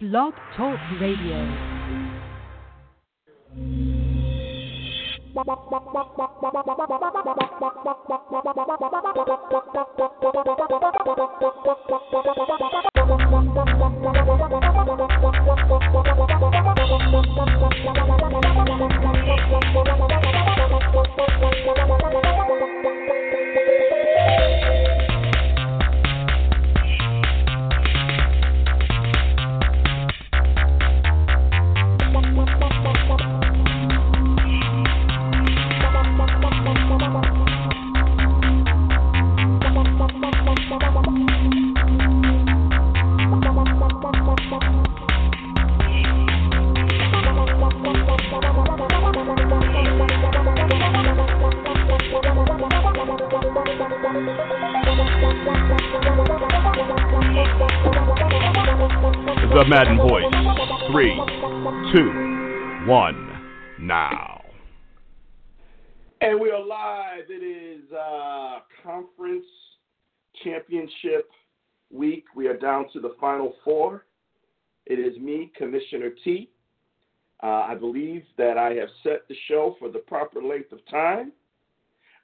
Blog 0.00 0.32
Talk 0.56 0.78
Radio. 1.00 1.42
Madden 59.68 59.98
Voice. 59.98 60.24
Three, 60.90 61.14
two, 61.92 62.86
one, 62.86 63.38
now. 63.78 64.42
And 66.22 66.40
we 66.40 66.50
are 66.50 66.64
live. 66.64 67.24
It 67.28 67.44
is 67.44 67.82
uh, 67.92 68.60
conference 68.82 69.44
championship 70.42 71.28
week. 71.90 72.24
We 72.34 72.46
are 72.46 72.56
down 72.56 72.86
to 72.94 73.00
the 73.00 73.14
final 73.20 73.56
four. 73.62 74.06
It 74.86 74.98
is 74.98 75.18
me, 75.20 75.52
Commissioner 75.54 76.12
T. 76.24 76.48
Uh, 77.42 77.66
I 77.68 77.74
believe 77.74 78.22
that 78.38 78.56
I 78.56 78.70
have 78.70 78.88
set 79.02 79.28
the 79.28 79.36
show 79.48 79.76
for 79.78 79.90
the 79.90 79.98
proper 79.98 80.42
length 80.42 80.72
of 80.72 80.78
time. 80.88 81.30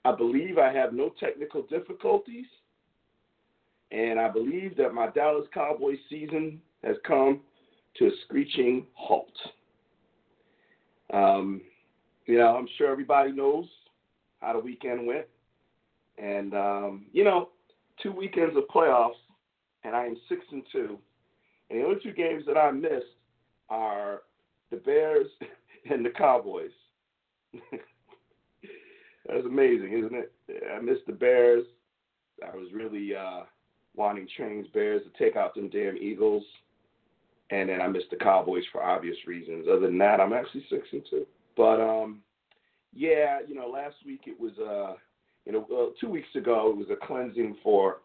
I 0.06 0.16
believe 0.16 0.56
I 0.56 0.72
have 0.72 0.94
no 0.94 1.12
technical 1.20 1.60
difficulties. 1.64 2.46
And 3.90 4.18
I 4.18 4.30
believe 4.30 4.78
that 4.78 4.94
my 4.94 5.10
Dallas 5.10 5.46
Cowboys 5.52 5.98
season 6.08 6.62
has 6.84 6.96
come 7.06 7.40
to 7.96 8.06
a 8.06 8.10
screeching 8.24 8.86
halt. 8.94 9.32
Um, 11.12 11.60
you 12.26 12.38
know, 12.38 12.56
I'm 12.56 12.68
sure 12.76 12.90
everybody 12.90 13.32
knows 13.32 13.66
how 14.40 14.52
the 14.54 14.58
weekend 14.58 15.06
went. 15.06 15.26
And, 16.18 16.54
um, 16.54 17.06
you 17.12 17.24
know, 17.24 17.50
two 18.02 18.12
weekends 18.12 18.56
of 18.56 18.64
playoffs, 18.74 19.14
and 19.84 19.94
I 19.94 20.06
am 20.06 20.16
six 20.28 20.40
and 20.50 20.62
two. 20.72 20.98
And 21.70 21.80
the 21.80 21.84
only 21.84 22.00
two 22.02 22.12
games 22.12 22.44
that 22.46 22.56
I 22.56 22.70
missed 22.70 23.16
are 23.68 24.22
the 24.70 24.76
Bears 24.76 25.26
and 25.90 26.04
the 26.04 26.10
Cowboys. 26.10 26.70
That's 29.26 29.46
amazing, 29.46 29.92
isn't 29.92 30.14
it? 30.14 30.32
I 30.74 30.80
missed 30.80 31.06
the 31.06 31.12
Bears. 31.12 31.64
I 32.46 32.54
was 32.54 32.68
really 32.74 33.14
uh, 33.14 33.44
wanting 33.96 34.28
Train's 34.36 34.66
Bears 34.68 35.02
to 35.04 35.24
take 35.24 35.36
out 35.36 35.54
them 35.54 35.70
damn 35.70 35.96
Eagles. 35.96 36.44
And 37.50 37.68
then 37.68 37.80
I 37.80 37.88
missed 37.88 38.10
the 38.10 38.16
Cowboys 38.16 38.64
for 38.72 38.82
obvious 38.82 39.16
reasons. 39.26 39.66
Other 39.68 39.86
than 39.86 39.98
that, 39.98 40.20
I'm 40.20 40.32
actually 40.32 40.64
six 40.70 40.88
and 40.92 41.02
two. 41.08 41.26
But 41.56 41.80
um, 41.80 42.20
yeah, 42.94 43.40
you 43.46 43.54
know, 43.54 43.68
last 43.68 43.96
week 44.06 44.22
it 44.26 44.38
was 44.38 44.52
uh, 44.58 44.94
you 45.44 45.52
know, 45.52 45.92
two 46.00 46.08
weeks 46.08 46.28
ago 46.34 46.70
it 46.70 46.76
was 46.76 46.86
a 46.90 47.06
cleansing 47.06 47.56
for 47.62 47.98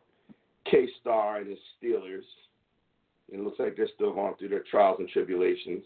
K 0.69 0.87
Star 1.01 1.37
and 1.37 1.49
his 1.49 1.59
Steelers. 1.81 2.25
It 3.31 3.39
looks 3.39 3.59
like 3.59 3.77
they're 3.77 3.87
still 3.95 4.13
going 4.13 4.35
through 4.35 4.49
their 4.49 4.63
trials 4.69 4.97
and 4.99 5.07
tribulations. 5.09 5.83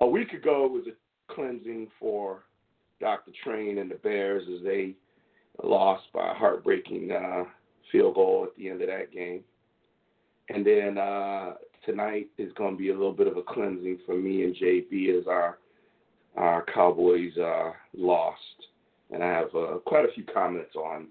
A 0.00 0.06
week 0.06 0.32
ago 0.32 0.66
it 0.66 0.72
was 0.72 0.84
a 0.86 1.32
cleansing 1.34 1.88
for 1.98 2.44
Dr. 3.00 3.32
Train 3.44 3.78
and 3.78 3.90
the 3.90 3.96
Bears 3.96 4.44
as 4.54 4.64
they 4.64 4.94
lost 5.62 6.04
by 6.14 6.30
a 6.30 6.34
heartbreaking 6.34 7.10
uh, 7.12 7.44
field 7.90 8.14
goal 8.14 8.46
at 8.48 8.56
the 8.56 8.70
end 8.70 8.80
of 8.80 8.88
that 8.88 9.12
game. 9.12 9.42
And 10.48 10.64
then 10.64 10.98
uh, 10.98 11.54
tonight 11.84 12.28
is 12.38 12.52
going 12.54 12.72
to 12.72 12.78
be 12.78 12.90
a 12.90 12.94
little 12.94 13.12
bit 13.12 13.26
of 13.26 13.36
a 13.36 13.42
cleansing 13.42 13.98
for 14.06 14.14
me 14.14 14.44
and 14.44 14.56
JB 14.56 15.18
as 15.18 15.26
our 15.26 15.58
our 16.36 16.64
Cowboys 16.72 17.36
uh, 17.36 17.72
lost. 17.94 18.38
And 19.10 19.22
I 19.22 19.28
have 19.28 19.54
uh, 19.54 19.78
quite 19.84 20.06
a 20.06 20.12
few 20.14 20.24
comments 20.24 20.74
on 20.74 21.08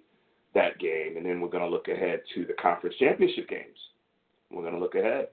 that 0.56 0.80
game. 0.80 1.16
And 1.16 1.26
then 1.26 1.40
we're 1.40 1.50
going 1.50 1.64
to 1.64 1.70
look 1.70 1.90
ahead 1.90 2.22
to 2.34 2.46
the 2.46 2.54
conference 2.54 2.96
championship 2.98 3.48
games. 3.48 3.78
We're 4.50 4.64
going 4.64 4.74
to 4.74 4.80
look 4.80 4.96
ahead 4.96 5.28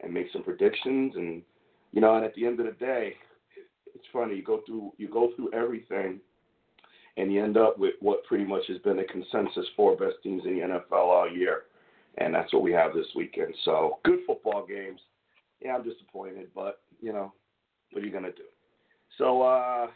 and 0.00 0.14
make 0.14 0.28
some 0.32 0.44
predictions. 0.44 1.14
And 1.16 1.42
you 1.92 2.00
know, 2.00 2.14
and 2.14 2.24
at 2.24 2.34
the 2.34 2.46
end 2.46 2.60
of 2.60 2.66
the 2.66 2.72
day, 2.72 3.14
it's 3.94 4.04
funny. 4.12 4.36
You 4.36 4.44
go 4.44 4.60
through 4.66 4.92
you 4.98 5.08
go 5.08 5.32
through 5.34 5.52
everything, 5.52 6.20
and 7.16 7.32
you 7.32 7.42
end 7.42 7.56
up 7.56 7.78
with 7.78 7.94
what 8.00 8.24
pretty 8.24 8.44
much 8.44 8.62
has 8.68 8.78
been 8.78 8.96
the 8.96 9.04
consensus 9.04 9.66
four 9.76 9.96
best 9.96 10.16
teams 10.22 10.42
in 10.46 10.54
the 10.54 10.60
NFL 10.60 10.92
all 10.92 11.30
year 11.30 11.64
and 12.18 12.34
that's 12.34 12.52
what 12.52 12.62
we 12.62 12.72
have 12.72 12.94
this 12.94 13.06
weekend. 13.14 13.54
So 13.64 13.98
good 14.04 14.20
football 14.26 14.66
games. 14.66 15.00
Yeah, 15.60 15.76
I'm 15.76 15.84
disappointed, 15.84 16.48
but 16.54 16.80
you 17.00 17.12
know, 17.12 17.32
what 17.92 18.02
are 18.02 18.06
you 18.06 18.12
gonna 18.12 18.32
do? 18.32 18.44
So, 19.18 19.42
uh, 19.42 19.88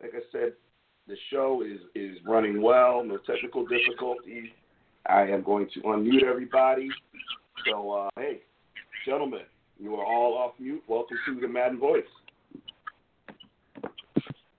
like 0.00 0.12
I 0.14 0.20
said, 0.30 0.52
the 1.08 1.16
show 1.30 1.62
is 1.62 1.80
is 1.94 2.18
running 2.26 2.62
well, 2.62 3.02
no 3.04 3.18
technical 3.18 3.66
difficulties. 3.66 4.50
I 5.06 5.22
am 5.22 5.42
going 5.42 5.68
to 5.74 5.80
unmute 5.82 6.24
everybody. 6.24 6.88
So, 7.68 7.92
uh, 7.92 8.08
hey, 8.16 8.40
gentlemen, 9.04 9.42
you 9.78 9.94
are 9.94 10.04
all 10.04 10.34
off 10.36 10.52
mute. 10.58 10.82
Welcome 10.88 11.16
to 11.26 11.40
the 11.40 11.48
Madden 11.48 11.78
Voice. 11.78 12.02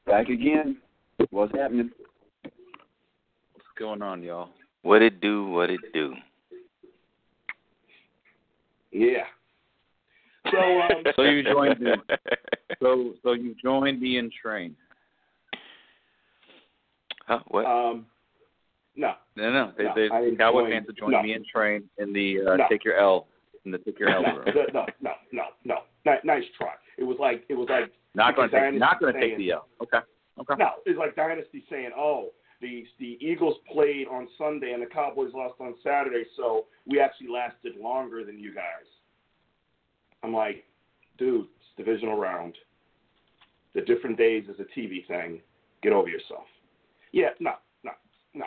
Back 0.05 0.29
again. 0.29 0.77
What's 1.31 1.53
happening? 1.53 1.91
What's 3.53 3.67
going 3.77 4.01
on, 4.01 4.23
y'all? 4.23 4.49
What 4.83 5.01
it 5.01 5.19
do? 5.19 5.47
What 5.49 5.69
it 5.69 5.81
do? 5.93 6.13
Yeah. 8.91 9.23
So, 10.51 10.57
um, 10.57 11.03
so 11.15 11.21
you 11.23 11.43
joined 11.43 11.79
me. 11.79 11.91
So, 12.81 13.13
so 13.23 13.33
you 13.33 13.55
joined 13.61 13.99
me 14.01 14.17
in 14.17 14.29
train. 14.41 14.75
Huh? 17.27 17.39
What? 17.47 17.65
Um, 17.65 18.05
no. 18.95 19.13
No, 19.35 19.51
no. 19.51 19.71
They, 19.77 19.83
No, 19.83 19.91
they, 19.95 20.09
I 20.09 20.21
didn't 20.21 20.37
Cowboy 20.37 20.61
join- 20.61 20.71
fans 20.71 20.85
have 20.87 20.95
joined 20.95 21.11
no. 21.13 21.21
me 21.23 21.33
in 21.33 21.43
train 21.53 21.83
in 21.97 22.13
the 22.13 22.39
uh, 22.41 22.55
No. 22.55 22.65
take 22.69 22.83
your 22.85 22.97
L 22.97 23.27
in 23.65 23.71
the 23.71 23.77
take 23.79 23.99
your 23.99 24.09
L 24.09 24.21
no, 24.23 24.37
room. 24.37 24.45
no, 24.73 24.85
no, 25.01 25.11
no, 25.31 25.43
no, 25.65 25.75
no. 26.05 26.15
Nice 26.23 26.43
try. 26.57 26.73
It 26.97 27.03
was 27.03 27.17
like 27.19 27.43
it 27.49 27.53
was 27.53 27.67
like 27.69 27.91
Not 28.15 28.35
going 28.35 28.49
to 28.49 28.71
take. 28.71 28.79
Not 28.79 28.99
going 29.01 29.13
to 29.13 29.19
take 29.19 29.37
the 29.37 29.51
L. 29.51 29.67
Okay. 29.83 29.99
Okay. 30.39 30.53
No, 30.57 30.69
it's 30.85 30.97
like 30.97 31.15
Dynasty 31.15 31.63
saying, 31.69 31.89
"Oh, 31.97 32.29
the 32.61 32.85
the 32.99 33.17
Eagles 33.21 33.55
played 33.71 34.07
on 34.07 34.27
Sunday 34.37 34.73
and 34.73 34.81
the 34.81 34.87
Cowboys 34.87 35.31
lost 35.33 35.55
on 35.59 35.75
Saturday, 35.83 36.23
so 36.35 36.65
we 36.85 36.99
actually 36.99 37.29
lasted 37.29 37.75
longer 37.79 38.23
than 38.23 38.39
you 38.39 38.53
guys." 38.53 38.85
I'm 40.23 40.33
like, 40.33 40.63
dude, 41.17 41.47
it's 41.57 41.65
divisional 41.77 42.17
round. 42.17 42.55
The 43.73 43.81
different 43.81 44.17
days 44.17 44.45
is 44.49 44.59
a 44.59 44.79
TV 44.79 45.05
thing. 45.07 45.39
Get 45.83 45.93
over 45.93 46.09
yourself. 46.09 46.45
Yeah, 47.11 47.29
no, 47.39 47.53
no, 47.83 47.91
no. 48.33 48.45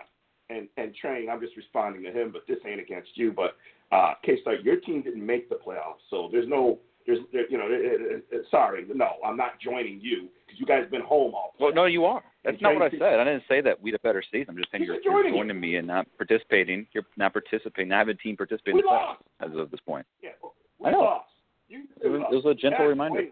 And 0.48 0.68
and 0.76 0.94
Train, 0.94 1.28
I'm 1.30 1.40
just 1.40 1.56
responding 1.56 2.02
to 2.02 2.10
him, 2.10 2.32
but 2.32 2.42
this 2.48 2.58
ain't 2.66 2.80
against 2.80 3.10
you. 3.14 3.32
But 3.32 3.56
uh, 3.92 4.14
K-Star, 4.24 4.54
your 4.56 4.76
team 4.76 5.02
didn't 5.02 5.24
make 5.24 5.48
the 5.48 5.56
playoffs, 5.56 6.02
so 6.10 6.28
there's 6.30 6.48
no, 6.48 6.78
there's, 7.06 7.18
there, 7.32 7.50
you 7.50 7.58
know, 7.58 7.66
it, 7.68 7.80
it, 7.82 8.24
it, 8.30 8.46
sorry, 8.50 8.86
no, 8.92 9.10
I'm 9.24 9.36
not 9.36 9.60
joining 9.60 10.00
you 10.00 10.28
because 10.46 10.60
you 10.60 10.66
guys 10.66 10.84
been 10.90 11.00
home 11.00 11.34
all. 11.34 11.54
Well, 11.58 11.72
no, 11.72 11.86
you 11.86 12.04
are. 12.04 12.22
That's 12.44 12.60
not 12.62 12.74
what 12.74 12.82
I 12.82 12.90
said. 12.90 13.02
I 13.20 13.24
didn't 13.24 13.42
say 13.48 13.60
that 13.60 13.80
we 13.82 13.90
had 13.90 14.00
a 14.00 14.02
better 14.02 14.22
season. 14.32 14.46
I'm 14.50 14.56
just 14.56 14.70
saying 14.72 14.84
You're 14.84 14.94
you're, 14.94 15.12
joining 15.22 15.34
joining 15.34 15.60
me 15.60 15.76
and 15.76 15.86
not 15.86 16.06
participating. 16.16 16.86
You're 16.92 17.04
not 17.16 17.32
participating. 17.34 17.88
Not 17.90 17.98
having 17.98 18.14
a 18.14 18.18
team 18.18 18.36
participate 18.36 18.74
We 18.74 18.80
in 18.80 18.86
the 18.86 18.92
lost. 18.92 19.22
as 19.40 19.50
of 19.56 19.70
this 19.70 19.80
point. 19.80 20.06
Yeah, 20.22 20.30
I 20.42 20.48
we 20.86 20.90
know. 20.90 21.00
lost. 21.00 21.28
You, 21.68 21.84
It 22.02 22.08
was, 22.08 22.22
it 22.32 22.34
was 22.36 22.44
a 22.46 22.54
gentle 22.54 22.78
That's 22.80 22.88
reminder. 22.88 23.24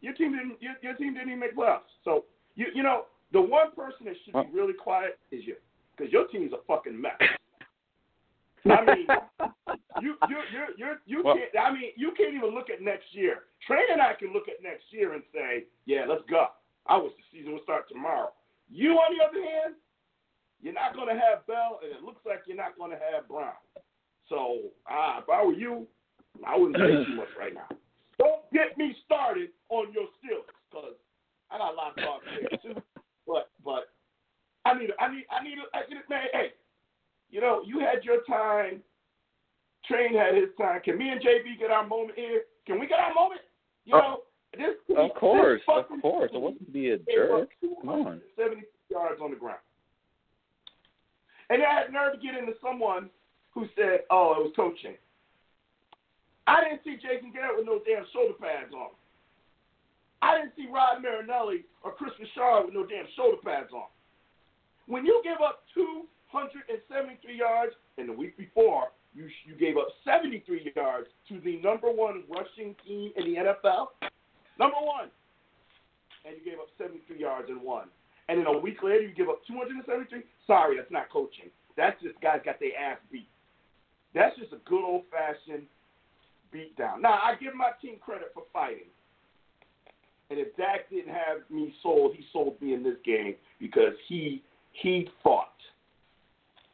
Your 0.00 0.14
team 0.14 0.32
didn't. 0.32 0.60
Your, 0.60 0.74
your 0.82 0.94
team 0.94 1.14
didn't 1.14 1.28
even 1.28 1.38
make 1.40 1.56
playoffs. 1.56 1.90
So 2.04 2.24
you 2.56 2.66
you 2.74 2.82
know 2.82 3.04
the 3.32 3.40
one 3.40 3.70
person 3.76 4.06
that 4.06 4.14
should 4.24 4.34
be 4.34 4.56
really 4.58 4.72
quiet 4.74 5.18
is 5.30 5.44
you, 5.46 5.54
because 5.96 6.12
your 6.12 6.26
team's 6.28 6.52
a 6.52 6.58
fucking 6.66 7.00
mess. 7.00 7.12
I 8.68 8.84
mean, 8.84 9.06
you 10.02 10.16
you 10.28 10.36
you 10.52 10.64
you 10.76 10.86
you 11.06 11.22
Well- 11.24 11.36
can't. 11.36 11.50
I 11.66 11.72
mean, 11.72 11.90
you 11.96 12.12
can't 12.16 12.34
even 12.34 12.50
look 12.54 12.68
at 12.68 12.82
next 12.82 13.06
year. 13.12 13.44
Trey 13.66 13.82
and 13.92 14.02
I 14.02 14.14
can 14.14 14.32
look 14.32 14.48
at 14.48 14.62
next 14.62 14.84
year 14.90 15.14
and 15.14 15.22
say, 15.32 15.64
yeah, 15.86 16.04
let's 16.08 16.22
go. 16.28 16.46
I 16.88 16.96
wish 16.96 17.12
the 17.16 17.38
season 17.38 17.52
would 17.52 17.62
start 17.62 17.88
tomorrow. 17.88 18.32
You, 18.70 18.92
on 18.92 19.16
the 19.16 19.24
other 19.24 19.42
hand, 19.42 19.74
you're 20.60 20.74
not 20.74 20.94
going 20.94 21.08
to 21.08 21.14
have 21.14 21.46
Bell, 21.46 21.80
and 21.82 21.92
it 21.92 22.02
looks 22.02 22.24
like 22.26 22.42
you're 22.46 22.56
not 22.56 22.76
going 22.76 22.90
to 22.90 22.98
have 22.98 23.28
Brown. 23.28 23.56
So, 24.28 24.58
ah, 24.88 25.20
if 25.22 25.28
I 25.28 25.44
were 25.44 25.52
you, 25.52 25.86
I 26.46 26.56
wouldn't 26.56 26.76
say 26.76 27.04
too 27.04 27.16
much 27.16 27.28
right 27.38 27.54
now. 27.54 27.68
Don't 28.18 28.42
get 28.52 28.76
me 28.76 28.94
started 29.04 29.50
on 29.70 29.92
your 29.92 30.04
Steelers 30.18 30.50
because 30.70 30.94
I 31.50 31.58
got 31.58 31.72
a 31.72 31.76
lot 31.76 31.96
of 31.96 32.04
thoughts 32.04 32.24
there 32.26 32.58
too. 32.60 32.80
But 33.26 33.50
but 33.64 33.94
I 34.64 34.74
need 34.78 34.90
I 34.98 35.08
need 35.08 35.24
I 35.30 35.42
need 35.44 35.58
I 35.72 35.80
need 35.88 36.02
man. 36.10 36.26
Hey, 36.32 36.48
you 37.30 37.40
know 37.40 37.62
you 37.64 37.78
had 37.78 38.04
your 38.04 38.22
time. 38.24 38.82
Train 39.86 40.14
had 40.14 40.34
his 40.34 40.50
time. 40.58 40.80
Can 40.84 40.98
me 40.98 41.08
and 41.10 41.20
JB 41.20 41.58
get 41.58 41.70
our 41.70 41.86
moment 41.86 42.18
here? 42.18 42.42
Can 42.66 42.80
we 42.80 42.86
get 42.86 42.98
our 42.98 43.14
moment? 43.14 43.40
You 43.84 43.94
Oh, 43.94 43.98
know 43.98 44.16
this. 44.56 44.76
Of 44.96 45.14
course, 45.14 45.60
this 45.66 45.84
of 45.90 46.02
course. 46.02 46.30
It 46.32 46.40
team 46.40 46.40
wasn't 46.40 46.66
to 46.66 46.72
be 46.72 46.90
a 46.90 46.98
jerk. 46.98 47.50
Come 47.60 47.88
on. 47.88 48.20
270 48.36 48.62
yards 48.90 49.20
on 49.22 49.30
the 49.30 49.36
ground. 49.36 49.60
And 51.50 51.62
I 51.62 51.80
had 51.80 51.92
nerve 51.92 52.14
to 52.14 52.20
get 52.20 52.36
into 52.36 52.52
someone 52.62 53.10
who 53.52 53.66
said, 53.74 54.04
"Oh, 54.10 54.34
it 54.38 54.44
was 54.44 54.52
coaching." 54.54 54.96
I 56.46 56.64
didn't 56.64 56.82
see 56.84 56.96
Jason 56.96 57.30
Garrett 57.32 57.58
with 57.58 57.66
no 57.66 57.80
damn 57.84 58.06
shoulder 58.12 58.34
pads 58.40 58.72
on. 58.72 58.90
I 60.22 60.38
didn't 60.38 60.56
see 60.56 60.66
Rod 60.72 61.02
Marinelli 61.02 61.64
or 61.82 61.92
Kris 61.92 62.12
Richard 62.18 62.64
with 62.64 62.74
no 62.74 62.86
damn 62.86 63.06
shoulder 63.14 63.36
pads 63.44 63.72
on. 63.72 63.86
When 64.86 65.04
you 65.04 65.20
give 65.22 65.40
up 65.44 65.64
273 65.74 67.36
yards, 67.36 67.74
and 67.98 68.08
the 68.08 68.12
week 68.12 68.36
before 68.36 68.88
you 69.14 69.28
you 69.46 69.54
gave 69.56 69.76
up 69.76 69.88
73 70.04 70.72
yards 70.74 71.08
to 71.28 71.40
the 71.40 71.60
number 71.60 71.90
one 71.90 72.24
rushing 72.28 72.74
team 72.86 73.12
in 73.16 73.24
the 73.24 73.40
NFL, 73.40 73.88
number 74.58 74.76
one, 74.78 75.10
and 76.24 76.36
you 76.36 76.44
gave 76.44 76.58
up 76.58 76.68
73 76.78 77.18
yards 77.18 77.48
and 77.48 77.62
won. 77.62 77.88
And 78.28 78.38
then 78.38 78.46
a 78.46 78.58
week 78.58 78.82
later 78.82 79.02
you 79.02 79.14
give 79.14 79.28
up 79.28 79.40
273. 79.46 80.22
Sorry, 80.46 80.76
that's 80.76 80.90
not 80.90 81.10
coaching. 81.10 81.48
That's 81.76 82.00
just 82.02 82.20
guys 82.20 82.40
got 82.44 82.60
their 82.60 82.76
ass 82.76 82.98
beat. 83.10 83.28
That's 84.14 84.36
just 84.36 84.52
a 84.52 84.60
good 84.68 84.84
old 84.84 85.04
fashioned 85.10 85.64
beat 86.52 86.76
down. 86.76 87.02
Now 87.02 87.20
I 87.22 87.34
give 87.40 87.54
my 87.54 87.70
team 87.80 87.96
credit 88.00 88.30
for 88.34 88.42
fighting. 88.52 88.90
And 90.30 90.38
if 90.38 90.54
Dak 90.56 90.90
didn't 90.90 91.08
have 91.08 91.48
me 91.50 91.74
sold, 91.82 92.14
he 92.14 92.24
sold 92.32 92.60
me 92.60 92.74
in 92.74 92.82
this 92.82 92.96
game 93.04 93.34
because 93.58 93.94
he 94.08 94.42
he 94.72 95.08
fought. 95.22 95.52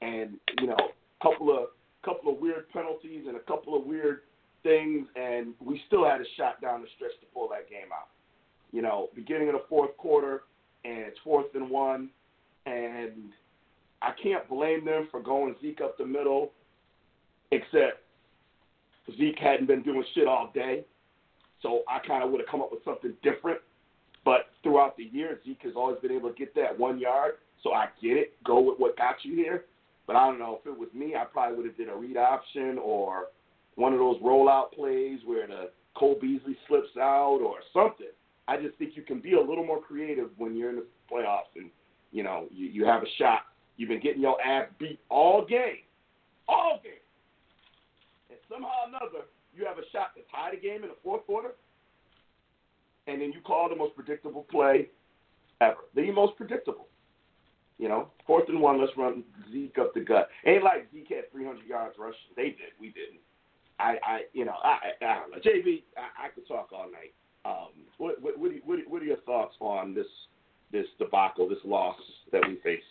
And 0.03 0.39
you 0.61 0.67
know, 0.67 0.77
a 0.77 1.23
couple 1.23 1.51
of 1.51 1.69
couple 2.05 2.33
of 2.33 2.41
weird 2.41 2.69
penalties 2.71 3.25
and 3.29 3.37
a 3.37 3.41
couple 3.41 3.77
of 3.77 3.85
weird 3.85 4.23
things, 4.65 5.07
and 5.15 5.55
we 5.65 5.81
still 5.87 6.05
had 6.05 6.21
a 6.21 6.25
shot 6.37 6.61
down 6.61 6.81
the 6.81 6.89
stretch 6.97 7.13
to 7.21 7.27
pull 7.33 7.49
that 7.51 7.71
game 7.71 7.93
out. 7.93 8.09
You 8.73 8.83
know, 8.83 9.11
beginning 9.15 9.49
of 9.49 9.55
the 9.55 9.63
fourth 9.69 9.97
quarter, 9.97 10.43
and 10.85 10.99
it's 10.99 11.19
fourth 11.23 11.47
and 11.55 11.71
one, 11.71 12.11
and 12.67 13.31
I 14.03 14.11
can't 14.21 14.49
blame 14.49 14.85
them 14.85 15.07
for 15.13 15.21
going 15.21 15.55
Zeke 15.63 15.81
up 15.81 15.97
the 15.97 16.05
middle, 16.05 16.51
except 17.53 18.03
Zeke 19.17 19.39
hadn't 19.39 19.67
been 19.67 19.83
doing 19.83 20.05
shit 20.15 20.27
all 20.27 20.51
day. 20.53 20.85
So 21.63 21.83
I 21.89 22.05
kind 22.07 22.25
of 22.25 22.31
would 22.31 22.41
have 22.41 22.49
come 22.49 22.61
up 22.61 22.73
with 22.73 22.85
something 22.85 23.15
different. 23.23 23.61
But 24.25 24.49
throughout 24.63 24.97
the 24.97 25.05
year, 25.05 25.39
Zeke 25.47 25.63
has 25.63 25.75
always 25.77 25.99
been 26.01 26.11
able 26.13 26.31
to 26.31 26.35
get 26.35 26.55
that 26.57 26.79
one 26.79 26.99
yard. 26.99 27.35
So 27.63 27.73
I 27.73 27.87
get 28.03 28.17
it. 28.17 28.33
Go 28.45 28.61
with 28.61 28.79
what 28.79 28.97
got 28.97 29.17
you 29.23 29.37
here. 29.37 29.65
But 30.07 30.17
I 30.17 30.27
don't 30.27 30.39
know 30.39 30.59
if 30.61 30.67
it 30.71 30.79
was 30.79 30.89
me, 30.95 31.15
I 31.15 31.25
probably 31.25 31.57
would 31.57 31.67
have 31.67 31.77
did 31.77 31.89
a 31.89 31.95
read 31.95 32.17
option 32.17 32.79
or 32.79 33.29
one 33.77 33.93
of 33.93 33.99
those 33.99 34.21
rollout 34.21 34.73
plays 34.73 35.21
where 35.25 35.47
the 35.47 35.71
Cole 35.97 36.19
Beasley 36.21 36.57
slips 36.69 36.97
out 37.01 37.41
or 37.45 37.57
something. 37.73 38.07
I 38.47 38.57
just 38.57 38.77
think 38.77 38.97
you 38.97 39.03
can 39.03 39.21
be 39.21 39.35
a 39.35 39.41
little 39.41 39.65
more 39.65 39.81
creative 39.81 40.31
when 40.37 40.57
you're 40.57 40.71
in 40.71 40.77
the 40.77 40.87
playoffs 41.11 41.55
and 41.57 41.71
you 42.13 42.23
know 42.23 42.47
you, 42.51 42.67
you 42.67 42.85
have 42.85 43.03
a 43.03 43.07
shot. 43.19 43.41
You've 43.77 43.89
been 43.89 44.01
getting 44.01 44.23
your 44.23 44.41
ass 44.41 44.69
beat 44.79 45.01
all 45.09 45.45
game, 45.45 45.83
all 46.49 46.81
game, 46.83 46.93
and 48.31 48.39
somehow 48.49 48.69
or 48.69 48.89
another 48.89 49.25
you 49.57 49.65
have 49.65 49.79
a 49.79 49.89
shot 49.93 50.15
to 50.17 50.23
tie 50.31 50.51
the 50.51 50.61
game 50.61 50.83
in 50.83 50.89
the 50.89 50.97
fourth 51.03 51.25
quarter, 51.27 51.53
and 53.07 53.21
then 53.21 53.33
you 53.33 53.41
call 53.41 53.69
the 53.69 53.77
most 53.77 53.95
predictable 53.95 54.47
play 54.51 54.89
ever, 55.61 55.77
the 55.95 56.11
most 56.11 56.37
predictable. 56.37 56.89
You 57.79 57.89
know, 57.89 58.09
fourth 58.27 58.49
and 58.49 58.61
one, 58.61 58.81
let's 58.81 58.97
run 58.97 59.25
Zeke 59.53 59.79
up 59.79 59.95
the 59.95 60.01
gut. 60.01 60.29
Ain't 60.47 60.63
like 60.63 60.87
Zeke 60.93 61.09
had 61.09 61.33
300 61.33 61.67
yards 61.67 61.97
rushing. 61.99 62.31
They 62.37 62.51
did, 62.51 62.71
we 62.81 62.89
didn't. 62.89 63.21
I, 63.79 63.97
I, 64.05 64.21
you 64.33 64.45
know, 64.45 64.55
I, 64.63 64.79
I, 65.05 65.15
don't 65.21 65.31
know. 65.33 65.39
JB, 65.39 65.83
I, 65.97 66.27
I 66.27 66.29
could 66.35 66.47
talk 66.47 66.69
all 66.73 66.87
night. 66.91 67.13
Um, 67.45 67.73
what, 67.99 68.21
what, 68.23 68.39
what, 68.39 68.51
are, 68.53 68.55
what, 68.65 68.79
what 68.87 69.03
are 69.03 69.07
your 69.07 69.19
thoughts 69.19 69.55
on 69.61 69.95
this, 69.95 70.07
this 70.73 70.87
debacle, 70.99 71.49
this 71.49 71.59
loss 71.65 71.97
that 72.33 72.43
we 72.47 72.59
faced? 72.63 72.85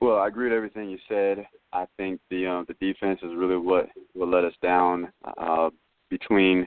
Well, 0.00 0.18
I 0.18 0.28
agree 0.28 0.50
with 0.50 0.56
everything 0.56 0.90
you 0.90 0.98
said. 1.08 1.46
I 1.72 1.86
think 1.96 2.20
the 2.30 2.46
um, 2.46 2.66
the 2.68 2.74
defense 2.74 3.20
is 3.22 3.30
really 3.34 3.56
what 3.56 3.88
what 4.12 4.28
let 4.28 4.44
us 4.44 4.52
down. 4.62 5.10
Uh, 5.38 5.70
between 6.10 6.66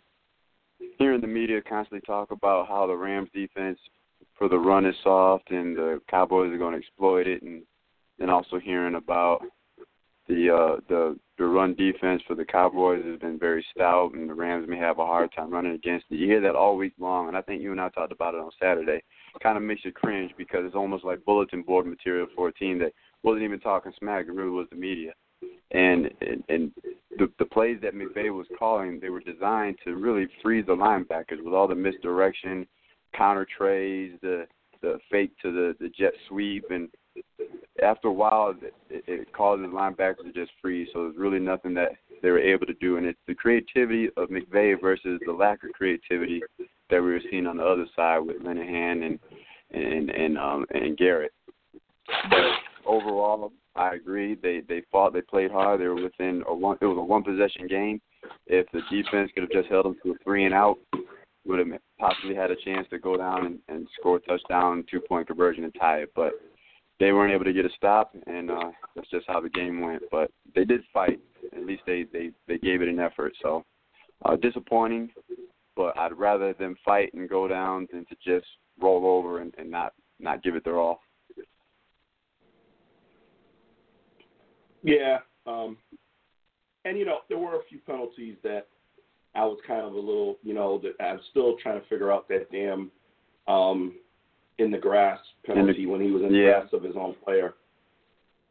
hearing 0.97 1.21
the 1.21 1.27
media 1.27 1.61
constantly 1.61 2.01
talk 2.01 2.31
about 2.31 2.67
how 2.67 2.87
the 2.87 2.95
Rams 2.95 3.29
defense 3.33 3.77
for 4.37 4.49
the 4.49 4.57
run 4.57 4.85
is 4.85 4.95
soft 5.03 5.51
and 5.51 5.77
the 5.77 6.01
Cowboys 6.09 6.51
are 6.51 6.57
going 6.57 6.73
to 6.73 6.79
exploit 6.79 7.27
it, 7.27 7.41
and 7.43 7.61
then 8.17 8.29
also 8.29 8.59
hearing 8.59 8.95
about 8.95 9.43
the 10.27 10.49
uh, 10.49 10.81
the 10.89 11.17
the 11.37 11.45
run 11.45 11.75
defense 11.75 12.21
for 12.27 12.35
the 12.35 12.45
Cowboys 12.45 13.03
has 13.05 13.19
been 13.19 13.39
very 13.39 13.65
stout, 13.71 14.13
and 14.13 14.29
the 14.29 14.33
Rams 14.33 14.67
may 14.67 14.77
have 14.77 14.99
a 14.99 15.05
hard 15.05 15.31
time 15.35 15.51
running 15.51 15.73
against 15.73 16.05
it. 16.09 16.15
You 16.15 16.27
hear 16.27 16.41
that 16.41 16.55
all 16.55 16.75
week 16.75 16.93
long, 16.99 17.27
and 17.27 17.37
I 17.37 17.41
think 17.41 17.61
you 17.61 17.71
and 17.71 17.79
I 17.79 17.89
talked 17.89 18.11
about 18.11 18.33
it 18.33 18.41
on 18.41 18.51
Saturday. 18.59 19.01
Kind 19.41 19.57
of 19.57 19.63
makes 19.63 19.85
you 19.85 19.91
cringe 19.91 20.31
because 20.37 20.61
it's 20.65 20.75
almost 20.75 21.05
like 21.05 21.23
bulletin 21.23 21.61
board 21.61 21.85
material 21.85 22.27
for 22.35 22.47
a 22.47 22.53
team 22.53 22.79
that 22.79 22.93
wasn't 23.23 23.43
even 23.43 23.59
talking 23.59 23.93
smack. 23.99 24.25
It 24.27 24.33
really 24.33 24.49
was 24.49 24.67
the 24.71 24.77
media, 24.77 25.13
and 25.71 26.09
and, 26.21 26.43
and 26.49 26.71
the 27.17 27.31
the 27.39 27.45
plays 27.45 27.77
that 27.83 27.93
McVay 27.93 28.35
was 28.35 28.47
calling, 28.57 28.99
they 28.99 29.09
were 29.09 29.21
designed 29.21 29.77
to 29.83 29.95
really 29.95 30.27
freeze 30.41 30.65
the 30.65 30.75
linebackers 30.75 31.43
with 31.43 31.53
all 31.53 31.67
the 31.67 31.75
misdirection, 31.75 32.67
counter 33.15 33.47
treys, 33.57 34.13
the 34.21 34.45
the 34.81 34.99
fake 35.11 35.31
to 35.41 35.51
the 35.51 35.75
the 35.79 35.89
jet 35.89 36.13
sweep, 36.27 36.65
and 36.69 36.89
after 37.83 38.07
a 38.07 38.13
while, 38.13 38.55
it, 38.61 39.03
it 39.07 39.33
causes 39.33 39.67
linebackers 39.67 40.23
to 40.23 40.31
just 40.33 40.51
freeze. 40.61 40.87
So 40.93 41.03
there's 41.03 41.17
really 41.17 41.39
nothing 41.39 41.73
that 41.75 41.91
they 42.21 42.31
were 42.31 42.39
able 42.39 42.65
to 42.65 42.73
do, 42.75 42.97
and 42.97 43.05
it's 43.05 43.19
the 43.27 43.35
creativity 43.35 44.09
of 44.17 44.29
McVay 44.29 44.79
versus 44.79 45.19
the 45.25 45.31
lack 45.31 45.63
of 45.63 45.71
creativity 45.71 46.41
that 46.57 47.01
we 47.01 47.11
were 47.11 47.21
seeing 47.29 47.45
on 47.45 47.57
the 47.57 47.65
other 47.65 47.85
side 47.95 48.19
with 48.19 48.41
Linehan 48.41 49.05
and 49.05 49.19
and 49.71 50.09
and 50.09 50.37
um 50.37 50.65
and 50.71 50.97
Garrett. 50.97 51.33
But 52.29 52.39
overall, 52.85 53.51
I 53.75 53.95
agree. 53.95 54.35
They 54.35 54.61
they 54.67 54.81
fought. 54.91 55.13
They 55.13 55.21
played 55.21 55.51
hard. 55.51 55.81
They 55.81 55.87
were 55.87 56.01
within 56.01 56.43
a 56.47 56.55
one. 56.55 56.77
It 56.81 56.85
was 56.85 56.97
a 56.97 57.01
one 57.01 57.23
possession 57.23 57.67
game. 57.67 58.01
If 58.47 58.65
the 58.71 58.81
defense 58.89 59.31
could 59.33 59.43
have 59.43 59.51
just 59.51 59.69
held 59.69 59.85
them 59.85 59.97
to 60.03 60.11
a 60.11 60.15
three 60.23 60.45
and 60.45 60.53
out, 60.53 60.77
would 61.45 61.59
have 61.59 61.79
possibly 61.99 62.35
had 62.35 62.51
a 62.51 62.55
chance 62.55 62.87
to 62.89 62.99
go 62.99 63.17
down 63.17 63.45
and, 63.45 63.59
and 63.67 63.87
score 63.99 64.17
a 64.17 64.19
touchdown, 64.21 64.83
two 64.89 64.99
point 64.99 65.27
conversion, 65.27 65.63
and 65.63 65.75
tie 65.79 65.99
it. 65.99 66.11
But 66.15 66.33
they 66.99 67.11
weren't 67.11 67.33
able 67.33 67.45
to 67.45 67.53
get 67.53 67.65
a 67.65 67.69
stop, 67.75 68.15
and 68.25 68.49
uh, 68.49 68.71
that's 68.95 69.09
just 69.09 69.25
how 69.27 69.39
the 69.39 69.49
game 69.49 69.81
went. 69.81 70.03
But 70.11 70.31
they 70.55 70.65
did 70.65 70.81
fight. 70.93 71.19
At 71.55 71.65
least 71.65 71.83
they 71.85 72.05
they 72.11 72.31
they 72.47 72.57
gave 72.57 72.81
it 72.81 72.87
an 72.87 72.99
effort. 72.99 73.33
So 73.41 73.63
uh, 74.25 74.35
disappointing, 74.37 75.09
but 75.75 75.97
I'd 75.97 76.17
rather 76.17 76.53
them 76.53 76.75
fight 76.83 77.13
and 77.13 77.29
go 77.29 77.47
down 77.47 77.87
than 77.91 78.05
to 78.05 78.15
just 78.25 78.47
roll 78.79 79.05
over 79.05 79.41
and, 79.41 79.53
and 79.57 79.69
not 79.69 79.93
not 80.19 80.43
give 80.43 80.55
it 80.55 80.63
their 80.63 80.79
all. 80.79 80.99
Yeah, 84.83 85.19
um, 85.45 85.77
and 86.85 86.97
you 86.97 87.05
know 87.05 87.19
there 87.29 87.37
were 87.37 87.55
a 87.55 87.63
few 87.69 87.79
penalties 87.79 88.37
that 88.43 88.67
I 89.35 89.45
was 89.45 89.59
kind 89.67 89.81
of 89.81 89.93
a 89.93 89.99
little, 89.99 90.37
you 90.41 90.53
know, 90.53 90.79
that 90.79 91.03
I'm 91.03 91.19
still 91.29 91.57
trying 91.61 91.79
to 91.79 91.87
figure 91.87 92.11
out 92.11 92.27
that 92.29 92.51
damn 92.51 92.91
um, 93.47 93.93
in 94.59 94.71
the 94.71 94.77
grass 94.77 95.19
penalty 95.45 95.85
when 95.85 96.01
he 96.01 96.11
was 96.11 96.23
in 96.23 96.31
the 96.31 96.37
yeah. 96.37 96.51
grass 96.59 96.69
of 96.73 96.83
his 96.83 96.95
own 96.95 97.15
player. 97.23 97.53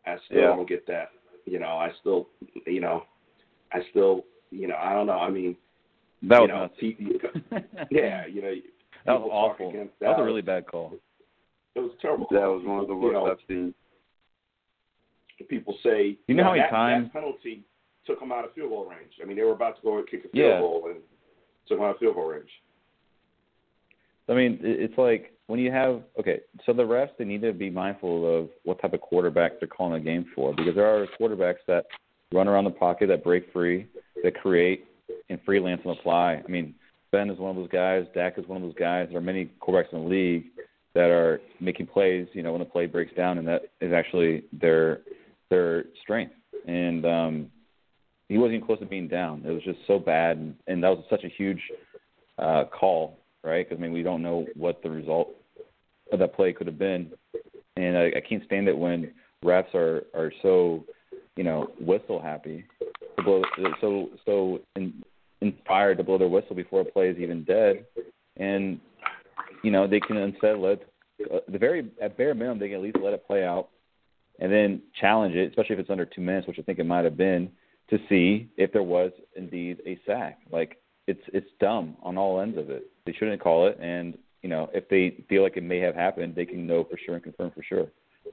I 0.07 0.17
still 0.27 0.39
Yeah. 0.41 0.47
don't 0.49 0.69
get 0.69 0.87
that. 0.87 1.11
You 1.47 1.59
know, 1.59 1.77
I 1.79 1.91
still, 2.01 2.29
you 2.67 2.81
know, 2.81 3.05
I 3.73 3.81
still, 3.91 4.25
you 4.51 4.69
know, 4.69 4.77
I 4.77 4.93
don't 4.93 5.07
know. 5.07 5.19
I 5.19 5.31
mean, 5.31 5.57
That 6.23 6.37
you 6.37 6.41
was 6.43 6.49
know, 6.49 6.59
nuts. 6.59 6.75
pe- 6.81 7.87
yeah, 7.91 8.27
you 8.27 8.43
know, 8.43 8.55
that 9.05 9.21
was 9.21 9.29
awful. 9.33 9.71
against 9.71 9.99
That 10.01 10.11
was 10.11 10.19
a 10.21 10.25
really 10.25 10.43
bad 10.43 10.67
call. 10.67 10.95
It 11.75 11.81
was 11.81 11.93
terrible. 12.01 12.27
That 12.31 12.47
was 12.47 12.65
one 12.65 12.81
of 12.81 12.87
the 12.89 12.95
You 12.95 13.01
worst 13.01 13.13
know, 13.15 13.27
I've 13.31 13.39
seen. 13.49 13.75
people 15.49 15.77
say 15.83 16.17
You 16.29 16.35
know 16.35 16.45
how 16.45 16.51
many 16.51 16.63
that, 16.63 16.71
times- 16.71 17.07
that 17.07 17.13
penalty 17.13 17.65
took 18.07 18.21
him 18.21 18.31
out 18.33 18.45
of 18.45 18.53
field 18.55 18.71
goal 18.71 18.87
range. 18.87 19.13
I 19.21 19.25
mean, 19.27 19.37
they 19.37 19.43
were 19.43 19.53
about 19.53 19.77
to 19.77 19.83
go 19.83 19.99
and 19.99 20.09
kick 20.09 20.21
a 20.21 20.29
field 20.29 20.35
Yeah. 20.35 20.61
goal 20.61 20.87
and 20.89 21.01
took 21.67 21.79
him 21.79 21.85
out 21.85 21.91
of 21.91 21.99
field 21.99 22.15
goal 22.15 22.29
range. 22.29 22.51
I 24.29 24.35
mean, 24.35 24.59
it's 24.63 24.97
like 24.99 25.33
when 25.47 25.61
you 25.61 25.71
have 25.71 26.03
okay, 26.19 26.41
so 26.65 26.73
the 26.73 26.83
refs 26.83 27.11
they 27.19 27.25
need 27.25 27.43
to 27.43 27.53
be 27.53 27.71
mindful 27.71 28.38
of 28.38 28.49
what 28.65 28.81
type 28.81 28.93
of 28.93 29.00
quarterback 29.00 29.61
they're 29.61 29.69
calling 29.69 30.00
a 30.00 30.05
game 30.05 30.26
for 30.35 30.53
because 30.55 30.75
there 30.75 30.87
are 30.87 31.07
quarterbacks 31.21 31.65
that 31.67 31.85
run 32.33 32.49
around 32.49 32.65
the 32.65 32.71
pocket, 32.71 33.09
that 33.09 33.23
break 33.23 33.53
free, 33.53 33.87
that 34.25 34.35
create 34.35 34.85
and 35.29 35.38
freelance 35.45 35.81
on 35.85 35.95
the 35.97 36.03
fly. 36.03 36.43
I 36.45 36.50
mean, 36.50 36.75
Ben 37.12 37.31
is 37.31 37.38
one 37.38 37.50
of 37.50 37.57
those 37.57 37.71
guys. 37.71 38.07
Dak 38.15 38.38
is 38.38 38.47
one 38.47 38.57
of 38.57 38.62
those 38.62 38.79
guys. 38.79 39.09
There 39.09 39.19
are 39.19 39.23
many 39.23 39.50
quarterbacks 39.61 39.93
in 39.93 40.03
the 40.03 40.09
league 40.09 40.47
that 40.95 41.11
are 41.11 41.41
making 41.61 41.87
plays. 41.87 42.26
You 42.33 42.43
know, 42.43 42.53
when 42.53 42.61
the 42.61 42.67
play 42.67 42.87
breaks 42.87 43.15
down, 43.15 43.38
and 43.38 43.47
that 43.47 43.62
is 43.81 43.93
actually 43.93 44.45
their 44.53 45.03
their 45.50 45.85
strength. 46.03 46.35
And 46.67 47.07
um, 47.07 47.50
he 48.29 48.38
wasn't 48.38 48.57
even 48.57 48.67
close 48.67 48.81
to 48.81 48.87
being 48.87 49.07
down. 49.07 49.43
It 49.47 49.53
was 49.53 49.62
just 49.62 49.79
so 49.87 50.00
bad, 50.00 50.38
and, 50.38 50.57
and 50.67 50.83
that 50.83 50.88
was 50.88 51.05
such 51.09 51.23
a 51.23 51.29
huge 51.29 51.61
uh, 52.38 52.65
call, 52.65 53.21
right? 53.45 53.69
Because 53.69 53.81
I 53.81 53.83
mean, 53.83 53.93
we 53.93 54.03
don't 54.03 54.23
know 54.23 54.47
what 54.57 54.83
the 54.83 54.91
result 54.91 55.36
of 56.13 56.19
that 56.19 56.35
play 56.35 56.53
could 56.53 56.67
have 56.67 56.79
been, 56.79 57.11
and 57.77 57.97
I, 57.97 58.13
I 58.17 58.21
can't 58.27 58.45
stand 58.45 58.69
it 58.69 58.77
when 58.77 59.13
refs 59.45 59.75
are 59.75 60.05
are 60.15 60.33
so, 60.43 60.85
you 61.37 61.45
know, 61.45 61.69
whistle 61.81 62.21
happy, 62.21 62.65
to 63.17 63.23
blow, 63.23 63.43
so 63.81 64.11
so 64.25 64.61
in, 64.77 65.03
inspired 65.41 65.99
to 65.99 66.05
blow 66.05 66.19
their 66.19 66.29
whistle 66.29 66.57
before 66.57 66.81
a 66.81 66.85
play 66.85 67.09
is 67.09 67.19
even 67.19 67.45
dead, 67.45 67.85
and 68.37 68.81
you 69.63 69.71
know 69.71 69.87
they 69.87 70.01
can 70.01 70.17
instead 70.17 70.59
let 70.59 70.83
uh, 71.33 71.39
the 71.49 71.59
very 71.59 71.91
at 72.01 72.17
bare 72.17 72.35
minimum 72.35 72.59
they 72.59 72.69
can 72.69 72.77
at 72.77 72.83
least 72.83 72.99
let 73.03 73.15
it 73.15 73.27
play 73.27 73.45
out, 73.45 73.69
and 74.41 74.53
then 74.53 74.83
challenge 75.01 75.35
it, 75.35 75.51
especially 75.51 75.75
if 75.75 75.81
it's 75.81 75.91
under 75.91 76.07
two 76.07 76.21
minutes, 76.21 76.47
which 76.47 76.59
I 76.59 76.63
think 76.63 76.79
it 76.79 76.87
might 76.87 77.05
have 77.05 77.17
been, 77.17 77.51
to 77.91 77.99
see 78.09 78.49
if 78.57 78.73
there 78.73 78.83
was 78.83 79.13
indeed 79.37 79.81
a 79.87 79.99
sack. 80.07 80.39
Like 80.51 80.79
it's 81.07 81.23
it's 81.33 81.51
dumb 81.61 81.97
on 82.03 82.19
all 82.19 82.41
ends 82.41 82.59
of 82.59 82.71
it. 82.71 82.87
They 83.05 83.13
shouldn't 83.13 83.41
call 83.41 83.67
it, 83.67 83.79
and 83.81 84.17
you 84.47 84.50
know 84.53 84.71
if 84.73 84.88
they 84.88 85.25
feel 85.29 85.43
like 85.43 85.57
it 85.57 85.65
may 85.65 85.81
have 85.81 85.97
happened, 85.97 86.37
they 86.37 86.47
can 86.47 86.69
know 86.69 86.85
for 86.85 86.97
sure 87.05 87.17
and 87.17 87.25
confirm 87.25 87.50
for 87.50 87.65
sure 87.65 87.88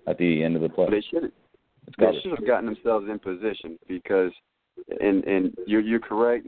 at 0.06 0.16
the 0.20 0.44
end 0.44 0.56
of 0.56 0.62
the 0.62 0.70
play. 0.70 0.88
They 0.92 1.02
should 1.02 1.32
they 1.98 2.20
should 2.22 2.38
have 2.38 2.46
gotten 2.46 2.68
themselves 2.68 3.08
in 3.10 3.18
position 3.18 3.80
because, 3.88 4.32
and 5.00 5.24
and 5.24 5.58
you're 5.66 5.82
you're 5.82 6.00
correct. 6.00 6.46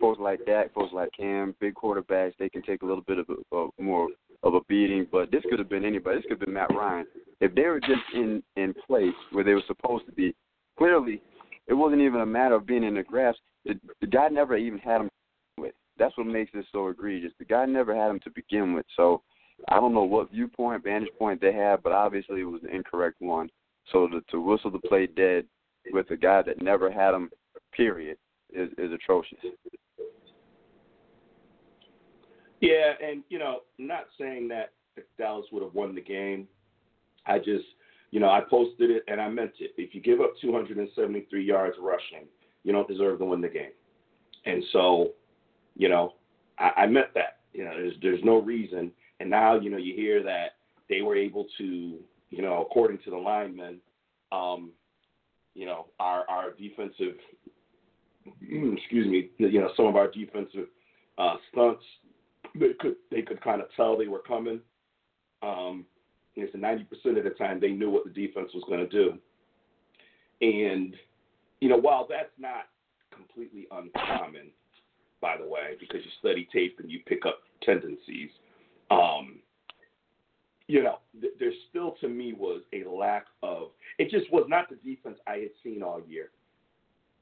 Folks 0.00 0.20
like 0.20 0.46
Dak, 0.46 0.72
folks 0.72 0.92
like 0.94 1.10
Cam, 1.14 1.56
big 1.58 1.74
quarterbacks, 1.74 2.34
they 2.38 2.48
can 2.48 2.62
take 2.62 2.82
a 2.82 2.86
little 2.86 3.02
bit 3.02 3.18
of 3.18 3.26
a, 3.52 3.56
a 3.56 3.82
more 3.82 4.08
of 4.44 4.54
a 4.54 4.60
beating. 4.68 5.08
But 5.10 5.32
this 5.32 5.42
could 5.50 5.58
have 5.58 5.68
been 5.68 5.84
anybody. 5.84 6.18
This 6.18 6.22
could 6.22 6.38
have 6.38 6.46
been 6.46 6.54
Matt 6.54 6.72
Ryan. 6.72 7.04
If 7.40 7.52
they 7.56 7.64
were 7.64 7.80
just 7.80 8.06
in 8.14 8.44
in 8.56 8.72
place 8.86 9.18
where 9.32 9.42
they 9.42 9.54
were 9.54 9.64
supposed 9.66 10.06
to 10.06 10.12
be, 10.12 10.36
clearly 10.78 11.20
it 11.66 11.74
wasn't 11.74 12.02
even 12.02 12.20
a 12.20 12.26
matter 12.26 12.54
of 12.54 12.64
being 12.64 12.84
in 12.84 12.94
the 12.94 13.02
grass. 13.02 13.34
The, 13.64 13.74
the 14.00 14.06
guy 14.06 14.28
never 14.28 14.56
even 14.56 14.78
had 14.78 15.00
him. 15.00 15.10
That's 16.00 16.16
what 16.16 16.26
makes 16.26 16.50
this 16.52 16.64
so 16.72 16.88
egregious. 16.88 17.32
The 17.38 17.44
guy 17.44 17.66
never 17.66 17.94
had 17.94 18.10
him 18.10 18.20
to 18.20 18.30
begin 18.30 18.72
with. 18.72 18.86
So 18.96 19.22
I 19.68 19.76
don't 19.76 19.92
know 19.92 20.02
what 20.04 20.30
viewpoint, 20.30 20.82
vantage 20.82 21.10
point 21.18 21.42
they 21.42 21.52
had, 21.52 21.82
but 21.82 21.92
obviously 21.92 22.40
it 22.40 22.44
was 22.44 22.62
the 22.62 22.74
incorrect 22.74 23.16
one. 23.20 23.50
So 23.92 24.08
to, 24.08 24.22
to 24.30 24.40
whistle 24.40 24.70
the 24.70 24.78
play 24.78 25.06
dead 25.06 25.44
with 25.92 26.10
a 26.10 26.16
guy 26.16 26.40
that 26.40 26.62
never 26.62 26.90
had 26.90 27.12
him, 27.12 27.28
period, 27.72 28.16
is, 28.50 28.70
is 28.78 28.90
atrocious. 28.92 29.38
Yeah, 32.60 32.92
and 33.02 33.22
you 33.28 33.38
know, 33.38 33.60
not 33.78 34.06
saying 34.18 34.48
that 34.48 34.72
Dallas 35.18 35.46
would 35.52 35.62
have 35.62 35.74
won 35.74 35.94
the 35.94 36.00
game. 36.00 36.48
I 37.26 37.38
just, 37.38 37.64
you 38.10 38.20
know, 38.20 38.30
I 38.30 38.40
posted 38.48 38.90
it 38.90 39.02
and 39.06 39.20
I 39.20 39.28
meant 39.28 39.52
it. 39.60 39.72
If 39.76 39.94
you 39.94 40.00
give 40.00 40.20
up 40.20 40.32
273 40.40 41.44
yards 41.44 41.76
rushing, 41.78 42.26
you 42.64 42.72
don't 42.72 42.88
deserve 42.88 43.18
to 43.18 43.26
win 43.26 43.42
the 43.42 43.48
game. 43.48 43.72
And 44.46 44.64
so, 44.72 45.12
you 45.76 45.88
know, 45.88 46.14
I, 46.58 46.70
I 46.82 46.86
meant 46.86 47.14
that. 47.14 47.38
You 47.52 47.64
know, 47.64 47.72
there's 47.74 47.94
there's 48.02 48.24
no 48.24 48.40
reason. 48.40 48.92
And 49.18 49.28
now, 49.28 49.58
you 49.58 49.70
know, 49.70 49.76
you 49.76 49.94
hear 49.94 50.22
that 50.22 50.56
they 50.88 51.02
were 51.02 51.16
able 51.16 51.46
to, 51.58 51.98
you 52.30 52.42
know, 52.42 52.62
according 52.62 52.98
to 53.04 53.10
the 53.10 53.16
linemen, 53.16 53.78
um, 54.32 54.70
you 55.54 55.66
know, 55.66 55.86
our 55.98 56.24
our 56.28 56.52
defensive, 56.52 57.16
excuse 58.40 59.06
me, 59.06 59.30
you 59.38 59.60
know, 59.60 59.70
some 59.76 59.86
of 59.86 59.96
our 59.96 60.10
defensive 60.10 60.66
uh, 61.18 61.36
stunts 61.50 61.84
they 62.54 62.72
could 62.78 62.96
they 63.10 63.22
could 63.22 63.40
kind 63.42 63.60
of 63.60 63.68
tell 63.76 63.96
they 63.96 64.08
were 64.08 64.20
coming. 64.20 64.60
Um, 65.42 65.84
it's 66.34 66.54
ninety 66.56 66.84
percent 66.84 67.18
of 67.18 67.24
the 67.24 67.30
time 67.30 67.60
they 67.60 67.70
knew 67.70 67.90
what 67.90 68.04
the 68.04 68.10
defense 68.10 68.50
was 68.54 68.64
going 68.68 68.80
to 68.80 68.88
do, 68.88 69.18
and 70.40 70.94
you 71.60 71.68
know 71.68 71.76
while 71.76 72.06
that's 72.08 72.32
not 72.38 72.68
completely 73.14 73.66
uncommon, 73.70 74.48
by 75.20 75.36
the 75.36 75.46
way, 75.46 75.76
because 75.78 76.00
you 76.04 76.10
study 76.18 76.48
tape 76.52 76.78
and 76.80 76.90
you 76.90 77.00
pick 77.06 77.26
up 77.26 77.40
tendencies. 77.62 78.30
Um, 78.90 79.40
you 80.66 80.82
know, 80.82 80.98
th- 81.20 81.34
there 81.38 81.52
still 81.68 81.96
to 82.00 82.08
me 82.08 82.32
was 82.32 82.62
a 82.72 82.88
lack 82.88 83.26
of. 83.42 83.68
It 83.98 84.10
just 84.10 84.32
was 84.32 84.46
not 84.48 84.68
the 84.68 84.76
defense 84.76 85.18
I 85.26 85.34
had 85.34 85.50
seen 85.62 85.82
all 85.82 86.00
year, 86.06 86.30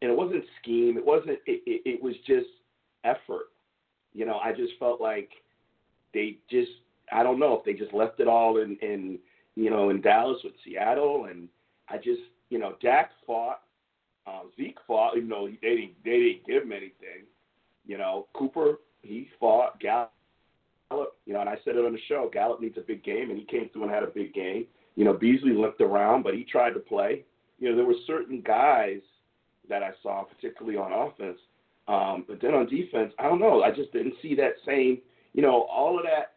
and 0.03 0.11
it 0.11 0.17
wasn't 0.17 0.45
scheme. 0.61 0.97
It 0.97 1.05
wasn't. 1.05 1.39
It, 1.47 1.63
it, 1.67 1.83
it 1.85 2.03
was 2.03 2.15
just 2.27 2.49
effort. 3.05 3.49
You 4.13 4.27
know, 4.27 4.39
I 4.39 4.53
just 4.53 4.73
felt 4.79 5.01
like 5.01 5.31
they 6.15 6.39
just 6.51 6.71
I 7.13 7.23
don't 7.23 7.39
know 7.39 7.55
if 7.55 7.65
they 7.65 7.73
just 7.73 7.95
left 7.95 8.21
it 8.21 8.29
all 8.29 8.59
in 8.59 8.77
in 8.83 9.19
you 9.57 9.71
know 9.71 9.91
in 9.91 10.01
Dallas 10.01 10.41
with 10.45 10.55
Seattle, 10.65 11.27
and 11.31 11.49
I 11.89 11.97
just 11.97 12.21
you 12.51 12.59
know 12.59 12.75
Dak 12.83 13.11
fought, 13.27 13.63
uh, 14.27 14.43
Zeke 14.57 14.79
fought, 14.87 15.17
even 15.17 15.29
though 15.29 15.49
they 15.63 15.69
didn't 15.69 15.95
they 16.05 16.11
didn't 16.11 16.47
give 16.47 16.63
him 16.65 16.73
anything. 16.73 17.25
You 17.89 17.99
know, 17.99 18.29
Cooper 18.35 18.79
he 19.03 19.29
fought 19.41 19.81
Gallup. 19.81 20.13
You 21.27 21.35
know, 21.35 21.41
and 21.41 21.49
I 21.49 21.57
said 21.65 21.77
it 21.77 21.85
on 21.85 21.93
the 21.93 21.99
show. 22.09 22.31
Gallup 22.33 22.61
needs 22.61 22.79
a 22.79 22.83
big 22.83 23.03
game, 23.03 23.31
and 23.31 23.39
he 23.39 23.45
came 23.45 23.69
through 23.71 23.83
and 23.85 23.91
had 23.91 24.05
a 24.05 24.09
big 24.09 24.33
game. 24.33 24.67
You 24.95 25.05
know, 25.05 25.13
Beasley 25.13 25.53
limped 25.53 25.81
around, 25.81 26.23
but 26.23 26.35
he 26.35 26.45
tried 26.45 26.75
to 26.75 26.81
play. 26.81 27.25
You 27.59 27.71
know, 27.71 27.77
there 27.77 27.85
were 27.85 27.95
certain 28.07 28.41
guys 28.41 29.01
that 29.69 29.83
I 29.83 29.91
saw, 30.03 30.25
particularly 30.25 30.79
on 30.79 30.93
offense, 30.93 31.39
um, 31.89 32.25
but 32.27 32.41
then 32.41 32.55
on 32.55 32.67
defense, 32.67 33.13
I 33.19 33.25
don't 33.25 33.41
know. 33.41 33.63
I 33.63 33.71
just 33.71 33.93
didn't 33.93 34.15
see 34.23 34.35
that 34.37 34.53
same, 34.67 34.99
you 35.33 35.43
know, 35.43 35.63
all 35.71 35.99
of 35.99 36.05
that. 36.05 36.35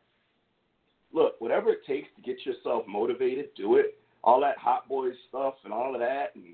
Look, 1.13 1.39
whatever 1.39 1.71
it 1.71 1.85
takes 1.85 2.07
to 2.15 2.21
get 2.21 2.45
yourself 2.45 2.85
motivated, 2.87 3.49
do 3.55 3.75
it. 3.75 3.97
All 4.23 4.39
that 4.41 4.57
hot 4.57 4.87
boy 4.87 5.09
stuff 5.27 5.55
and 5.63 5.73
all 5.73 5.93
of 5.93 5.99
that, 5.99 6.35
and 6.35 6.45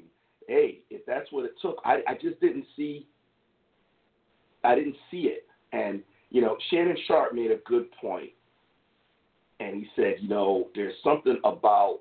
hey, 0.48 0.80
if 0.90 1.06
that's 1.06 1.32
what 1.32 1.46
it 1.46 1.54
took, 1.62 1.80
I, 1.84 1.98
I 2.08 2.14
just 2.14 2.40
didn't 2.40 2.66
see. 2.76 3.08
I 4.68 4.76
didn't 4.76 4.96
see 5.10 5.32
it, 5.32 5.46
and 5.72 6.02
you 6.30 6.42
know, 6.42 6.58
Shannon 6.70 6.98
Sharpe 7.08 7.34
made 7.34 7.52
a 7.52 7.58
good 7.66 7.92
point, 7.94 8.32
and 9.60 9.76
he 9.76 9.88
said, 9.96 10.16
you 10.20 10.28
know, 10.28 10.68
there's 10.76 10.96
something 11.04 11.40
about 11.44 12.00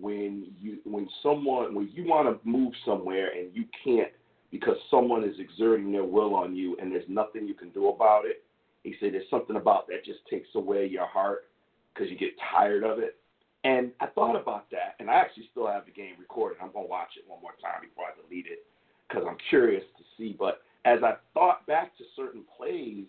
when 0.00 0.46
you 0.60 0.78
when 0.84 1.08
someone 1.22 1.74
when 1.74 1.88
you 1.92 2.04
want 2.04 2.28
to 2.28 2.48
move 2.48 2.72
somewhere 2.84 3.30
and 3.36 3.54
you 3.54 3.64
can't 3.84 4.12
because 4.50 4.76
someone 4.90 5.24
is 5.24 5.34
exerting 5.38 5.92
their 5.92 6.04
will 6.04 6.34
on 6.34 6.54
you 6.54 6.76
and 6.80 6.92
there's 6.92 7.08
nothing 7.08 7.46
you 7.46 7.54
can 7.54 7.70
do 7.70 7.88
about 7.88 8.24
it. 8.24 8.44
He 8.84 8.94
said 9.00 9.12
there's 9.12 9.28
something 9.28 9.56
about 9.56 9.86
that 9.88 10.04
just 10.04 10.20
takes 10.30 10.48
away 10.54 10.86
your 10.86 11.06
heart 11.06 11.46
because 11.92 12.10
you 12.10 12.16
get 12.16 12.30
tired 12.52 12.84
of 12.84 12.98
it. 12.98 13.16
And 13.64 13.90
I 14.00 14.06
thought 14.06 14.40
about 14.40 14.70
that, 14.70 14.94
and 15.00 15.10
I 15.10 15.14
actually 15.14 15.48
still 15.50 15.66
have 15.66 15.84
the 15.84 15.90
game 15.90 16.14
recorded. 16.18 16.58
I'm 16.62 16.70
gonna 16.72 16.86
watch 16.86 17.10
it 17.16 17.24
one 17.26 17.42
more 17.42 17.54
time 17.60 17.82
before 17.82 18.04
I 18.06 18.14
delete 18.22 18.46
it 18.46 18.64
because 19.08 19.24
I'm 19.28 19.36
curious 19.50 19.82
to 19.98 20.04
see. 20.16 20.36
But 20.38 20.62
as 20.84 21.00
I 21.02 21.14
thought 21.34 21.66
back 21.66 21.96
to 21.98 22.04
certain 22.16 22.42
plays, 22.56 23.06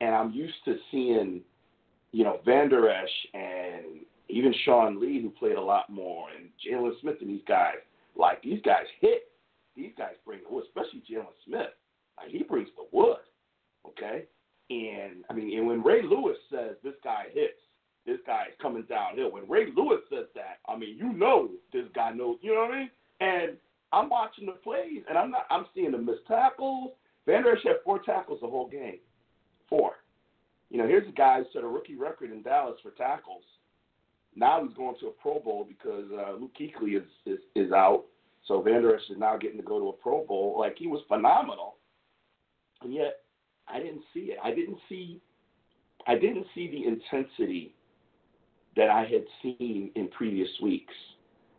and 0.00 0.14
I'm 0.14 0.32
used 0.32 0.64
to 0.64 0.76
seeing, 0.90 1.40
you 2.12 2.24
know, 2.24 2.40
Vander 2.44 2.88
Esch 2.88 3.10
and 3.34 4.00
even 4.28 4.54
Sean 4.64 5.00
Lee, 5.00 5.20
who 5.22 5.30
played 5.30 5.56
a 5.56 5.60
lot 5.60 5.90
more, 5.90 6.28
and 6.36 6.48
Jaylon 6.66 6.98
Smith 7.00 7.16
and 7.20 7.30
these 7.30 7.44
guys. 7.46 7.76
Like 8.16 8.42
these 8.42 8.60
guys 8.62 8.84
hit 9.00 9.32
these 9.76 9.92
guys 9.96 10.14
bring 10.24 10.40
the 10.46 10.54
wood, 10.54 10.64
especially 10.68 11.02
Jaylon 11.10 11.32
Smith. 11.46 11.72
Like, 12.18 12.28
he 12.28 12.42
brings 12.42 12.68
the 12.76 12.86
wood, 12.96 13.24
okay? 13.86 14.24
And 14.70 15.24
I 15.30 15.32
mean, 15.34 15.56
and 15.56 15.66
when 15.66 15.82
Ray 15.82 16.02
Lewis 16.02 16.36
says 16.50 16.76
this 16.82 16.94
guy 17.02 17.24
hits, 17.32 17.58
this 18.06 18.18
guy 18.26 18.46
is 18.48 18.54
coming 18.60 18.84
downhill. 18.88 19.32
When 19.32 19.48
Ray 19.48 19.66
Lewis 19.74 20.00
says 20.10 20.26
that, 20.34 20.58
I 20.68 20.76
mean, 20.76 20.96
you 20.96 21.12
know 21.12 21.50
this 21.72 21.86
guy 21.94 22.12
knows. 22.12 22.38
You 22.42 22.54
know 22.54 22.62
what 22.62 22.74
I 22.74 22.78
mean? 22.80 22.90
And 23.20 23.56
I'm 23.92 24.08
watching 24.08 24.46
the 24.46 24.52
plays, 24.52 25.02
and 25.08 25.16
I'm 25.16 25.30
not. 25.30 25.46
I'm 25.50 25.66
seeing 25.74 25.92
the 25.92 25.98
missed 25.98 26.26
tackles. 26.26 26.92
Vander 27.26 27.52
Esch 27.56 27.62
had 27.64 27.76
four 27.84 28.00
tackles 28.00 28.40
the 28.40 28.48
whole 28.48 28.68
game. 28.68 28.98
Four. 29.68 29.92
You 30.70 30.78
know, 30.78 30.86
here's 30.86 31.08
a 31.08 31.12
guy 31.12 31.38
who 31.38 31.44
set 31.52 31.64
a 31.64 31.68
rookie 31.68 31.96
record 31.96 32.30
in 32.30 32.42
Dallas 32.42 32.78
for 32.82 32.90
tackles. 32.92 33.44
Now 34.34 34.64
he's 34.64 34.74
going 34.74 34.96
to 35.00 35.08
a 35.08 35.10
Pro 35.10 35.38
Bowl 35.40 35.66
because 35.68 36.06
uh, 36.12 36.32
Luke 36.32 36.52
Kuechly 36.58 36.96
is, 36.96 37.06
is 37.26 37.38
is 37.54 37.72
out. 37.72 38.04
So 38.46 38.60
Vander 38.62 38.96
Esch 38.96 39.10
is 39.10 39.18
now 39.18 39.36
getting 39.36 39.58
to 39.58 39.62
go 39.62 39.78
to 39.78 39.88
a 39.88 39.92
Pro 39.92 40.24
Bowl. 40.24 40.56
Like 40.58 40.76
he 40.78 40.86
was 40.86 41.02
phenomenal, 41.08 41.76
and 42.82 42.92
yet 42.92 43.18
I 43.68 43.78
didn't 43.78 44.02
see 44.12 44.32
it. 44.32 44.38
I 44.42 44.50
didn't 44.50 44.78
see, 44.88 45.20
I 46.06 46.14
didn't 46.14 46.46
see 46.54 46.68
the 46.68 46.86
intensity 46.86 47.74
that 48.76 48.88
I 48.88 49.02
had 49.02 49.24
seen 49.42 49.90
in 49.94 50.08
previous 50.08 50.48
weeks. 50.62 50.94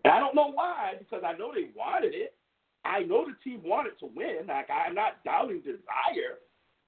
And 0.03 0.12
I 0.12 0.20
don't 0.20 0.36
know 0.36 0.51
why, 0.51 0.93
because 1.00 1.24
I 1.25 1.38
know 1.38 1.51
they 1.53 1.70
wanted 1.75 2.13
it. 2.13 2.36
I 2.86 3.04
know 3.04 3.25
the 3.25 3.36
team 3.44 3.62
wanted 3.63 3.98
to 4.00 4.10
win. 4.16 4.48
Like 4.48 4.70
I'm 4.70 4.96
not 4.96 5.24
doubting 5.24 5.60
desire, 5.60 6.40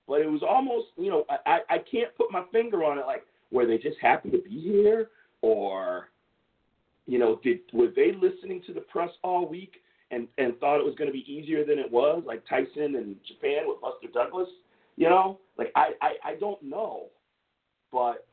but 0.08 0.22
it 0.22 0.30
was 0.30 0.42
almost, 0.48 0.88
you 0.98 1.10
know, 1.10 1.25
I 1.46 1.60
I 1.70 1.78
can't 1.80 2.16
put 2.18 2.32
my 2.32 2.44
finger 2.52 2.84
on 2.84 2.98
it. 2.98 3.06
Like 3.06 3.24
were 3.52 3.66
they 3.66 3.78
just 3.78 3.98
happy 4.02 4.30
to 4.32 4.40
be 4.40 4.60
here, 4.62 5.10
or 5.42 6.10
you 7.08 7.20
know, 7.20 7.40
did 7.44 7.60
were 7.74 7.92
they 7.96 8.12
listening 8.12 8.62
to 8.68 8.74
the 8.74 8.82
press 8.82 9.12
all 9.24 9.48
week 9.48 9.82
and 10.12 10.28
and 10.38 10.58
thought 10.60 10.80
it 10.80 10.86
was 10.86 10.96
going 10.96 11.10
to 11.10 11.14
be 11.14 11.32
easier 11.32 11.66
than 11.66 11.80
it 11.80 11.92
was, 11.92 12.24
like 12.25 12.44
Tyson 12.48 12.96
in 12.96 13.16
Japan 13.28 13.64
with 13.66 13.82
Buster 13.82 14.08
Douglas. 14.14 14.50
You 14.98 15.10
know, 15.10 15.40
like 15.58 15.72
I 15.75 15.92
I, 16.02 16.32
I 16.32 16.36
don't 16.36 16.62
know, 16.64 17.06
but 17.92 18.25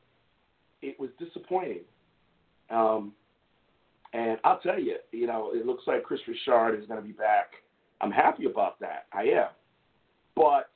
it 0.81 0.99
was 0.99 1.09
disappointing. 1.19 1.81
Um, 2.69 3.13
and 4.13 4.37
I'll 4.43 4.59
tell 4.59 4.79
you, 4.79 4.97
you 5.11 5.27
know, 5.27 5.51
it 5.53 5.65
looks 5.65 5.83
like 5.87 6.03
Kris 6.03 6.21
Richard 6.27 6.79
is 6.79 6.87
going 6.87 7.01
to 7.01 7.05
be 7.05 7.13
back. 7.13 7.53
I'm 7.99 8.11
happy 8.11 8.45
about 8.45 8.79
that. 8.79 9.07
I 9.11 9.23
am. 9.23 9.47
but 10.35 10.69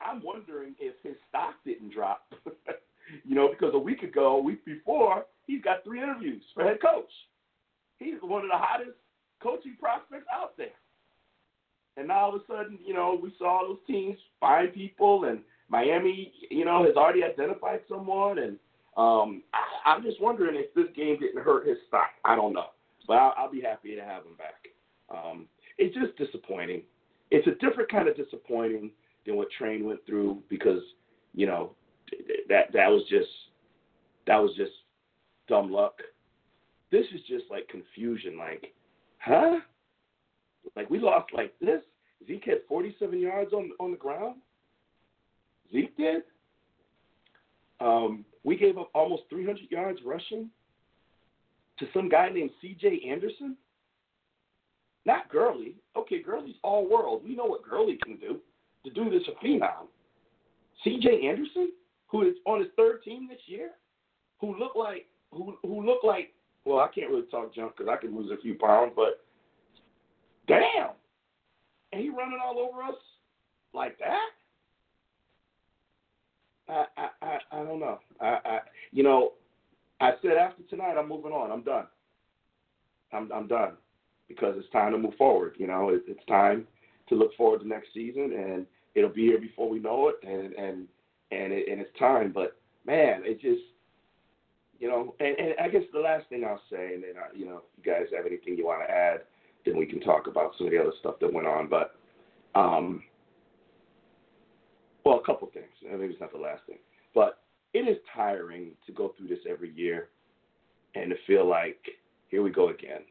I'm 0.00 0.22
wondering 0.22 0.74
if 0.78 0.94
his 1.02 1.14
stock 1.28 1.54
didn't 1.64 1.92
drop. 1.92 2.32
you 3.24 3.34
know, 3.34 3.48
because 3.48 3.74
a 3.74 3.78
week 3.78 4.02
ago, 4.02 4.36
a 4.36 4.42
week 4.42 4.64
before, 4.64 5.26
he's 5.46 5.62
got 5.62 5.84
three 5.84 6.02
interviews 6.02 6.42
for 6.54 6.64
head 6.64 6.80
coach. 6.80 7.10
He's 7.98 8.14
one 8.20 8.42
of 8.42 8.50
the 8.50 8.58
hottest 8.58 8.96
coaching 9.42 9.76
prospects 9.80 10.26
out 10.32 10.56
there. 10.56 10.68
And 11.96 12.08
now 12.08 12.20
all 12.20 12.36
of 12.36 12.42
a 12.42 12.44
sudden, 12.46 12.78
you 12.84 12.94
know, 12.94 13.18
we 13.20 13.32
saw 13.38 13.62
those 13.66 13.78
teams 13.86 14.16
find 14.40 14.72
people, 14.72 15.24
and 15.24 15.40
Miami, 15.68 16.32
you 16.50 16.64
know, 16.64 16.84
has 16.84 16.96
already 16.96 17.22
identified 17.22 17.80
someone. 17.88 18.38
And 18.38 18.56
um, 18.96 19.42
I, 19.54 19.90
I'm 19.90 20.02
just 20.02 20.20
wondering 20.20 20.56
if 20.56 20.74
this 20.74 20.94
game 20.94 21.18
didn't 21.18 21.42
hurt 21.42 21.66
his 21.66 21.78
stock. 21.88 22.10
I 22.24 22.36
don't 22.36 22.52
know, 22.52 22.66
but 23.06 23.14
I'll, 23.14 23.34
I'll 23.36 23.52
be 23.52 23.60
happy 23.60 23.94
to 23.94 24.02
have 24.02 24.24
him 24.24 24.36
back. 24.36 24.68
Um, 25.10 25.46
it's 25.78 25.94
just 25.94 26.16
disappointing. 26.16 26.82
It's 27.30 27.46
a 27.46 27.66
different 27.66 27.90
kind 27.90 28.08
of 28.08 28.16
disappointing 28.16 28.90
than 29.26 29.36
what 29.36 29.48
Train 29.56 29.84
went 29.84 30.04
through 30.06 30.42
because, 30.48 30.82
you 31.34 31.46
know, 31.46 31.72
that 32.48 32.72
that 32.72 32.88
was 32.88 33.02
just 33.08 33.28
that 34.26 34.36
was 34.36 34.52
just 34.56 34.72
dumb 35.48 35.72
luck. 35.72 35.94
This 36.90 37.06
is 37.14 37.20
just 37.26 37.44
like 37.50 37.68
confusion. 37.68 38.36
Like, 38.36 38.74
huh? 39.18 39.60
Like 40.76 40.90
we 40.90 40.98
lost 40.98 41.32
like 41.32 41.54
this. 41.60 41.80
Zeke 42.26 42.44
had 42.44 42.58
47 42.68 43.18
yards 43.18 43.52
on 43.52 43.70
on 43.80 43.90
the 43.90 43.96
ground. 43.96 44.36
Zeke 45.72 45.96
did. 45.96 46.22
Um, 47.80 48.24
we 48.44 48.56
gave 48.56 48.78
up 48.78 48.90
almost 48.94 49.22
300 49.30 49.70
yards 49.70 50.00
rushing 50.04 50.50
to 51.78 51.86
some 51.94 52.08
guy 52.08 52.28
named 52.28 52.50
C.J. 52.60 53.02
Anderson. 53.08 53.56
Not 55.04 55.28
Gurley. 55.28 55.76
Okay, 55.96 56.22
Gurley's 56.22 56.56
all 56.62 56.88
world. 56.88 57.22
We 57.24 57.34
know 57.34 57.46
what 57.46 57.68
Gurley 57.68 57.98
can 58.04 58.16
do. 58.16 58.38
To 58.84 58.90
do 58.90 59.10
this 59.10 59.22
a 59.28 59.44
phenom. 59.44 59.86
C.J. 60.84 61.26
Anderson, 61.26 61.72
who 62.08 62.22
is 62.22 62.34
on 62.46 62.60
his 62.60 62.68
third 62.76 63.02
team 63.04 63.28
this 63.28 63.40
year, 63.46 63.70
who 64.40 64.58
look 64.58 64.74
like 64.74 65.06
who 65.32 65.56
who 65.62 65.86
look 65.86 66.02
like 66.02 66.34
well, 66.64 66.78
I 66.78 66.88
can't 66.88 67.10
really 67.10 67.26
talk 67.30 67.54
junk 67.54 67.74
because 67.76 67.90
I 67.92 68.00
could 68.00 68.12
lose 68.12 68.30
a 68.30 68.40
few 68.40 68.54
pounds, 68.54 68.92
but 68.94 69.24
damn, 70.46 70.90
and 71.92 72.00
he 72.00 72.08
running 72.08 72.38
all 72.44 72.58
over 72.58 72.82
us 72.82 72.98
like 73.74 73.98
that. 73.98 74.30
I 76.72 77.08
I 77.20 77.38
I, 77.50 77.64
don't 77.64 77.80
know. 77.80 77.98
I, 78.20 78.38
I 78.44 78.58
you 78.92 79.02
know, 79.02 79.32
I 80.00 80.12
said 80.22 80.32
after 80.32 80.62
tonight 80.64 80.96
I'm 80.98 81.08
moving 81.08 81.32
on. 81.32 81.50
I'm 81.50 81.62
done. 81.62 81.86
I'm 83.12 83.30
I'm 83.32 83.46
done 83.46 83.72
because 84.28 84.54
it's 84.56 84.70
time 84.70 84.92
to 84.92 84.98
move 84.98 85.14
forward. 85.16 85.54
You 85.58 85.66
know, 85.66 85.90
it, 85.90 86.02
it's 86.06 86.24
time 86.26 86.66
to 87.08 87.14
look 87.14 87.34
forward 87.36 87.60
to 87.60 87.68
next 87.68 87.88
season, 87.92 88.32
and 88.32 88.66
it'll 88.94 89.10
be 89.10 89.26
here 89.26 89.40
before 89.40 89.68
we 89.68 89.78
know 89.78 90.08
it, 90.08 90.16
and 90.26 90.54
and 90.54 90.88
and 91.30 91.52
it, 91.52 91.68
and 91.70 91.80
it's 91.80 91.98
time. 91.98 92.32
But 92.32 92.56
man, 92.86 93.22
it 93.24 93.40
just 93.40 93.62
you 94.78 94.88
know, 94.88 95.14
and, 95.20 95.38
and 95.38 95.54
I 95.60 95.68
guess 95.68 95.82
the 95.92 96.00
last 96.00 96.28
thing 96.28 96.44
I'll 96.44 96.60
say, 96.70 96.94
and 96.94 97.04
then 97.04 97.14
I, 97.16 97.36
you 97.36 97.46
know, 97.46 97.58
if 97.58 97.62
you 97.86 97.92
guys 97.92 98.06
have 98.16 98.26
anything 98.26 98.56
you 98.56 98.66
want 98.66 98.82
to 98.86 98.92
add, 98.92 99.20
then 99.64 99.76
we 99.76 99.86
can 99.86 100.00
talk 100.00 100.26
about 100.26 100.54
some 100.58 100.66
of 100.66 100.72
the 100.72 100.80
other 100.80 100.92
stuff 100.98 101.20
that 101.20 101.32
went 101.32 101.46
on. 101.46 101.68
But 101.68 101.94
um, 102.54 103.02
well, 105.04 105.20
a 105.20 105.24
couple 105.24 105.48
things. 105.92 106.00
Maybe 106.00 106.12
it's 106.12 106.20
not 106.20 106.32
the 106.32 106.38
last 106.38 106.62
thing, 106.66 106.78
but 107.14 107.40
it 107.74 107.88
is 107.88 107.96
tiring 108.14 108.72
to 108.86 108.92
go 108.92 109.14
through 109.16 109.28
this 109.28 109.38
every 109.48 109.72
year 109.72 110.08
and 110.94 111.10
to 111.10 111.16
feel 111.26 111.48
like 111.48 111.78
here 112.28 112.42
we 112.42 112.50
go 112.50 112.68
again, 112.70 113.02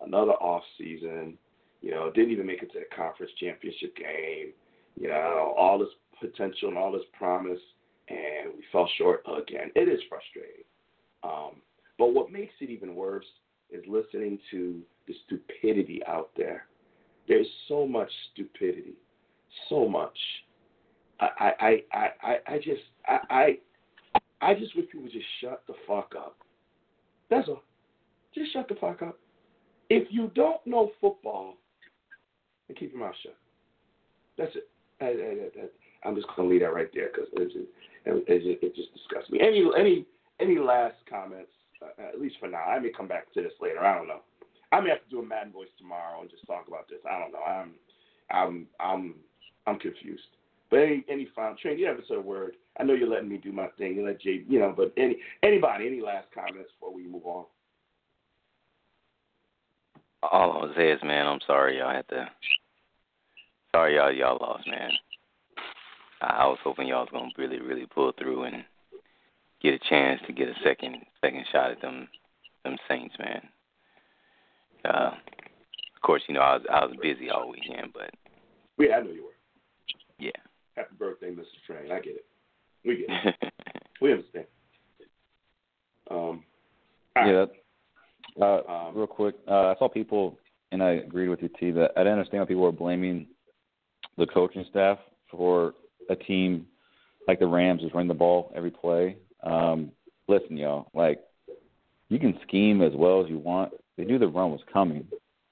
another 0.00 0.32
off 0.32 0.62
season. 0.78 1.38
You 1.82 1.92
know, 1.92 2.10
didn't 2.14 2.32
even 2.32 2.46
make 2.46 2.62
it 2.62 2.72
to 2.72 2.80
the 2.80 2.94
conference 2.94 3.32
championship 3.40 3.96
game. 3.96 4.52
You 4.98 5.08
know, 5.08 5.54
all 5.56 5.78
this 5.78 5.88
potential 6.20 6.68
and 6.68 6.76
all 6.76 6.92
this 6.92 7.02
promise, 7.16 7.60
and 8.08 8.52
we 8.54 8.64
fell 8.70 8.88
short 8.98 9.22
again. 9.26 9.70
It 9.74 9.88
is 9.88 10.00
frustrating. 10.08 10.64
Um, 11.22 11.62
but 11.98 12.12
what 12.12 12.30
makes 12.30 12.52
it 12.60 12.70
even 12.70 12.94
worse 12.94 13.24
is 13.70 13.82
listening 13.86 14.38
to 14.50 14.80
the 15.06 15.14
stupidity 15.26 16.00
out 16.06 16.30
there. 16.36 16.66
There's 17.28 17.46
so 17.68 17.86
much 17.86 18.10
stupidity, 18.32 18.94
so 19.68 19.88
much. 19.88 20.16
I 21.20 21.52
I 21.60 21.82
I 21.92 22.36
I, 22.46 22.56
just 22.58 22.82
I, 23.06 23.18
I 23.30 23.58
I 24.40 24.54
just 24.54 24.74
wish 24.76 24.86
people 24.86 25.02
would 25.02 25.12
just 25.12 25.26
shut 25.40 25.62
the 25.66 25.74
fuck 25.86 26.14
up. 26.16 26.36
That's 27.28 27.48
all. 27.48 27.62
Just 28.34 28.52
shut 28.52 28.68
the 28.68 28.74
fuck 28.76 29.02
up. 29.02 29.18
If 29.88 30.08
you 30.10 30.30
don't 30.34 30.64
know 30.66 30.92
football, 31.00 31.56
then 32.68 32.76
keep 32.76 32.92
your 32.92 33.00
mouth 33.00 33.14
shut. 33.22 33.36
That's 34.38 34.54
it. 34.56 34.68
I, 35.00 35.06
I, 35.06 35.64
I, 35.64 36.08
I'm 36.08 36.14
just 36.14 36.28
gonna 36.34 36.48
leave 36.48 36.60
that 36.60 36.74
right 36.74 36.90
there 36.94 37.10
because 37.12 37.28
it 37.34 37.46
just, 37.46 37.66
it, 38.06 38.26
just, 38.26 38.62
it 38.62 38.76
just 38.76 38.94
disgusts 38.94 39.30
me. 39.30 39.40
Any 39.40 39.68
any 39.78 40.06
any 40.40 40.58
last 40.58 40.96
comments? 41.08 41.50
Uh, 41.82 42.08
at 42.12 42.20
least 42.20 42.36
for 42.38 42.48
now. 42.48 42.62
I 42.64 42.78
may 42.78 42.90
come 42.90 43.08
back 43.08 43.32
to 43.32 43.42
this 43.42 43.52
later. 43.60 43.80
I 43.80 43.96
don't 43.96 44.08
know. 44.08 44.20
I 44.72 44.80
may 44.80 44.90
have 44.90 45.02
to 45.02 45.10
do 45.10 45.20
a 45.20 45.26
Madden 45.26 45.52
voice 45.52 45.68
tomorrow 45.78 46.20
and 46.20 46.30
just 46.30 46.46
talk 46.46 46.68
about 46.68 46.88
this. 46.88 46.98
I 47.10 47.18
don't 47.18 47.32
know. 47.32 47.42
I'm 47.42 47.72
I'm 48.30 48.66
I'm 48.78 49.14
I'm 49.66 49.78
confused. 49.78 50.22
But 50.70 50.80
any 50.80 51.04
any 51.08 51.28
final 51.34 51.56
train, 51.56 51.78
you 51.78 51.86
haven't 51.86 52.06
said 52.06 52.18
a 52.18 52.20
word. 52.20 52.52
I 52.78 52.84
know 52.84 52.94
you're 52.94 53.08
letting 53.08 53.28
me 53.28 53.38
do 53.38 53.52
my 53.52 53.66
thing. 53.76 53.96
You 53.96 54.06
let 54.06 54.20
Jay, 54.20 54.44
you 54.48 54.60
know. 54.60 54.72
But 54.74 54.92
any 54.96 55.16
anybody, 55.42 55.86
any 55.86 56.00
last 56.00 56.28
comments 56.32 56.70
before 56.72 56.94
we 56.94 57.06
move 57.06 57.26
on? 57.26 57.44
All 60.22 60.52
I 60.52 60.56
was 60.58 60.72
say 60.76 60.90
is, 60.92 61.00
man, 61.02 61.26
I'm 61.26 61.40
sorry 61.46 61.78
y'all 61.78 61.92
had 61.92 62.08
to. 62.08 62.28
Sorry 63.72 63.96
y'all 63.96 64.12
y'all 64.12 64.38
lost, 64.40 64.66
man. 64.68 64.90
I 66.20 66.46
was 66.46 66.58
hoping 66.62 66.86
y'all 66.86 67.00
was 67.00 67.08
gonna 67.10 67.30
really 67.36 67.60
really 67.60 67.86
pull 67.86 68.12
through 68.18 68.44
and 68.44 68.64
get 69.62 69.74
a 69.74 69.88
chance 69.88 70.20
to 70.26 70.32
get 70.32 70.48
a 70.48 70.54
second 70.62 70.96
second 71.20 71.44
shot 71.50 71.72
at 71.72 71.80
them 71.80 72.08
them 72.64 72.76
Saints, 72.88 73.14
man. 73.18 73.42
Uh, 74.84 75.10
of 75.96 76.02
course, 76.02 76.22
you 76.28 76.34
know 76.34 76.40
I 76.40 76.56
was 76.56 76.66
I 76.70 76.84
was 76.84 76.96
busy 77.02 77.28
all 77.28 77.50
weekend, 77.50 77.92
but 77.92 78.10
yeah, 78.78 78.96
I 78.96 79.02
know 79.02 79.10
you 79.10 79.24
were. 79.24 79.30
Yeah. 80.18 80.30
Happy 80.80 80.94
birthday, 80.98 81.30
Mr. 81.30 81.44
Train. 81.66 81.92
I 81.92 82.00
get 82.00 82.14
it. 82.16 82.26
We 82.86 83.04
get 83.06 83.34
it. 83.42 83.52
we 84.00 84.12
understand. 84.12 84.46
Um. 86.10 86.42
Yeah. 87.16 87.44
That, 88.38 88.42
uh, 88.42 88.62
Um, 88.88 88.96
real 88.96 89.06
quick, 89.06 89.34
uh, 89.46 89.74
I 89.74 89.74
saw 89.78 89.88
people, 89.88 90.38
and 90.72 90.82
I 90.82 90.92
agreed 90.92 91.28
with 91.28 91.42
you, 91.42 91.50
T, 91.60 91.70
that 91.72 91.90
I 91.96 92.00
didn't 92.00 92.14
understand 92.14 92.40
why 92.40 92.46
people 92.46 92.62
were 92.62 92.72
blaming 92.72 93.26
the 94.16 94.26
coaching 94.26 94.64
staff 94.70 94.98
for 95.30 95.74
a 96.08 96.16
team 96.16 96.66
like 97.28 97.40
the 97.40 97.46
Rams 97.46 97.82
is 97.82 97.92
running 97.92 98.08
the 98.08 98.14
ball 98.14 98.50
every 98.56 98.70
play. 98.70 99.18
Um, 99.42 99.92
listen, 100.28 100.56
y'all, 100.56 100.88
like 100.94 101.20
you 102.08 102.18
can 102.18 102.38
scheme 102.48 102.80
as 102.80 102.92
well 102.94 103.22
as 103.22 103.28
you 103.28 103.36
want. 103.36 103.72
They 103.98 104.04
knew 104.04 104.18
the 104.18 104.28
run 104.28 104.50
was 104.50 104.62
coming, 104.72 105.06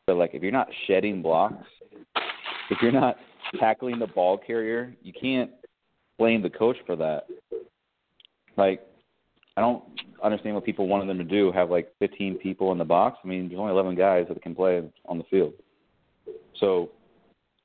but 0.07 0.17
like 0.17 0.31
if 0.33 0.43
you're 0.43 0.53
not 0.53 0.69
shedding 0.87 1.21
blocks, 1.21 1.67
if 2.71 2.79
you're 2.81 2.93
not 2.93 3.19
tackling 3.59 3.99
the 3.99 4.07
ball 4.07 4.39
carrier, 4.39 4.95
you 5.03 5.13
can't 5.13 5.51
blame 6.19 6.43
the 6.43 6.51
coach 6.51 6.77
for 6.87 6.97
that. 6.97 7.27
Like, 8.57 8.83
I 9.57 9.61
don't 9.61 9.85
understand 10.23 10.55
what 10.55 10.65
people 10.65 10.89
wanted 10.89 11.09
them 11.09 11.19
to 11.19 11.25
do. 11.25 11.53
Have 11.53 11.71
like 11.71 11.93
15 11.99 12.39
people 12.39 12.73
in 12.73 12.79
the 12.79 12.85
box. 12.85 13.19
I 13.25 13.29
mean, 13.29 13.49
there's 13.49 13.59
only 13.59 13.73
11 13.73 13.95
guys 13.95 14.27
that 14.29 14.43
can 14.43 14.55
play 14.55 14.83
on 15.07 15.19
the 15.19 15.25
field. 15.25 15.53
So, 16.61 16.91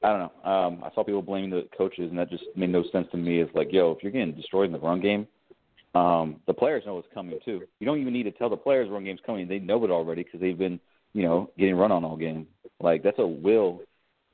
I 0.03 0.09
don't 0.09 0.19
know. 0.19 0.51
Um, 0.51 0.83
I 0.83 0.93
saw 0.93 1.03
people 1.03 1.21
blaming 1.21 1.49
the 1.49 1.67
coaches, 1.77 2.09
and 2.09 2.17
that 2.19 2.29
just 2.29 2.43
made 2.55 2.69
no 2.69 2.83
sense 2.91 3.07
to 3.11 3.17
me. 3.17 3.39
It's 3.39 3.55
like, 3.55 3.69
yo, 3.71 3.91
if 3.91 4.03
you're 4.03 4.11
getting 4.11 4.35
destroyed 4.35 4.67
in 4.67 4.73
the 4.73 4.79
run 4.79 5.01
game, 5.01 5.27
um, 5.95 6.41
the 6.47 6.53
players 6.53 6.83
know 6.85 6.97
it's 6.97 7.07
coming 7.13 7.39
too. 7.45 7.61
You 7.79 7.85
don't 7.85 7.99
even 7.99 8.13
need 8.13 8.23
to 8.23 8.31
tell 8.31 8.49
the 8.49 8.57
players 8.57 8.89
run 8.89 9.03
game's 9.03 9.19
coming; 9.25 9.47
they 9.47 9.59
know 9.59 9.83
it 9.85 9.91
already 9.91 10.23
because 10.23 10.41
they've 10.41 10.57
been, 10.57 10.79
you 11.13 11.23
know, 11.23 11.51
getting 11.57 11.75
run 11.75 11.91
on 11.91 12.03
all 12.03 12.17
game. 12.17 12.47
Like 12.81 13.03
that's 13.03 13.19
a 13.19 13.27
will 13.27 13.81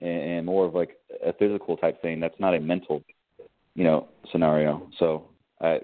and, 0.02 0.10
and 0.10 0.46
more 0.46 0.66
of 0.66 0.76
like 0.76 0.98
a 1.26 1.34
physical 1.34 1.78
type 1.78 2.02
thing. 2.02 2.20
That's 2.20 2.40
not 2.40 2.54
a 2.56 2.60
mental, 2.60 3.04
you 3.76 3.84
know, 3.84 4.08
scenario. 4.32 4.88
So 5.00 5.26
I, 5.62 5.80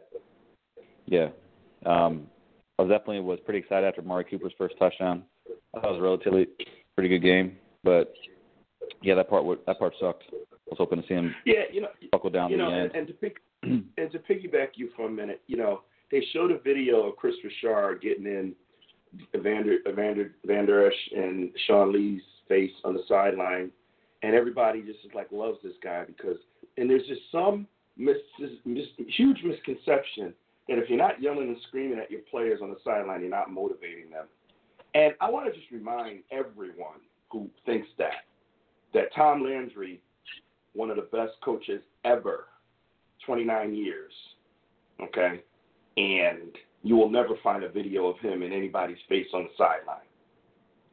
yeah, 1.06 1.28
um, 1.86 2.28
I 2.78 2.84
was 2.84 2.92
definitely 2.92 3.22
was 3.22 3.40
pretty 3.46 3.60
excited 3.60 3.88
after 3.88 4.02
Amari 4.02 4.26
Cooper's 4.26 4.54
first 4.58 4.76
touchdown. 4.80 5.24
I 5.76 5.80
thought 5.80 5.90
it 5.90 5.92
was 5.94 6.00
a 6.00 6.04
relatively 6.04 6.48
pretty 6.96 7.10
good 7.10 7.24
game, 7.24 7.58
but 7.84 8.14
yeah, 9.02 9.16
that 9.16 9.30
part 9.30 9.46
that 9.66 9.80
part 9.80 9.94
sucked. 10.00 10.24
I 10.32 10.72
was 10.72 10.78
hoping 10.80 11.02
to 11.02 11.08
see 11.08 11.14
him 11.14 11.36
Yeah, 11.46 11.64
you 11.72 11.82
know, 11.82 11.90
buckle 12.12 12.32
down 12.32 12.50
you 12.50 12.58
know, 12.58 12.72
the 12.72 12.76
end. 12.76 12.86
and, 12.88 12.96
and 12.96 13.08
to 13.08 13.14
pick 13.14 13.38
and 13.64 14.12
to 14.12 14.20
piggyback 14.20 14.70
you 14.76 14.90
for 14.96 15.08
a 15.08 15.12
minute, 15.12 15.42
you 15.48 15.58
know, 15.58 15.82
they 16.12 16.24
showed 16.34 16.52
a 16.52 16.60
video 16.60 17.04
of 17.08 17.16
Kris 17.18 17.36
Richard 17.44 18.02
getting 18.02 18.26
in 18.26 18.54
Evander 19.36 19.78
Evander 19.88 20.32
Vander 20.46 20.88
Esch 20.88 20.94
and 21.16 21.50
Sean 21.68 21.94
Lee's 21.94 22.22
face 22.48 22.72
on 22.84 22.94
the 22.94 23.02
sideline, 23.08 23.72
and 24.24 24.36
everybody 24.36 24.82
just 24.82 25.00
is 25.06 25.12
like 25.14 25.32
loves 25.32 25.58
this 25.64 25.74
guy 25.84 26.04
because 26.06 26.38
and 26.78 26.90
there's 26.90 27.08
just 27.08 27.22
some 27.32 27.68
mis, 27.98 28.18
mis, 28.66 28.86
huge 29.16 29.42
misconception 29.44 30.34
that 30.68 30.78
if 30.78 30.90
you're 30.90 30.98
not 30.98 31.22
yelling 31.22 31.50
and 31.50 31.58
screaming 31.68 32.00
at 32.00 32.12
your 32.12 32.22
players 32.32 32.60
on 32.62 32.70
the 32.70 32.78
sideline, 32.84 33.22
you're 33.22 33.30
not 33.30 33.52
motivating 33.52 34.10
them. 34.10 34.26
And 34.94 35.14
I 35.22 35.30
want 35.30 35.46
to 35.46 35.58
just 35.58 35.72
remind 35.72 36.20
everyone 36.32 37.00
who 37.32 37.50
thinks 37.66 37.88
that 37.98 38.26
that 38.94 39.14
Tom 39.14 39.44
Landry 39.44 40.02
one 40.76 40.90
of 40.90 40.98
the 40.98 41.04
best 41.04 41.34
coaches 41.44 41.82
ever, 42.04 42.46
29 43.26 43.74
years. 43.74 44.12
Okay, 45.02 45.42
and 45.98 46.56
you 46.84 46.96
will 46.96 47.10
never 47.10 47.36
find 47.44 47.64
a 47.64 47.70
video 47.70 48.08
of 48.08 48.20
him 48.20 48.44
in 48.44 48.54
anybody's 48.54 48.98
face 49.10 49.28
on 49.34 49.44
the 49.44 49.50
sideline, 49.58 50.08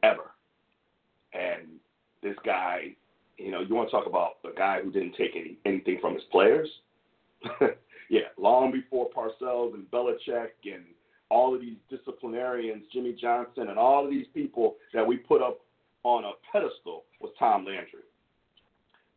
ever. 0.01 0.31
And 1.33 1.67
this 2.21 2.35
guy, 2.45 2.95
you 3.43 3.51
know, 3.51 3.59
you 3.59 3.75
want 3.75 3.89
to 3.89 3.91
talk 3.91 4.07
about 4.07 4.37
a 4.45 4.57
guy 4.57 4.79
who 4.81 4.91
didn't 4.91 5.15
take 5.17 5.31
any, 5.35 5.57
anything 5.65 5.97
from 5.99 6.13
his 6.13 6.23
players? 6.31 6.69
yeah, 8.09 8.21
long 8.37 8.71
before 8.71 9.09
Parcells 9.09 9.73
and 9.73 9.89
Belichick 9.91 10.51
and 10.65 10.83
all 11.29 11.53
of 11.53 11.61
these 11.61 11.77
disciplinarians, 11.89 12.83
Jimmy 12.93 13.13
Johnson, 13.19 13.67
and 13.69 13.77
all 13.77 14.05
of 14.05 14.11
these 14.11 14.27
people 14.33 14.75
that 14.93 15.05
we 15.05 15.17
put 15.17 15.41
up 15.41 15.59
on 16.03 16.23
a 16.23 16.31
pedestal 16.51 17.03
was 17.19 17.31
Tom 17.37 17.65
Landry. 17.65 18.05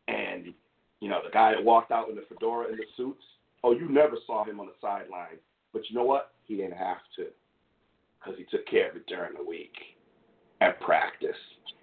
And, 0.09 0.53
you 1.01 1.09
know, 1.09 1.21
the 1.25 1.31
guy 1.31 1.53
that 1.53 1.63
walked 1.63 1.93
out 1.93 2.09
in 2.09 2.17
the 2.17 2.25
fedora 2.29 2.69
and 2.69 2.79
the 2.79 2.85
suits, 2.97 3.23
oh, 3.63 3.73
you 3.73 3.89
never 3.89 4.17
saw 4.27 4.45
him 4.45 4.59
on 4.61 4.67
the 4.67 4.73
sideline. 4.81 5.39
But 5.73 5.83
you 5.89 5.97
know 5.97 6.05
what? 6.05 6.33
He 6.45 6.57
didn't 6.57 6.79
have 6.79 6.99
to 7.17 7.27
because 8.19 8.39
he 8.39 8.45
took 8.45 8.67
care 8.67 8.91
of 8.91 8.97
it 8.97 9.07
during 9.07 9.35
the 9.37 9.45
week 9.45 9.75
at 10.61 10.81
practice. 10.81 11.37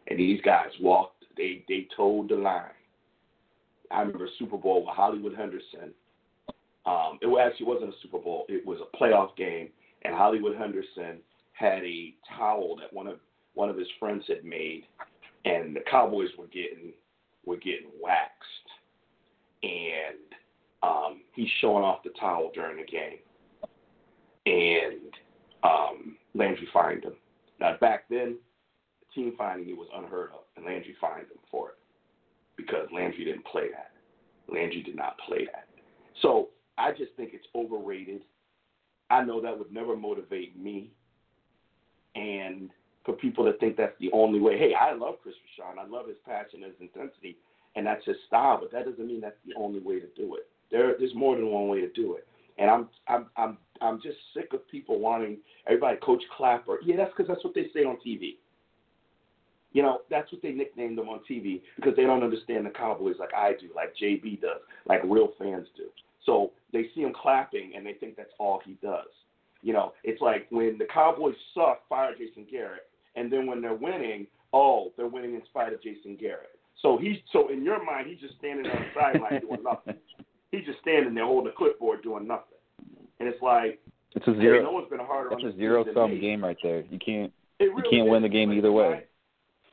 And 0.08 0.19
these 0.19 0.41
guys 0.41 0.69
walked, 0.82 1.12
they, 1.38 1.63
they 1.67 1.88
toed 1.96 2.30
the 2.30 2.36
line. 2.36 2.63
I 3.91 4.00
remember 4.00 4.28
Super 4.39 4.58
Bowl 4.58 4.86
with 4.86 4.96
Hollywood 4.96 5.36
Henderson. 5.36 5.93
Um, 6.86 7.19
it 7.22 7.28
actually 7.39 7.67
wasn't 7.67 7.91
a 7.91 7.98
Super 8.02 8.19
Bowl. 8.19 8.46
It 8.50 8.65
was 8.65 8.80
a 8.82 8.98
playoff 8.98 9.36
game, 9.38 9.69
and 10.04 10.15
Hollywood 10.15 10.58
Henderson 10.58 11.19
had 11.54 11.84
a 11.84 12.13
towel 12.38 12.76
that 12.78 12.91
one 12.91 13.08
of 13.08 13.19
one 13.54 13.69
of 13.69 13.78
his 13.78 13.88
friends 14.00 14.24
had 14.28 14.43
made, 14.43 14.86
and 15.46 15.76
the 15.76 15.82
Cowboys 15.89 16.30
were 16.38 16.48
getting 16.48 16.91
were 17.46 17.58
getting 17.58 17.89
waxed, 18.02 18.67
and 19.62 20.17
um, 20.82 21.22
he's 21.34 21.50
showing 21.62 21.84
off 21.84 22.04
the 22.04 22.10
towel 22.19 22.52
during 22.54 22.78
the 22.78 22.91
game, 22.91 23.19
and 24.46 25.13
um, 25.63 26.17
Landry 26.34 26.67
fined 26.74 27.04
him. 27.04 27.13
Now 27.60 27.78
back 27.80 28.06
then, 28.10 28.38
team 29.15 29.34
finding 29.38 29.69
it 29.69 29.78
was 29.78 29.88
unheard 29.95 30.32
of, 30.32 30.41
and 30.56 30.65
Landry 30.65 30.95
fined 30.99 31.23
him 31.23 31.39
for 31.49 31.69
it 31.69 31.76
because 32.56 32.88
Landry 32.93 33.26
didn't 33.26 33.45
play 33.45 33.69
that. 33.71 33.91
Landry 34.54 34.84
did 34.84 34.95
not 34.95 35.17
play 35.28 35.45
that. 35.52 35.67
So 36.21 36.49
I 36.78 36.91
just 36.91 37.12
think 37.17 37.32
it's 37.34 37.47
overrated. 37.56 38.21
I 39.10 39.23
know 39.23 39.41
that 39.41 39.58
would 39.58 39.71
never 39.71 39.95
motivate 39.95 40.58
me. 40.60 40.91
And 42.15 42.69
for 43.06 43.13
people 43.13 43.45
to 43.45 43.58
think 43.58 43.78
that's 43.78 43.97
the 43.99 44.12
only 44.13 44.39
way, 44.39 44.58
hey, 44.58 44.73
I 44.80 44.93
love 44.93 45.15
Chris 45.21 45.36
Rashawn. 45.36 45.80
I 45.80 45.88
love 45.88 46.08
his 46.08 46.17
passion, 46.26 46.62
his 46.62 46.73
intensity, 46.80 47.38
and 47.76 47.86
that's 47.86 48.06
his 48.06 48.17
style, 48.28 48.60
but 48.62 48.71
that 48.71 48.86
doesn't 48.86 49.06
mean 49.06 49.21
that's 49.21 49.36
the 49.45 49.54
only 49.56 49.80
way 49.80 49.99
to 49.99 50.08
do 50.15 50.36
it. 50.36 50.47
There, 50.71 50.95
there's 50.97 51.15
more 51.15 51.36
than 51.36 51.47
one 51.47 51.67
way 51.67 51.82
to 51.82 51.89
do 51.89 52.15
it. 52.15 52.28
And 52.58 52.69
I'm, 52.69 52.89
I'm, 53.08 53.26
I'm, 53.36 53.58
I'm 53.82 54.02
just 54.02 54.17
sick 54.34 54.54
of 54.54 54.67
people 54.69 54.99
wanting 54.99 55.38
everybody 55.67 55.97
Coach 55.97 56.21
Clapper. 56.38 56.78
Yeah, 56.84 56.97
that's 56.97 57.12
because 57.15 57.28
that's 57.28 57.43
what 57.43 57.56
they 57.56 57.67
say 57.73 57.84
on 57.84 57.97
TV. 58.06 58.36
You 59.74 59.82
know, 59.82 60.02
that's 60.10 60.32
what 60.32 60.42
they 60.42 60.52
nicknamed 60.52 60.98
them 60.98 61.10
on 61.10 61.20
TV 61.30 61.62
because 61.76 61.96
they 61.96 62.04
don't 62.04 62.24
understand 62.24 62.66
the 62.66 62.70
Cowboys 62.70 63.16
like 63.20 63.34
I 63.36 63.54
do, 63.60 63.70
like 63.76 63.94
JB 64.02 64.42
does, 64.42 64.62
like 64.86 65.02
real 65.04 65.34
fans 65.38 65.68
do. 65.76 65.86
So 66.26 66.52
they 66.72 66.90
see 66.96 67.02
him 67.02 67.14
clapping 67.20 67.74
and 67.76 67.86
they 67.86 67.94
think 67.94 68.16
that's 68.16 68.34
all 68.40 68.62
he 68.64 68.78
does. 68.82 69.08
You 69.62 69.74
know, 69.74 69.94
it's 70.04 70.22
like 70.22 70.48
when 70.50 70.78
the 70.78 70.86
Cowboys 70.94 71.36
suck, 71.54 71.88
fire 71.90 72.14
Jason 72.18 72.46
Garrett, 72.50 72.88
and 73.16 73.32
then 73.32 73.48
when 73.48 73.62
they're 73.62 73.74
winning, 73.74 74.28
oh, 74.54 74.92
they're 74.96 75.08
winning 75.08 75.36
in 75.36 75.42
spite 75.46 75.74
of 75.74 75.82
Jason 75.82 76.18
Garrett. 76.20 76.60
So 76.82 76.98
he's 76.98 77.18
so 77.32 77.50
in 77.50 77.64
your 77.64 77.84
mind, 77.84 78.08
he's 78.08 78.20
just 78.20 78.36
standing 78.38 78.66
on 78.66 78.78
the 78.78 78.88
sideline 78.94 79.42
doing 79.42 79.64
nothing. 79.64 79.96
He's 80.52 80.66
just 80.66 80.80
standing 80.82 81.16
there 81.16 81.26
holding 81.26 81.52
a 81.52 81.56
clipboard 81.56 82.04
doing 82.04 82.28
nothing. 82.28 82.58
And 83.20 83.30
it's 83.30 83.42
like 83.42 83.80
it's 84.16 84.28
a 84.28 84.36
zero. 84.36 84.60
Hey, 84.60 84.64
no 84.64 84.72
one's 84.72 84.90
been 84.90 85.00
harder 85.00 85.30
That's 85.30 85.56
a 85.56 85.58
zero 85.58 85.86
sum 85.94 86.20
game 86.20 86.44
right 86.44 86.58
there. 86.62 86.84
You 86.90 87.00
can't 87.00 87.32
it 87.60 87.66
you 87.66 87.84
can't 87.90 88.08
is. 88.08 88.12
win 88.12 88.22
the 88.22 88.30
game 88.30 88.52
either 88.52 88.72
way. 88.72 89.06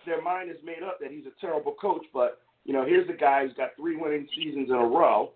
Their 0.06 0.22
mind 0.22 0.50
is 0.50 0.56
made 0.64 0.82
up 0.82 0.98
that 1.00 1.10
he's 1.10 1.26
a 1.26 1.40
terrible 1.40 1.74
coach, 1.80 2.04
but 2.12 2.40
you 2.64 2.72
know, 2.72 2.84
here's 2.84 3.08
a 3.08 3.16
guy 3.16 3.44
who's 3.44 3.56
got 3.56 3.70
three 3.76 3.96
winning 3.96 4.28
seasons 4.34 4.68
in 4.68 4.74
a 4.74 4.86
row, 4.86 5.32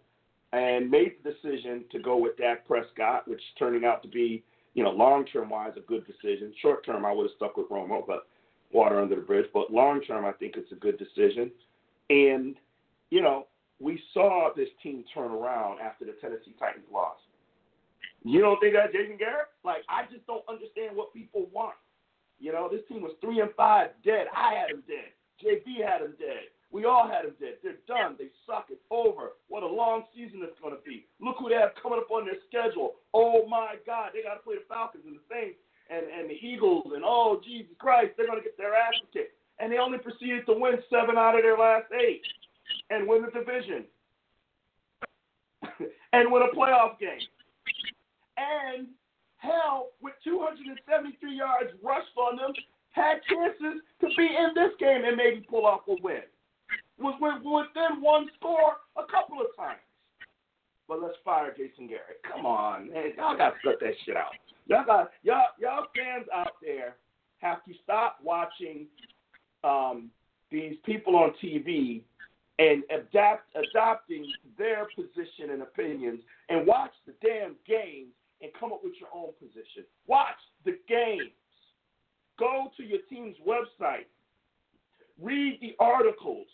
and 0.52 0.90
made 0.90 1.14
the 1.22 1.32
decision 1.32 1.84
to 1.90 1.98
go 1.98 2.16
with 2.16 2.36
Dak 2.36 2.66
Prescott, 2.66 3.26
which 3.26 3.38
is 3.38 3.44
turning 3.58 3.84
out 3.84 4.02
to 4.02 4.08
be, 4.08 4.44
you 4.74 4.84
know, 4.84 4.90
long 4.90 5.24
term 5.26 5.50
wise 5.50 5.72
a 5.76 5.80
good 5.80 6.06
decision. 6.06 6.52
Short 6.60 6.84
term, 6.84 7.04
I 7.04 7.12
would 7.12 7.24
have 7.24 7.36
stuck 7.36 7.56
with 7.56 7.68
Romo, 7.70 8.06
but 8.06 8.26
water 8.72 9.00
under 9.00 9.16
the 9.16 9.22
bridge. 9.22 9.46
But 9.52 9.72
long 9.72 10.00
term, 10.02 10.24
I 10.24 10.32
think 10.32 10.54
it's 10.56 10.70
a 10.72 10.76
good 10.76 10.98
decision. 10.98 11.50
And 12.10 12.56
you 13.10 13.22
know, 13.22 13.46
we 13.80 14.00
saw 14.12 14.50
this 14.56 14.68
team 14.82 15.04
turn 15.12 15.30
around 15.30 15.80
after 15.80 16.04
the 16.04 16.12
Tennessee 16.20 16.54
Titans 16.58 16.86
lost. 16.92 17.20
You 18.24 18.40
don't 18.40 18.58
think 18.58 18.74
that 18.74 18.92
Jason 18.92 19.18
Garrett? 19.18 19.48
Like, 19.64 19.82
I 19.88 20.10
just 20.10 20.26
don't 20.26 20.44
understand 20.48 20.96
what 20.96 21.12
people 21.12 21.46
want. 21.52 21.74
You 22.38 22.52
know, 22.52 22.68
this 22.70 22.82
team 22.88 23.02
was 23.02 23.12
three 23.20 23.40
and 23.40 23.50
five, 23.56 23.90
dead. 24.04 24.26
I 24.34 24.54
had 24.54 24.70
them 24.70 24.82
dead. 24.86 25.14
JB 25.42 25.82
had 25.86 26.02
them 26.02 26.14
dead. 26.18 26.50
We 26.70 26.84
all 26.86 27.06
had 27.06 27.24
them 27.24 27.38
dead. 27.38 27.62
They're 27.62 27.78
done. 27.86 28.16
They 28.18 28.34
suck. 28.46 28.66
It's 28.68 28.82
over. 28.90 29.38
What 29.48 29.62
a 29.62 29.66
long 29.66 30.04
season 30.14 30.42
it's 30.42 30.58
going 30.58 30.74
to 30.74 30.82
be. 30.82 31.06
Look 31.20 31.36
who 31.38 31.48
they 31.48 31.54
have 31.54 31.78
coming 31.80 32.02
up 32.02 32.10
on 32.10 32.26
their 32.26 32.42
schedule. 32.50 32.98
Oh 33.14 33.46
my 33.46 33.76
God, 33.86 34.10
they 34.12 34.22
got 34.22 34.34
to 34.34 34.42
play 34.42 34.56
the 34.56 34.66
Falcons 34.68 35.04
and 35.06 35.16
the 35.16 35.26
Saints 35.30 35.58
and 35.90 36.06
and 36.10 36.30
the 36.30 36.34
Eagles 36.34 36.90
and 36.94 37.04
oh 37.04 37.40
Jesus 37.44 37.70
Christ, 37.78 38.12
they're 38.16 38.26
going 38.26 38.38
to 38.38 38.44
get 38.44 38.58
their 38.58 38.74
ass 38.74 38.94
kicked. 39.12 39.38
And 39.60 39.70
they 39.70 39.78
only 39.78 39.98
proceeded 39.98 40.46
to 40.46 40.54
win 40.58 40.82
seven 40.90 41.16
out 41.16 41.36
of 41.36 41.42
their 41.42 41.56
last 41.56 41.86
eight 41.94 42.22
and 42.90 43.06
win 43.06 43.22
the 43.22 43.30
division 43.30 43.84
and 46.12 46.32
win 46.32 46.42
a 46.42 46.56
playoff 46.56 46.98
game. 46.98 47.22
And 48.36 48.88
hell, 49.44 49.92
with 50.00 50.14
273 50.24 51.36
yards 51.36 51.70
rushed 51.82 52.16
on 52.16 52.36
them, 52.36 52.52
had 52.90 53.20
chances 53.28 53.82
to 54.00 54.06
be 54.16 54.24
in 54.24 54.54
this 54.54 54.72
game 54.80 55.04
and 55.04 55.16
maybe 55.16 55.44
pull 55.48 55.66
off 55.66 55.80
a 55.88 55.96
win. 56.02 56.24
Was 56.98 57.18
within 57.20 58.00
one 58.00 58.28
score 58.38 58.78
a 58.96 59.04
couple 59.10 59.40
of 59.40 59.54
times. 59.56 59.82
But 60.86 61.02
let's 61.02 61.16
fire 61.24 61.52
Jason 61.56 61.88
Garrett. 61.88 62.22
Come 62.30 62.46
on, 62.46 62.90
man. 62.90 63.12
Y'all 63.16 63.36
got 63.36 63.54
to 63.54 63.56
cut 63.64 63.80
that 63.80 63.94
shit 64.04 64.16
out. 64.16 64.32
Y'all 64.66 64.84
got 64.84 65.10
y'all 65.22 65.48
y'all 65.58 65.86
fans 65.96 66.26
out 66.32 66.52
there 66.62 66.96
have 67.38 67.64
to 67.64 67.72
stop 67.82 68.18
watching 68.22 68.86
um, 69.64 70.10
these 70.50 70.76
people 70.84 71.16
on 71.16 71.32
TV 71.42 72.02
and 72.58 72.84
adapt 72.90 73.48
adopting 73.56 74.30
their 74.56 74.86
position 74.94 75.50
and 75.50 75.62
opinions 75.62 76.20
and 76.48 76.66
watch 76.66 76.92
the 77.06 77.14
damn 77.20 77.56
games 77.66 78.12
and 78.40 78.50
come 78.58 78.72
up 78.72 78.80
with 78.82 78.94
your 79.00 79.08
own 79.14 79.32
position. 79.38 79.84
Watch 80.06 80.40
the 80.64 80.78
games. 80.88 81.32
Go 82.38 82.70
to 82.76 82.82
your 82.82 83.00
team's 83.08 83.36
website. 83.46 84.06
Read 85.20 85.58
the 85.60 85.74
articles. 85.78 86.46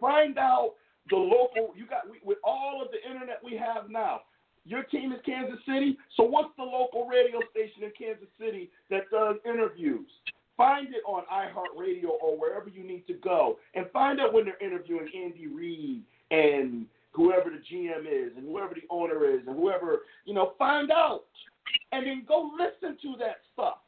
Find 0.00 0.38
out 0.38 0.74
the 1.10 1.16
local 1.16 1.74
you 1.76 1.86
got 1.86 2.02
with 2.24 2.38
all 2.44 2.80
of 2.82 2.88
the 2.90 3.10
internet 3.10 3.40
we 3.42 3.56
have 3.56 3.90
now. 3.90 4.20
Your 4.66 4.82
team 4.84 5.12
is 5.12 5.18
Kansas 5.26 5.58
City, 5.66 5.98
so 6.16 6.22
what's 6.22 6.48
the 6.56 6.62
local 6.62 7.06
radio 7.06 7.40
station 7.50 7.82
in 7.82 7.92
Kansas 7.98 8.28
City 8.38 8.70
that 8.88 9.10
does 9.10 9.36
interviews? 9.44 10.08
Find 10.56 10.88
it 10.94 11.02
on 11.06 11.24
iHeartRadio 11.30 12.08
or 12.22 12.38
wherever 12.38 12.70
you 12.70 12.82
need 12.82 13.06
to 13.08 13.14
go, 13.14 13.58
and 13.74 13.86
find 13.92 14.20
out 14.20 14.32
when 14.32 14.46
they're 14.46 14.66
interviewing 14.66 15.08
Andy 15.14 15.48
Reid 15.48 16.02
and 16.30 16.86
whoever 17.14 17.50
the 17.50 17.56
GM 17.56 18.06
is, 18.06 18.32
and 18.36 18.46
whoever 18.46 18.74
the 18.74 18.86
owner 18.90 19.24
is, 19.30 19.40
and 19.46 19.56
whoever 19.56 20.00
you 20.24 20.34
know. 20.34 20.52
Find 20.58 20.90
out, 20.90 21.24
and 21.92 22.06
then 22.06 22.24
go 22.26 22.50
listen 22.58 22.98
to 23.02 23.16
that 23.18 23.36
stuff 23.52 23.78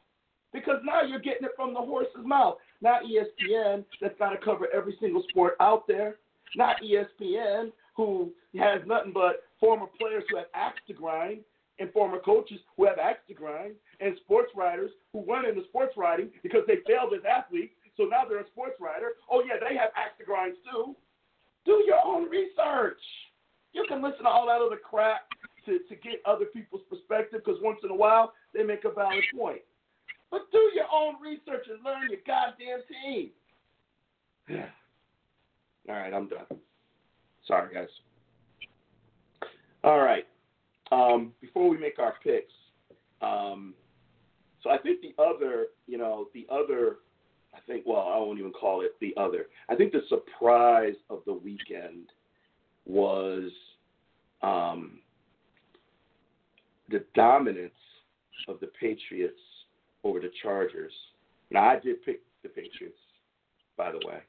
because 0.53 0.77
now 0.83 1.01
you're 1.01 1.19
getting 1.19 1.45
it 1.45 1.51
from 1.55 1.73
the 1.73 1.79
horse's 1.79 2.25
mouth. 2.25 2.57
Not 2.81 3.01
ESPN 3.03 3.85
that's 4.01 4.17
got 4.19 4.29
to 4.29 4.37
cover 4.37 4.67
every 4.73 4.97
single 4.99 5.23
sport 5.29 5.55
out 5.59 5.87
there. 5.87 6.17
Not 6.55 6.77
ESPN 6.81 7.71
who 7.95 8.31
has 8.59 8.81
nothing 8.85 9.11
but 9.13 9.43
former 9.59 9.87
players 9.99 10.23
who 10.29 10.37
have 10.37 10.47
axe 10.53 10.79
to 10.87 10.93
grind 10.93 11.39
and 11.79 11.91
former 11.91 12.19
coaches 12.19 12.59
who 12.75 12.85
have 12.85 12.97
axe 12.97 13.19
to 13.27 13.33
grind 13.33 13.73
and 13.99 14.15
sports 14.23 14.51
writers 14.55 14.91
who 15.11 15.23
run 15.25 15.45
into 15.45 15.63
sports 15.65 15.93
writing 15.97 16.29
because 16.43 16.61
they 16.67 16.77
failed 16.87 17.13
as 17.13 17.21
athletes. 17.25 17.73
So 17.97 18.03
now 18.03 18.23
they're 18.29 18.41
a 18.41 18.47
sports 18.47 18.75
writer. 18.79 19.13
Oh 19.29 19.43
yeah, 19.43 19.55
they 19.59 19.75
have 19.75 19.89
axe 19.95 20.13
to 20.19 20.25
grinds 20.25 20.57
too. 20.71 20.95
Do 21.67 21.83
your 21.85 21.99
own 22.03 22.29
research. 22.29 23.01
You 23.73 23.85
can 23.87 24.01
listen 24.01 24.23
to 24.23 24.29
all 24.29 24.47
that 24.47 24.61
other 24.65 24.77
crap 24.81 25.27
to, 25.65 25.79
to 25.89 25.95
get 25.95 26.21
other 26.25 26.45
people's 26.45 26.81
perspective 26.89 27.41
because 27.45 27.61
once 27.61 27.79
in 27.83 27.91
a 27.91 27.95
while 27.95 28.33
they 28.55 28.63
make 28.63 28.85
a 28.85 28.91
valid 28.91 29.23
point. 29.37 29.61
But 30.31 30.49
do 30.51 30.71
your 30.73 30.85
own 30.91 31.15
research 31.21 31.67
and 31.69 31.83
learn 31.83 32.09
your 32.09 32.21
goddamn 32.25 32.79
team. 32.89 33.29
Yeah. 34.49 34.69
All 35.89 35.95
right, 35.95 36.13
I'm 36.13 36.27
done. 36.27 36.45
Sorry, 37.45 37.73
guys. 37.73 37.87
All 39.83 39.99
right. 39.99 40.25
Um, 40.91 41.33
before 41.41 41.69
we 41.69 41.77
make 41.77 41.99
our 41.99 42.15
picks, 42.23 42.53
um, 43.21 43.73
so 44.63 44.69
I 44.69 44.77
think 44.77 45.01
the 45.01 45.13
other, 45.21 45.67
you 45.85 45.97
know, 45.97 46.27
the 46.33 46.47
other 46.49 46.97
I 47.55 47.59
think, 47.67 47.83
well, 47.85 48.11
I 48.13 48.17
won't 48.17 48.39
even 48.39 48.51
call 48.51 48.81
it 48.81 48.91
the 49.01 49.13
other. 49.19 49.47
I 49.69 49.75
think 49.75 49.91
the 49.91 50.01
surprise 50.09 50.95
of 51.09 51.21
the 51.25 51.33
weekend 51.33 52.07
was 52.85 53.51
um, 54.41 54.99
the 56.89 57.03
dominance 57.15 57.73
of 58.47 58.59
the 58.59 58.67
Patriots 58.79 59.39
over 60.03 60.19
the 60.19 60.31
Chargers. 60.41 60.93
Now, 61.51 61.69
I 61.69 61.79
did 61.79 62.03
pick 62.05 62.21
the 62.43 62.49
Patriots, 62.49 62.99
by 63.77 63.91
the 63.91 63.99
way. 64.07 64.19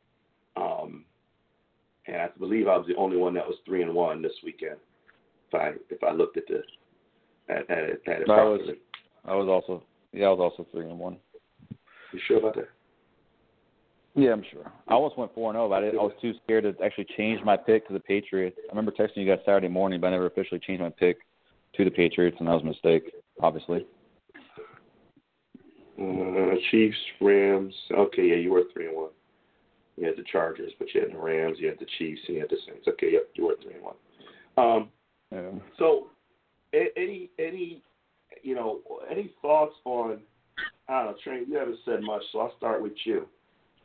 Um, 0.56 1.04
and 2.06 2.16
I 2.16 2.28
believe 2.38 2.66
I 2.68 2.76
was 2.76 2.86
the 2.88 2.96
only 2.96 3.16
one 3.16 3.34
that 3.34 3.46
was 3.46 3.56
three 3.66 3.82
and 3.82 3.94
one 3.94 4.22
this 4.22 4.32
weekend. 4.44 4.76
If 5.50 5.54
I 5.54 5.72
if 5.90 6.02
I 6.02 6.12
looked 6.12 6.36
at 6.36 6.44
the 6.48 6.62
at, 7.48 7.70
at, 7.70 7.78
it- 7.84 8.02
at 8.06 8.22
it 8.22 8.30
I 8.30 8.44
was- 8.44 8.58
properly. 8.60 8.78
I 9.24 9.34
was 9.34 9.48
also 9.48 9.82
yeah, 10.12 10.26
I 10.26 10.30
was 10.30 10.40
also 10.40 10.66
three 10.72 10.88
and 10.88 10.98
one. 10.98 11.18
You 12.12 12.20
sure 12.26 12.38
about 12.38 12.54
that? 12.56 12.68
Yeah, 14.18 14.32
I'm 14.32 14.42
sure. 14.50 14.72
I 14.88 14.94
almost 14.94 15.16
went 15.16 15.32
four 15.32 15.48
and 15.50 15.56
zero, 15.56 15.68
but 15.68 15.76
I, 15.76 15.80
didn't- 15.82 16.00
I 16.00 16.02
was 16.02 16.12
too 16.20 16.34
scared 16.42 16.64
to 16.64 16.74
actually 16.84 17.06
change 17.16 17.40
my 17.44 17.56
pick 17.56 17.86
to 17.86 17.92
the 17.92 18.00
Patriots. 18.00 18.56
I 18.58 18.72
remember 18.72 18.90
texting 18.90 19.18
you 19.18 19.26
guys 19.26 19.38
Saturday 19.44 19.68
morning, 19.68 20.00
but 20.00 20.08
I 20.08 20.10
never 20.10 20.26
officially 20.26 20.58
changed 20.58 20.82
my 20.82 20.90
pick 20.90 21.18
to 21.74 21.84
the 21.84 21.90
Patriots, 21.90 22.36
and 22.40 22.48
that 22.48 22.54
was 22.54 22.62
a 22.62 22.66
mistake, 22.66 23.12
obviously. 23.40 23.86
Uh, 26.00 26.54
Chiefs, 26.72 26.96
Rams. 27.20 27.74
Okay, 27.92 28.26
yeah, 28.30 28.36
you 28.36 28.50
were 28.50 28.64
three 28.72 28.88
and 28.88 28.96
one. 28.96 29.10
You 29.96 30.06
had 30.06 30.16
the 30.16 30.24
Chargers, 30.30 30.72
but 30.80 30.92
you 30.92 31.00
had 31.00 31.12
the 31.12 31.18
Rams, 31.18 31.58
you 31.60 31.68
had 31.68 31.78
the 31.78 31.86
Chiefs, 31.98 32.20
and 32.26 32.36
you 32.36 32.40
had 32.40 32.50
the 32.50 32.58
Saints. 32.66 32.88
Okay, 32.88 33.12
yep, 33.12 33.28
you 33.34 33.46
were 33.46 33.56
three 33.62 33.74
and 33.74 33.84
one. 33.84 33.96
Um, 34.56 34.90
Yeah. 35.30 35.60
so, 35.78 36.10
any 36.72 37.30
any 37.38 37.82
you 38.42 38.56
know 38.56 38.80
any 39.08 39.32
thoughts 39.40 39.74
on? 39.84 40.20
I 40.88 41.04
don't 41.04 41.12
know, 41.12 41.18
Trey. 41.22 41.44
You 41.46 41.56
haven't 41.56 41.78
said 41.84 42.02
much, 42.02 42.22
so 42.32 42.40
I'll 42.40 42.56
start 42.56 42.82
with 42.82 42.94
you. 43.04 43.28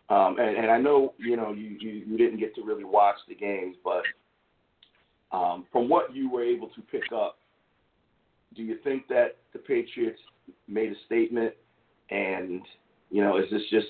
Um, 0.09 0.37
and, 0.39 0.57
and 0.57 0.71
I 0.71 0.77
know 0.77 1.13
you 1.17 1.37
know 1.37 1.53
you, 1.53 1.77
you 1.79 2.03
you 2.05 2.17
didn't 2.17 2.39
get 2.39 2.53
to 2.55 2.63
really 2.63 2.83
watch 2.83 3.15
the 3.27 3.35
games, 3.35 3.77
but 3.83 4.03
um, 5.31 5.65
from 5.71 5.89
what 5.89 6.15
you 6.15 6.29
were 6.29 6.43
able 6.43 6.67
to 6.69 6.81
pick 6.81 7.11
up, 7.15 7.37
do 8.55 8.63
you 8.63 8.77
think 8.83 9.07
that 9.07 9.37
the 9.53 9.59
Patriots 9.59 10.19
made 10.67 10.91
a 10.91 10.95
statement? 11.05 11.53
And 12.11 12.61
you 13.09 13.23
know, 13.23 13.37
is 13.37 13.45
this 13.49 13.61
just 13.69 13.87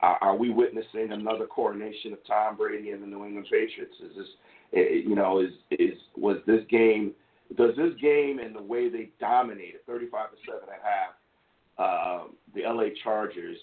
are, 0.00 0.18
are 0.20 0.36
we 0.36 0.50
witnessing 0.50 1.12
another 1.12 1.46
coronation 1.46 2.12
of 2.12 2.24
Tom 2.26 2.56
Brady 2.56 2.90
and 2.90 3.02
the 3.02 3.06
New 3.06 3.24
England 3.24 3.46
Patriots? 3.50 3.94
Is 4.02 4.16
this 4.16 4.26
eh, 4.74 5.02
you 5.06 5.14
know 5.14 5.40
is 5.40 5.50
is 5.70 5.98
was 6.16 6.38
this 6.46 6.60
game? 6.70 7.12
Does 7.56 7.74
this 7.76 7.94
game 8.00 8.38
and 8.38 8.54
the 8.54 8.62
way 8.62 8.88
they 8.88 9.10
dominated, 9.18 9.84
thirty-five 9.86 10.30
to 10.30 10.36
seven 10.46 10.68
and 10.68 10.70
a 10.70 10.86
half, 10.86 12.22
um, 12.22 12.36
the 12.54 12.62
LA 12.62 12.90
Chargers, 13.02 13.58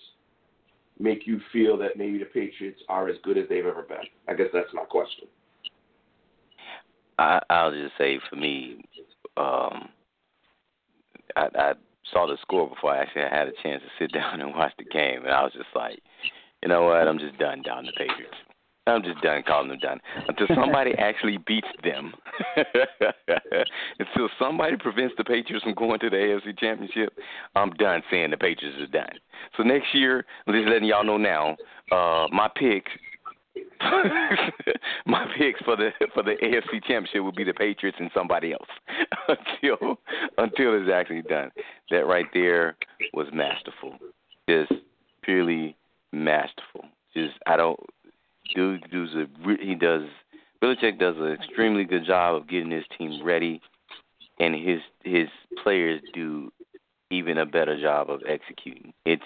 make 1.00 1.28
you 1.28 1.40
feel 1.52 1.78
that 1.78 1.98
maybe 1.98 2.18
the 2.18 2.26
Patriots 2.26 2.82
are 2.90 3.08
as 3.10 3.18
good 3.24 3.38
as 3.38 3.46
they've 3.50 3.66
ever 3.66 3.84
been? 3.84 3.98
I 4.28 4.34
guess 4.34 4.48
that's 4.54 4.74
my 4.74 4.84
question. 4.84 5.28
I, 7.20 7.40
I'll 7.50 7.72
just 7.72 7.98
say 7.98 8.20
for 8.30 8.36
me, 8.36 8.84
um, 9.38 9.90
I, 11.36 11.48
I 11.56 11.74
saw 12.12 12.28
the 12.28 12.38
score 12.42 12.70
before 12.70 12.94
I 12.94 13.02
actually 13.02 13.24
had 13.24 13.48
a 13.48 13.64
chance 13.64 13.82
to 13.84 13.90
sit 14.04 14.12
down 14.14 14.42
and 14.42 14.54
watch 14.54 14.74
the 14.78 14.86
game, 14.86 15.24
and 15.24 15.34
I 15.34 15.44
was 15.44 15.54
just 15.54 15.70
like, 15.76 16.00
you 16.62 16.70
know 16.70 16.84
what? 16.84 17.08
I'm 17.08 17.20
just 17.20 17.38
done 17.38 17.62
down 17.62 17.86
the 17.86 17.92
Patriots. 17.92 18.36
I'm 18.88 19.04
just 19.04 19.22
done 19.22 19.44
calling 19.48 19.70
them 19.70 19.80
done 19.80 20.00
until 20.28 20.48
somebody 20.56 20.94
actually 20.98 21.38
beats 21.46 21.68
them. 21.84 22.14
until 24.00 24.30
somebody 24.40 24.78
prevents 24.78 25.16
the 25.18 25.24
Patriots 25.24 25.64
from 25.64 25.74
going 25.74 26.00
to 26.00 26.10
the 26.10 26.16
AFC 26.16 26.58
Championship, 26.58 27.14
I'm 27.56 27.72
done 27.72 28.02
saying 28.10 28.32
the 28.32 28.38
Patriots 28.38 28.78
are 28.80 28.88
done. 28.88 29.18
So 29.56 29.64
next 29.64 29.94
year, 29.94 30.26
I'm 30.48 30.54
just 30.54 30.68
letting 30.68 30.88
y'all 30.88 31.04
know 31.04 31.18
now, 31.18 31.56
uh, 31.92 32.28
my 32.32 32.50
picks 32.56 32.92
my 35.06 35.26
picks 35.38 35.60
for 35.62 35.76
the 35.76 35.90
for 36.14 36.24
the 36.24 36.36
AFC 36.44 36.84
Championship 36.84 37.22
will 37.22 37.32
be 37.32 37.44
the 37.44 37.54
Patriots 37.54 37.98
and 38.00 38.10
somebody 38.14 38.54
else 38.54 38.70
until 39.28 40.00
until 40.38 40.80
it's 40.80 40.92
actually 40.92 41.22
done. 41.24 41.52
That 41.90 42.08
right 42.08 42.26
there 42.34 42.76
was 43.14 43.28
masterful, 43.34 43.98
just 44.50 44.72
purely 45.22 45.76
masterful. 46.12 46.86
Just 47.14 47.36
I 47.46 47.58
don't. 47.58 47.80
Dude, 48.56 48.90
dude's 48.92 49.14
a 49.14 49.28
he 49.62 49.76
does. 49.76 50.04
Belichick 50.62 51.00
does 51.00 51.16
an 51.18 51.32
extremely 51.34 51.84
good 51.84 52.06
job 52.06 52.36
of 52.36 52.48
getting 52.48 52.72
his 52.72 52.86
team 52.98 53.24
ready, 53.24 53.62
and 54.40 54.56
his 54.56 54.80
his 55.04 55.28
players 55.64 56.02
do 56.14 56.52
even 57.12 57.38
a 57.38 57.46
better 57.46 57.80
job 57.80 58.10
of 58.10 58.22
executing. 58.28 58.94
It's 59.06 59.24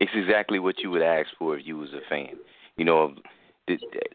it's 0.00 0.12
exactly 0.14 0.58
what 0.58 0.78
you 0.80 0.90
would 0.90 1.02
ask 1.02 1.28
for 1.38 1.56
if 1.56 1.66
you 1.66 1.76
was 1.78 1.90
a 1.92 2.08
fan. 2.08 2.36
You 2.76 2.84
know, 2.84 3.14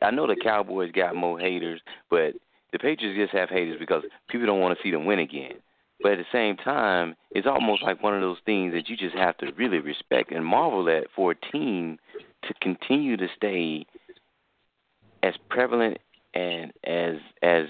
I 0.01 0.11
know 0.11 0.27
the 0.27 0.35
Cowboys 0.35 0.91
got 0.91 1.15
more 1.15 1.39
haters, 1.39 1.81
but 2.09 2.33
the 2.71 2.79
Patriots 2.79 3.17
just 3.17 3.33
have 3.33 3.49
haters 3.49 3.77
because 3.79 4.03
people 4.29 4.47
don't 4.47 4.59
want 4.59 4.77
to 4.77 4.83
see 4.83 4.91
them 4.91 5.05
win 5.05 5.19
again. 5.19 5.53
But 6.01 6.13
at 6.13 6.17
the 6.19 6.25
same 6.31 6.55
time, 6.55 7.15
it's 7.31 7.47
almost 7.47 7.83
like 7.83 8.01
one 8.01 8.13
of 8.15 8.21
those 8.21 8.37
things 8.45 8.73
that 8.73 8.87
you 8.87 8.95
just 8.95 9.15
have 9.15 9.37
to 9.39 9.51
really 9.57 9.79
respect 9.79 10.31
and 10.31 10.45
marvel 10.45 10.87
at 10.89 11.07
for 11.15 11.31
a 11.31 11.51
team 11.51 11.97
to 12.49 12.53
continue 12.61 13.15
to 13.15 13.27
stay 13.37 13.85
as 15.23 15.33
prevalent 15.49 15.99
and 16.33 16.73
as 16.83 17.15
as 17.41 17.65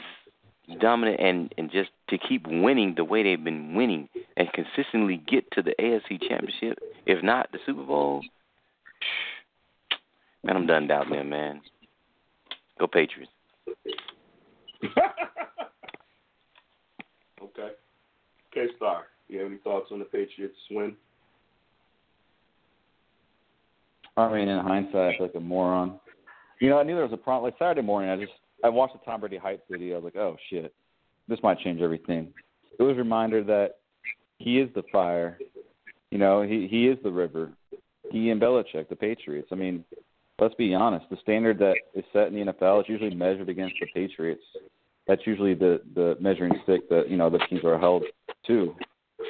dominant 0.80 1.20
and 1.20 1.54
and 1.58 1.72
just 1.72 1.90
to 2.10 2.18
keep 2.18 2.48
winning 2.48 2.94
the 2.96 3.04
way 3.04 3.24
they've 3.24 3.44
been 3.44 3.76
winning 3.76 4.10
and 4.38 4.48
consistently 4.54 5.22
get 5.28 5.50
to 5.52 5.62
the 5.62 5.76
AFC 5.80 6.20
Championship, 6.28 6.80
if 7.06 7.24
not 7.24 7.52
the 7.52 7.60
Super 7.66 7.84
Bowl. 7.84 8.24
Man, 10.44 10.56
I'm 10.56 10.66
done 10.66 10.88
doubting 10.88 11.14
them, 11.14 11.30
man. 11.30 11.62
Go 12.80 12.88
Patriots. 12.88 13.32
okay. 17.42 17.72
Okay, 18.52 18.68
Star. 18.78 19.08
You 19.28 19.40
have 19.40 19.48
any 19.48 19.58
thoughts 19.58 19.92
on 19.92 20.00
the 20.00 20.06
Patriots 20.06 20.56
win? 20.72 20.96
I 24.20 24.38
mean, 24.38 24.48
in 24.48 24.60
hindsight, 24.60 25.16
I 25.16 25.18
feel 25.18 25.28
like 25.28 25.36
a 25.36 25.40
moron. 25.40 26.00
You 26.60 26.70
know, 26.70 26.80
I 26.80 26.84
knew 26.84 26.96
there 26.96 27.04
was 27.04 27.14
a 27.14 27.18
problem. 27.18 27.52
Like 27.52 27.58
Saturday 27.60 27.86
morning, 27.86 28.10
I 28.10 28.18
just 28.18 28.34
I 28.64 28.70
watched 28.70 28.94
the 28.94 29.00
Tom 29.06 29.22
Brady 29.22 29.38
hype 29.38 29.64
video. 29.70 29.96
I 29.96 30.00
was 30.00 30.04
like, 30.06 30.16
oh 30.16 30.36
shit, 30.50 30.74
this 31.28 31.40
might 31.44 31.60
change 31.60 31.82
everything. 31.82 32.34
It 32.78 32.84
was 32.84 32.96
a 32.96 33.00
reminder 33.00 33.44
that 33.44 33.78
he 34.38 34.60
is 34.60 34.70
the 34.76 34.84
fire. 34.92 35.38
You 36.12 36.18
know, 36.18 36.42
he 36.42 36.68
he 36.70 36.88
is 36.88 36.98
the 37.04 37.12
river. 37.12 37.52
He 38.12 38.30
and 38.32 38.42
Belichick, 38.42 38.90
the 38.90 38.96
Patriots. 38.96 39.50
I 39.52 39.56
mean, 39.56 39.86
let's 40.40 40.56
be 40.56 40.74
honest. 40.74 41.06
The 41.10 41.18
standard 41.22 41.60
that 41.60 41.76
is 41.94 42.04
set 42.12 42.28
in 42.28 42.34
the 42.34 42.52
NFL 42.52 42.82
is 42.82 42.90
usually 42.90 43.14
measured 43.14 43.50
against 43.50 43.76
the 43.80 43.88
Patriots. 43.94 44.44
That's 45.08 45.26
usually 45.26 45.54
the 45.54 45.82
the 45.96 46.18
measuring 46.20 46.54
stick 46.64 46.90
that 46.90 47.10
you 47.10 47.18
know 47.18 47.30
the 47.30 47.40
teams 47.50 47.64
are 47.64 47.80
held 47.80 48.04
to, 48.48 48.76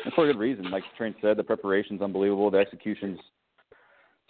and 0.05 0.13
for 0.13 0.27
a 0.27 0.33
good 0.33 0.39
reason. 0.39 0.71
Like 0.71 0.83
Trent 0.97 1.15
said, 1.21 1.37
the 1.37 1.43
preparation's 1.43 2.01
unbelievable. 2.01 2.49
The 2.49 2.57
execution's 2.57 3.19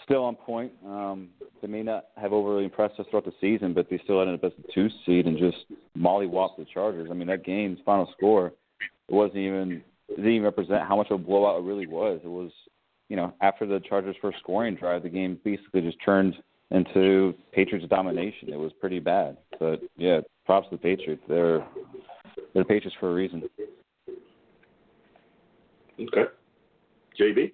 still 0.09 0.23
on 0.23 0.35
point. 0.35 0.71
Um, 0.85 1.29
they 1.61 1.67
may 1.67 1.83
not 1.83 2.05
have 2.17 2.33
overly 2.33 2.63
impressed 2.63 2.99
us 2.99 3.05
throughout 3.09 3.25
the 3.25 3.33
season, 3.39 3.73
but 3.73 3.89
they 3.89 3.99
still 4.03 4.21
ended 4.21 4.35
up 4.35 4.51
as 4.51 4.57
the 4.57 4.71
two 4.73 4.89
seed 5.05 5.27
and 5.27 5.37
just 5.37 5.57
mollywhopped 5.97 6.57
the 6.57 6.65
Chargers. 6.73 7.09
I 7.11 7.13
mean, 7.13 7.27
that 7.27 7.45
game's 7.45 7.79
final 7.85 8.11
score 8.17 8.53
it 9.09 9.13
wasn't 9.13 9.37
even 9.37 9.83
it 10.07 10.15
didn't 10.15 10.31
even 10.31 10.43
represent 10.43 10.87
how 10.87 10.95
much 10.95 11.07
of 11.11 11.19
a 11.19 11.23
blowout 11.23 11.59
it 11.59 11.63
really 11.65 11.87
was. 11.87 12.19
It 12.23 12.29
was, 12.29 12.51
you 13.09 13.15
know, 13.15 13.33
after 13.41 13.65
the 13.65 13.79
Chargers' 13.79 14.15
first 14.21 14.39
scoring 14.39 14.75
drive, 14.75 15.03
the 15.03 15.09
game 15.09 15.39
basically 15.43 15.81
just 15.81 15.97
turned 16.03 16.35
into 16.71 17.33
Patriots 17.51 17.87
domination. 17.89 18.49
It 18.49 18.59
was 18.59 18.71
pretty 18.79 18.99
bad. 18.99 19.37
But 19.59 19.81
yeah, 19.97 20.21
props 20.45 20.69
to 20.69 20.75
the 20.75 20.81
Patriots. 20.81 21.21
They're 21.27 21.65
they're 22.53 22.63
the 22.63 22.65
Patriots 22.65 22.97
for 22.99 23.11
a 23.11 23.13
reason. 23.13 23.43
Okay. 25.99 26.25
JB? 27.19 27.51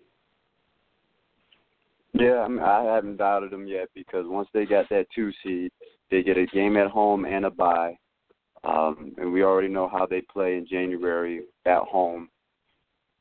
Yeah, 2.18 2.48
I, 2.64 2.84
haven't 2.84 3.18
doubted 3.18 3.52
them 3.52 3.68
yet 3.68 3.90
because 3.94 4.26
once 4.28 4.48
they 4.54 4.66
got 4.66 4.88
that 4.90 5.08
two 5.14 5.32
seed, 5.44 5.72
they 6.10 6.24
get 6.24 6.38
a 6.38 6.46
game 6.46 6.78
at 6.78 6.88
home 6.88 7.26
and 7.26 7.46
a 7.46 7.50
bye. 7.50 7.98
Um, 8.64 9.14
and 9.18 9.32
we 9.34 9.44
already 9.44 9.68
know 9.68 9.90
how 9.90 10.06
they 10.06 10.22
play 10.22 10.56
in 10.56 10.66
January 10.66 11.42
at 11.66 11.82
home 11.82 12.30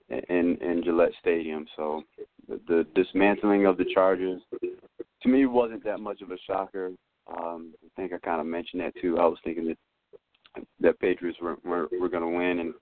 in 0.09 0.57
in 0.61 0.83
Gillette 0.85 1.13
Stadium. 1.21 1.67
So 1.77 2.03
the, 2.49 2.61
the 2.69 2.87
dismantling 2.95 3.67
of 3.67 3.77
the 3.77 3.87
Chargers 3.93 4.41
to 5.23 5.29
me 5.29 5.47
wasn't 5.47 5.85
that 5.85 5.99
much 5.99 6.21
of 6.21 6.31
a 6.31 6.39
shocker. 6.47 6.93
Um, 7.27 7.75
I 7.85 7.89
think 7.97 8.13
I 8.13 8.19
kind 8.19 8.41
of 8.41 8.47
mentioned 8.47 8.83
that 8.83 8.95
too. 9.01 9.19
I 9.19 9.27
was 9.27 9.39
thinking 9.43 9.67
that 9.67 10.65
that 10.81 11.01
Patriots 11.01 11.39
were 11.43 11.57
were, 11.65 11.89
were 12.01 12.09
going 12.09 12.23
to 12.23 12.39
win, 12.39 12.61
and 12.61 12.75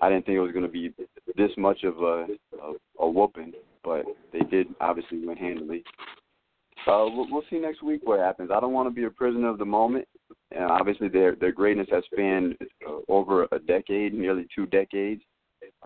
I 0.00 0.08
didn't 0.08 0.26
think 0.26 0.36
it 0.36 0.40
was 0.40 0.52
going 0.52 0.64
to 0.64 0.70
be 0.70 0.92
this 1.36 1.50
much 1.56 1.84
of 1.84 1.98
a, 1.98 2.26
a 2.62 2.72
a 3.00 3.08
whooping, 3.08 3.52
but 3.84 4.04
they 4.32 4.40
did 4.40 4.68
obviously 4.80 5.24
win 5.24 5.36
handily. 5.36 5.84
Uh, 6.86 7.04
we'll, 7.08 7.26
we'll 7.30 7.42
see 7.50 7.58
next 7.58 7.82
week 7.82 8.00
what 8.04 8.18
happens. 8.18 8.50
I 8.52 8.60
don't 8.60 8.72
want 8.72 8.88
to 8.88 8.94
be 8.94 9.04
a 9.04 9.10
prisoner 9.10 9.48
of 9.48 9.58
the 9.58 9.64
moment. 9.64 10.06
And 10.50 10.64
obviously, 10.64 11.08
their 11.08 11.36
their 11.36 11.52
greatness 11.52 11.88
has 11.92 12.04
spanned 12.12 12.56
uh, 12.86 12.98
over 13.08 13.46
a 13.52 13.58
decade, 13.58 14.14
nearly 14.14 14.46
two 14.54 14.66
decades. 14.66 15.22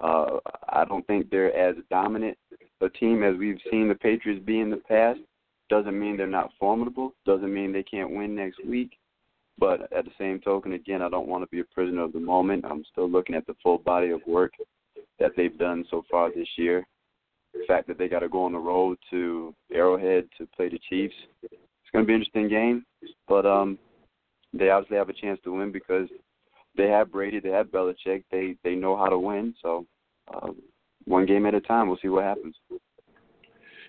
Uh, 0.02 0.38
I 0.68 0.84
don't 0.84 1.06
think 1.06 1.30
they're 1.30 1.54
as 1.56 1.76
dominant 1.90 2.36
a 2.80 2.88
team 2.90 3.22
as 3.22 3.36
we've 3.36 3.58
seen 3.70 3.88
the 3.88 3.94
Patriots 3.94 4.44
be 4.44 4.60
in 4.60 4.70
the 4.70 4.76
past 4.76 5.20
doesn't 5.70 5.98
mean 5.98 6.16
they're 6.16 6.26
not 6.26 6.50
formidable. 6.58 7.14
Doesn't 7.24 7.52
mean 7.52 7.72
they 7.72 7.82
can't 7.82 8.14
win 8.14 8.34
next 8.34 8.64
week. 8.64 8.98
But 9.58 9.92
at 9.92 10.04
the 10.04 10.10
same 10.18 10.40
token, 10.40 10.72
again, 10.72 11.00
I 11.00 11.08
don't 11.08 11.28
want 11.28 11.44
to 11.44 11.48
be 11.48 11.60
a 11.60 11.64
prisoner 11.64 12.02
of 12.02 12.12
the 12.12 12.20
moment. 12.20 12.64
I'm 12.64 12.84
still 12.90 13.08
looking 13.08 13.36
at 13.36 13.46
the 13.46 13.54
full 13.62 13.78
body 13.78 14.10
of 14.10 14.20
work 14.26 14.52
that 15.20 15.32
they've 15.36 15.56
done 15.56 15.84
so 15.90 16.04
far 16.10 16.30
this 16.34 16.48
year. 16.56 16.84
The 17.52 17.64
fact 17.68 17.86
that 17.86 17.98
they 17.98 18.08
got 18.08 18.20
to 18.20 18.28
go 18.28 18.44
on 18.44 18.52
the 18.52 18.58
road 18.58 18.98
to 19.10 19.54
Arrowhead 19.72 20.28
to 20.38 20.48
play 20.56 20.68
the 20.68 20.80
Chiefs, 20.88 21.14
it's 21.42 21.52
going 21.92 22.04
to 22.04 22.06
be 22.06 22.14
an 22.14 22.20
interesting 22.20 22.48
game. 22.48 22.84
But 23.28 23.46
um, 23.46 23.78
they 24.52 24.70
obviously 24.70 24.96
have 24.96 25.08
a 25.08 25.12
chance 25.12 25.38
to 25.44 25.56
win 25.56 25.70
because 25.70 26.08
they 26.76 26.88
have 26.88 27.12
Brady, 27.12 27.38
they 27.38 27.50
have 27.50 27.68
Belichick, 27.68 28.24
they 28.32 28.56
they 28.64 28.74
know 28.74 28.96
how 28.96 29.06
to 29.06 29.18
win. 29.18 29.54
So 29.62 29.86
um, 30.34 30.56
one 31.04 31.26
game 31.26 31.46
at 31.46 31.54
a 31.54 31.60
time, 31.60 31.86
we'll 31.86 31.98
see 32.02 32.08
what 32.08 32.24
happens. 32.24 32.56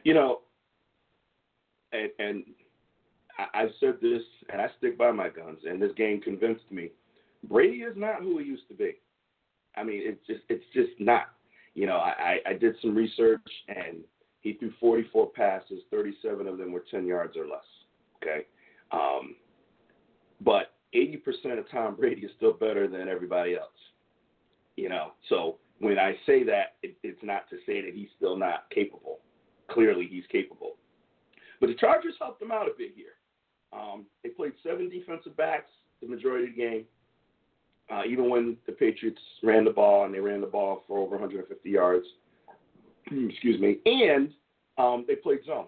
You 0.03 0.13
know, 0.13 0.41
and, 1.91 2.11
and 2.19 2.43
I, 3.37 3.65
said 3.79 3.95
this, 4.01 4.21
and 4.51 4.61
I 4.61 4.67
stick 4.77 4.97
by 4.97 5.11
my 5.11 5.29
guns. 5.29 5.59
And 5.67 5.81
this 5.81 5.91
game 5.97 6.21
convinced 6.21 6.69
me: 6.71 6.91
Brady 7.43 7.77
is 7.77 7.95
not 7.95 8.21
who 8.21 8.37
he 8.37 8.45
used 8.45 8.67
to 8.69 8.73
be. 8.73 8.93
I 9.75 9.83
mean, 9.83 10.01
it's 10.03 10.25
just 10.25 10.41
it's 10.49 10.65
just 10.73 10.99
not. 10.99 11.27
You 11.73 11.85
know, 11.85 11.97
I, 11.97 12.37
I 12.47 12.53
did 12.53 12.75
some 12.81 12.95
research, 12.95 13.45
and 13.67 13.97
he 14.39 14.53
threw 14.53 14.71
44 14.79 15.31
passes. 15.31 15.81
37 15.91 16.47
of 16.47 16.57
them 16.57 16.71
were 16.71 16.85
10 16.89 17.05
yards 17.05 17.35
or 17.35 17.45
less. 17.45 17.65
Okay, 18.23 18.45
um, 18.91 19.35
but 20.41 20.73
80% 20.95 21.59
of 21.59 21.69
Tom 21.69 21.95
Brady 21.95 22.21
is 22.21 22.31
still 22.37 22.53
better 22.53 22.87
than 22.87 23.09
everybody 23.09 23.55
else. 23.55 23.71
You 24.77 24.87
know, 24.87 25.11
so 25.27 25.57
when 25.79 25.99
I 25.99 26.15
say 26.25 26.43
that, 26.43 26.75
it, 26.83 26.95
it's 27.03 27.21
not 27.21 27.49
to 27.49 27.57
say 27.65 27.81
that 27.81 27.93
he's 27.93 28.07
still 28.15 28.37
not 28.37 28.69
capable. 28.73 29.19
Clearly, 29.69 30.07
he's 30.09 30.23
capable. 30.31 30.77
But 31.59 31.67
the 31.67 31.75
Chargers 31.75 32.13
helped 32.19 32.41
him 32.41 32.51
out 32.51 32.67
a 32.67 32.77
bit 32.77 32.91
here. 32.95 33.14
Um, 33.75 34.05
they 34.23 34.29
played 34.29 34.53
seven 34.63 34.89
defensive 34.89 35.35
backs 35.35 35.69
the 36.01 36.07
majority 36.07 36.45
of 36.45 36.55
the 36.55 36.61
game. 36.61 36.85
Uh, 37.91 38.01
even 38.07 38.29
when 38.29 38.57
the 38.65 38.71
Patriots 38.71 39.19
ran 39.43 39.63
the 39.63 39.71
ball 39.71 40.05
and 40.05 40.13
they 40.13 40.19
ran 40.19 40.41
the 40.41 40.47
ball 40.47 40.83
for 40.87 40.99
over 40.99 41.11
150 41.11 41.69
yards, 41.69 42.05
excuse 43.05 43.59
me, 43.59 43.77
and 43.85 44.31
um, 44.77 45.05
they 45.07 45.15
played 45.15 45.39
zone. 45.45 45.67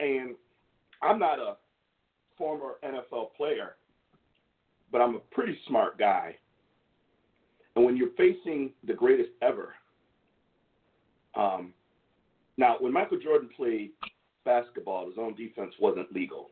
And 0.00 0.34
I'm 1.02 1.18
not 1.18 1.38
a 1.38 1.56
former 2.36 2.74
NFL 2.84 3.34
player, 3.36 3.76
but 4.92 5.00
I'm 5.00 5.14
a 5.14 5.20
pretty 5.30 5.58
smart 5.66 5.98
guy. 5.98 6.36
And 7.76 7.84
when 7.84 7.96
you're 7.96 8.10
facing 8.16 8.72
the 8.86 8.92
greatest 8.92 9.30
ever, 9.40 9.74
um, 11.34 11.72
now 12.58 12.76
when 12.80 12.92
Michael 12.92 13.18
Jordan 13.18 13.48
played 13.56 13.90
basketball, 14.44 15.06
his 15.06 15.18
own 15.18 15.34
defense 15.34 15.74
wasn't 15.80 16.12
legal. 16.12 16.50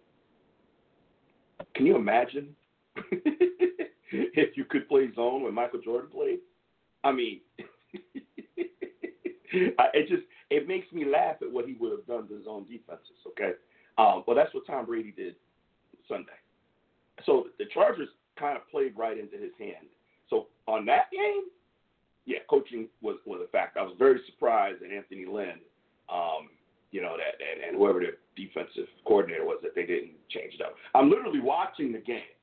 Can 1.75 1.87
you 1.87 1.97
imagine 1.97 2.55
if 2.97 4.57
you 4.57 4.65
could 4.65 4.89
play 4.89 5.09
zone 5.15 5.43
when 5.43 5.55
Michael 5.55 5.81
Jordan 5.81 6.11
played? 6.11 6.39
I 7.05 7.13
mean, 7.13 7.41
it 9.53 10.09
just 10.09 10.23
it 10.51 10.67
makes 10.69 10.91
me 10.93 11.05
laugh 11.05 11.37
at 11.43 11.51
what 11.51 11.67
he 11.67 11.75
would 11.75 11.93
have 11.93 12.07
done 12.07 12.29
to 12.29 12.35
his 12.35 12.47
own 12.49 12.65
defenses. 12.65 13.17
Okay, 13.29 13.53
um, 13.97 14.25
well 14.27 14.37
that's 14.37 14.53
what 14.55 14.67
Tom 14.67 14.87
Brady 14.87 15.13
did 15.17 15.35
Sunday. 16.09 16.33
So 17.27 17.47
the 17.59 17.67
Chargers 17.73 18.09
kind 18.39 18.57
of 18.57 18.69
played 18.71 18.97
right 18.97 19.19
into 19.19 19.37
his 19.37 19.53
hand. 19.59 19.87
So 20.31 20.47
on 20.67 20.85
that 20.87 21.11
game, 21.13 21.45
yeah, 22.27 22.39
coaching 22.49 22.89
was 23.03 23.17
was 23.27 23.41
a 23.45 23.51
fact. 23.51 23.77
I 23.77 23.83
was 23.83 23.95
very 23.99 24.21
surprised 24.27 24.83
that 24.83 24.95
Anthony 24.95 25.27
Lynn 25.27 25.61
um, 26.13 26.51
you 26.91 27.03
know, 27.03 27.17
that 27.17 27.37
and, 27.41 27.63
and 27.65 27.77
whoever 27.77 28.01
the 28.01 28.17
defensive 28.37 28.89
coordinator 29.05 29.45
was 29.45 29.59
that 29.63 29.75
they 29.75 29.85
didn't 29.85 30.13
change 30.31 30.55
it 30.55 30.63
up. 30.63 30.75
I'm 30.95 31.11
literally 31.11 31.41
watching 31.41 31.93
the 31.93 31.99
game 31.99 32.35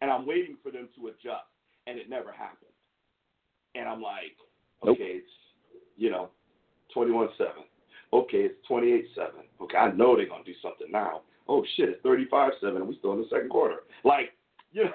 and 0.00 0.10
I'm 0.10 0.26
waiting 0.26 0.56
for 0.62 0.70
them 0.70 0.88
to 0.96 1.08
adjust 1.08 1.48
and 1.86 1.98
it 1.98 2.08
never 2.08 2.32
happened. 2.32 2.70
And 3.74 3.88
I'm 3.88 4.00
like, 4.00 4.36
okay, 4.82 4.86
nope. 4.86 4.98
it's 5.00 5.30
you 5.96 6.10
know, 6.10 6.30
twenty 6.92 7.10
one 7.10 7.28
seven. 7.38 7.64
Okay, 8.12 8.38
it's 8.38 8.66
twenty 8.66 8.92
eight 8.92 9.08
seven. 9.14 9.46
Okay, 9.60 9.76
I 9.76 9.90
know 9.92 10.16
they're 10.16 10.28
gonna 10.28 10.44
do 10.44 10.54
something 10.62 10.90
now. 10.90 11.22
Oh 11.48 11.64
shit, 11.76 11.88
it's 11.88 12.02
thirty 12.02 12.26
five 12.30 12.52
seven 12.60 12.76
and 12.76 12.88
we 12.88 12.96
still 12.98 13.12
in 13.12 13.20
the 13.20 13.28
second 13.30 13.50
quarter. 13.50 13.78
Like, 14.04 14.32
you 14.72 14.84
know 14.84 14.90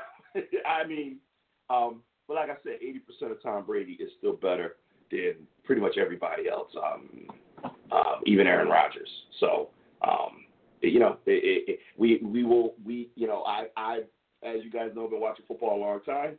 I 0.66 0.88
mean, 0.88 1.18
um, 1.70 2.02
but 2.28 2.36
like 2.36 2.50
I 2.50 2.56
said, 2.64 2.78
eighty 2.82 3.00
percent 3.00 3.32
of 3.32 3.42
Tom 3.42 3.66
Brady 3.66 3.94
is 3.94 4.12
still 4.18 4.34
better 4.34 4.76
than 5.12 5.48
pretty 5.64 5.82
much 5.82 5.98
everybody 5.98 6.48
else. 6.48 6.72
Um, 6.78 7.28
um, 7.92 8.22
even 8.26 8.48
Aaron 8.48 8.68
Rodgers. 8.68 9.10
So, 9.40 9.70
um, 10.08 10.46
you 10.82 11.00
know, 11.00 11.18
it, 11.26 11.68
it, 11.68 11.80
we 11.98 12.18
we 12.24 12.44
will 12.44 12.74
we 12.86 13.10
you 13.16 13.28
know 13.28 13.44
I 13.44 13.68
I 13.76 14.00
as 14.44 14.64
you 14.64 14.72
guys 14.72 14.92
know 14.96 15.08
been 15.08 15.20
watching 15.20 15.46
football 15.48 15.78
a 15.78 15.82
long 15.82 16.02
time. 16.02 16.38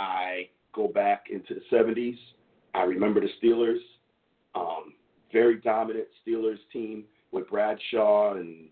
I 0.00 0.48
go 0.74 0.88
back 0.88 1.26
into 1.30 1.54
the 1.54 1.76
70s. 1.76 2.18
I 2.74 2.82
remember 2.82 3.20
the 3.20 3.28
Steelers, 3.40 3.78
um, 4.54 4.94
very 5.32 5.56
dominant 5.60 6.06
Steelers 6.26 6.58
team 6.72 7.04
with 7.30 7.48
Bradshaw 7.48 8.34
and 8.34 8.68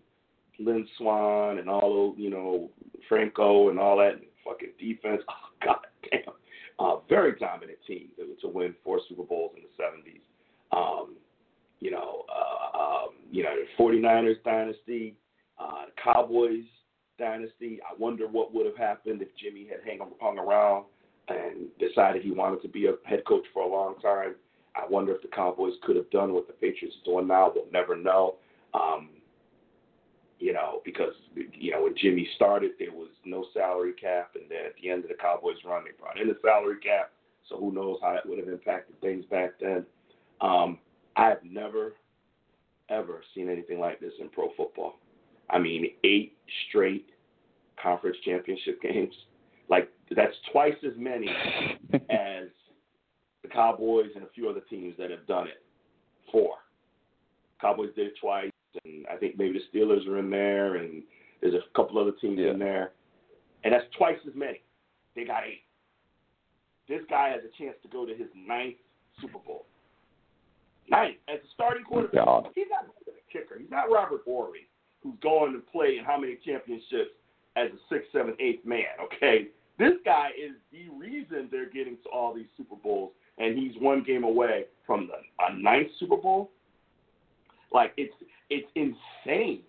Lynn 0.59 0.87
Swann 0.97 1.59
and 1.59 1.69
all 1.69 2.13
those, 2.13 2.15
you 2.17 2.29
know, 2.29 2.69
Franco 3.07 3.69
and 3.69 3.79
all 3.79 3.97
that 3.97 4.13
and 4.13 4.23
fucking 4.45 4.73
defense. 4.79 5.21
Oh, 5.65 5.65
God 5.65 5.87
damn. 6.11 6.33
Uh, 6.77 6.97
very 7.07 7.39
dominant 7.39 7.77
team 7.87 8.09
to, 8.17 8.35
to 8.41 8.47
win 8.49 8.75
four 8.83 8.99
Super 9.07 9.23
Bowls 9.23 9.53
in 9.55 9.61
the 9.63 9.81
70s. 9.81 10.19
Um, 10.75 11.15
you 11.83 11.91
know, 11.91 12.23
uh, 12.33 12.77
um, 12.77 13.09
you 13.29 13.43
know, 13.43 13.53
the 13.53 13.83
49ers 13.83 14.41
dynasty, 14.45 15.15
uh, 15.59 15.85
Cowboys 16.01 16.63
dynasty. 17.19 17.79
I 17.83 17.93
wonder 17.99 18.25
what 18.25 18.53
would 18.53 18.65
have 18.65 18.77
happened 18.77 19.21
if 19.21 19.27
Jimmy 19.35 19.67
had 19.67 19.79
hang, 19.85 19.99
hung 20.21 20.39
around 20.39 20.85
and 21.27 21.67
decided 21.79 22.23
he 22.23 22.31
wanted 22.31 22.61
to 22.61 22.69
be 22.69 22.87
a 22.87 22.93
head 23.05 23.23
coach 23.27 23.43
for 23.53 23.63
a 23.63 23.67
long 23.67 23.95
time. 24.01 24.35
I 24.75 24.87
wonder 24.89 25.13
if 25.13 25.21
the 25.21 25.27
Cowboys 25.27 25.73
could 25.83 25.97
have 25.97 26.09
done 26.09 26.33
what 26.33 26.47
the 26.47 26.53
Patriots 26.53 26.95
are 27.01 27.11
doing 27.11 27.27
now. 27.27 27.51
We'll 27.53 27.65
never 27.71 27.97
know. 27.97 28.35
Um, 28.73 29.09
you 30.39 30.53
know, 30.53 30.81
because 30.85 31.13
you 31.35 31.71
know 31.71 31.83
when 31.83 31.95
Jimmy 32.01 32.27
started, 32.35 32.71
there 32.79 32.91
was 32.91 33.09
no 33.25 33.45
salary 33.53 33.93
cap, 33.93 34.31
and 34.35 34.49
then 34.49 34.65
at 34.65 34.73
the 34.81 34.89
end 34.89 35.03
of 35.03 35.09
the 35.09 35.15
Cowboys' 35.15 35.57
run, 35.65 35.83
they 35.83 35.91
brought 35.99 36.19
in 36.19 36.27
the 36.27 36.37
salary 36.41 36.79
cap. 36.81 37.11
So 37.49 37.57
who 37.57 37.71
knows 37.71 37.97
how 38.01 38.15
it 38.15 38.25
would 38.25 38.39
have 38.39 38.47
impacted 38.47 38.99
things 38.99 39.25
back 39.25 39.51
then. 39.61 39.85
Um, 40.41 40.79
I've 41.15 41.43
never, 41.43 41.93
ever 42.89 43.23
seen 43.35 43.49
anything 43.49 43.79
like 43.79 43.99
this 43.99 44.13
in 44.19 44.29
pro 44.29 44.49
football. 44.57 44.99
I 45.49 45.59
mean, 45.59 45.87
eight 46.03 46.37
straight 46.67 47.07
conference 47.81 48.17
championship 48.23 48.81
games. 48.81 49.13
Like 49.69 49.89
that's 50.15 50.35
twice 50.51 50.75
as 50.85 50.93
many 50.97 51.27
as 51.93 52.49
the 53.41 53.47
Cowboys 53.51 54.11
and 54.15 54.23
a 54.23 54.29
few 54.33 54.49
other 54.49 54.61
teams 54.69 54.95
that 54.97 55.11
have 55.11 55.25
done 55.27 55.47
it. 55.47 55.63
Four. 56.31 56.55
Cowboys 57.61 57.91
did 57.95 58.07
it 58.07 58.13
twice, 58.19 58.51
and 58.83 59.05
I 59.07 59.15
think 59.15 59.37
maybe 59.37 59.53
the 59.53 59.79
Steelers 59.79 60.07
are 60.07 60.17
in 60.17 60.29
there, 60.29 60.75
and 60.75 61.03
there's 61.41 61.53
a 61.53 61.75
couple 61.75 61.99
other 61.99 62.11
teams 62.19 62.39
yeah. 62.39 62.51
in 62.51 62.59
there, 62.59 62.91
and 63.63 63.73
that's 63.73 63.85
twice 63.97 64.17
as 64.27 64.35
many. 64.35 64.61
They 65.15 65.23
got 65.23 65.43
eight. 65.45 65.63
This 66.89 67.01
guy 67.09 67.29
has 67.29 67.41
a 67.43 67.63
chance 67.63 67.77
to 67.83 67.87
go 67.87 68.05
to 68.05 68.13
his 68.13 68.27
ninth 68.35 68.75
Super 69.21 69.39
Bowl. 69.39 69.65
Ninth 70.89 71.17
as 71.27 71.39
a 71.39 71.47
starting 71.53 71.83
quarterback. 71.83 72.25
God. 72.25 72.47
He's 72.55 72.65
not 72.69 72.85
a 72.85 73.31
kicker. 73.31 73.57
He's 73.59 73.71
not 73.71 73.91
Robert 73.91 74.21
Horry, 74.25 74.67
who's 75.01 75.15
going 75.21 75.53
to 75.53 75.59
play 75.59 75.97
in 75.97 76.05
how 76.05 76.19
many 76.19 76.37
championships 76.45 77.11
as 77.55 77.69
a 77.69 77.93
sixth, 77.93 78.11
seventh, 78.11 78.37
eighth 78.39 78.65
man. 78.65 78.85
Okay, 79.03 79.47
this 79.79 79.93
guy 80.05 80.29
is 80.29 80.55
the 80.71 80.89
reason 80.95 81.47
they're 81.51 81.69
getting 81.69 81.97
to 82.03 82.09
all 82.09 82.33
these 82.33 82.47
Super 82.57 82.75
Bowls, 82.75 83.11
and 83.37 83.57
he's 83.57 83.73
one 83.79 84.03
game 84.03 84.23
away 84.23 84.65
from 84.85 85.07
the 85.07 85.45
a 85.45 85.57
ninth 85.57 85.89
Super 85.99 86.17
Bowl. 86.17 86.51
Like 87.71 87.93
it's 87.97 88.13
it's 88.49 88.67
insane. 88.75 89.61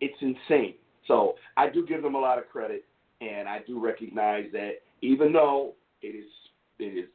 It's 0.00 0.16
insane. 0.20 0.74
So 1.06 1.34
I 1.56 1.68
do 1.68 1.86
give 1.86 2.02
them 2.02 2.14
a 2.14 2.20
lot 2.20 2.38
of 2.38 2.48
credit, 2.48 2.84
and 3.20 3.48
I 3.48 3.60
do 3.66 3.84
recognize 3.84 4.46
that 4.52 4.74
even 5.02 5.32
though 5.32 5.74
it 6.02 6.08
is 6.08 6.30
it 6.78 6.98
is 6.98 7.08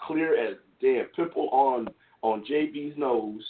clear 0.00 0.38
as 0.42 0.56
damn 0.80 1.06
pimple 1.16 1.48
on 1.50 1.88
on 2.22 2.44
JB's 2.50 2.96
nose 2.98 3.42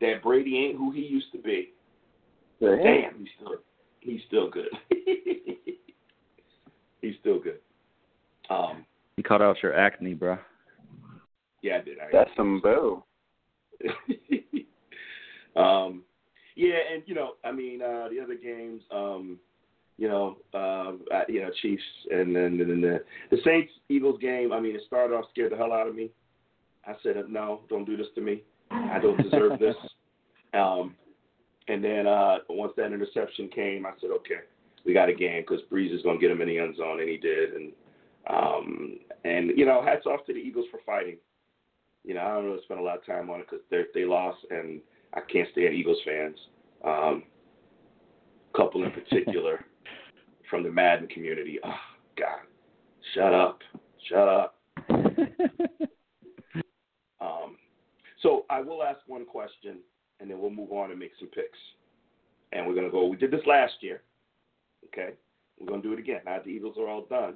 that 0.00 0.22
Brady 0.22 0.58
ain't 0.58 0.76
who 0.76 0.90
he 0.92 1.00
used 1.00 1.32
to 1.32 1.38
be. 1.38 1.72
Damn, 2.60 3.18
he's 3.20 3.28
still 3.36 3.56
he's 4.00 4.20
still 4.26 4.50
good. 4.50 4.68
he's 7.00 7.14
still 7.20 7.40
good. 7.40 7.58
Um, 8.50 8.84
you 9.16 9.22
cut 9.22 9.42
out 9.42 9.62
your 9.62 9.74
acne, 9.74 10.14
bro. 10.14 10.38
Yeah, 11.62 11.78
I 11.78 11.80
did. 11.84 11.98
I 11.98 12.06
That's 12.12 12.30
some 12.36 12.60
boo. 12.60 13.02
um, 15.56 16.02
yeah, 16.56 16.78
and 16.92 17.02
you 17.06 17.14
know, 17.14 17.32
I 17.44 17.52
mean, 17.52 17.82
uh, 17.82 18.08
the 18.10 18.20
other 18.20 18.34
games, 18.34 18.82
um, 18.90 19.38
you 19.96 20.08
know, 20.08 20.38
uh, 20.54 20.92
you 21.28 21.40
know, 21.40 21.50
Chiefs, 21.62 21.82
and 22.10 22.34
then 22.34 22.60
and 22.60 22.70
then 22.70 22.80
the, 22.80 23.04
the 23.30 23.38
Saints 23.44 23.72
Eagles 23.88 24.20
game. 24.20 24.52
I 24.52 24.60
mean, 24.60 24.74
it 24.74 24.82
started 24.86 25.14
off 25.14 25.26
scared 25.30 25.52
the 25.52 25.56
hell 25.56 25.72
out 25.72 25.86
of 25.86 25.94
me. 25.94 26.10
I 26.88 26.94
said, 27.02 27.16
no, 27.28 27.60
don't 27.68 27.84
do 27.84 27.96
this 27.96 28.06
to 28.14 28.20
me. 28.20 28.42
I 28.70 28.98
don't 29.00 29.22
deserve 29.22 29.58
this. 29.58 29.76
Um, 30.54 30.96
and 31.68 31.84
then 31.84 32.06
uh, 32.06 32.38
once 32.48 32.72
that 32.78 32.94
interception 32.94 33.50
came, 33.54 33.84
I 33.84 33.90
said, 34.00 34.08
okay, 34.10 34.40
we 34.86 34.94
got 34.94 35.10
a 35.10 35.14
game 35.14 35.42
because 35.46 35.62
Brees 35.70 35.94
is 35.94 36.00
going 36.00 36.18
to 36.18 36.20
get 36.20 36.30
him 36.30 36.40
in 36.40 36.48
the 36.48 36.58
end 36.58 36.74
zone, 36.76 37.00
and 37.00 37.08
he 37.08 37.18
did. 37.18 37.52
And 37.52 37.72
um, 38.30 38.98
and 39.24 39.52
you 39.54 39.66
know, 39.66 39.84
hats 39.84 40.06
off 40.06 40.24
to 40.24 40.32
the 40.32 40.38
Eagles 40.38 40.64
for 40.70 40.80
fighting. 40.86 41.18
You 42.02 42.14
know, 42.14 42.22
I 42.22 42.34
don't 42.34 42.46
really 42.46 42.62
spend 42.64 42.80
a 42.80 42.82
lot 42.82 42.96
of 42.96 43.04
time 43.04 43.28
on 43.28 43.40
it 43.40 43.46
because 43.50 43.64
they 43.70 43.82
they 43.92 44.06
lost, 44.06 44.38
and 44.50 44.80
I 45.12 45.20
can't 45.30 45.48
stand 45.52 45.74
Eagles 45.74 45.98
fans. 46.06 46.38
Um, 46.82 47.24
couple 48.56 48.84
in 48.84 48.90
particular 48.90 49.66
from 50.50 50.62
the 50.62 50.70
Madden 50.70 51.08
community. 51.08 51.58
Oh 51.62 51.74
God, 52.18 52.40
shut 53.14 53.34
up, 53.34 53.60
shut 54.08 54.28
up. 54.28 54.54
so 58.22 58.44
I 58.50 58.60
will 58.60 58.82
ask 58.82 59.00
one 59.06 59.24
question, 59.24 59.78
and 60.20 60.30
then 60.30 60.40
we'll 60.40 60.50
move 60.50 60.72
on 60.72 60.90
and 60.90 60.98
make 60.98 61.12
some 61.18 61.28
picks. 61.28 61.58
And 62.52 62.66
we're 62.66 62.74
gonna 62.74 62.90
go. 62.90 63.06
We 63.06 63.16
did 63.16 63.30
this 63.30 63.46
last 63.46 63.74
year. 63.80 64.02
Okay, 64.86 65.14
we're 65.58 65.66
gonna 65.66 65.82
do 65.82 65.92
it 65.92 65.98
again. 65.98 66.20
Now 66.24 66.38
the 66.42 66.50
Eagles 66.50 66.76
are 66.78 66.88
all 66.88 67.06
done. 67.06 67.34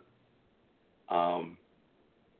Um, 1.08 1.58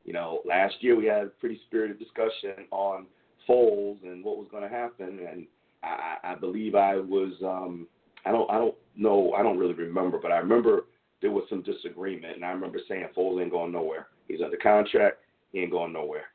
you 0.05 0.13
know, 0.13 0.41
last 0.45 0.75
year 0.81 0.95
we 0.95 1.05
had 1.05 1.23
a 1.23 1.27
pretty 1.27 1.59
spirited 1.67 1.99
discussion 1.99 2.65
on 2.71 3.05
Foles 3.47 4.01
and 4.03 4.23
what 4.23 4.37
was 4.37 4.47
going 4.51 4.63
to 4.63 4.69
happen, 4.69 5.19
and 5.29 5.45
I, 5.83 6.17
I 6.23 6.35
believe 6.35 6.75
I 6.75 6.97
was. 6.97 7.33
Um, 7.43 7.87
I 8.25 8.31
don't. 8.31 8.49
I 8.49 8.57
don't 8.57 8.75
know. 8.95 9.33
I 9.33 9.43
don't 9.43 9.57
really 9.57 9.73
remember, 9.73 10.17
but 10.17 10.31
I 10.31 10.37
remember 10.37 10.85
there 11.21 11.31
was 11.31 11.43
some 11.49 11.61
disagreement, 11.61 12.35
and 12.35 12.45
I 12.45 12.51
remember 12.51 12.79
saying 12.87 13.07
Foles 13.15 13.41
ain't 13.41 13.51
going 13.51 13.71
nowhere. 13.71 14.07
He's 14.27 14.41
under 14.41 14.57
contract. 14.57 15.17
He 15.51 15.59
ain't 15.59 15.71
going 15.71 15.93
nowhere, 15.93 16.25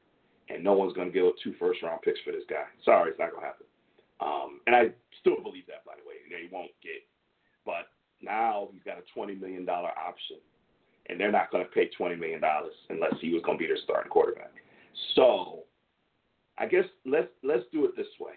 and 0.49 0.65
no 0.65 0.73
one's 0.73 0.95
going 0.95 1.09
to 1.09 1.15
give 1.15 1.27
up 1.27 1.35
two 1.43 1.55
first 1.59 1.83
round 1.83 2.03
picks 2.03 2.21
for 2.25 2.33
this 2.33 2.45
guy. 2.49 2.65
Sorry, 2.85 3.11
it's 3.11 3.19
not 3.19 3.31
going 3.31 3.43
to 3.43 3.47
happen. 3.47 3.67
Um, 4.21 4.61
and 4.67 4.75
I 4.75 4.91
still 5.21 5.43
believe 5.43 5.67
that, 5.67 5.85
by 5.85 5.93
the 5.95 6.07
way. 6.09 6.17
They 6.29 6.49
won't 6.51 6.73
get. 6.83 7.05
But 7.65 7.89
now 8.23 8.69
he's 8.73 8.83
got 8.83 8.99
a 8.99 9.07
twenty 9.15 9.35
million 9.35 9.65
dollar 9.65 9.91
option 9.91 10.39
and 11.09 11.19
they're 11.19 11.33
not 11.33 11.51
going 11.51 11.65
to 11.65 11.71
pay 11.71 11.89
twenty 11.97 12.17
million 12.17 12.41
dollars 12.41 12.75
unless 12.91 13.15
he 13.21 13.33
was 13.33 13.43
going 13.45 13.59
to 13.59 13.63
be 13.63 13.67
their 13.67 13.79
starting 13.83 14.11
quarterback. 14.11 14.53
So, 15.15 15.61
I 16.59 16.67
guess 16.67 16.85
let's 17.05 17.29
let's 17.43 17.65
do 17.73 17.85
it 17.85 17.97
this 17.97 18.07
way. 18.21 18.35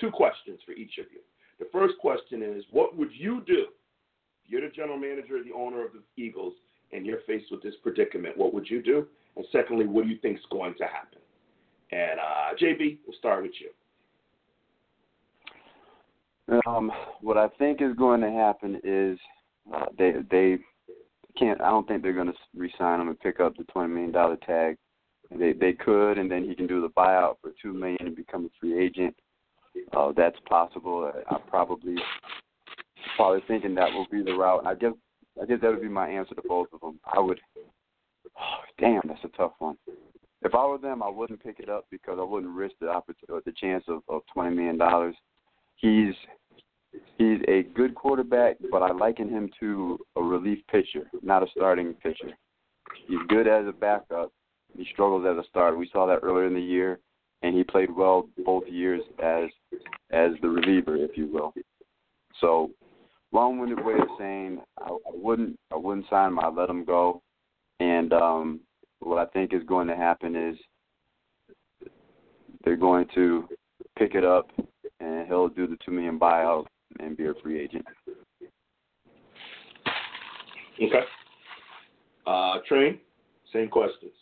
Two 0.00 0.10
questions 0.10 0.60
for 0.64 0.72
each 0.72 0.98
of 0.98 1.06
you. 1.12 1.20
The 1.58 1.68
first 1.72 1.94
question 2.00 2.42
is, 2.42 2.64
what 2.70 2.96
would 2.96 3.10
you 3.12 3.42
do? 3.46 3.66
You're 4.46 4.62
the 4.62 4.74
general 4.74 4.98
manager, 4.98 5.42
the 5.42 5.52
owner 5.52 5.84
of 5.84 5.92
the 5.92 6.22
Eagles, 6.22 6.54
and 6.92 7.06
you're 7.06 7.20
faced 7.26 7.50
with 7.50 7.62
this 7.62 7.74
predicament. 7.82 8.36
What 8.36 8.52
would 8.52 8.68
you 8.68 8.82
do? 8.82 9.06
And 9.36 9.46
secondly, 9.52 9.86
what 9.86 10.04
do 10.04 10.10
you 10.10 10.18
think 10.18 10.38
is 10.38 10.44
going 10.50 10.74
to 10.78 10.84
happen? 10.84 11.21
And 11.92 12.18
uh, 12.18 12.54
JB, 12.60 12.98
we'll 13.06 13.16
start 13.18 13.42
with 13.42 13.52
you. 13.60 13.68
Um, 16.66 16.90
what 17.20 17.36
I 17.36 17.48
think 17.58 17.80
is 17.80 17.94
going 17.96 18.20
to 18.22 18.30
happen 18.30 18.80
is 18.82 19.18
uh, 19.74 19.86
they 19.96 20.14
they 20.30 20.58
can't. 21.38 21.60
I 21.60 21.70
don't 21.70 21.86
think 21.86 22.02
they're 22.02 22.12
going 22.12 22.26
to 22.26 22.34
re-sign 22.56 23.00
him 23.00 23.08
and 23.08 23.20
pick 23.20 23.40
up 23.40 23.56
the 23.56 23.64
twenty 23.64 23.92
million 23.92 24.12
dollar 24.12 24.36
tag. 24.36 24.76
They 25.30 25.52
they 25.52 25.72
could, 25.72 26.18
and 26.18 26.30
then 26.30 26.44
he 26.44 26.54
can 26.54 26.66
do 26.66 26.80
the 26.80 26.88
buyout 26.88 27.36
for 27.40 27.52
two 27.62 27.72
million 27.72 28.06
and 28.06 28.16
become 28.16 28.46
a 28.46 28.48
free 28.58 28.84
agent. 28.84 29.14
Uh, 29.96 30.12
that's 30.16 30.36
possible. 30.48 31.12
I, 31.14 31.34
I 31.34 31.38
probably 31.48 31.96
probably 33.16 33.42
thinking 33.46 33.74
that 33.76 33.92
will 33.92 34.06
be 34.10 34.22
the 34.22 34.34
route. 34.34 34.66
I 34.66 34.74
guess 34.74 34.92
I 35.40 35.46
guess 35.46 35.58
that 35.62 35.70
would 35.70 35.82
be 35.82 35.88
my 35.88 36.08
answer 36.08 36.34
to 36.34 36.42
both 36.46 36.68
of 36.72 36.80
them. 36.80 36.98
I 37.12 37.20
would. 37.20 37.40
Oh, 38.38 38.58
damn, 38.78 39.02
that's 39.06 39.24
a 39.24 39.36
tough 39.36 39.52
one. 39.58 39.76
If 40.44 40.54
I 40.54 40.66
were 40.66 40.78
them, 40.78 41.02
I 41.02 41.08
wouldn't 41.08 41.42
pick 41.42 41.60
it 41.60 41.68
up 41.68 41.86
because 41.90 42.18
I 42.18 42.24
wouldn't 42.24 42.54
risk 42.54 42.74
the 42.80 42.88
opportunity, 42.88 43.42
the 43.44 43.52
chance 43.52 43.84
of, 43.88 44.02
of 44.08 44.22
twenty 44.32 44.54
million 44.54 44.76
dollars. 44.76 45.14
He's 45.76 46.14
he's 47.16 47.38
a 47.48 47.62
good 47.74 47.94
quarterback, 47.94 48.56
but 48.70 48.82
I 48.82 48.92
liken 48.92 49.28
him 49.28 49.50
to 49.60 49.98
a 50.16 50.22
relief 50.22 50.58
pitcher, 50.70 51.10
not 51.22 51.42
a 51.42 51.46
starting 51.56 51.94
pitcher. 51.94 52.32
He's 53.06 53.18
good 53.28 53.46
as 53.46 53.66
a 53.66 53.72
backup. 53.72 54.32
He 54.76 54.86
struggles 54.92 55.26
as 55.28 55.42
a 55.42 55.48
starter. 55.48 55.76
We 55.76 55.88
saw 55.92 56.06
that 56.06 56.20
earlier 56.22 56.46
in 56.46 56.54
the 56.54 56.60
year, 56.60 56.98
and 57.42 57.56
he 57.56 57.62
played 57.62 57.94
well 57.94 58.28
both 58.44 58.64
years 58.66 59.02
as 59.22 59.48
as 60.10 60.32
the 60.42 60.48
reliever, 60.48 60.96
if 60.96 61.16
you 61.16 61.26
will. 61.32 61.54
So, 62.40 62.70
long-winded 63.32 63.84
way 63.84 63.94
of 63.94 64.08
saying 64.18 64.60
I, 64.80 64.88
I 64.88 65.12
wouldn't 65.12 65.56
I 65.72 65.76
wouldn't 65.76 66.08
sign 66.10 66.28
him. 66.28 66.40
I'd 66.40 66.54
let 66.54 66.68
him 66.68 66.84
go. 66.84 67.22
And 67.80 68.12
um, 68.12 68.60
what 69.02 69.18
I 69.18 69.30
think 69.30 69.52
is 69.52 69.62
going 69.66 69.88
to 69.88 69.96
happen 69.96 70.36
is 70.36 70.56
they're 72.64 72.76
going 72.76 73.06
to 73.14 73.48
pick 73.98 74.14
it 74.14 74.24
up, 74.24 74.50
and 75.00 75.26
he'll 75.26 75.48
do 75.48 75.66
the 75.66 75.76
two 75.84 75.90
million 75.90 76.18
buyout 76.18 76.66
and 77.00 77.16
be 77.16 77.26
a 77.26 77.34
free 77.42 77.60
agent. 77.60 77.84
Okay. 80.80 81.00
Uh, 82.26 82.54
Train, 82.68 82.98
same 83.52 83.68
questions. 83.68 84.12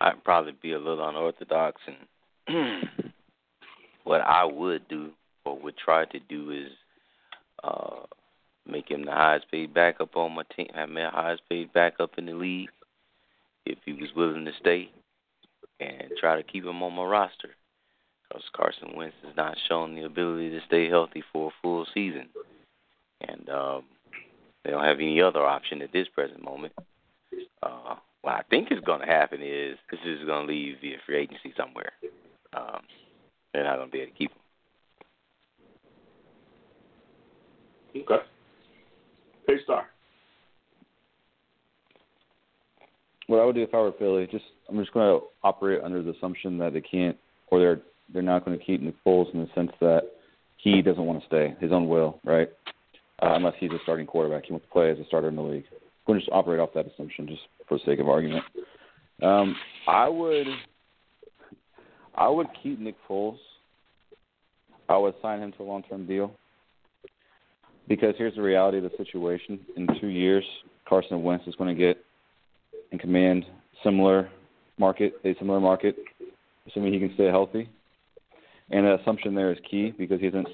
I'd 0.00 0.24
probably 0.24 0.54
be 0.60 0.72
a 0.72 0.78
little 0.78 1.08
unorthodox, 1.08 1.80
and 1.86 2.82
what 4.04 4.20
I 4.20 4.44
would 4.44 4.88
do 4.88 5.10
or 5.44 5.58
would 5.60 5.76
try 5.76 6.04
to 6.06 6.18
do 6.28 6.50
is 6.50 6.72
uh, 7.62 8.00
make 8.66 8.90
him 8.90 9.04
the 9.04 9.12
highest 9.12 9.50
paid 9.50 9.74
backup 9.74 10.16
on 10.16 10.32
my 10.32 10.44
team, 10.56 10.68
him 10.74 10.94
the 10.94 11.10
highest 11.10 11.42
paid 11.48 11.72
backup 11.72 12.18
in 12.18 12.26
the 12.26 12.34
league 12.34 12.70
if 13.66 13.78
he 13.84 13.92
was 13.92 14.10
willing 14.16 14.44
to 14.44 14.52
stay 14.60 14.90
and 15.80 16.10
try 16.18 16.36
to 16.36 16.42
keep 16.42 16.64
him 16.64 16.82
on 16.82 16.94
my 16.94 17.04
roster. 17.04 17.50
Because 18.28 18.44
Carson 18.54 18.96
Wentz 18.96 19.16
has 19.24 19.36
not 19.36 19.56
shown 19.68 19.94
the 19.94 20.04
ability 20.04 20.50
to 20.50 20.60
stay 20.66 20.88
healthy 20.88 21.22
for 21.32 21.48
a 21.48 21.54
full 21.60 21.86
season, 21.92 22.28
and 23.20 23.48
um, 23.50 23.82
they 24.64 24.70
don't 24.70 24.84
have 24.84 25.00
any 25.00 25.20
other 25.20 25.44
option 25.44 25.82
at 25.82 25.92
this 25.92 26.08
present 26.08 26.42
moment. 26.42 26.72
Uh, 27.62 27.96
what 28.22 28.34
I 28.34 28.42
think 28.48 28.70
is 28.70 28.80
going 28.80 29.00
to 29.00 29.06
happen 29.06 29.40
is 29.42 29.76
this 29.90 30.00
is 30.04 30.24
going 30.24 30.46
to 30.46 30.52
leave 30.52 30.76
via 30.80 30.96
free 31.04 31.18
agency 31.18 31.52
somewhere. 31.56 31.92
Um, 32.56 32.82
they're 33.52 33.64
not 33.64 33.76
going 33.76 33.88
to 33.88 33.92
be 33.92 34.00
able 34.00 34.12
to 34.12 34.18
keep 34.18 34.30
him. 34.30 34.38
Okay. 38.02 38.24
Hey, 39.52 39.62
Star. 39.64 39.86
what 43.26 43.38
I 43.38 43.44
would 43.44 43.54
do 43.54 43.62
if 43.62 43.74
I 43.74 43.78
were 43.78 43.92
Philly, 43.98 44.26
just 44.30 44.46
I'm 44.66 44.78
just 44.78 44.94
going 44.94 45.20
to 45.20 45.26
operate 45.44 45.82
under 45.84 46.02
the 46.02 46.12
assumption 46.12 46.56
that 46.56 46.72
they 46.72 46.80
can't, 46.80 47.18
or 47.48 47.58
they're 47.58 47.80
they're 48.14 48.22
not 48.22 48.46
going 48.46 48.58
to 48.58 48.64
keep 48.64 48.80
Nick 48.80 48.94
Foles 49.04 49.32
in 49.34 49.40
the 49.40 49.48
sense 49.54 49.70
that 49.80 50.04
he 50.56 50.80
doesn't 50.80 51.04
want 51.04 51.20
to 51.20 51.26
stay, 51.26 51.54
his 51.60 51.70
own 51.70 51.86
will, 51.86 52.18
right? 52.24 52.48
Uh, 53.22 53.34
unless 53.34 53.52
he's 53.60 53.70
a 53.72 53.78
starting 53.82 54.06
quarterback, 54.06 54.46
he 54.46 54.52
wants 54.52 54.66
to 54.66 54.72
play 54.72 54.90
as 54.90 54.98
a 54.98 55.04
starter 55.04 55.28
in 55.28 55.36
the 55.36 55.42
league. 55.42 55.64
I'm 55.70 55.78
going 56.06 56.18
to 56.18 56.24
just 56.24 56.32
operate 56.32 56.58
off 56.58 56.70
that 56.74 56.86
assumption, 56.86 57.26
just 57.26 57.42
for 57.68 57.76
the 57.76 57.84
sake 57.84 58.00
of 58.00 58.08
argument. 58.08 58.44
Um, 59.22 59.54
I 59.86 60.08
would, 60.08 60.46
I 62.14 62.28
would 62.28 62.48
keep 62.62 62.78
Nick 62.80 62.96
Foles. 63.06 63.36
I 64.88 64.96
would 64.96 65.14
sign 65.20 65.40
him 65.40 65.52
to 65.52 65.62
a 65.62 65.64
long-term 65.64 66.06
deal. 66.06 66.32
Because 67.88 68.14
here's 68.16 68.34
the 68.34 68.42
reality 68.42 68.78
of 68.78 68.84
the 68.84 68.96
situation: 68.96 69.60
in 69.76 69.86
two 70.00 70.08
years, 70.08 70.44
Carson 70.88 71.22
Wentz 71.22 71.46
is 71.46 71.54
going 71.56 71.74
to 71.74 71.80
get 71.80 72.04
and 72.90 73.00
command 73.00 73.44
similar 73.82 74.30
market, 74.78 75.14
a 75.24 75.34
similar 75.38 75.60
market, 75.60 75.96
assuming 76.66 76.92
he 76.92 76.98
can 76.98 77.12
stay 77.14 77.26
healthy. 77.26 77.68
And 78.70 78.86
that 78.86 79.00
assumption 79.00 79.34
there 79.34 79.52
is 79.52 79.58
key 79.68 79.92
because 79.96 80.20
he 80.20 80.26
hasn't 80.26 80.48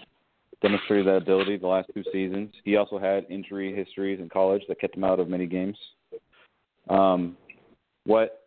demonstrated 0.62 1.06
that 1.06 1.16
ability 1.16 1.56
the 1.56 1.66
last 1.66 1.90
two 1.94 2.02
seasons. 2.12 2.52
He 2.64 2.76
also 2.76 2.98
had 2.98 3.26
injury 3.30 3.74
histories 3.74 4.20
in 4.20 4.28
college 4.28 4.62
that 4.68 4.80
kept 4.80 4.96
him 4.96 5.04
out 5.04 5.20
of 5.20 5.28
many 5.28 5.46
games. 5.46 5.76
Um, 6.88 7.36
what 8.04 8.44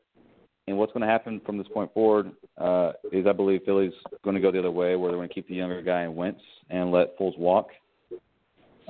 and 0.67 0.77
what's 0.77 0.91
going 0.93 1.01
to 1.01 1.07
happen 1.07 1.41
from 1.45 1.57
this 1.57 1.67
point 1.73 1.93
forward 1.93 2.31
uh, 2.57 2.93
is 3.11 3.25
I 3.27 3.33
believe 3.33 3.61
Philly's 3.65 3.93
going 4.23 4.35
to 4.35 4.41
go 4.41 4.51
the 4.51 4.59
other 4.59 4.71
way, 4.71 4.95
where 4.95 5.09
they're 5.09 5.17
going 5.17 5.29
to 5.29 5.33
keep 5.33 5.47
the 5.47 5.55
younger 5.55 5.81
guy 5.81 6.03
in 6.03 6.15
Wentz 6.15 6.41
and 6.69 6.91
let 6.91 7.17
Foles 7.17 7.37
walk. 7.37 7.69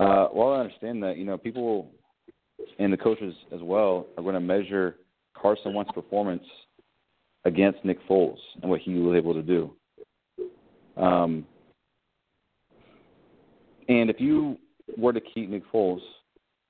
Uh, 0.02 0.30
while 0.30 0.54
I 0.54 0.62
understand 0.62 1.04
that, 1.04 1.18
you 1.18 1.26
know, 1.26 1.38
people 1.38 1.92
and 2.80 2.92
the 2.92 2.98
coaches 2.98 3.36
as 3.54 3.60
well 3.62 4.08
are 4.18 4.24
going 4.24 4.34
to 4.34 4.42
measure 4.42 4.96
Carson 5.40 5.76
Wentz's 5.76 5.94
performance 5.94 6.44
against 7.46 7.86
Nick 7.86 8.00
Foles 8.10 8.40
and 8.62 8.72
what 8.72 8.82
he 8.82 8.96
was 8.96 9.16
able 9.16 9.36
to 9.36 9.44
do. 9.44 9.72
Um, 10.98 11.46
and 13.90 14.10
if 14.10 14.20
you 14.20 14.58
were 14.98 15.14
to 15.14 15.22
keep 15.22 15.52
Nick 15.52 15.72
Foles, 15.72 16.02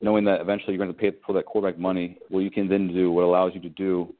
knowing 0.01 0.25
that 0.25 0.41
eventually 0.41 0.73
you're 0.73 0.85
going 0.85 0.93
to 0.93 0.99
pay 0.99 1.17
for 1.25 1.31
that 1.31 1.45
quarterback 1.45 1.79
money, 1.79 2.17
what 2.27 2.39
you 2.41 2.51
can 2.51 2.67
then 2.67 2.89
do, 2.89 3.13
what 3.13 3.23
allows 3.23 3.53
you 3.55 3.61
to 3.61 3.69
do, 3.69 4.13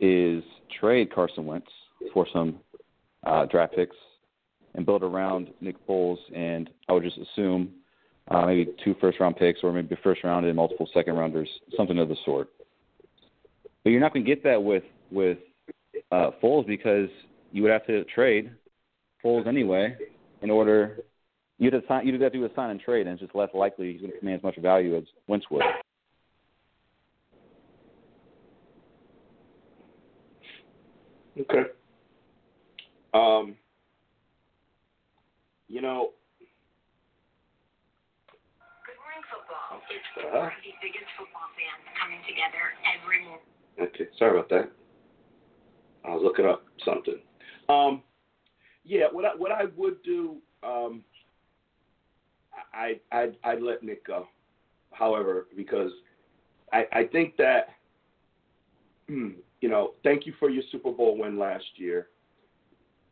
is 0.00 0.42
trade 0.80 1.14
Carson 1.14 1.46
Wentz 1.46 1.70
for 2.12 2.26
some 2.32 2.58
uh, 3.24 3.46
draft 3.46 3.76
picks 3.76 3.96
and 4.74 4.84
build 4.84 5.04
around 5.04 5.50
Nick 5.60 5.76
Foles. 5.86 6.18
And 6.34 6.68
I 6.88 6.92
would 6.92 7.04
just 7.04 7.18
assume 7.18 7.70
uh, 8.30 8.46
maybe 8.46 8.70
two 8.84 8.94
first 9.00 9.20
round 9.20 9.36
picks 9.36 9.60
or 9.62 9.72
maybe 9.72 9.96
first 10.02 10.24
round 10.24 10.46
and 10.46 10.56
multiple 10.56 10.88
second 10.94 11.16
rounders, 11.16 11.48
something 11.76 11.98
of 11.98 12.08
the 12.08 12.16
sort. 12.24 12.48
But 13.82 13.90
you're 13.90 14.00
not 14.00 14.12
going 14.12 14.24
to 14.24 14.30
get 14.30 14.42
that 14.44 14.62
with 14.62 14.84
with 15.10 15.38
uh, 16.12 16.30
Foles 16.42 16.66
because 16.66 17.08
you 17.52 17.62
would 17.62 17.72
have 17.72 17.86
to 17.86 18.04
trade 18.04 18.50
Foles 19.24 19.46
anyway 19.46 19.96
in 20.42 20.50
order 20.50 20.98
you'd 21.60 21.74
have, 21.74 21.82
sign, 21.86 22.06
you'd 22.06 22.20
have 22.20 22.32
to 22.32 22.38
do 22.38 22.44
a 22.44 22.54
sign 22.56 22.70
and 22.70 22.80
trade, 22.80 23.06
and 23.06 23.12
it's 23.12 23.20
just 23.20 23.34
less 23.34 23.50
likely 23.54 23.92
he's 23.92 24.00
going 24.00 24.12
to 24.12 24.18
command 24.18 24.38
as 24.38 24.42
much 24.42 24.56
value 24.56 24.96
as 24.96 25.04
Wentz 25.28 25.46
would. 25.50 25.62
Okay. 31.38 31.70
Um, 33.14 33.56
you 35.68 35.80
know. 35.80 36.10
Good 38.86 38.96
morning, 38.98 39.79
football. 40.14 40.30
Okay, 40.30 40.36
uh, 40.36 40.40
four 40.40 40.46
of 40.46 40.62
the 40.62 40.74
biggest 40.82 41.10
football 41.18 41.48
fans 41.56 41.84
coming 41.98 42.20
together 42.26 42.64
every 42.86 43.24
morning. 43.24 43.46
Okay, 43.80 44.06
sorry 44.18 44.38
about 44.38 44.48
that. 44.50 44.70
I 46.04 46.14
was 46.14 46.22
looking 46.22 46.46
up 46.46 46.64
something. 46.84 47.20
Um, 47.68 48.02
yeah, 48.84 49.06
what 49.10 49.24
I 49.24 49.34
what 49.36 49.52
I 49.52 49.64
would 49.76 50.02
do, 50.02 50.36
um, 50.62 51.02
I 52.72 53.00
I 53.12 53.30
I'd 53.44 53.62
let 53.62 53.82
Nick 53.82 54.06
go. 54.06 54.26
However, 54.92 55.46
because 55.56 55.92
I 56.72 56.86
I 56.92 57.04
think 57.04 57.36
that 57.36 57.68
you 59.08 59.68
know, 59.68 59.94
thank 60.04 60.26
you 60.26 60.32
for 60.38 60.50
your 60.50 60.62
Super 60.70 60.90
Bowl 60.92 61.18
win 61.18 61.38
last 61.38 61.64
year. 61.76 62.08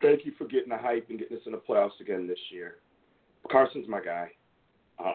Thank 0.01 0.25
you 0.25 0.33
for 0.39 0.45
getting 0.45 0.69
the 0.69 0.79
hype 0.79 1.09
and 1.11 1.19
getting 1.19 1.37
us 1.37 1.43
in 1.45 1.53
the 1.53 1.59
playoffs 1.59 2.01
again 2.01 2.27
this 2.29 2.39
year. 2.51 2.77
Carson's 3.51 3.89
my 3.89 4.01
guy. 4.01 4.31
Uh, 4.99 5.13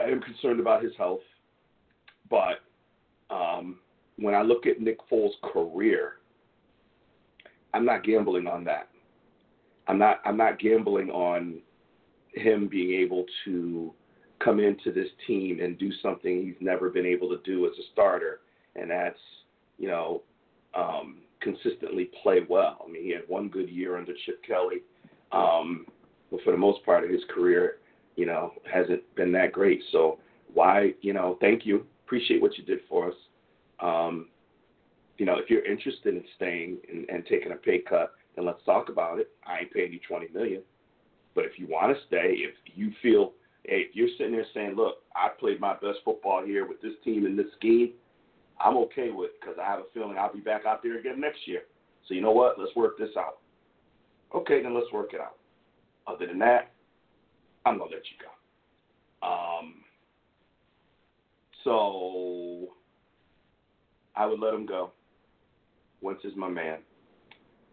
I 0.00 0.10
am 0.10 0.20
concerned 0.20 0.60
about 0.60 0.82
his 0.82 0.92
health, 0.96 1.20
but 2.30 2.60
um, 3.30 3.78
when 4.16 4.34
I 4.34 4.42
look 4.42 4.66
at 4.66 4.80
Nick 4.80 4.98
Foles' 5.10 5.30
career, 5.42 6.14
I'm 7.74 7.84
not 7.84 8.04
gambling 8.04 8.46
on 8.46 8.64
that. 8.64 8.88
I'm 9.88 9.98
not. 9.98 10.20
I'm 10.24 10.36
not 10.36 10.58
gambling 10.58 11.10
on 11.10 11.60
him 12.32 12.68
being 12.68 13.00
able 13.00 13.24
to 13.44 13.92
come 14.42 14.60
into 14.60 14.92
this 14.92 15.08
team 15.26 15.60
and 15.60 15.78
do 15.78 15.90
something 16.02 16.44
he's 16.44 16.60
never 16.60 16.90
been 16.90 17.06
able 17.06 17.28
to 17.30 17.38
do 17.44 17.66
as 17.66 17.72
a 17.78 17.82
starter, 17.92 18.40
and 18.74 18.90
that's 18.90 19.18
you 19.78 19.88
know 19.88 20.22
um, 20.74 21.18
consistently 21.40 22.10
play 22.22 22.40
well. 22.48 22.84
I 22.86 22.90
mean, 22.90 23.04
he 23.04 23.10
had 23.10 23.22
one 23.28 23.48
good 23.48 23.68
year 23.68 23.96
under 23.96 24.12
Chip 24.24 24.42
Kelly, 24.44 24.82
um, 25.32 25.86
but 26.30 26.40
for 26.42 26.50
the 26.50 26.58
most 26.58 26.84
part 26.84 27.04
of 27.04 27.10
his 27.10 27.22
career, 27.32 27.76
you 28.16 28.26
know, 28.26 28.52
hasn't 28.72 29.02
been 29.14 29.32
that 29.32 29.52
great. 29.52 29.82
So 29.92 30.18
why, 30.52 30.94
you 31.02 31.12
know, 31.12 31.38
thank 31.40 31.66
you, 31.66 31.86
appreciate 32.04 32.40
what 32.40 32.56
you 32.58 32.64
did 32.64 32.80
for 32.88 33.08
us. 33.08 33.14
Um, 33.80 34.28
you 35.18 35.26
know, 35.26 35.36
if 35.36 35.48
you're 35.48 35.64
interested 35.64 36.14
in 36.14 36.24
staying 36.36 36.78
and, 36.92 37.08
and 37.08 37.24
taking 37.26 37.52
a 37.52 37.56
pay 37.56 37.78
cut, 37.78 38.12
then 38.34 38.44
let's 38.44 38.62
talk 38.64 38.88
about 38.88 39.18
it. 39.18 39.30
I 39.46 39.60
ain't 39.60 39.72
paying 39.72 39.92
you 39.92 40.00
twenty 40.06 40.28
million, 40.32 40.62
but 41.34 41.44
if 41.44 41.58
you 41.58 41.66
want 41.66 41.96
to 41.96 42.06
stay, 42.06 42.36
if 42.36 42.54
you 42.74 42.92
feel, 43.02 43.32
hey, 43.64 43.86
if 43.88 43.96
you're 43.96 44.08
sitting 44.18 44.32
there 44.32 44.44
saying, 44.52 44.74
look, 44.76 44.96
I 45.14 45.28
played 45.28 45.60
my 45.60 45.74
best 45.74 45.98
football 46.04 46.44
here 46.44 46.66
with 46.66 46.80
this 46.82 46.92
team 47.02 47.24
in 47.26 47.36
this 47.36 47.46
scheme, 47.56 47.92
I'm 48.60 48.76
okay 48.78 49.10
with 49.10 49.30
because 49.40 49.56
I 49.60 49.66
have 49.66 49.80
a 49.80 49.84
feeling 49.94 50.16
I'll 50.18 50.32
be 50.32 50.40
back 50.40 50.66
out 50.66 50.82
there 50.82 50.98
again 50.98 51.20
next 51.20 51.46
year. 51.46 51.62
So 52.06 52.14
you 52.14 52.20
know 52.20 52.30
what? 52.32 52.58
Let's 52.58 52.74
work 52.76 52.98
this 52.98 53.16
out. 53.18 53.38
Okay, 54.34 54.62
then 54.62 54.74
let's 54.74 54.92
work 54.92 55.12
it 55.14 55.20
out. 55.20 55.36
Other 56.06 56.26
than 56.26 56.38
that, 56.40 56.72
I'm 57.66 57.78
gonna 57.78 57.90
let 57.90 58.02
you 58.04 58.16
go. 58.22 59.26
Um, 59.26 59.74
so 61.64 62.68
I 64.14 64.24
would 64.24 64.38
let 64.38 64.54
him 64.54 64.66
go. 64.66 64.92
Wentz 66.00 66.24
is 66.24 66.32
my 66.36 66.48
man. 66.48 66.78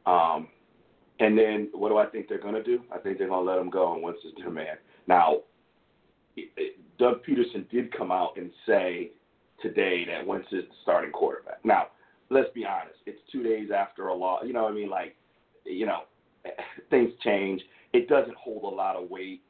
Um, 0.07 0.47
and 1.19 1.37
then 1.37 1.69
what 1.73 1.89
do 1.89 1.97
I 1.97 2.07
think 2.07 2.27
they're 2.27 2.41
gonna 2.41 2.63
do? 2.63 2.81
I 2.91 2.97
think 2.97 3.19
they're 3.19 3.29
gonna 3.29 3.49
let 3.49 3.59
him 3.59 3.69
go, 3.69 3.93
and 3.93 4.01
Wentz 4.01 4.19
is 4.25 4.33
their 4.37 4.49
man. 4.49 4.77
Now, 5.07 5.41
it, 6.35 6.49
it, 6.57 6.97
Doug 6.97 7.23
Pederson 7.23 7.69
did 7.69 7.95
come 7.95 8.11
out 8.11 8.35
and 8.35 8.49
say 8.65 9.11
today 9.61 10.05
that 10.05 10.25
Wentz 10.25 10.47
is 10.51 10.63
the 10.63 10.75
starting 10.81 11.11
quarterback. 11.11 11.63
Now, 11.63 11.87
let's 12.31 12.49
be 12.55 12.65
honest. 12.65 12.97
It's 13.05 13.19
two 13.31 13.43
days 13.43 13.69
after 13.75 14.07
a 14.07 14.13
loss. 14.13 14.43
You 14.45 14.53
know 14.53 14.63
what 14.63 14.71
I 14.71 14.75
mean? 14.75 14.89
Like, 14.89 15.15
you 15.65 15.85
know, 15.85 16.01
things 16.89 17.11
change. 17.23 17.61
It 17.93 18.09
doesn't 18.09 18.35
hold 18.35 18.63
a 18.63 18.75
lot 18.75 18.95
of 18.95 19.09
weight, 19.11 19.43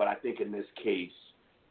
but 0.00 0.08
I 0.08 0.14
think 0.14 0.40
in 0.40 0.50
this 0.50 0.64
case, 0.82 1.12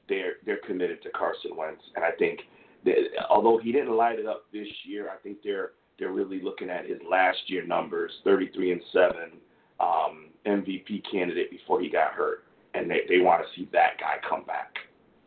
they're 0.07 0.33
they're 0.45 0.61
committed 0.67 1.01
to 1.01 1.09
Carson 1.09 1.55
Wentz, 1.57 1.81
and 1.95 2.05
I 2.05 2.11
think 2.11 2.41
that 2.85 2.93
although 3.27 3.57
he 3.57 3.71
didn't 3.71 3.97
light 3.97 4.19
it 4.19 4.27
up 4.27 4.43
this 4.53 4.67
year, 4.83 5.09
I 5.09 5.15
think 5.23 5.39
they're 5.43 5.71
they're 5.97 6.11
really 6.11 6.39
looking 6.39 6.69
at 6.69 6.85
his 6.85 6.99
last 7.09 7.39
year 7.47 7.65
numbers, 7.65 8.11
33 8.23 8.73
and 8.73 8.81
seven, 8.93 9.31
um, 9.79 10.27
MVP 10.45 11.01
candidate 11.11 11.49
before 11.49 11.81
he 11.81 11.89
got 11.89 12.11
hurt, 12.11 12.43
and 12.75 12.87
they 12.87 12.99
they 13.09 13.17
want 13.17 13.41
to 13.41 13.59
see 13.59 13.67
that 13.73 13.99
guy 13.99 14.17
come 14.29 14.43
back, 14.43 14.75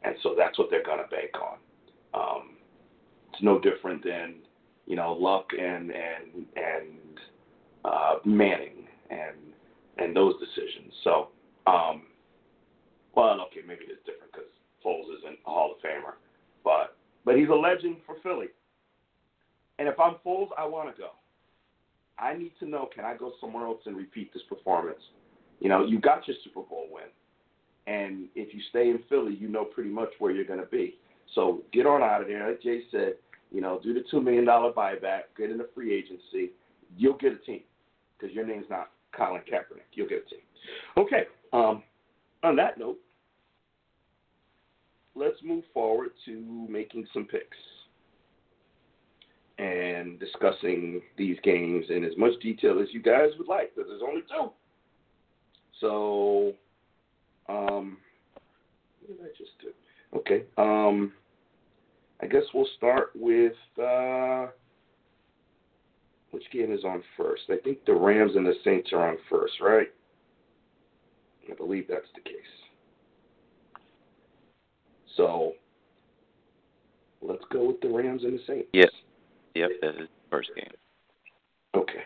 and 0.04 0.14
so 0.22 0.36
that's 0.38 0.56
what 0.56 0.68
they're 0.70 0.84
going 0.84 1.02
to 1.02 1.10
bank 1.10 1.32
on. 1.42 1.58
Um, 2.14 2.50
it's 3.32 3.42
no 3.42 3.58
different 3.58 4.04
than 4.04 4.34
you 4.86 4.94
know 4.94 5.12
Luck 5.12 5.48
and 5.58 5.90
and 5.90 6.46
and 6.54 7.18
uh, 7.84 8.14
Manning 8.24 8.86
and 9.10 9.36
and 9.98 10.14
those 10.14 10.34
decisions. 10.38 10.92
So, 11.02 11.30
um, 11.66 12.02
well, 13.14 13.40
okay, 13.48 13.60
maybe 13.66 13.84
it's 13.88 14.04
different 14.06 14.32
because 14.32 14.48
Foles 14.84 15.08
isn't 15.18 15.38
a 15.46 15.50
Hall 15.50 15.72
of 15.72 15.82
Famer, 15.82 16.14
but 16.64 16.96
but 17.24 17.36
he's 17.36 17.48
a 17.48 17.54
legend 17.54 17.96
for 18.06 18.16
Philly. 18.22 18.48
And 19.78 19.88
if 19.88 19.98
I'm 19.98 20.16
Foles, 20.24 20.48
I 20.58 20.66
want 20.66 20.94
to 20.94 21.00
go. 21.00 21.10
I 22.18 22.34
need 22.34 22.52
to 22.60 22.66
know: 22.66 22.88
Can 22.94 23.04
I 23.04 23.16
go 23.16 23.32
somewhere 23.40 23.66
else 23.66 23.80
and 23.86 23.96
repeat 23.96 24.32
this 24.32 24.42
performance? 24.48 25.00
You 25.60 25.68
know, 25.68 25.84
you 25.84 26.00
got 26.00 26.26
your 26.26 26.36
Super 26.44 26.62
Bowl 26.62 26.88
win, 26.90 27.04
and 27.86 28.28
if 28.34 28.54
you 28.54 28.60
stay 28.70 28.90
in 28.90 29.00
Philly, 29.08 29.34
you 29.34 29.48
know 29.48 29.64
pretty 29.64 29.90
much 29.90 30.10
where 30.18 30.32
you're 30.32 30.44
going 30.44 30.60
to 30.60 30.66
be. 30.66 30.98
So 31.34 31.62
get 31.72 31.86
on 31.86 32.02
out 32.02 32.20
of 32.20 32.28
there. 32.28 32.46
Like 32.48 32.62
Jay 32.62 32.82
said, 32.90 33.14
you 33.50 33.60
know, 33.60 33.80
do 33.82 33.94
the 33.94 34.04
two 34.10 34.20
million 34.20 34.44
dollar 34.44 34.72
buyback, 34.72 35.22
get 35.36 35.50
into 35.50 35.64
free 35.74 35.94
agency. 35.94 36.52
You'll 36.96 37.16
get 37.16 37.32
a 37.32 37.38
team 37.38 37.60
because 38.18 38.34
your 38.34 38.46
name's 38.46 38.66
not 38.68 38.90
Colin 39.16 39.42
Kaepernick. 39.42 39.88
You'll 39.92 40.08
get 40.08 40.24
a 40.26 40.30
team. 40.30 40.40
Okay. 40.96 41.24
Um, 41.52 41.82
on 42.42 42.56
that 42.56 42.78
note, 42.78 42.98
let's 45.14 45.36
move 45.42 45.64
forward 45.74 46.10
to 46.24 46.66
making 46.68 47.06
some 47.12 47.24
picks 47.24 47.56
and 49.58 50.18
discussing 50.18 51.02
these 51.16 51.36
games 51.42 51.86
in 51.90 52.04
as 52.04 52.12
much 52.16 52.32
detail 52.40 52.80
as 52.80 52.88
you 52.92 53.02
guys 53.02 53.30
would 53.38 53.48
like, 53.48 53.74
because 53.74 53.90
there's 53.90 54.02
only 54.02 54.22
two. 54.22 54.50
So, 55.80 56.52
um, 57.48 57.98
what 59.00 59.18
did 59.18 59.26
I 59.26 59.28
just 59.36 59.50
do? 59.60 59.72
Okay. 60.18 60.44
Um, 60.56 61.12
I 62.22 62.26
guess 62.26 62.42
we'll 62.54 62.68
start 62.76 63.10
with 63.14 63.52
uh, 63.82 64.46
which 66.30 66.44
game 66.52 66.72
is 66.72 66.84
on 66.84 67.02
first? 67.16 67.42
I 67.50 67.56
think 67.62 67.84
the 67.84 67.94
Rams 67.94 68.32
and 68.36 68.46
the 68.46 68.54
Saints 68.64 68.90
are 68.92 69.08
on 69.08 69.16
first, 69.28 69.54
right? 69.60 69.88
I 71.50 71.54
believe 71.54 71.86
that's 71.88 72.06
the 72.14 72.22
case. 72.22 72.61
So 75.16 75.52
let's 77.20 77.44
go 77.52 77.68
with 77.68 77.80
the 77.80 77.88
Rams 77.88 78.24
and 78.24 78.38
the 78.38 78.42
Saints. 78.46 78.68
Yep. 78.72 78.90
Yep, 79.54 79.70
that's 79.82 79.98
his 79.98 80.08
first 80.30 80.50
game. 80.56 80.70
Okay. 81.74 82.04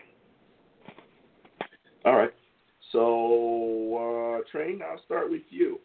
All 2.05 2.15
right. 2.15 2.33
So, 2.91 4.39
uh, 4.39 4.49
Train, 4.51 4.81
I'll 4.81 5.01
start 5.05 5.29
with 5.29 5.41
you. 5.49 5.79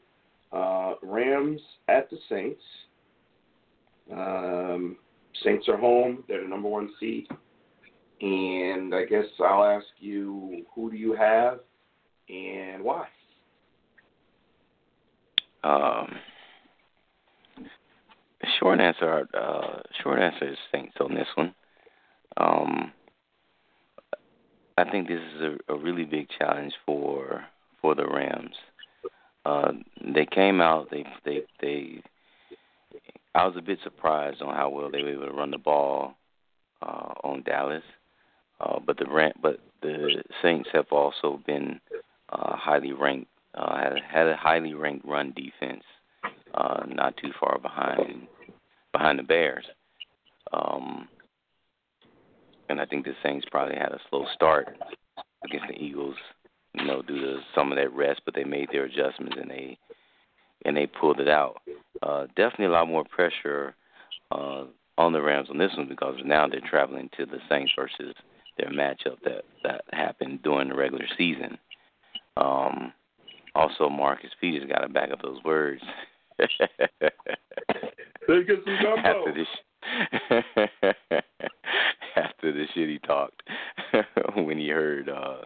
Uh, 0.52 0.94
Rams 1.02 1.60
at 1.88 2.10
the 2.10 2.18
Saints. 2.28 2.62
Um, 4.12 4.96
Saints 5.42 5.68
are 5.68 5.76
home. 5.76 6.24
They're 6.28 6.42
the 6.42 6.48
number 6.48 6.68
one 6.68 6.90
seed. 7.00 7.26
And 8.20 8.94
I 8.94 9.04
guess 9.04 9.24
I'll 9.40 9.64
ask 9.64 9.86
you, 9.98 10.64
who 10.74 10.90
do 10.90 10.96
you 10.96 11.14
have 11.14 11.60
and 12.28 12.84
why? 12.84 13.06
Um, 15.64 16.12
short 18.62 18.80
answer, 18.80 19.28
uh, 19.34 19.80
short 20.02 20.20
answer 20.20 20.52
is 20.52 20.58
Saints 20.70 20.94
on 21.00 21.14
this 21.14 21.26
one. 21.34 21.54
Um, 22.36 22.92
I 24.78 24.88
think 24.90 25.08
this 25.08 25.20
is 25.36 25.42
a, 25.68 25.74
a 25.74 25.78
really 25.78 26.04
big 26.04 26.28
challenge 26.38 26.72
for 26.86 27.44
for 27.80 27.94
the 27.94 28.06
Rams. 28.06 28.54
Uh, 29.44 29.72
they 30.14 30.26
came 30.26 30.60
out. 30.60 30.90
They 30.90 31.04
they 31.24 31.40
they. 31.60 32.02
I 33.34 33.46
was 33.46 33.56
a 33.56 33.62
bit 33.62 33.78
surprised 33.82 34.42
on 34.42 34.54
how 34.54 34.68
well 34.68 34.90
they 34.90 35.02
were 35.02 35.10
able 35.10 35.26
to 35.26 35.32
run 35.32 35.50
the 35.50 35.58
ball 35.58 36.14
uh, 36.82 37.14
on 37.24 37.42
Dallas, 37.42 37.82
uh, 38.60 38.78
but 38.84 38.96
the 38.96 39.32
but 39.42 39.58
the 39.82 40.22
Saints 40.40 40.68
have 40.72 40.86
also 40.92 41.40
been 41.46 41.80
uh, 42.28 42.56
highly 42.56 42.92
ranked. 42.92 43.28
Uh, 43.54 43.76
had 43.76 43.92
had 44.08 44.26
a 44.28 44.36
highly 44.36 44.72
ranked 44.72 45.04
run 45.04 45.32
defense, 45.32 45.84
uh, 46.54 46.84
not 46.88 47.16
too 47.18 47.32
far 47.38 47.58
behind 47.58 48.26
behind 48.93 49.18
the 49.18 49.22
Bears. 49.22 49.64
Um, 50.53 51.09
and 52.68 52.80
I 52.80 52.86
think 52.86 53.05
the 53.05 53.14
Saints 53.22 53.47
probably 53.51 53.76
had 53.76 53.93
a 53.93 54.01
slow 54.09 54.26
start 54.34 54.76
against 55.45 55.66
the 55.68 55.82
Eagles, 55.82 56.16
you 56.74 56.84
know, 56.84 57.03
due 57.03 57.20
to 57.20 57.40
some 57.55 57.72
of 57.72 57.78
that 57.78 57.93
rest, 57.93 58.22
but 58.24 58.34
they 58.34 58.45
made 58.45 58.68
their 58.72 58.84
adjustments 58.84 59.36
and 59.40 59.51
they 59.51 59.78
and 60.64 60.76
they 60.76 60.86
pulled 60.86 61.20
it 61.20 61.28
out. 61.28 61.61
Uh, 62.03 62.26
definitely 62.36 62.66
a 62.66 62.70
lot 62.70 62.86
more 62.86 63.05
pressure 63.05 63.74
uh, 64.30 64.64
on 64.97 65.12
the 65.12 65.20
Rams 65.20 65.49
on 65.51 65.59
this 65.59 65.72
one 65.76 65.88
because 65.88 66.16
now 66.24 66.47
they're 66.47 66.61
traveling 66.61 67.11
to 67.16 67.26
the 67.26 67.38
Saints 67.49 67.72
versus 67.76 68.14
their 68.59 68.70
matchup 68.70 69.16
that 69.24 69.45
that 69.64 69.82
happened 69.93 70.43
during 70.43 70.68
the 70.68 70.74
regular 70.74 71.07
season. 71.18 71.59
Um, 72.36 72.93
also, 73.55 73.88
Marcus 73.88 74.30
Peters 74.40 74.68
got 74.68 74.80
to 74.80 74.88
back 74.88 75.11
up 75.11 75.22
those 75.22 75.43
words. 75.45 75.82
They 78.28 78.44
get 78.44 78.58
some 78.64 78.78
gumbo. 78.82 79.26
after 79.26 79.34
this, 79.34 79.48
after 82.16 82.52
the 82.52 82.66
shit 82.74 82.88
he 82.88 82.98
talked 83.00 83.42
when 84.34 84.58
he 84.58 84.68
heard 84.68 85.08
uh, 85.08 85.38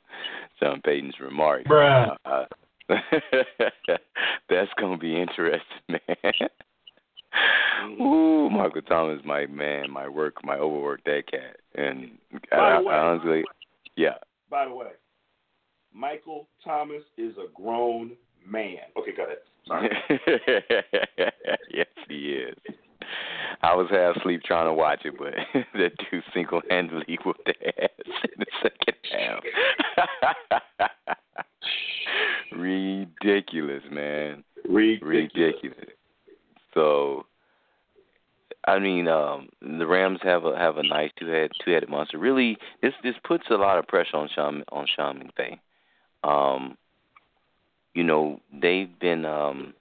Sean 0.60 0.80
Payton's 0.82 1.18
remarks. 1.20 1.68
Bruh. 1.68 2.16
Uh, 2.24 2.44
that's 4.48 4.70
gonna 4.78 4.98
be 4.98 5.20
interesting, 5.20 5.62
man. 5.88 6.48
Ooh, 8.00 8.48
Michael 8.50 8.82
Thomas, 8.82 9.20
my 9.24 9.46
man, 9.46 9.90
my 9.90 10.08
work, 10.08 10.36
my 10.44 10.56
overwork 10.56 11.02
that 11.04 11.24
cat, 11.30 11.56
and 11.74 12.12
I, 12.52 12.80
way- 12.80 12.94
I 12.94 12.98
honestly, 12.98 13.44
yeah, 13.96 14.14
By 14.50 14.66
the 14.66 14.74
way, 14.74 14.86
Michael 15.92 16.48
Thomas 16.64 17.02
is 17.16 17.34
a 17.36 17.50
grown 17.54 18.12
man. 18.46 18.78
Okay, 18.98 19.12
go 19.16 19.24
ahead. 19.24 19.38
Yes, 21.70 21.86
he 22.08 22.32
is. 22.32 22.56
I 23.62 23.74
was 23.74 23.88
half 23.90 24.16
asleep 24.16 24.42
trying 24.44 24.66
to 24.66 24.72
watch 24.72 25.04
it, 25.04 25.14
but 25.18 25.34
that 25.74 25.92
dude 26.10 26.22
single 26.32 26.62
handedly 26.70 27.18
whooped 27.24 27.44
their 27.44 27.84
ass 27.84 27.90
in 28.24 28.38
the 28.38 28.46
second 28.62 28.96
half. 29.12 30.90
Ridiculous, 32.52 33.82
man. 33.90 34.44
Ridiculous. 34.68 35.28
Ridiculous. 35.34 35.88
So 36.74 37.26
I 38.66 38.78
mean, 38.78 39.08
um 39.08 39.48
the 39.60 39.86
Rams 39.86 40.20
have 40.22 40.44
a 40.44 40.56
have 40.56 40.76
a 40.78 40.82
nice 40.82 41.10
two 41.18 41.26
head 41.26 41.50
two 41.64 41.72
headed 41.72 41.88
monster. 41.88 42.18
Really 42.18 42.56
this 42.82 42.92
this 43.02 43.14
puts 43.24 43.44
a 43.50 43.54
lot 43.54 43.78
of 43.78 43.86
pressure 43.86 44.16
on 44.16 44.28
Sean 44.34 44.64
on 44.70 44.86
Sean 44.94 45.30
McVay. 45.38 45.58
Um 46.28 46.76
you 47.96 48.04
know, 48.04 48.40
they've 48.52 48.98
been 48.98 49.24
um 49.24 49.72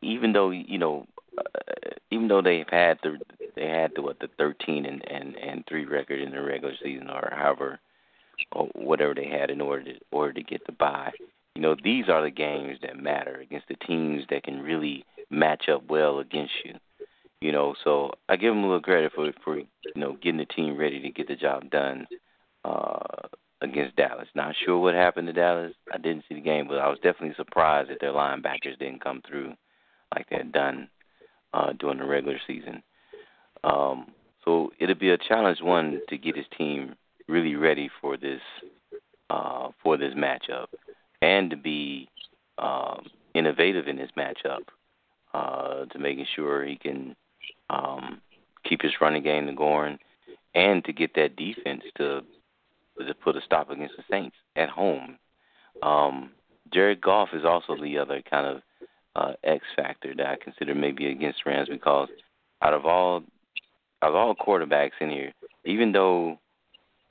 even 0.00 0.32
though 0.32 0.50
you 0.50 0.78
know 0.78 1.06
uh, 1.36 1.42
even 2.10 2.28
though 2.28 2.40
they've 2.40 2.68
had 2.70 2.98
the 3.02 3.18
they 3.54 3.68
had 3.68 3.92
the 3.94 4.02
what 4.02 4.18
the 4.20 4.28
13 4.38 4.86
and 4.86 5.06
and 5.08 5.36
and 5.36 5.64
3 5.68 5.84
record 5.84 6.20
in 6.20 6.32
the 6.32 6.42
regular 6.42 6.74
season 6.82 7.10
or 7.10 7.30
however 7.30 7.78
or 8.52 8.68
whatever 8.74 9.14
they 9.14 9.28
had 9.28 9.50
in 9.50 9.60
order 9.60 9.84
to 9.84 10.00
order 10.10 10.32
to 10.32 10.42
get 10.42 10.64
the 10.66 10.72
bye. 10.72 11.12
You 11.54 11.62
know, 11.62 11.76
these 11.84 12.08
are 12.08 12.22
the 12.22 12.30
games 12.30 12.78
that 12.82 12.98
matter 12.98 13.38
against 13.40 13.68
the 13.68 13.76
teams 13.86 14.24
that 14.30 14.42
can 14.42 14.62
really 14.62 15.04
match 15.30 15.68
up 15.68 15.82
well 15.88 16.18
against 16.18 16.54
you. 16.64 16.74
You 17.40 17.52
know, 17.52 17.74
so 17.84 18.12
I 18.30 18.36
give 18.36 18.54
them 18.54 18.64
a 18.64 18.66
little 18.66 18.80
credit 18.80 19.12
for 19.14 19.30
for 19.44 19.58
you 19.58 19.66
know 19.94 20.14
getting 20.22 20.38
the 20.38 20.46
team 20.46 20.78
ready 20.78 21.00
to 21.02 21.10
get 21.10 21.28
the 21.28 21.36
job 21.36 21.70
done 21.70 22.06
uh 22.64 23.28
against 23.60 23.96
Dallas. 23.96 24.28
Not 24.34 24.54
sure 24.64 24.78
what 24.78 24.94
happened 24.94 25.26
to 25.28 25.32
Dallas. 25.32 25.72
I 25.92 25.98
didn't 25.98 26.24
see 26.28 26.34
the 26.34 26.40
game, 26.40 26.66
but 26.68 26.78
I 26.78 26.88
was 26.88 26.98
definitely 27.02 27.34
surprised 27.36 27.90
that 27.90 28.00
their 28.00 28.12
linebackers 28.12 28.78
didn't 28.78 29.02
come 29.02 29.22
through 29.26 29.54
like 30.14 30.28
they 30.28 30.36
had 30.36 30.52
done 30.52 30.88
uh 31.52 31.72
during 31.78 31.98
the 31.98 32.04
regular 32.04 32.38
season. 32.46 32.82
Um 33.62 34.06
so 34.44 34.72
it'll 34.78 34.94
be 34.94 35.10
a 35.10 35.18
challenge 35.18 35.60
one 35.62 36.00
to 36.08 36.18
get 36.18 36.36
his 36.36 36.46
team 36.56 36.94
really 37.28 37.54
ready 37.56 37.90
for 38.00 38.16
this 38.16 38.40
uh 39.30 39.68
for 39.82 39.96
this 39.96 40.14
matchup 40.14 40.66
and 41.22 41.50
to 41.50 41.56
be 41.56 42.08
um 42.58 43.06
innovative 43.34 43.88
in 43.88 43.96
this 43.96 44.10
matchup 44.16 44.60
uh 45.32 45.86
to 45.86 45.98
making 45.98 46.26
sure 46.36 46.64
he 46.64 46.76
can 46.76 47.16
um 47.70 48.20
keep 48.68 48.82
his 48.82 48.92
running 49.00 49.22
game 49.22 49.54
going 49.54 49.98
and 50.54 50.84
to 50.84 50.92
get 50.92 51.14
that 51.14 51.36
defense 51.36 51.82
to 51.96 52.22
to 52.98 53.14
put 53.14 53.36
a 53.36 53.40
stop 53.44 53.70
against 53.70 53.96
the 53.96 54.04
Saints 54.10 54.36
at 54.56 54.68
home. 54.68 55.18
Um 55.82 56.30
Jared 56.72 57.00
Goff 57.00 57.28
is 57.32 57.44
also 57.44 57.76
the 57.80 57.98
other 57.98 58.22
kind 58.28 58.46
of 58.46 58.62
uh 59.16 59.32
X 59.42 59.64
factor 59.76 60.14
that 60.16 60.26
I 60.26 60.36
consider 60.42 60.74
maybe 60.74 61.06
against 61.06 61.46
Rams 61.46 61.68
because 61.68 62.08
out 62.62 62.74
of 62.74 62.86
all 62.86 63.22
out 64.02 64.10
of 64.10 64.14
all 64.14 64.34
quarterbacks 64.34 64.92
in 65.00 65.10
here, 65.10 65.32
even 65.64 65.92
though 65.92 66.38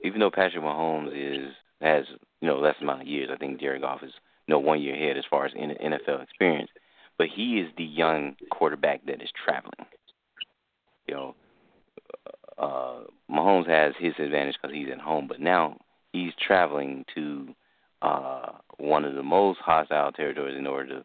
even 0.04 0.20
though 0.20 0.30
Patrick 0.30 0.62
Mahomes 0.62 1.12
is 1.14 1.52
has 1.80 2.04
you 2.40 2.48
know 2.48 2.58
less 2.58 2.76
amount 2.80 3.02
of 3.02 3.08
years, 3.08 3.30
I 3.32 3.36
think 3.36 3.60
Jared 3.60 3.82
Goff 3.82 4.02
is 4.02 4.12
you 4.46 4.52
know 4.52 4.58
one 4.58 4.80
year 4.80 4.94
ahead 4.94 5.16
as 5.16 5.24
far 5.28 5.46
as 5.46 5.52
NFL 5.52 6.22
experience. 6.22 6.70
But 7.16 7.28
he 7.34 7.60
is 7.60 7.70
the 7.76 7.84
young 7.84 8.36
quarterback 8.50 9.06
that 9.06 9.22
is 9.22 9.30
traveling. 9.44 9.86
You 11.06 11.14
know, 11.14 11.34
uh, 12.58 13.00
Mahomes 13.30 13.68
has 13.68 13.94
his 13.98 14.14
advantage 14.18 14.56
because 14.60 14.74
he's 14.74 14.88
at 14.92 15.00
home, 15.00 15.26
but 15.28 15.40
now 15.40 15.76
he's 16.12 16.32
traveling 16.46 17.04
to 17.14 17.54
uh, 18.02 18.52
one 18.78 19.04
of 19.04 19.14
the 19.14 19.22
most 19.22 19.58
hostile 19.60 20.12
territories 20.12 20.56
in 20.58 20.66
order 20.66 21.00
to 21.00 21.04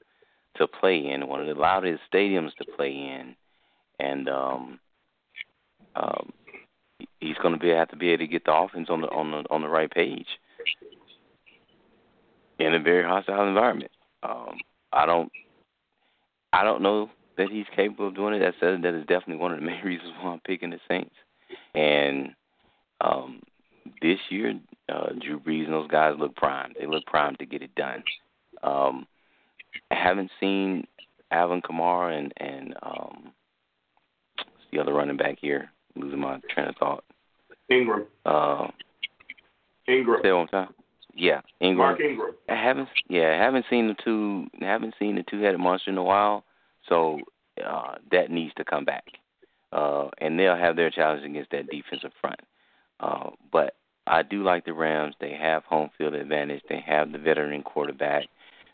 to 0.58 0.68
play 0.68 0.98
in, 0.98 1.28
one 1.28 1.40
of 1.40 1.48
the 1.48 1.54
loudest 1.54 2.02
stadiums 2.12 2.54
to 2.56 2.66
play 2.76 2.90
in, 2.90 3.36
and 4.00 4.28
um, 4.28 4.80
um, 5.96 6.34
he's 7.20 7.38
going 7.42 7.54
to 7.54 7.60
be 7.60 7.70
have 7.70 7.90
to 7.90 7.96
be 7.96 8.10
able 8.10 8.26
to 8.26 8.28
get 8.28 8.44
the 8.46 8.54
offense 8.54 8.90
on 8.90 9.02
the 9.02 9.08
on 9.08 9.32
the 9.32 9.44
on 9.50 9.62
the 9.62 9.68
right 9.68 9.90
page 9.90 10.28
in 12.60 12.74
a 12.74 12.80
very 12.80 13.04
hostile 13.04 13.48
environment. 13.48 13.92
Um, 14.24 14.58
I 14.92 15.06
don't 15.06 15.32
I 16.52 16.64
don't 16.64 16.82
know 16.82 17.10
that 17.38 17.50
he's 17.50 17.66
capable 17.76 18.10
of 18.10 18.16
doing 18.16 18.34
it. 18.34 18.40
That 18.40 18.56
said, 18.60 18.82
that 18.82 18.94
is 18.94 19.06
definitely 19.06 19.38
one 19.38 19.54
of 19.54 19.60
the 19.60 19.66
main 19.66 19.82
reasons 19.86 20.12
why 20.22 20.32
I'm 20.32 20.42
picking 20.42 20.72
the 20.72 20.80
Saints. 20.88 21.16
And 21.76 22.30
um, 23.02 23.42
this 24.02 24.20
year, 24.30 24.60
uh, 24.90 25.10
Drew 25.20 25.40
Brees 25.40 25.66
and 25.66 25.74
those 25.74 25.90
guys 25.90 26.16
look 26.18 26.36
primed. 26.36 26.76
They 26.80 26.88
look 26.88 27.06
primed 27.06 27.40
to 27.40 27.46
get 27.46 27.62
it 27.62 27.74
done. 27.76 28.04
Um, 28.64 29.08
I 29.92 29.96
haven't 29.96 30.32
seen 30.40 30.86
Alvin 31.32 31.62
Kamara 31.62 32.18
and 32.18 32.34
and 32.38 32.76
um, 32.84 33.32
what's 34.38 34.66
the 34.72 34.80
other 34.80 34.94
running 34.94 35.18
back 35.18 35.38
here. 35.40 35.72
losing 35.96 36.20
my 36.20 36.40
train 36.54 36.68
of 36.68 36.76
thought. 36.76 37.04
Ingram. 37.70 38.06
Uh, 38.26 38.68
Ingram. 39.88 40.22
say 40.24 40.30
it 40.30 40.34
one 40.34 40.48
time. 40.48 40.74
Yeah, 41.16 41.42
Ingram. 41.60 41.90
Mark 41.90 42.00
Ingram. 42.02 42.34
I 42.50 42.56
haven't 42.56 42.90
yeah, 43.08 43.38
I 43.40 43.44
haven't 43.44 43.66
seen 43.70 43.88
the 43.88 43.96
two 44.04 44.48
haven't 44.60 44.96
seen 45.00 45.16
the 45.16 45.24
two 45.30 45.42
headed 45.42 45.60
monster 45.60 45.92
in 45.92 45.98
a 45.98 46.04
while. 46.04 46.44
So 46.88 47.20
uh 47.66 47.96
that 48.12 48.32
needs 48.32 48.54
to 48.56 48.64
come 48.64 48.86
back. 48.86 49.06
Uh 49.72 50.10
and 50.20 50.40
they'll 50.40 50.56
have 50.56 50.76
their 50.76 50.90
challenge 50.90 51.24
against 51.24 51.52
that 51.52 51.70
defensive 51.70 52.12
front. 52.22 52.40
Uh 53.00 53.32
but 53.52 53.76
I 54.08 54.24
do 54.24 54.44
like 54.44 54.66
the 54.66 54.74
Rams. 54.74 55.16
They 55.20 55.34
have 55.34 55.64
home 55.66 55.90
field 55.98 56.16
advantage. 56.16 56.64
They 56.68 56.84
have 56.86 57.12
the 57.12 57.20
veteran 57.20 57.64
quarterback. 57.64 58.26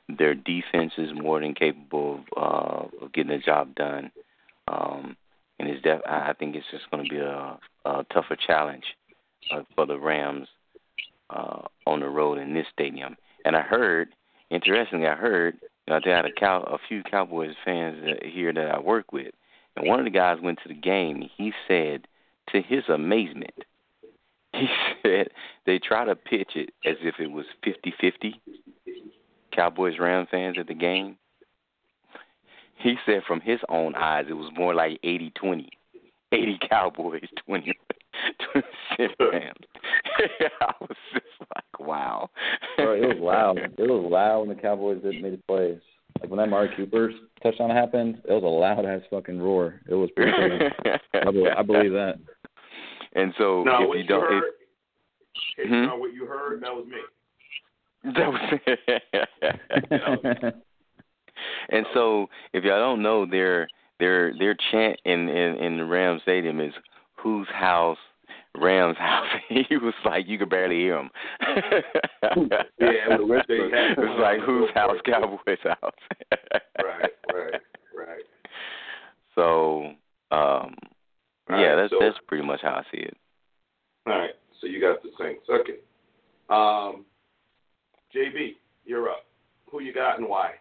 Their 0.07 0.35
defense 0.35 0.93
is 0.97 1.09
more 1.13 1.39
than 1.39 1.53
capable 1.53 2.23
of 2.35 2.91
uh 3.01 3.05
of 3.05 3.13
getting 3.13 3.31
the 3.31 3.39
job 3.39 3.75
done. 3.75 4.11
Um 4.67 5.17
and 5.59 5.69
it's 5.69 5.81
def- 5.81 6.01
I 6.05 6.33
think 6.33 6.55
it's 6.55 6.65
just 6.71 6.89
going 6.91 7.03
to 7.03 7.09
be 7.09 7.17
a, 7.17 7.57
a 7.85 8.05
tougher 8.11 8.35
challenge 8.35 8.83
uh, 9.51 9.61
for 9.75 9.85
the 9.85 9.97
Rams 9.97 10.47
uh, 11.29 11.61
on 11.87 11.99
the 12.01 12.09
road 12.09 12.37
in 12.37 12.53
this 12.53 12.67
stadium. 12.73 13.15
And 13.45 13.55
I 13.55 13.61
heard, 13.61 14.09
interestingly, 14.49 15.07
I 15.07 15.15
heard 15.15 15.57
you 15.87 15.93
know, 15.93 15.99
they 16.03 16.11
had 16.11 16.25
a 16.25 16.31
cow, 16.31 16.61
a 16.63 16.77
few 16.87 17.03
Cowboys 17.03 17.55
fans 17.63 18.03
that, 18.05 18.25
here 18.25 18.51
that 18.51 18.71
I 18.71 18.79
work 18.79 19.13
with, 19.13 19.33
and 19.76 19.88
one 19.88 19.99
of 19.99 20.05
the 20.05 20.11
guys 20.11 20.38
went 20.41 20.59
to 20.63 20.69
the 20.69 20.80
game. 20.80 21.17
And 21.17 21.30
He 21.38 21.51
said, 21.67 22.07
to 22.49 22.61
his 22.61 22.84
amazement, 22.88 23.53
he 24.53 24.67
said 25.03 25.30
they 25.65 25.80
try 25.80 26.05
to 26.05 26.15
pitch 26.15 26.51
it 26.55 26.69
as 26.86 26.95
if 27.01 27.15
it 27.19 27.32
was 27.32 27.45
fifty-fifty. 27.63 28.39
Cowboys 29.51 29.99
Ram 29.99 30.28
fans 30.30 30.57
at 30.59 30.67
the 30.67 30.73
game. 30.73 31.17
He 32.78 32.95
said 33.05 33.23
from 33.28 33.41
his 33.41 33.59
own 33.69 33.95
eyes 33.95 34.26
it 34.30 34.34
was 34.34 34.51
more 34.55 34.73
like 34.73 34.99
eighty-twenty. 35.03 35.69
80 36.32 36.59
Cowboys, 36.69 37.23
20, 37.45 37.73
20 38.97 39.15
Rams. 39.32 39.55
I 40.61 40.73
was 40.82 40.97
just 41.13 41.26
like, 41.39 41.80
wow. 41.80 42.30
Bro, 42.78 42.93
it 42.95 43.07
was 43.07 43.17
loud. 43.19 43.57
It 43.57 43.73
was 43.80 44.11
loud 44.11 44.39
when 44.47 44.55
the 44.55 44.61
Cowboys 44.61 45.01
did 45.01 45.21
made 45.21 45.34
the 45.34 45.41
plays. 45.47 45.80
Like 46.22 46.30
when 46.30 46.38
that 46.38 46.47
Amari 46.47 46.70
Cooper's 46.76 47.13
touchdown 47.43 47.70
happened, 47.70 48.22
it 48.28 48.32
was 48.32 48.43
a 48.43 48.47
loud 48.47 48.86
ass 48.86 49.01
fucking 49.09 49.39
roar. 49.41 49.82
It 49.89 49.95
was 49.95 50.09
pretty 50.16 50.32
crazy. 50.32 50.66
I, 51.13 51.26
believe, 51.32 51.51
I 51.57 51.61
believe 51.61 51.91
that. 51.91 52.16
And 53.13 53.34
so 53.38 53.63
Now, 53.63 53.82
if 53.84 53.88
what 53.89 53.97
you 53.97 54.03
you 54.03 54.07
don't, 54.09 54.22
heard, 54.22 54.43
if, 54.43 54.53
hey, 55.57 55.68
Hmm? 55.68 55.86
now 55.86 55.97
what 55.97 56.13
you 56.13 56.26
heard, 56.26 56.61
that 56.63 56.74
was 56.74 56.86
me. 56.86 56.97
that 58.13 58.32
was. 58.32 60.53
and 61.70 61.86
so 61.93 62.28
if 62.53 62.63
y'all 62.63 62.80
don't 62.80 63.01
know, 63.01 63.26
their 63.26 63.68
their 63.99 64.34
their 64.38 64.55
chant 64.72 64.99
in 65.05 65.30
in 65.30 65.55
in 65.57 65.78
the 65.78 65.86
Ram 65.86 66.20
Stadium 66.24 66.59
is 66.59 66.74
"Whose 67.16 67.47
house 67.47 67.97
Rams 68.59 68.97
house. 68.99 69.27
he 69.49 69.77
was 69.77 69.93
like 70.03 70.27
you 70.27 70.37
could 70.37 70.49
barely 70.49 70.75
hear 70.75 70.97
him. 70.99 71.09
Yeah, 72.79 73.15
it 73.15 73.27
was- 73.27 73.43
they 73.47 73.57
had- 73.57 73.91
it 73.91 73.97
was 73.97 74.17
like 74.21 74.39
whose 74.41 74.69
house? 74.73 74.97
Cowboys 75.05 75.59
house. 75.63 75.93
right, 76.83 77.11
right, 77.33 77.61
right. 77.95 78.23
So, 79.35 79.87
um, 80.31 80.75
All 81.49 81.59
yeah, 81.59 81.71
right, 81.73 81.75
that's 81.75 81.91
so- 81.91 81.99
that's 81.99 82.17
pretty 82.27 82.45
much 82.45 82.61
how 82.61 82.75
I 82.75 82.83
see 82.91 83.01
it. 83.01 83.17
All 84.07 84.17
right, 84.17 84.31
so 84.61 84.67
you 84.67 84.79
got 84.79 85.01
the 85.03 85.09
Saints. 85.19 85.43
Okay. 85.49 85.79
Um, 86.49 87.05
JB, 88.15 88.53
you're 88.85 89.09
up. 89.09 89.25
Who 89.71 89.81
you 89.81 89.93
got 89.93 90.19
and 90.19 90.29
why? 90.29 90.51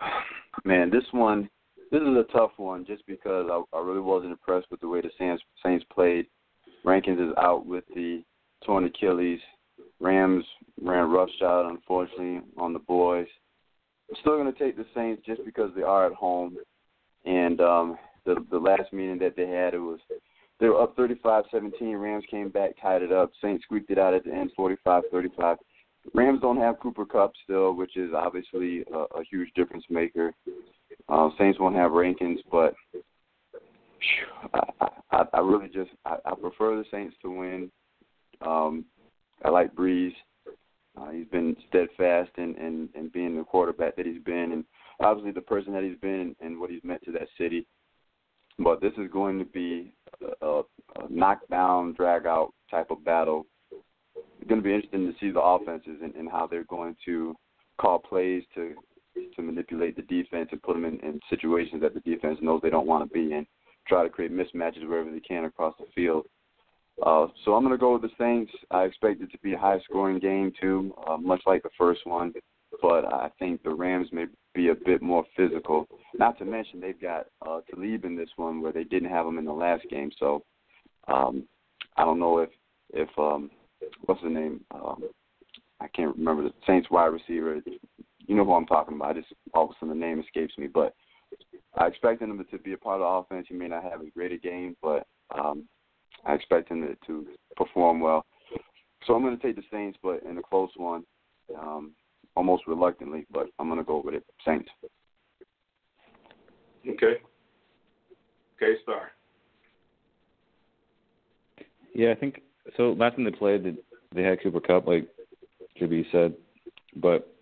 Man, 0.64 0.90
this 0.90 1.04
one, 1.12 1.48
this 1.90 2.02
is 2.02 2.16
a 2.16 2.26
tough 2.32 2.52
one, 2.56 2.84
just 2.84 3.06
because 3.06 3.48
I, 3.50 3.76
I 3.76 3.80
really 3.80 4.00
wasn't 4.00 4.32
impressed 4.32 4.70
with 4.70 4.80
the 4.80 4.88
way 4.88 5.00
the 5.00 5.10
Saints 5.18 5.42
Saints 5.64 5.84
played. 5.92 6.26
Rankins 6.84 7.20
is 7.20 7.34
out 7.38 7.66
with 7.66 7.84
the 7.94 8.22
torn 8.64 8.84
Achilles. 8.84 9.40
Rams 10.00 10.44
ran 10.80 11.10
roughshod, 11.10 11.70
unfortunately, 11.70 12.40
on 12.56 12.72
the 12.72 12.78
boys. 12.78 13.26
I'm 14.08 14.16
still 14.20 14.36
going 14.36 14.52
to 14.52 14.58
take 14.58 14.76
the 14.76 14.86
Saints 14.94 15.22
just 15.26 15.44
because 15.44 15.70
they 15.74 15.82
are 15.82 16.06
at 16.06 16.12
home. 16.12 16.56
And 17.24 17.60
um, 17.60 17.98
the 18.24 18.36
the 18.50 18.58
last 18.58 18.92
meeting 18.92 19.18
that 19.18 19.36
they 19.36 19.48
had, 19.48 19.74
it 19.74 19.78
was 19.78 19.98
they 20.60 20.68
were 20.68 20.82
up 20.82 20.96
35-17. 20.96 22.00
Rams 22.00 22.24
came 22.30 22.48
back, 22.48 22.70
tied 22.80 23.02
it 23.02 23.12
up. 23.12 23.30
Saints 23.42 23.64
squeaked 23.64 23.90
it 23.90 23.98
out 23.98 24.14
at 24.14 24.24
the 24.24 24.32
end, 24.32 24.50
45-35. 24.58 25.56
Rams 26.14 26.40
don't 26.40 26.56
have 26.56 26.80
Cooper 26.80 27.04
Kupp 27.04 27.32
still, 27.44 27.74
which 27.74 27.96
is 27.96 28.10
obviously 28.14 28.84
a, 28.92 28.98
a 29.18 29.24
huge 29.30 29.50
difference 29.54 29.84
maker. 29.88 30.32
Uh, 31.08 31.30
Saints 31.38 31.58
won't 31.58 31.76
have 31.76 31.92
Rankins, 31.92 32.40
but 32.50 32.74
I, 34.54 34.88
I, 35.10 35.24
I 35.32 35.40
really 35.40 35.68
just 35.68 35.90
I, 36.04 36.16
I 36.24 36.34
prefer 36.34 36.76
the 36.76 36.84
Saints 36.90 37.16
to 37.22 37.30
win. 37.30 37.70
Um, 38.40 38.84
I 39.44 39.50
like 39.50 39.74
Brees. 39.74 40.12
Uh, 40.96 41.10
he's 41.10 41.28
been 41.28 41.56
steadfast 41.68 42.30
in, 42.38 42.54
in, 42.56 42.88
in 42.94 43.08
being 43.08 43.36
the 43.36 43.44
quarterback 43.44 43.96
that 43.96 44.06
he's 44.06 44.22
been, 44.24 44.52
and 44.52 44.64
obviously 45.00 45.30
the 45.30 45.40
person 45.40 45.72
that 45.72 45.84
he's 45.84 45.98
been 45.98 46.34
and 46.40 46.58
what 46.58 46.70
he's 46.70 46.82
meant 46.82 47.02
to 47.04 47.12
that 47.12 47.28
city. 47.38 47.66
But 48.58 48.80
this 48.80 48.92
is 48.98 49.08
going 49.12 49.38
to 49.38 49.44
be 49.44 49.92
a, 50.42 50.46
a, 50.46 50.58
a 50.60 51.08
knockdown, 51.08 51.92
drag 51.92 52.26
out 52.26 52.52
type 52.70 52.90
of 52.90 53.04
battle. 53.04 53.46
It's 53.70 54.48
going 54.48 54.60
to 54.60 54.64
be 54.64 54.74
interesting 54.74 55.06
to 55.06 55.18
see 55.20 55.30
the 55.30 55.40
offenses 55.40 55.98
and, 56.02 56.14
and 56.16 56.28
how 56.28 56.48
they're 56.48 56.64
going 56.64 56.96
to 57.04 57.36
call 57.80 58.00
plays 58.00 58.42
to 58.56 58.74
to 59.36 59.42
manipulate 59.42 59.96
the 59.96 60.02
defense 60.02 60.48
and 60.52 60.62
put 60.62 60.74
them 60.74 60.84
in, 60.84 60.98
in 61.00 61.20
situations 61.30 61.82
that 61.82 61.94
the 61.94 62.00
defense 62.00 62.38
knows 62.40 62.60
they 62.62 62.70
don't 62.70 62.86
want 62.86 63.08
to 63.08 63.12
be 63.12 63.32
in. 63.32 63.46
Try 63.86 64.02
to 64.02 64.10
create 64.10 64.32
mismatches 64.32 64.86
wherever 64.86 65.10
they 65.10 65.20
can 65.20 65.44
across 65.44 65.74
the 65.78 65.86
field. 65.94 66.26
Uh, 67.04 67.28
so 67.44 67.54
I'm 67.54 67.62
going 67.62 67.74
to 67.74 67.78
go 67.78 67.92
with 67.92 68.02
the 68.02 68.10
Saints. 68.18 68.52
I 68.70 68.82
expect 68.82 69.22
it 69.22 69.30
to 69.30 69.38
be 69.38 69.54
a 69.54 69.58
high-scoring 69.58 70.18
game 70.18 70.52
too, 70.60 70.92
uh, 71.06 71.16
much 71.16 71.42
like 71.46 71.62
the 71.62 71.70
first 71.78 72.00
one. 72.04 72.32
But 72.82 73.06
I 73.06 73.30
think 73.38 73.62
the 73.62 73.70
Rams 73.70 74.08
may 74.12 74.26
be 74.54 74.68
a 74.68 74.74
bit 74.74 75.00
more 75.00 75.24
physical. 75.36 75.88
Not 76.14 76.38
to 76.38 76.44
mention 76.44 76.80
they've 76.80 77.00
got 77.00 77.26
uh, 77.46 77.60
Talib 77.70 78.04
in 78.04 78.16
this 78.16 78.28
one, 78.36 78.60
where 78.60 78.72
they 78.72 78.84
didn't 78.84 79.10
have 79.10 79.26
him 79.26 79.38
in 79.38 79.44
the 79.44 79.52
last 79.52 79.84
game. 79.90 80.10
So 80.18 80.42
um, 81.06 81.44
I 81.96 82.04
don't 82.04 82.18
know 82.18 82.38
if 82.38 82.50
if 82.92 83.08
um, 83.18 83.50
what's 84.04 84.22
the 84.22 84.28
name? 84.28 84.60
Um, 84.70 85.04
I 85.80 85.86
can't 85.88 86.16
remember 86.16 86.42
the 86.42 86.52
Saints 86.66 86.90
wide 86.90 87.06
receiver. 87.06 87.60
You 88.28 88.36
know 88.36 88.44
who 88.44 88.52
I'm 88.52 88.66
talking 88.66 88.94
about. 88.94 89.16
I 89.16 89.20
just 89.20 89.32
all 89.54 89.64
of 89.64 89.70
a 89.70 89.72
sudden 89.80 89.98
the 89.98 90.06
name 90.06 90.20
escapes 90.20 90.56
me, 90.58 90.68
but 90.68 90.94
I 91.76 91.86
expect 91.86 92.22
him 92.22 92.44
to 92.50 92.58
be 92.58 92.74
a 92.74 92.76
part 92.76 93.00
of 93.00 93.26
the 93.28 93.34
offense. 93.34 93.46
He 93.48 93.54
may 93.54 93.68
not 93.68 93.82
have 93.82 94.00
as 94.02 94.08
great 94.14 94.32
a 94.32 94.38
game, 94.38 94.76
but 94.82 95.06
um, 95.34 95.64
I 96.24 96.34
expect 96.34 96.68
him 96.68 96.82
to, 96.82 96.96
to 97.06 97.26
perform 97.56 98.00
well. 98.00 98.26
So 99.06 99.14
I'm 99.14 99.22
going 99.22 99.36
to 99.36 99.42
take 99.42 99.56
the 99.56 99.62
Saints, 99.72 99.98
but 100.02 100.22
in 100.28 100.36
a 100.36 100.42
close 100.42 100.70
one, 100.76 101.04
um, 101.58 101.92
almost 102.36 102.66
reluctantly, 102.66 103.26
but 103.30 103.46
I'm 103.58 103.68
going 103.68 103.78
to 103.78 103.84
go 103.84 104.02
with 104.04 104.14
it. 104.14 104.24
Saints. 104.44 104.68
Okay. 106.86 107.16
Okay, 108.56 108.74
Star. 108.82 109.12
Yeah, 111.94 112.10
I 112.10 112.14
think 112.14 112.42
so. 112.76 112.92
Last 112.92 113.16
time 113.16 113.24
they 113.24 113.30
played, 113.30 113.64
they, 113.64 113.74
they 114.14 114.22
had 114.22 114.42
Cooper 114.42 114.60
Kupp, 114.60 114.86
like 114.86 115.08
JB 115.80 116.04
said, 116.12 116.34
but 116.96 117.34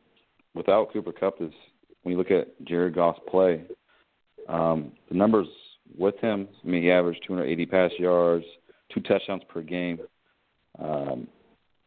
without 0.57 0.93
Cooper 0.93 1.13
Kupp, 1.13 1.41
is 1.41 1.53
when 2.03 2.13
you 2.13 2.19
look 2.19 2.31
at 2.31 2.49
Jared 2.65 2.95
Goff's 2.95 3.21
play, 3.29 3.63
um, 4.49 4.93
the 5.09 5.15
numbers 5.15 5.47
with 5.97 6.19
him. 6.21 6.49
I 6.65 6.69
mean, 6.69 6.83
he 6.83 6.91
averaged 6.91 7.23
280 7.27 7.67
pass 7.67 7.91
yards, 7.99 8.45
two 8.93 9.01
touchdowns 9.01 9.43
per 9.49 9.63
game, 9.63 10.01
um, 10.79 11.29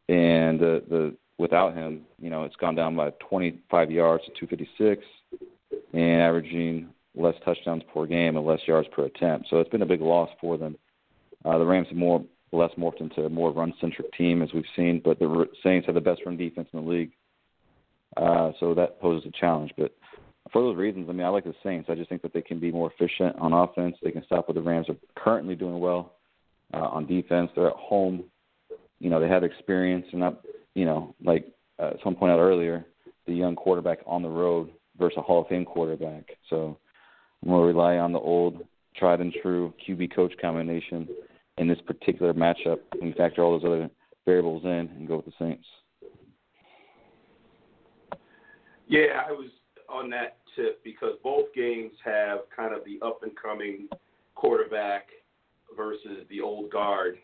and 0.07 0.59
the 0.59 0.83
the 0.89 1.15
without 1.37 1.73
him, 1.73 2.01
you 2.21 2.29
know, 2.29 2.43
it's 2.43 2.55
gone 2.57 2.75
down 2.75 2.95
by 2.95 3.11
25 3.29 3.91
yards 3.91 4.23
to 4.25 4.31
256, 4.31 5.03
and 5.93 6.21
averaging 6.21 6.89
less 7.15 7.35
touchdowns 7.45 7.81
per 7.93 8.05
game 8.05 8.37
and 8.37 8.45
less 8.45 8.59
yards 8.67 8.87
per 8.91 9.05
attempt. 9.05 9.47
So 9.49 9.59
it's 9.59 9.69
been 9.69 9.81
a 9.81 9.87
big 9.87 10.01
loss 10.01 10.29
for 10.39 10.57
them. 10.57 10.77
Uh, 11.45 11.57
the 11.57 11.65
Rams 11.65 11.87
have 11.87 11.97
more 11.97 12.23
less 12.51 12.71
morphed 12.77 12.99
into 12.99 13.25
a 13.25 13.29
more 13.29 13.51
run-centric 13.51 14.11
team, 14.13 14.41
as 14.41 14.49
we've 14.53 14.63
seen, 14.75 15.01
but 15.03 15.19
the 15.19 15.47
Saints 15.63 15.85
have 15.85 15.95
the 15.95 16.01
best 16.01 16.21
run 16.25 16.35
defense 16.35 16.67
in 16.73 16.83
the 16.83 16.89
league. 16.89 17.11
Uh, 18.17 18.51
so 18.59 18.73
that 18.73 18.99
poses 18.99 19.27
a 19.27 19.39
challenge. 19.39 19.71
But 19.77 19.93
for 20.51 20.61
those 20.61 20.77
reasons, 20.77 21.07
I 21.09 21.13
mean, 21.13 21.25
I 21.25 21.29
like 21.29 21.43
the 21.43 21.53
Saints. 21.63 21.89
I 21.89 21.95
just 21.95 22.09
think 22.09 22.21
that 22.23 22.33
they 22.33 22.41
can 22.41 22.59
be 22.59 22.71
more 22.71 22.91
efficient 22.91 23.35
on 23.39 23.53
offense. 23.53 23.95
They 24.01 24.11
can 24.11 24.25
stop 24.25 24.47
what 24.47 24.55
the 24.55 24.61
Rams 24.61 24.89
are 24.89 24.95
currently 25.15 25.55
doing 25.55 25.79
well 25.79 26.15
uh, 26.73 26.77
on 26.77 27.05
defense. 27.05 27.51
They're 27.55 27.69
at 27.69 27.75
home. 27.75 28.23
You 28.99 29.09
know, 29.09 29.19
they 29.19 29.27
have 29.27 29.43
experience. 29.43 30.05
and 30.11 30.21
not, 30.21 30.41
you 30.75 30.85
know, 30.85 31.15
like 31.23 31.45
uh, 31.77 31.91
someone 32.03 32.15
pointed 32.15 32.33
out 32.33 32.39
earlier, 32.39 32.85
the 33.27 33.33
young 33.33 33.55
quarterback 33.55 33.99
on 34.05 34.21
the 34.21 34.29
road 34.29 34.71
versus 34.97 35.17
a 35.17 35.21
Hall 35.21 35.41
of 35.41 35.47
Fame 35.47 35.65
quarterback. 35.65 36.25
So 36.49 36.77
I'm 37.43 37.49
going 37.49 37.61
to 37.61 37.67
rely 37.67 37.97
on 37.97 38.11
the 38.11 38.19
old, 38.19 38.65
tried 38.95 39.21
and 39.21 39.33
true 39.41 39.73
QB 39.87 40.15
coach 40.15 40.33
combination 40.41 41.07
in 41.57 41.67
this 41.67 41.79
particular 41.85 42.33
matchup. 42.33 42.79
And 43.01 43.15
factor 43.15 43.43
all 43.43 43.57
those 43.57 43.65
other 43.65 43.89
variables 44.25 44.63
in 44.63 44.69
and 44.97 45.07
go 45.07 45.17
with 45.17 45.25
the 45.25 45.31
Saints. 45.39 45.65
Yeah, 48.89 49.23
I 49.27 49.31
was 49.31 49.49
on 49.87 50.09
that 50.09 50.37
tip 50.55 50.83
because 50.83 51.13
both 51.23 51.53
games 51.55 51.91
have 52.03 52.39
kind 52.55 52.73
of 52.73 52.81
the 52.83 52.99
up 53.05 53.21
and 53.23 53.31
coming 53.41 53.87
quarterback 54.35 55.07
versus 55.77 56.25
the 56.29 56.41
old 56.41 56.71
guard. 56.71 57.17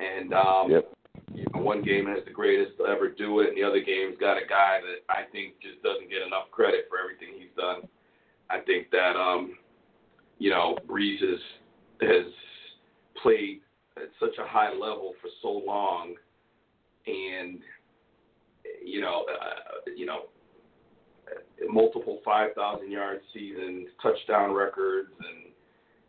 And 0.00 0.34
um 0.34 0.70
Yep. 0.70 0.92
you 1.32 1.46
know, 1.54 1.62
one 1.62 1.82
game 1.82 2.06
has 2.06 2.24
the 2.24 2.32
greatest 2.32 2.76
to 2.78 2.86
ever 2.86 3.08
do 3.08 3.40
it, 3.40 3.48
and 3.48 3.56
the 3.56 3.62
other 3.62 3.80
game's 3.80 4.18
got 4.18 4.36
a 4.36 4.46
guy 4.46 4.80
that 4.80 5.12
I 5.12 5.22
think 5.30 5.54
just 5.62 5.82
doesn't 5.82 6.10
get 6.10 6.22
enough 6.22 6.50
credit 6.50 6.86
for 6.88 6.98
everything 6.98 7.38
he's 7.38 7.54
done. 7.56 7.88
I 8.50 8.60
think 8.60 8.90
that 8.90 9.16
um, 9.16 9.56
you 10.38 10.50
know, 10.50 10.76
Brees 10.88 11.20
has, 11.20 11.40
has 12.00 12.32
played 13.22 13.60
at 13.96 14.10
such 14.18 14.36
a 14.42 14.46
high 14.46 14.72
level 14.72 15.14
for 15.20 15.28
so 15.42 15.62
long, 15.64 16.14
and 17.06 17.60
you 18.84 19.00
know, 19.00 19.24
uh, 19.30 19.90
you 19.96 20.06
know, 20.06 20.22
multiple 21.68 22.20
five 22.24 22.54
thousand 22.54 22.90
yard 22.90 23.20
seasons, 23.32 23.88
touchdown 24.02 24.52
records, 24.52 25.10
and 25.18 25.52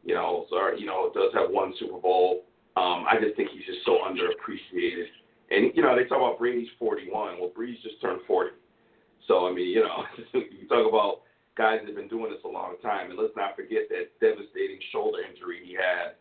you 0.03 0.13
know, 0.13 0.45
so 0.49 0.71
you 0.77 0.85
know, 0.85 1.11
does 1.13 1.33
have 1.33 1.49
one 1.49 1.73
Super 1.79 1.99
Bowl. 1.99 2.43
Um, 2.77 3.05
I 3.09 3.17
just 3.21 3.35
think 3.35 3.49
he's 3.51 3.65
just 3.65 3.85
so 3.85 3.99
underappreciated. 4.07 5.05
And 5.51 5.71
you 5.75 5.81
know, 5.81 5.95
they 5.95 6.03
talk 6.03 6.17
about 6.17 6.39
Brady's 6.39 6.69
41. 6.79 7.39
Well, 7.39 7.51
Brees 7.51 7.81
just 7.83 7.99
turned 8.01 8.21
40. 8.25 8.51
So 9.27 9.47
I 9.47 9.53
mean, 9.53 9.67
you 9.67 9.83
know, 9.83 10.03
you 10.33 10.67
talk 10.67 10.87
about 10.87 11.21
guys 11.57 11.79
that 11.81 11.87
have 11.87 11.95
been 11.95 12.07
doing 12.07 12.31
this 12.31 12.43
a 12.45 12.47
long 12.47 12.75
time, 12.81 13.11
and 13.11 13.19
let's 13.19 13.35
not 13.35 13.55
forget 13.55 13.89
that 13.89 14.15
devastating 14.19 14.79
shoulder 14.91 15.19
injury 15.21 15.61
he 15.63 15.75
had, 15.75 16.15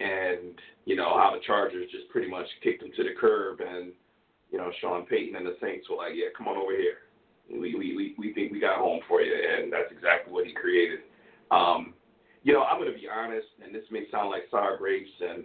and 0.00 0.54
you 0.86 0.96
know 0.96 1.18
how 1.18 1.32
the 1.34 1.42
Chargers 1.46 1.90
just 1.90 2.08
pretty 2.08 2.30
much 2.30 2.46
kicked 2.62 2.82
him 2.82 2.90
to 2.96 3.02
the 3.02 3.14
curb, 3.20 3.60
and 3.60 3.92
you 4.50 4.58
know 4.58 4.70
Sean 4.80 5.04
Payton 5.04 5.36
and 5.36 5.46
the 5.46 5.56
Saints 5.60 5.90
were 5.90 5.96
like, 5.96 6.14
yeah, 6.14 6.32
come 6.36 6.48
on 6.48 6.56
over 6.56 6.72
here. 6.72 7.09
We 7.50 7.74
we 7.74 8.14
we, 8.18 8.32
think 8.32 8.52
we 8.52 8.60
got 8.60 8.78
home 8.78 9.00
for 9.08 9.20
you, 9.20 9.34
and 9.34 9.72
that's 9.72 9.90
exactly 9.90 10.32
what 10.32 10.46
he 10.46 10.52
created. 10.52 11.00
Um, 11.50 11.94
you 12.42 12.52
know, 12.52 12.62
I'm 12.62 12.80
going 12.80 12.92
to 12.92 12.98
be 12.98 13.08
honest, 13.08 13.48
and 13.62 13.74
this 13.74 13.84
may 13.90 14.04
sound 14.10 14.30
like 14.30 14.44
sour 14.50 14.76
grapes, 14.78 15.10
and 15.20 15.44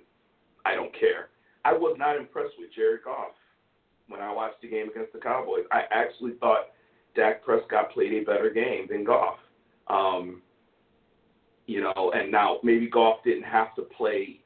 I 0.65 0.75
don't 0.75 0.93
care. 0.97 1.29
I 1.65 1.73
was 1.73 1.95
not 1.97 2.15
impressed 2.15 2.53
with 2.59 2.73
Jared 2.73 3.03
Goff 3.03 3.33
when 4.07 4.21
I 4.21 4.31
watched 4.31 4.61
the 4.61 4.69
game 4.69 4.89
against 4.89 5.13
the 5.13 5.19
Cowboys. 5.19 5.65
I 5.71 5.83
actually 5.91 6.33
thought 6.39 6.69
Dak 7.15 7.43
Prescott 7.43 7.91
played 7.91 8.13
a 8.13 8.23
better 8.23 8.49
game 8.49 8.87
than 8.89 9.03
Goff. 9.03 9.37
Um, 9.87 10.41
you 11.65 11.81
know, 11.81 12.13
and 12.15 12.31
now 12.31 12.59
maybe 12.63 12.87
Goff 12.87 13.23
didn't 13.23 13.43
have 13.43 13.75
to 13.75 13.81
play 13.81 14.41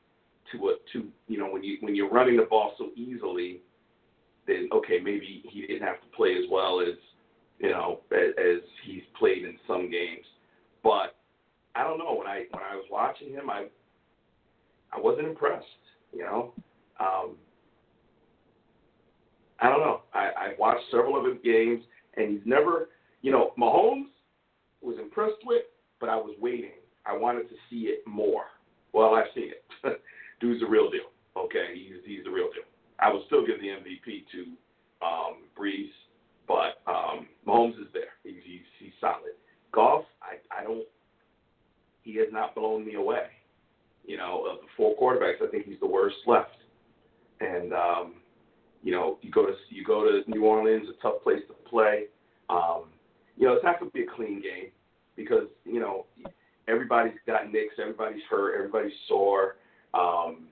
to 0.52 0.70
a 0.70 0.74
to 0.94 1.08
you 1.28 1.38
know 1.38 1.50
when 1.50 1.64
you 1.64 1.78
when 1.82 1.96
you're 1.96 2.10
running 2.10 2.38
the 2.38 2.44
ball 2.44 2.74
so 2.78 2.90
easily, 2.96 3.62
then 4.48 4.70
okay 4.72 5.00
maybe 5.04 5.44
he 5.50 5.62
didn't 5.62 5.86
have 5.86 6.02
to 6.02 6.08
play 6.16 6.34
as 6.34 6.50
well 6.50 6.80
as 6.80 6.96
you 7.60 7.70
know 7.70 8.00
as, 8.12 8.62
he's 8.86 9.04
played 9.18 9.44
in 9.44 9.58
some 9.68 9.90
games, 9.90 10.26
but 10.84 11.16
I 11.76 11.84
don't 11.84 11.98
know 11.98 12.16
when 12.16 12.28
I 12.28 12.46
when 12.52 12.64
I 12.64 12.76
was 12.76 12.86
watching 12.92 13.30
him 13.30 13.50
I 13.50 13.68
I 14.92 15.00
wasn't 15.00 15.28
impressed. 15.28 15.66
You 16.12 16.24
know, 16.24 16.54
um, 17.00 17.36
I 19.62 19.70
don't 19.70 19.80
know. 19.80 20.02
I, 20.14 20.30
I 20.38 20.54
watched 20.58 20.84
several 20.92 21.18
of 21.20 21.26
his 21.26 21.42
games, 21.44 21.84
and 22.16 22.32
he's 22.32 22.46
never, 22.46 22.90
you 23.22 23.32
know, 23.32 23.52
Mahomes 23.60 24.08
was 24.82 24.98
impressed 25.00 25.46
with, 25.46 25.64
but 26.00 26.10
I 26.10 26.16
was 26.16 26.36
waiting. 26.40 26.72
I 27.06 27.16
wanted 27.16 27.50
to 27.50 27.56
see 27.70 27.88
it 27.88 28.00
more. 28.08 28.46
Well, 28.94 29.16
I've 29.16 29.28
seen 29.36 29.52
it. 29.52 30.02
Dude's 30.40 30.62
the 30.62 30.68
real 30.68 30.90
deal. 30.90 31.12
Okay, 31.38 31.74
he's 31.74 32.02
he's 32.06 32.24
the 32.24 32.32
real 32.32 32.50
deal. 32.54 32.64
I 33.00 33.12
would 33.12 33.22
still 33.28 33.46
give 33.46 33.60
the 33.62 33.68
MVP 33.68 34.26
to 34.32 35.06
um, 35.06 35.44
Brees, 35.58 35.92
but 36.50 36.82
um, 36.92 37.28
Mahomes 37.48 37.80
is 37.80 37.88
there. 37.94 38.18
He's 38.24 38.42
he's, 38.44 38.62
he's 38.80 38.92
solid. 39.00 39.38
Goff, 39.72 40.04
I 40.22 40.60
I 40.60 40.64
don't. 40.64 40.84
He 42.02 42.16
has 42.18 42.28
not 42.32 42.56
blown 42.56 42.86
me 42.86 42.96
away. 42.96 43.28
You 44.04 44.18
know, 44.18 44.46
of 44.50 44.58
the 44.62 44.68
four 44.76 44.98
quarterbacks, 44.98 45.48
I 45.48 45.52
think 45.52 45.68
he's 45.68 45.80
the 45.80 45.88
worst 45.88 46.16
left. 46.26 46.58
And 47.40 47.72
um, 47.72 48.16
you 48.82 48.92
know, 48.92 49.20
you 49.22 49.30
go 49.32 49.46
to 49.46 49.54
you 49.70 49.86
go 49.86 50.04
to 50.04 50.30
New 50.30 50.44
Orleans, 50.44 50.88
a 50.90 51.02
tough 51.02 51.22
place 51.22 51.42
to 51.48 51.54
play. 51.70 52.06
Um, 52.50 52.86
you 53.38 53.48
know, 53.48 53.54
it's 53.54 53.64
not 53.64 53.80
going 53.80 53.92
to 53.92 53.96
be 53.96 54.04
a 54.04 54.16
clean 54.16 54.42
game 54.42 54.72
because 55.16 55.48
you 55.66 55.80
know 55.80 56.08
everybody's 56.68 57.14
got 57.28 57.52
nicks, 57.54 57.76
everybody's 57.80 58.24
hurt, 58.28 58.56
everybody's 58.56 58.98
sore. 59.08 59.58
Um, 59.94 60.48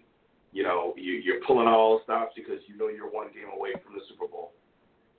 you 0.53 0.63
know, 0.63 0.93
you, 0.95 1.13
you're 1.13 1.41
pulling 1.45 1.67
all 1.67 2.01
stops 2.03 2.33
because 2.35 2.59
you 2.67 2.77
know 2.77 2.87
you're 2.87 3.09
one 3.09 3.27
game 3.27 3.49
away 3.55 3.71
from 3.83 3.93
the 3.95 4.01
Super 4.07 4.27
Bowl. 4.27 4.53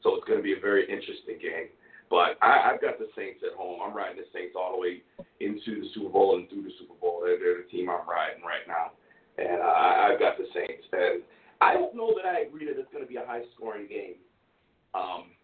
So 0.02 0.14
it's 0.16 0.26
going 0.26 0.38
to 0.38 0.42
be 0.42 0.54
a 0.54 0.60
very 0.60 0.84
interesting 0.84 1.38
game. 1.40 1.68
But 2.10 2.40
I, 2.40 2.72
I've 2.72 2.80
got 2.80 2.98
the 2.98 3.08
Saints 3.14 3.44
at 3.44 3.56
home. 3.56 3.80
I'm 3.84 3.94
riding 3.94 4.16
the 4.16 4.28
Saints 4.32 4.56
all 4.56 4.72
the 4.72 4.80
way 4.80 5.02
into 5.40 5.82
the 5.82 5.88
Super 5.94 6.08
Bowl 6.08 6.36
and 6.36 6.48
through 6.48 6.62
the 6.62 6.72
Super 6.80 6.94
Bowl. 6.94 7.20
They're, 7.22 7.38
they're 7.38 7.62
the 7.62 7.68
team 7.68 7.90
I'm 7.90 8.08
riding 8.08 8.42
right 8.42 8.64
now, 8.66 8.96
and 9.36 9.60
uh, 9.60 10.08
I've 10.08 10.18
got 10.18 10.38
the 10.38 10.48
Saints. 10.54 10.88
And 10.92 11.22
I 11.60 11.74
don't 11.74 11.94
know 11.94 12.14
that 12.16 12.24
I 12.24 12.40
agree 12.48 12.64
that 12.66 12.78
it's 12.78 12.90
going 12.92 13.04
to 13.04 13.08
be 13.08 13.16
a 13.16 13.26
high 13.26 13.42
scoring 13.54 13.86
game. 13.88 14.16
Um, 14.94 15.36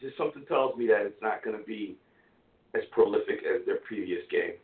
just 0.00 0.18
something 0.18 0.44
tells 0.46 0.76
me 0.76 0.88
that 0.88 1.06
it's 1.06 1.22
not 1.22 1.44
going 1.44 1.56
to 1.56 1.64
be 1.64 1.96
as 2.74 2.82
prolific 2.90 3.40
as 3.46 3.64
their 3.64 3.78
previous 3.86 4.22
game. 4.30 4.54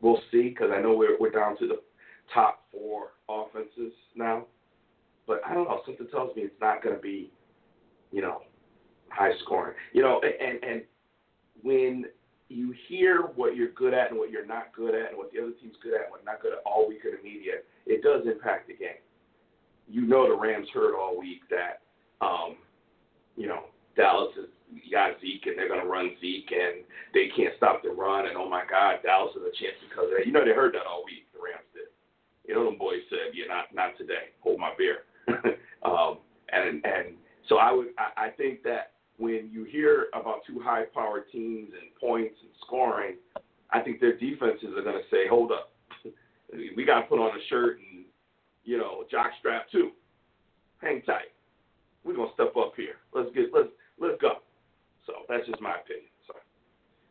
We'll 0.00 0.20
see 0.32 0.48
because 0.48 0.70
I 0.74 0.80
know 0.80 0.96
we're 0.96 1.16
we're 1.20 1.30
down 1.30 1.56
to 1.58 1.68
the 1.68 1.80
top 2.34 2.64
four 2.72 3.12
offenses 3.28 3.92
now, 4.16 4.46
but 5.26 5.40
I 5.46 5.54
don't 5.54 5.68
know. 5.68 5.80
Something 5.86 6.08
tells 6.08 6.34
me 6.34 6.42
it's 6.42 6.60
not 6.60 6.82
going 6.82 6.96
to 6.96 7.00
be, 7.00 7.30
you 8.12 8.22
know, 8.22 8.42
high 9.08 9.32
scoring. 9.44 9.74
You 9.92 10.02
know, 10.02 10.20
and 10.22 10.62
and 10.62 10.82
when 11.62 12.04
you 12.48 12.74
hear 12.88 13.22
what 13.34 13.56
you're 13.56 13.72
good 13.72 13.94
at 13.94 14.10
and 14.10 14.18
what 14.18 14.30
you're 14.30 14.46
not 14.46 14.72
good 14.74 14.94
at, 14.94 15.08
and 15.08 15.18
what 15.18 15.32
the 15.32 15.40
other 15.40 15.52
team's 15.60 15.76
good 15.82 15.94
at 15.94 16.02
and 16.04 16.10
what 16.10 16.24
not 16.24 16.40
good 16.40 16.52
at 16.52 16.62
all 16.66 16.86
week 16.86 17.00
in 17.04 17.16
the 17.16 17.22
media, 17.22 17.64
it 17.86 18.02
does 18.02 18.22
impact 18.26 18.68
the 18.68 18.74
game. 18.74 19.00
You 19.88 20.02
know, 20.06 20.28
the 20.28 20.36
Rams 20.36 20.68
heard 20.72 20.94
all 20.94 21.18
week 21.18 21.40
that, 21.50 21.80
um, 22.20 22.56
you 23.36 23.48
know, 23.48 23.64
Dallas 23.96 24.32
is 24.38 24.48
got 24.90 25.20
Zeke 25.20 25.46
and 25.46 25.58
they're 25.58 25.68
to 25.68 25.84
run 25.84 26.16
Zeke 26.20 26.52
and 26.52 26.84
they 27.12 27.28
can't 27.36 27.52
stop 27.56 27.82
the 27.82 27.90
run 27.90 28.26
and 28.26 28.36
oh 28.36 28.48
my 28.48 28.64
God, 28.68 29.00
Dallas 29.02 29.32
has 29.34 29.42
a 29.44 29.52
chance 29.56 29.76
because 29.88 30.08
of 30.08 30.16
that. 30.16 30.26
You 30.26 30.32
know, 30.32 30.44
they 30.44 30.56
heard 30.56 30.74
that 30.74 30.88
all 30.88 31.04
week. 31.04 31.28
The 31.32 31.40
Rams 31.40 31.68
did. 31.74 31.92
You 32.48 32.54
know, 32.54 32.64
them 32.64 32.78
boys 32.78 33.04
said, 33.08 33.32
"Yeah, 33.34 33.46
not 33.48 33.72
not 33.72 33.96
today. 33.96 34.34
Hold 34.40 34.58
my 34.58 34.72
beer." 34.76 35.04
um, 35.84 36.18
and 36.52 36.84
and 36.84 37.16
so 37.52 37.58
I 37.58 37.70
would 37.70 37.88
I, 38.16 38.30
think 38.30 38.62
that 38.62 38.92
when 39.18 39.50
you 39.52 39.64
hear 39.64 40.06
about 40.14 40.40
two 40.46 40.58
high-powered 40.64 41.24
teams 41.30 41.70
and 41.78 41.94
points 42.00 42.36
and 42.40 42.50
scoring, 42.66 43.16
I 43.70 43.80
think 43.80 44.00
their 44.00 44.16
defenses 44.16 44.70
are 44.74 44.82
going 44.82 44.96
to 44.96 45.08
say, 45.10 45.28
"Hold 45.28 45.52
up, 45.52 45.72
we 46.76 46.84
got 46.86 47.02
to 47.02 47.06
put 47.08 47.18
on 47.18 47.36
a 47.36 47.42
shirt 47.50 47.76
and 47.76 48.06
you 48.64 48.78
know 48.78 49.04
jockstrap 49.12 49.68
too. 49.70 49.90
Hang 50.80 51.02
tight. 51.02 51.28
We're 52.04 52.16
gonna 52.16 52.32
step 52.32 52.56
up 52.56 52.72
here. 52.74 52.96
Let's 53.14 53.28
get 53.34 53.52
let's 53.52 53.68
let's 54.00 54.20
go." 54.20 54.40
So 55.06 55.12
that's 55.28 55.46
just 55.46 55.60
my 55.60 55.74
opinion. 55.76 56.08
So, 56.26 56.34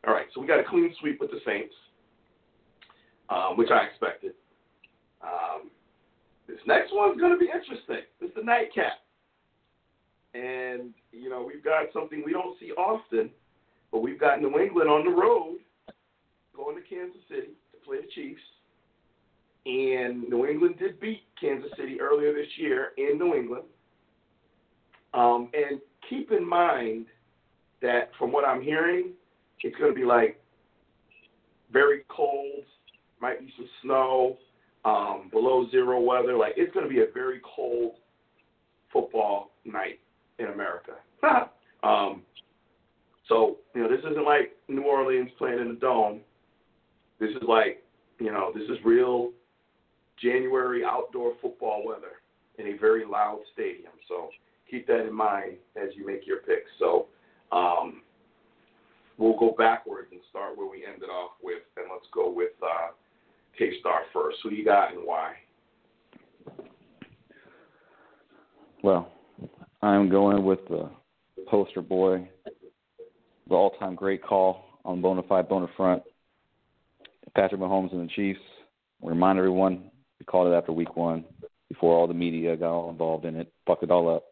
all 0.08 0.14
right, 0.14 0.26
so 0.34 0.42
we 0.42 0.48
got 0.48 0.60
a 0.60 0.64
clean 0.64 0.92
sweep 1.00 1.22
with 1.22 1.30
the 1.30 1.40
Saints, 1.46 1.74
um, 3.30 3.58
which 3.58 3.70
I 3.70 3.86
expected. 3.86 4.34
Um, 5.22 5.70
this 6.48 6.58
next 6.66 6.90
one's 6.94 7.22
to 7.22 7.38
be 7.38 7.46
interesting. 7.46 8.10
It's 8.20 8.36
the 8.36 8.44
nightcap. 8.44 9.01
And, 10.34 10.94
you 11.12 11.30
know, 11.30 11.44
we've 11.46 11.64
got 11.64 11.88
something 11.94 12.24
we 12.26 12.34
don't 12.34 12.58
see 12.60 12.72
often, 12.72 13.30
but 13.92 14.00
we've 14.00 14.20
got 14.20 14.42
New 14.42 14.58
England 14.60 14.90
on 14.90 15.04
the 15.04 15.12
road 15.12 15.58
going 16.56 16.76
to 16.76 16.82
Kansas 16.82 17.22
City 17.28 17.54
to 17.72 17.78
play 17.86 17.98
the 17.98 18.08
Chiefs. 18.14 18.42
And 19.66 20.28
New 20.30 20.46
England 20.48 20.76
did 20.80 21.00
beat 21.00 21.24
Kansas 21.40 21.72
City 21.78 22.00
earlier 22.00 22.34
this 22.34 22.48
year 22.58 22.90
in 22.98 23.18
New 23.18 23.36
England. 23.36 23.64
Um, 25.14 25.50
and 25.54 25.80
keep 26.10 26.32
in 26.32 26.48
mind 26.48 27.08
that 27.82 28.12
from 28.18 28.32
what 28.32 28.46
I'm 28.46 28.62
hearing, 28.62 29.12
it's 29.62 29.76
going 29.78 29.94
to 29.94 30.00
be 30.00 30.06
like 30.06 30.42
very 31.72 32.04
cold, 32.10 32.64
might 33.22 33.40
be 33.40 33.54
some 33.58 33.70
snow, 33.84 34.38
um, 34.84 35.30
below 35.32 35.70
zero 35.70 36.00
weather. 36.00 36.36
Like 36.38 36.54
it's 36.58 36.74
going 36.74 36.88
to 36.88 36.94
be 36.94 37.02
a 37.02 37.12
very 37.14 37.42
cold 37.56 37.96
football 38.92 39.52
night 39.66 40.00
in 40.42 40.48
America. 40.48 40.94
um, 41.84 42.22
so 43.28 43.58
you 43.76 43.84
know, 43.84 43.90
this 43.90 44.00
isn't 44.00 44.26
like 44.26 44.56
New 44.68 44.84
Orleans 44.84 45.30
playing 45.38 45.60
in 45.60 45.70
the 45.70 45.80
dome. 45.80 46.22
This 47.20 47.30
is 47.32 47.44
like 47.48 47.84
you 48.20 48.32
know, 48.32 48.52
this 48.54 48.64
is 48.64 48.78
real 48.84 49.32
January 50.22 50.84
outdoor 50.86 51.34
football 51.42 51.84
weather 51.86 52.22
in 52.58 52.68
a 52.68 52.78
very 52.78 53.06
loud 53.06 53.40
stadium. 53.54 53.94
So 54.08 54.30
keep 54.70 54.86
that 54.88 55.08
in 55.08 55.14
mind 55.14 55.58
as 55.76 55.90
you 55.96 56.06
make 56.06 56.28
your 56.28 56.38
picks. 56.38 56.70
So 56.78 57.08
um, 57.52 58.02
we'll 59.18 59.38
go 59.40 59.56
backwards 59.58 60.10
and 60.12 60.22
start 60.30 60.58
where 60.58 60.70
we 60.70 60.86
ended 60.86 61.10
off 61.10 61.32
with, 61.42 61.64
and 61.78 61.88
let's 61.92 62.06
go 62.14 62.32
with 62.32 62.52
uh, 62.62 62.92
K 63.58 63.80
Star 63.80 64.02
first. 64.14 64.38
Who 64.44 64.52
you 64.52 64.64
got 64.64 64.94
and 64.94 65.06
why? 65.06 65.34
Well, 68.84 69.12
I'm 69.84 70.10
going 70.10 70.44
with 70.44 70.60
the 70.70 70.90
poster 71.48 71.82
boy, 71.82 72.30
the 73.48 73.56
all-time 73.56 73.96
great 73.96 74.24
call 74.24 74.64
on 74.86 75.02
Bonafide 75.02 75.50
Bonafront, 75.50 76.04
Patrick 77.36 77.60
Mahomes 77.60 77.92
and 77.92 78.08
the 78.08 78.14
Chiefs. 78.14 78.40
Remind 79.02 79.40
everyone, 79.40 79.90
we 80.20 80.26
called 80.26 80.52
it 80.52 80.56
after 80.56 80.72
Week 80.72 80.96
One, 80.96 81.26
before 81.68 81.96
all 81.96 82.08
the 82.08 82.14
media 82.14 82.56
got 82.56 82.72
all 82.72 82.90
involved 82.90 83.26
in 83.26 83.36
it, 83.36 83.52
fucked 83.66 83.84
it 83.84 83.92
all 83.92 84.16
up. 84.16 84.24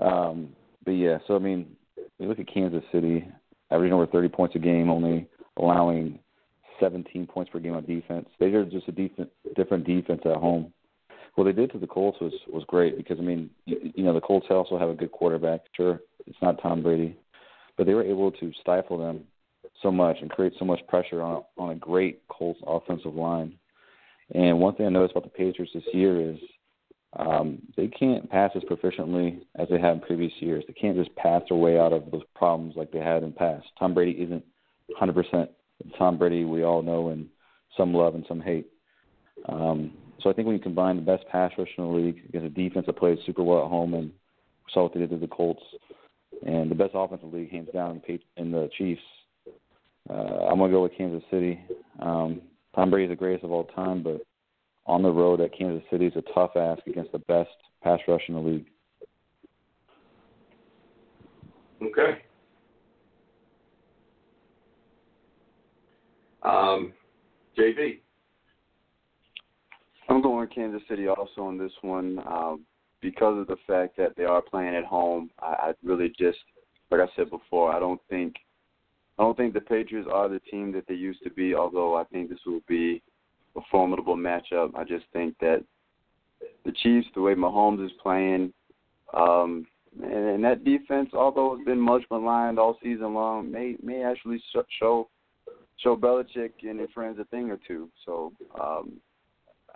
Um, 0.00 0.50
but 0.84 0.92
yeah, 0.92 1.18
so 1.26 1.36
I 1.36 1.38
mean, 1.38 1.76
we 2.18 2.26
look 2.26 2.38
at 2.38 2.52
Kansas 2.52 2.82
City, 2.92 3.26
averaging 3.70 3.92
over 3.92 4.06
30 4.06 4.28
points 4.28 4.56
a 4.56 4.58
game, 4.58 4.90
only 4.90 5.28
allowing 5.58 6.18
17 6.80 7.26
points 7.26 7.50
per 7.50 7.58
game 7.58 7.74
on 7.74 7.84
defense. 7.84 8.28
They 8.40 8.46
are 8.46 8.64
just 8.64 8.88
a 8.88 8.92
def- 8.92 9.28
different 9.54 9.84
defense 9.86 10.22
at 10.24 10.36
home. 10.36 10.72
What 11.34 11.44
they 11.44 11.52
did 11.52 11.72
to 11.72 11.78
the 11.78 11.86
Colts 11.86 12.18
was 12.20 12.32
was 12.48 12.64
great 12.66 12.96
because 12.96 13.18
I 13.18 13.22
mean, 13.22 13.50
you, 13.66 13.92
you 13.94 14.04
know, 14.04 14.14
the 14.14 14.20
Colts 14.20 14.46
also 14.50 14.78
have 14.78 14.88
a 14.88 14.94
good 14.94 15.12
quarterback. 15.12 15.60
Sure, 15.76 16.00
it's 16.26 16.38
not 16.40 16.62
Tom 16.62 16.82
Brady, 16.82 17.16
but 17.76 17.86
they 17.86 17.94
were 17.94 18.04
able 18.04 18.30
to 18.32 18.52
stifle 18.60 18.98
them 18.98 19.24
so 19.82 19.90
much 19.90 20.16
and 20.20 20.30
create 20.30 20.52
so 20.58 20.64
much 20.64 20.80
pressure 20.86 21.22
on 21.22 21.42
on 21.58 21.70
a 21.70 21.74
great 21.74 22.22
Colts 22.28 22.60
offensive 22.66 23.14
line. 23.14 23.54
And 24.34 24.58
one 24.58 24.74
thing 24.74 24.86
I 24.86 24.90
noticed 24.90 25.16
about 25.16 25.24
the 25.24 25.36
Patriots 25.36 25.72
this 25.74 25.84
year 25.92 26.30
is 26.30 26.38
um, 27.16 27.58
they 27.76 27.88
can't 27.88 28.28
pass 28.30 28.50
as 28.56 28.62
proficiently 28.62 29.40
as 29.56 29.68
they 29.68 29.78
have 29.78 29.94
in 29.96 30.00
previous 30.00 30.32
years. 30.40 30.64
They 30.66 30.72
can't 30.72 30.96
just 30.96 31.14
pass 31.16 31.42
their 31.48 31.58
way 31.58 31.78
out 31.78 31.92
of 31.92 32.10
those 32.10 32.22
problems 32.34 32.74
like 32.76 32.90
they 32.90 32.98
had 32.98 33.22
in 33.22 33.30
the 33.30 33.36
past. 33.36 33.66
Tom 33.78 33.94
Brady 33.94 34.12
isn't 34.12 34.44
100% 35.00 35.48
Tom 35.98 36.18
Brady 36.18 36.44
we 36.44 36.64
all 36.64 36.82
know 36.82 37.08
and 37.08 37.26
some 37.76 37.94
love 37.94 38.14
and 38.14 38.24
some 38.28 38.40
hate. 38.40 38.66
Um, 39.48 39.92
so 40.24 40.30
I 40.30 40.32
think 40.32 40.46
when 40.46 40.56
you 40.56 40.62
combine 40.62 40.96
the 40.96 41.02
best 41.02 41.28
pass 41.28 41.52
rush 41.58 41.68
in 41.76 41.84
the 41.84 41.90
league 41.90 42.22
against 42.28 42.46
a 42.46 42.50
defense 42.50 42.86
that 42.86 42.96
plays 42.96 43.18
super 43.26 43.42
well 43.42 43.64
at 43.64 43.70
home, 43.70 43.92
and 43.92 44.10
saw 44.72 44.84
what 44.84 44.94
they 44.94 45.00
did 45.00 45.10
to 45.10 45.18
the 45.18 45.28
Colts, 45.28 45.62
and 46.46 46.70
the 46.70 46.74
best 46.74 46.92
offense 46.94 47.20
in 47.22 47.30
the 47.30 47.36
league, 47.36 47.50
hands 47.50 47.68
down, 47.74 48.00
in 48.38 48.50
the 48.50 48.70
Chiefs, 48.78 49.02
uh, 50.08 50.46
I'm 50.48 50.58
gonna 50.58 50.72
go 50.72 50.82
with 50.82 50.96
Kansas 50.96 51.22
City. 51.30 51.60
Um, 52.00 52.40
Tom 52.74 52.90
Brady 52.90 53.04
is 53.04 53.10
the 53.10 53.16
greatest 53.16 53.44
of 53.44 53.52
all 53.52 53.64
time, 53.64 54.02
but 54.02 54.22
on 54.86 55.02
the 55.02 55.10
road 55.10 55.42
at 55.42 55.56
Kansas 55.56 55.86
City 55.90 56.06
is 56.06 56.16
a 56.16 56.22
tough 56.34 56.56
ask 56.56 56.86
against 56.86 57.12
the 57.12 57.18
best 57.20 57.50
pass 57.82 58.00
rush 58.08 58.22
in 58.28 58.34
the 58.34 58.40
league. 58.40 58.66
Okay. 61.82 62.22
Um, 66.42 66.92
JB. 67.58 68.00
I'm 70.08 70.22
going 70.22 70.48
Kansas 70.48 70.82
City 70.88 71.08
also 71.08 71.42
on 71.42 71.58
this 71.58 71.72
one 71.82 72.18
um, 72.26 72.64
because 73.00 73.38
of 73.38 73.46
the 73.46 73.56
fact 73.66 73.96
that 73.96 74.16
they 74.16 74.24
are 74.24 74.42
playing 74.42 74.74
at 74.74 74.84
home. 74.84 75.30
I, 75.40 75.46
I 75.46 75.72
really 75.82 76.12
just, 76.18 76.38
like 76.90 77.00
I 77.00 77.06
said 77.16 77.30
before, 77.30 77.72
I 77.72 77.78
don't 77.78 78.00
think, 78.10 78.34
I 79.18 79.22
don't 79.22 79.36
think 79.36 79.54
the 79.54 79.60
Patriots 79.60 80.08
are 80.12 80.28
the 80.28 80.40
team 80.40 80.72
that 80.72 80.86
they 80.88 80.94
used 80.94 81.22
to 81.24 81.30
be. 81.30 81.54
Although 81.54 81.96
I 81.96 82.04
think 82.04 82.28
this 82.28 82.40
will 82.46 82.60
be 82.68 83.02
a 83.56 83.60
formidable 83.70 84.16
matchup. 84.16 84.74
I 84.76 84.84
just 84.84 85.04
think 85.12 85.36
that 85.40 85.64
the 86.64 86.72
Chiefs, 86.82 87.06
the 87.14 87.20
way 87.20 87.34
Mahomes 87.34 87.84
is 87.84 87.92
playing, 88.02 88.52
um, 89.14 89.66
and, 90.02 90.12
and 90.12 90.44
that 90.44 90.64
defense, 90.64 91.10
although 91.12 91.54
it's 91.54 91.64
been 91.64 91.80
much 91.80 92.02
maligned 92.10 92.58
all 92.58 92.76
season 92.82 93.14
long, 93.14 93.50
may 93.50 93.76
may 93.82 94.02
actually 94.02 94.42
show 94.80 95.08
show 95.76 95.96
Belichick 95.96 96.52
and 96.62 96.80
his 96.80 96.90
friends 96.92 97.18
a 97.20 97.24
thing 97.26 97.50
or 97.50 97.58
two. 97.66 97.88
So 98.04 98.32
um, 98.60 98.94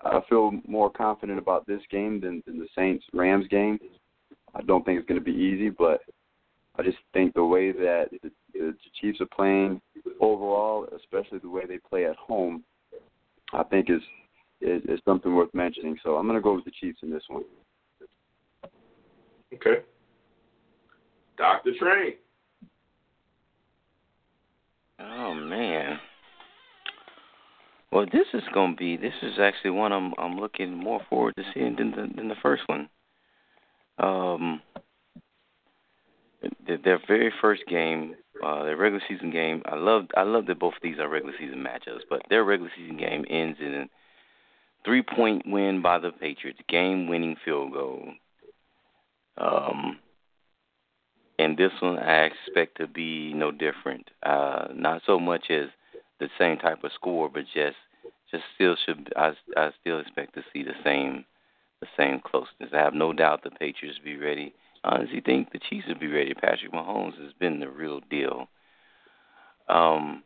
I 0.04 0.20
feel 0.28 0.52
more 0.66 0.90
confident 0.90 1.38
about 1.38 1.66
this 1.66 1.80
game 1.90 2.20
than, 2.20 2.42
than 2.46 2.58
the 2.58 2.68
Saints 2.76 3.04
Rams 3.12 3.46
game. 3.48 3.78
I 4.54 4.62
don't 4.62 4.84
think 4.84 4.98
it's 4.98 5.08
going 5.08 5.20
to 5.20 5.24
be 5.24 5.32
easy, 5.32 5.70
but 5.70 6.00
I 6.78 6.82
just 6.82 6.98
think 7.12 7.34
the 7.34 7.44
way 7.44 7.72
that 7.72 8.08
the, 8.22 8.30
the 8.54 8.74
Chiefs 9.00 9.20
are 9.20 9.26
playing 9.26 9.80
overall, 10.20 10.86
especially 10.96 11.38
the 11.38 11.50
way 11.50 11.62
they 11.66 11.78
play 11.78 12.06
at 12.06 12.16
home, 12.16 12.62
I 13.52 13.64
think 13.64 13.90
is 13.90 14.02
is, 14.60 14.82
is 14.88 15.00
something 15.04 15.34
worth 15.34 15.52
mentioning. 15.54 15.96
So 16.02 16.16
I'm 16.16 16.26
going 16.26 16.38
to 16.38 16.42
go 16.42 16.54
with 16.54 16.64
the 16.64 16.72
Chiefs 16.80 16.98
in 17.02 17.10
this 17.10 17.22
one. 17.28 17.44
Okay. 19.54 19.82
Dr. 21.36 21.70
Train. 21.78 22.14
Oh 25.00 25.34
man. 25.34 25.98
Well, 27.90 28.06
this 28.12 28.26
is 28.34 28.42
going 28.52 28.72
to 28.72 28.76
be. 28.76 28.96
This 28.96 29.14
is 29.22 29.38
actually 29.38 29.70
one 29.70 29.92
I'm 29.92 30.12
I'm 30.18 30.38
looking 30.38 30.74
more 30.74 31.00
forward 31.08 31.34
to 31.36 31.44
seeing 31.54 31.76
than 31.76 31.90
the, 31.92 32.08
than 32.14 32.28
the 32.28 32.36
first 32.42 32.62
one. 32.66 32.88
Um, 33.98 34.60
their 36.66 37.00
very 37.08 37.32
first 37.40 37.62
game, 37.66 38.14
uh, 38.44 38.64
their 38.64 38.76
regular 38.76 39.02
season 39.08 39.30
game. 39.30 39.62
I 39.64 39.76
love 39.76 40.06
I 40.16 40.22
love 40.22 40.46
that 40.46 40.58
both 40.58 40.74
of 40.74 40.82
these 40.82 40.98
are 40.98 41.08
regular 41.08 41.34
season 41.38 41.64
matchups, 41.64 42.02
but 42.08 42.22
their 42.28 42.44
regular 42.44 42.70
season 42.76 42.98
game 42.98 43.24
ends 43.28 43.58
in 43.60 43.74
a 43.74 43.86
three 44.84 45.02
point 45.02 45.42
win 45.46 45.80
by 45.82 45.98
the 45.98 46.10
Patriots, 46.10 46.60
game 46.68 47.08
winning 47.08 47.36
field 47.44 47.72
goal. 47.72 48.12
Um, 49.38 49.98
and 51.38 51.56
this 51.56 51.72
one 51.80 51.98
I 51.98 52.24
expect 52.24 52.78
to 52.78 52.86
be 52.86 53.32
no 53.32 53.50
different. 53.50 54.10
Uh, 54.22 54.66
not 54.74 55.02
so 55.06 55.18
much 55.18 55.46
as 55.50 55.68
the 56.20 56.28
same 56.38 56.58
type 56.58 56.84
of 56.84 56.92
score, 56.92 57.28
but 57.28 57.44
just 57.54 57.76
just 58.30 58.44
still 58.54 58.76
should 58.84 59.12
I 59.16 59.32
I 59.56 59.70
still 59.80 60.00
expect 60.00 60.34
to 60.34 60.42
see 60.52 60.62
the 60.62 60.74
same 60.84 61.24
the 61.80 61.86
same 61.96 62.20
closeness. 62.20 62.70
I 62.72 62.78
have 62.78 62.94
no 62.94 63.12
doubt 63.12 63.44
the 63.44 63.50
Patriots 63.50 63.98
will 63.98 64.12
be 64.12 64.16
ready. 64.16 64.54
Honestly 64.84 65.20
think 65.20 65.52
the 65.52 65.58
Chiefs 65.58 65.86
will 65.88 65.98
be 65.98 66.08
ready. 66.08 66.34
Patrick 66.34 66.72
Mahomes 66.72 67.20
has 67.22 67.32
been 67.38 67.60
the 67.60 67.68
real 67.68 68.00
deal. 68.10 68.48
Um, 69.68 70.22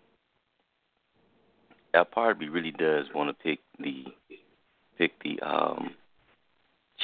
that 1.93 2.11
part 2.11 2.43
of 2.43 2.53
really 2.53 2.71
does 2.71 3.07
want 3.15 3.29
to 3.31 3.43
pick 3.43 3.61
the 3.79 4.05
pick 4.99 5.13
the 5.23 5.41
um 5.41 5.95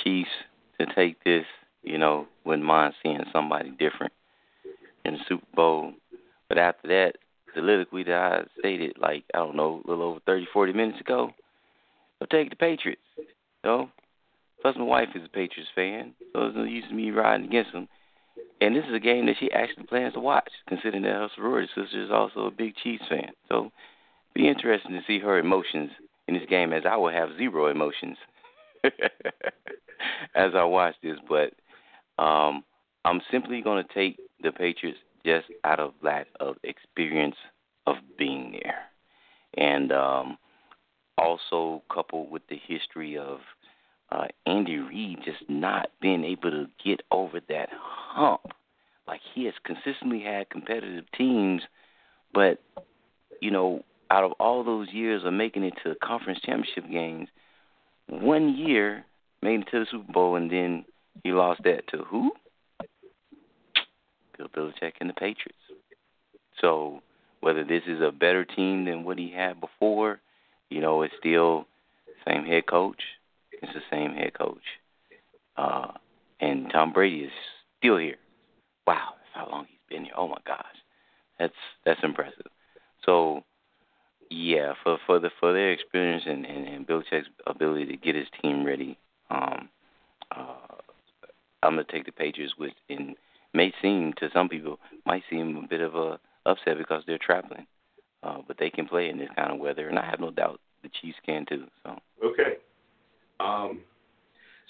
Chiefs 0.02 0.30
to 0.78 0.86
take 0.94 1.22
this. 1.24 1.44
You 1.82 1.98
know, 1.98 2.26
wouldn't 2.44 2.66
mind 2.66 2.94
seeing 3.02 3.20
somebody 3.32 3.70
different 3.70 4.12
in 5.04 5.14
the 5.14 5.20
Super 5.28 5.46
Bowl. 5.54 5.92
But 6.48 6.58
after 6.58 6.88
that, 6.88 7.16
soliloquy 7.54 8.04
that 8.04 8.12
I 8.14 8.42
stated, 8.58 8.96
like, 9.00 9.24
I 9.34 9.38
don't 9.38 9.56
know, 9.56 9.82
a 9.84 9.90
little 9.90 10.04
over 10.04 10.20
thirty, 10.26 10.46
forty 10.52 10.72
minutes 10.72 11.00
ago, 11.00 11.30
I'll 12.20 12.26
take 12.26 12.50
the 12.50 12.56
Patriots. 12.56 13.02
You 13.16 13.24
know? 13.64 13.90
Plus, 14.62 14.76
my 14.76 14.84
wife 14.84 15.08
is 15.14 15.22
a 15.24 15.28
Patriots 15.28 15.70
fan, 15.74 16.14
so 16.32 16.46
it's 16.46 16.56
no 16.56 16.64
use 16.64 16.84
me 16.92 17.10
riding 17.10 17.46
against 17.46 17.72
them. 17.72 17.88
And 18.60 18.74
this 18.74 18.84
is 18.88 18.94
a 18.94 19.00
game 19.00 19.26
that 19.26 19.36
she 19.38 19.52
actually 19.52 19.84
plans 19.84 20.14
to 20.14 20.20
watch, 20.20 20.50
considering 20.68 21.02
that 21.02 21.12
her 21.12 21.28
sorority 21.36 21.68
sister 21.74 22.02
is 22.02 22.10
also 22.10 22.46
a 22.46 22.50
big 22.50 22.74
Chiefs 22.82 23.04
fan. 23.08 23.30
So, 23.48 23.70
be 24.34 24.48
interesting 24.48 24.92
to 24.92 25.00
see 25.06 25.20
her 25.20 25.38
emotions 25.38 25.90
in 26.26 26.34
this 26.34 26.48
game, 26.48 26.72
as 26.72 26.82
I 26.88 26.96
will 26.96 27.10
have 27.10 27.36
zero 27.36 27.68
emotions 27.68 28.16
as 28.84 30.52
I 30.54 30.64
watch 30.64 30.94
this. 31.02 31.18
But 31.28 31.52
um, 32.22 32.64
I'm 33.04 33.20
simply 33.30 33.62
going 33.62 33.84
to 33.84 33.94
take 33.94 34.18
the 34.42 34.50
Patriots 34.50 34.98
just 35.28 35.46
out 35.64 35.78
of 35.78 35.92
lack 36.02 36.26
of 36.40 36.56
experience 36.64 37.36
of 37.86 37.96
being 38.18 38.52
there, 38.52 38.80
and 39.54 39.92
um, 39.92 40.38
also 41.18 41.82
coupled 41.92 42.30
with 42.30 42.42
the 42.48 42.58
history 42.66 43.18
of 43.18 43.40
uh, 44.10 44.26
Andy 44.46 44.78
Reid 44.78 45.18
just 45.24 45.48
not 45.48 45.90
being 46.00 46.24
able 46.24 46.50
to 46.50 46.66
get 46.82 47.02
over 47.10 47.40
that 47.48 47.68
hump. 47.72 48.40
Like 49.06 49.20
he 49.34 49.44
has 49.44 49.54
consistently 49.64 50.20
had 50.20 50.48
competitive 50.48 51.04
teams, 51.16 51.62
but 52.32 52.62
you 53.42 53.50
know, 53.50 53.84
out 54.10 54.24
of 54.24 54.32
all 54.40 54.64
those 54.64 54.88
years 54.92 55.22
of 55.24 55.32
making 55.34 55.64
it 55.64 55.74
to 55.84 55.94
conference 56.02 56.40
championship 56.42 56.90
games, 56.90 57.28
one 58.08 58.56
year 58.56 59.04
made 59.42 59.60
it 59.60 59.68
to 59.70 59.80
the 59.80 59.86
Super 59.90 60.10
Bowl, 60.10 60.36
and 60.36 60.50
then 60.50 60.84
he 61.22 61.32
lost 61.32 61.62
that 61.64 61.86
to 61.88 61.98
who? 62.04 62.32
Bill 64.38 64.48
Belichick 64.48 64.92
and 65.00 65.10
the 65.10 65.14
Patriots. 65.14 65.58
So 66.60 67.00
whether 67.40 67.64
this 67.64 67.82
is 67.86 68.00
a 68.00 68.10
better 68.10 68.44
team 68.44 68.84
than 68.84 69.04
what 69.04 69.18
he 69.18 69.30
had 69.30 69.60
before, 69.60 70.20
you 70.70 70.80
know, 70.80 71.02
it's 71.02 71.14
still 71.18 71.66
same 72.26 72.44
head 72.44 72.66
coach. 72.66 73.00
It's 73.52 73.72
the 73.72 73.82
same 73.90 74.14
head 74.14 74.34
coach. 74.34 74.62
Uh, 75.56 75.92
and 76.40 76.70
Tom 76.70 76.92
Brady 76.92 77.24
is 77.24 77.32
still 77.78 77.98
here. 77.98 78.16
Wow, 78.86 79.14
that's 79.16 79.34
how 79.46 79.50
long 79.50 79.66
he's 79.68 79.78
been 79.88 80.04
here. 80.04 80.14
Oh 80.16 80.28
my 80.28 80.38
gosh, 80.46 80.64
that's 81.38 81.54
that's 81.84 82.00
impressive. 82.02 82.46
So, 83.04 83.42
yeah, 84.30 84.74
for 84.82 84.98
for 85.06 85.18
the 85.18 85.30
for 85.40 85.52
their 85.52 85.72
experience 85.72 86.24
and 86.26 86.44
and, 86.46 86.68
and 86.68 86.86
Belichick's 86.86 87.28
ability 87.46 87.86
to 87.86 87.96
get 87.96 88.14
his 88.14 88.28
team 88.40 88.64
ready, 88.64 88.96
um, 89.30 89.68
uh, 90.34 90.76
I'm 91.62 91.72
gonna 91.72 91.84
take 91.90 92.06
the 92.06 92.12
Patriots, 92.12 92.54
which 92.56 92.74
in 92.88 93.16
may 93.54 93.72
seem 93.82 94.12
to 94.18 94.28
some 94.32 94.48
people 94.48 94.78
might 95.06 95.22
seem 95.30 95.56
a 95.64 95.68
bit 95.68 95.80
of 95.80 95.94
a 95.94 96.18
upset 96.46 96.78
because 96.78 97.02
they're 97.06 97.18
traveling, 97.18 97.66
uh, 98.22 98.38
but 98.46 98.56
they 98.58 98.70
can 98.70 98.86
play 98.86 99.08
in 99.08 99.18
this 99.18 99.28
kind 99.36 99.52
of 99.52 99.58
weather, 99.58 99.88
and 99.88 99.98
I 99.98 100.08
have 100.08 100.20
no 100.20 100.30
doubt 100.30 100.60
the 100.82 100.90
Chiefs 101.00 101.18
can 101.24 101.44
too. 101.46 101.64
So 101.82 101.98
okay. 102.24 102.56
Um, 103.40 103.80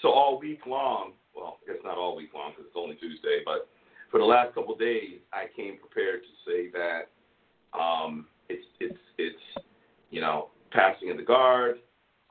so 0.01 0.09
all 0.09 0.39
week 0.39 0.65
long, 0.65 1.13
well, 1.35 1.57
I 1.63 1.71
guess 1.71 1.81
not 1.83 1.97
all 1.97 2.15
week 2.15 2.29
long 2.33 2.51
because 2.51 2.65
it's 2.67 2.77
only 2.77 2.95
Tuesday, 2.95 3.41
but 3.45 3.67
for 4.11 4.19
the 4.19 4.25
last 4.25 4.55
couple 4.55 4.73
of 4.73 4.79
days, 4.79 5.19
I 5.33 5.45
came 5.55 5.77
prepared 5.77 6.21
to 6.21 6.49
say 6.49 6.69
that 6.71 7.77
um, 7.77 8.27
it's 8.47 8.65
it's 8.79 8.99
it's 9.17 9.65
you 10.09 10.21
know 10.21 10.49
passing 10.71 11.09
in 11.09 11.17
the 11.17 11.23
guard. 11.23 11.77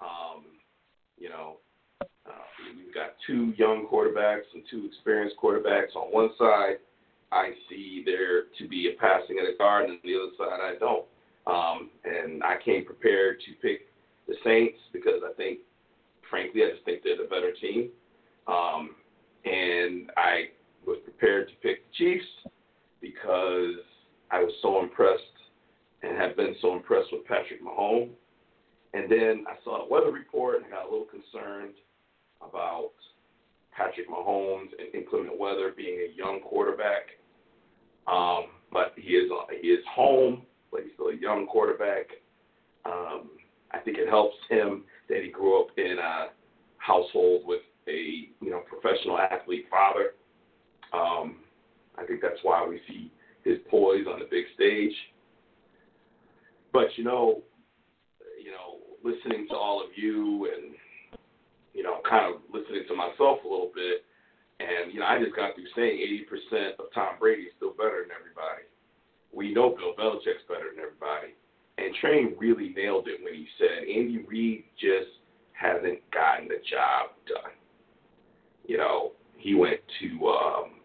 Um, 0.00 0.44
you 1.18 1.28
know, 1.28 1.56
we've 2.76 2.94
got 2.94 3.14
two 3.26 3.52
young 3.56 3.86
quarterbacks 3.90 4.48
and 4.54 4.62
two 4.70 4.86
experienced 4.86 5.36
quarterbacks. 5.42 5.94
On 5.96 6.12
one 6.12 6.30
side, 6.38 6.76
I 7.30 7.50
see 7.68 8.02
there 8.04 8.44
to 8.58 8.68
be 8.68 8.92
a 8.94 9.00
passing 9.00 9.38
in 9.38 9.44
the 9.44 9.56
guard, 9.58 9.90
and 9.90 9.98
the 10.02 10.14
other 10.16 10.32
side, 10.38 10.60
I 10.60 10.74
don't. 10.78 11.04
Um, 11.46 11.90
and 12.04 12.42
I 12.42 12.56
came 12.62 12.84
prepared 12.84 13.40
to 13.40 13.52
pick 13.62 13.86
the 14.26 14.34
Saints 14.44 14.78
because 14.92 15.22
I 15.24 15.32
think 15.34 15.60
frankly, 16.30 16.62
I 16.62 16.70
just 16.72 16.84
think 16.84 17.02
they're 17.02 17.16
the 17.16 17.24
better 17.24 17.52
team. 17.52 17.90
Um, 18.46 18.96
and 19.44 20.10
I 20.16 20.50
was 20.86 20.98
prepared 21.04 21.48
to 21.48 21.54
pick 21.56 21.84
the 21.84 21.96
Chiefs 21.96 22.26
because 23.00 23.80
I 24.30 24.40
was 24.40 24.52
so 24.62 24.82
impressed 24.82 25.22
and 26.02 26.16
have 26.16 26.36
been 26.36 26.54
so 26.60 26.74
impressed 26.74 27.08
with 27.12 27.24
Patrick 27.24 27.62
Mahomes. 27.62 28.10
And 28.94 29.10
then 29.10 29.44
I 29.48 29.54
saw 29.64 29.84
the 29.84 29.92
weather 29.92 30.10
report 30.10 30.62
and 30.62 30.70
got 30.70 30.86
a 30.86 30.90
little 30.90 31.06
concerned 31.06 31.74
about 32.40 32.90
Patrick 33.76 34.08
Mahomes 34.08 34.70
and 34.78 34.94
inclement 34.94 35.38
weather 35.38 35.72
being 35.76 35.98
a 36.00 36.16
young 36.16 36.40
quarterback. 36.40 37.06
Um, 38.06 38.46
but 38.72 38.92
he 38.96 39.12
is 39.12 39.30
he 39.60 39.68
is 39.68 39.84
home, 39.94 40.42
but 40.72 40.82
he's 40.82 40.92
still 40.94 41.08
a 41.08 41.16
young 41.16 41.46
quarterback. 41.46 42.06
Um, 42.84 43.30
I 43.70 43.78
think 43.78 43.98
it 43.98 44.08
helps 44.08 44.36
him 44.50 44.84
that 45.08 45.22
he 45.22 45.30
grew 45.30 45.60
up 45.60 45.68
in 45.76 45.96
a 45.98 46.28
household 46.78 47.42
with 47.44 47.60
a 47.88 48.28
you 48.40 48.50
know 48.50 48.60
professional 48.60 49.18
athlete 49.18 49.66
father. 49.70 50.14
Um, 50.92 51.36
I 51.96 52.04
think 52.06 52.20
that's 52.22 52.40
why 52.42 52.66
we 52.66 52.80
see 52.88 53.12
his 53.44 53.58
poise 53.70 54.06
on 54.06 54.20
the 54.20 54.26
big 54.30 54.44
stage. 54.54 54.94
But 56.72 56.86
you 56.96 57.04
know, 57.04 57.42
you 58.42 58.50
know, 58.50 58.78
listening 59.04 59.46
to 59.50 59.54
all 59.54 59.82
of 59.82 59.90
you 59.96 60.50
and 60.54 60.74
you 61.74 61.82
know, 61.82 62.00
kind 62.08 62.34
of 62.34 62.40
listening 62.52 62.84
to 62.88 62.94
myself 62.94 63.44
a 63.44 63.48
little 63.48 63.70
bit, 63.74 64.04
and 64.60 64.92
you 64.92 65.00
know, 65.00 65.06
I 65.06 65.22
just 65.22 65.36
got 65.36 65.54
through 65.54 65.70
saying 65.76 65.98
80% 66.52 66.78
of 66.78 66.92
Tom 66.94 67.16
Brady 67.18 67.42
is 67.42 67.54
still 67.56 67.72
better 67.72 68.02
than 68.02 68.16
everybody. 68.16 68.66
We 69.32 69.54
know 69.54 69.70
Bill 69.70 69.94
Belichick's 69.94 70.46
better 70.48 70.74
than 70.74 70.82
everybody. 70.82 71.34
And 71.78 71.94
Train 71.94 72.34
really 72.38 72.74
nailed 72.74 73.06
it 73.06 73.22
when 73.22 73.34
he 73.34 73.46
said 73.56 73.86
Andy 73.86 74.24
Reid 74.26 74.64
just 74.80 75.22
hasn't 75.52 75.98
gotten 76.10 76.48
the 76.48 76.58
job 76.68 77.14
done. 77.26 77.54
You 78.66 78.78
know, 78.78 79.12
he 79.36 79.54
went 79.54 79.80
to 80.00 80.26
um, 80.26 80.78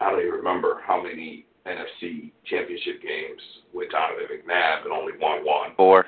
I 0.00 0.10
don't 0.10 0.20
even 0.20 0.32
remember 0.32 0.80
how 0.84 1.02
many 1.02 1.46
NFC 1.66 2.32
championship 2.46 3.02
games 3.02 3.40
with 3.72 3.90
Donovan 3.90 4.24
McNabb 4.26 4.84
and 4.84 4.92
only 4.92 5.12
won 5.20 5.44
one. 5.44 5.70
Four. 5.76 6.06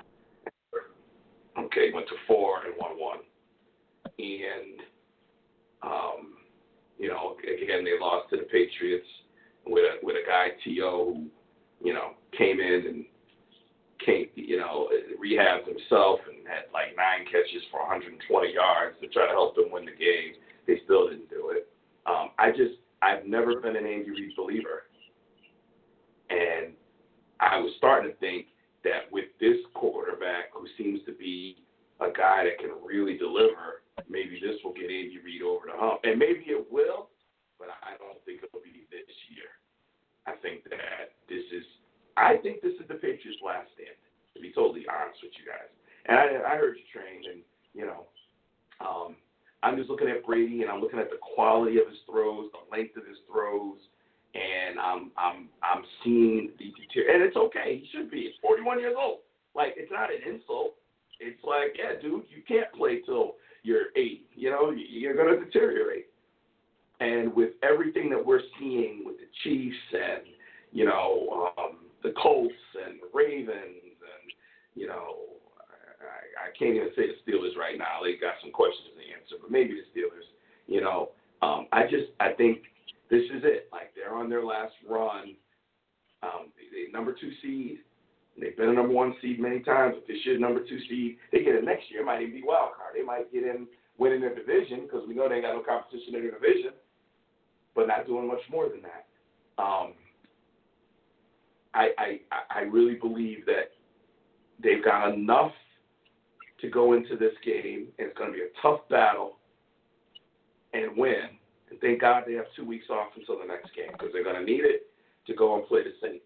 Went 1.95 2.09
to 2.09 2.15
four 2.27 2.65
and 2.65 2.75
won 2.79 2.99
one, 2.99 3.19
and 4.19 4.81
um, 5.83 6.35
you 6.99 7.09
know, 7.09 7.37
again 7.43 7.85
they 7.85 7.99
lost 8.01 8.31
to 8.31 8.37
the 8.37 8.45
Patriots 8.45 9.07
with 9.67 9.85
a 9.85 10.05
with 10.05 10.17
a 10.17 10.27
guy 10.27 10.49
T.O. 10.65 11.15
who 11.15 11.27
you 11.87 11.93
know 11.93 12.13
came 12.37 12.61
in 12.61 12.87
and 12.87 13.05
came 14.05 14.27
you 14.35 14.59
know 14.59 14.89
rehabbed 15.23 15.67
himself 15.67 16.21
and 16.29 16.47
had 16.47 16.65
like 16.73 16.97
nine 16.97 17.27
catches 17.27 17.63
for 17.71 17.81
120 17.81 18.53
yards 18.53 18.97
to 19.01 19.09
try 19.09 19.27
to 19.27 19.33
help 19.33 19.55
them 19.57 19.71
win 19.71 19.85
the 19.85 19.93
game. 19.93 20.35
They 20.67 20.81
still 20.85 21.09
didn't 21.09 21.31
do 21.31 21.51
it. 21.51 21.69
Um, 22.07 22.31
I 22.39 22.51
just 22.51 22.79
I've 23.03 23.27
never 23.27 23.61
been 23.61 23.77
an 23.77 23.87
Andy 23.87 24.11
Reid 24.11 24.37
believer, 24.37 24.85
and 26.31 26.73
I 27.41 27.59
was 27.59 27.73
starting 27.79 28.13
to 28.13 28.17
think 28.19 28.47
that 28.85 29.11
with 29.11 29.27
this 29.41 29.59
quarterback 29.75 30.51
who 30.55 30.67
seems 30.79 31.01
to 31.07 31.13
be 31.13 31.57
a 32.05 32.13
guy 32.13 32.45
that 32.45 32.59
can 32.59 32.75
really 32.85 33.17
deliver, 33.17 33.83
maybe 34.09 34.41
this 34.41 34.59
will 34.65 34.73
get 34.73 34.91
Andy 34.91 35.19
Reid 35.25 35.43
over 35.43 35.67
the 35.67 35.77
hump. 35.77 36.01
And 36.05 36.19
maybe 36.19 36.51
it 36.51 36.67
will, 36.71 37.09
but 37.59 37.69
I 37.83 37.97
don't 37.99 38.19
think 38.25 38.43
it'll 38.43 38.65
be 38.65 38.87
this 38.91 39.17
year. 39.31 39.51
I 40.27 40.39
think 40.39 40.65
that 40.71 41.15
this 41.29 41.45
is 41.51 41.67
I 42.17 42.37
think 42.43 42.61
this 42.61 42.77
is 42.77 42.87
the 42.89 43.01
Patriots' 43.01 43.41
last 43.41 43.73
stand, 43.75 43.97
to 44.35 44.41
be 44.41 44.53
totally 44.53 44.85
honest 44.85 45.19
with 45.23 45.33
you 45.41 45.49
guys. 45.49 45.71
And 46.07 46.19
I, 46.19 46.55
I 46.55 46.57
heard 46.61 46.77
you 46.77 46.87
train, 46.93 47.25
and 47.25 47.41
you 47.75 47.87
know, 47.87 48.05
um, 48.85 49.17
I'm 49.63 49.77
just 49.77 49.89
looking 49.89 50.09
at 50.09 50.27
Brady, 50.27 50.63
and 50.63 50.71
I'm 50.71 50.81
looking 50.81 50.99
at 50.99 51.11
the 51.11 51.23
quality 51.23 51.79
of 51.79 51.89
his 51.89 51.99
throws, 52.05 52.51
the 52.53 52.65
length 52.69 52.97
of 52.97 53.07
his 53.07 53.19
throws, 53.31 53.79
and 54.35 54.79
I'm 54.79 55.11
I'm 55.17 55.49
I'm 55.63 55.85
seeing 56.05 56.53
the 56.59 56.73
deteriorate. 56.77 57.15
And 57.15 57.23
it's 57.25 57.37
okay. 57.37 57.81
He 57.81 57.89
should 57.93 58.11
be. 58.11 58.29
He's 58.29 58.39
41 58.43 58.81
years 58.81 58.97
old. 58.99 59.21
Like 59.55 59.75
it's 59.77 59.93
not 59.93 60.11
an 60.11 60.21
insult. 60.27 60.75
It's 61.23 61.43
like, 61.45 61.77
yeah, 61.79 62.01
dude, 62.01 62.25
you 62.35 62.43
can't 62.47 62.73
play 62.73 63.01
till 63.01 63.37
you're 63.63 63.95
80. 63.97 64.23
You 64.35 64.51
know, 64.51 64.71
you're 64.71 65.15
gonna 65.15 65.43
deteriorate. 65.45 66.07
And 67.01 67.35
with 67.35 67.51
everything 67.63 68.11
that 68.11 68.25
we're 68.25 68.43
seeing 68.59 69.03
with 69.05 69.17
the 69.17 69.27
Chiefs 69.43 69.77
and 69.93 70.23
you 70.73 70.85
know 70.85 71.53
um, 71.59 71.79
the 72.03 72.13
Colts 72.21 72.55
and 72.87 72.99
the 73.01 73.09
Ravens 73.13 73.55
and 73.57 74.27
you 74.75 74.87
know 74.87 75.17
I, 76.01 76.49
I 76.49 76.59
can't 76.59 76.77
even 76.77 76.91
say 76.97 77.07
the 77.07 77.19
Steelers 77.23 77.57
right 77.57 77.79
now. 77.79 78.03
They 78.03 78.17
got 78.17 78.35
some 78.43 78.53
questions 78.53 78.89
to 78.95 79.03
answer, 79.15 79.37
but 79.41 79.51
maybe 79.51 79.75
the 79.75 80.01
Steelers. 80.01 80.27
You 80.67 80.81
know, 80.81 81.11
um, 81.43 81.67
I 81.73 81.85
just 81.85 82.11
I 82.21 82.33
think 82.33 82.63
this 83.11 83.25
is 83.35 83.43
it. 83.45 83.69
Like 83.73 83.93
they're 83.95 84.15
on 84.15 84.29
their 84.29 84.45
last 84.45 84.75
run. 84.89 85.35
Um, 86.23 86.53
they 86.57 86.91
number 86.93 87.13
two 87.13 87.31
seed. 87.43 87.79
They've 88.41 88.57
been 88.57 88.71
a 88.71 88.73
number 88.73 88.93
one 88.93 89.15
seed 89.21 89.41
many 89.41 89.61
times. 89.61 89.97
If 89.99 90.07
they 90.09 90.19
should 90.25 90.41
number 90.41 90.61
two 90.61 90.79
seed, 90.89 91.19
they 91.31 91.45
get 91.45 91.55
it 91.55 91.65
next 91.65 91.91
year. 91.91 92.01
It 92.03 92.07
might 92.07 92.23
even 92.23 92.35
be 92.35 92.43
wild 92.45 92.71
card. 92.77 92.95
They 92.97 93.05
might 93.05 93.33
get 93.33 93.45
in 93.45 93.67
winning 93.99 94.21
their 94.21 94.35
division 94.35 94.83
because 94.83 95.07
we 95.07 95.15
know 95.15 95.29
they 95.29 95.41
got 95.41 95.55
no 95.55 95.63
competition 95.63 96.15
in 96.15 96.23
their 96.23 96.33
division, 96.33 96.73
but 97.75 97.87
not 97.87 98.07
doing 98.07 98.27
much 98.27 98.41
more 98.51 98.69
than 98.69 98.83
that. 98.83 99.07
Um, 99.63 99.93
I, 101.75 101.89
I 101.99 102.21
I 102.51 102.61
really 102.63 102.95
believe 102.95 103.47
that 103.47 103.73
they've 104.63 104.85
got 104.85 105.13
enough 105.13 105.53
to 106.61 106.69
go 106.69 106.93
into 106.95 107.17
this 107.17 107.33
game, 107.45 107.89
and 107.99 108.09
it's 108.09 108.19
going 108.19 108.31
to 108.31 108.37
be 108.37 108.43
a 108.43 108.63
tough 108.63 108.81
battle 108.89 109.37
and 110.73 110.97
win. 110.97 111.37
And 111.71 111.81
thank 111.81 112.01
God 112.01 112.25
they 112.27 112.35
have 112.35 112.47
two 112.57 112.65
weeks 112.65 112.87
off 112.91 113.09
until 113.17 113.39
the 113.39 113.47
next 113.47 113.75
game 113.75 113.93
because 113.93 114.09
they're 114.13 114.25
going 114.25 114.37
to 114.37 114.45
need 114.45 114.65
it 114.65 114.87
to 115.27 115.35
go 115.35 115.57
and 115.57 115.67
play 115.67 115.83
the 115.83 115.93
Saints, 116.01 116.25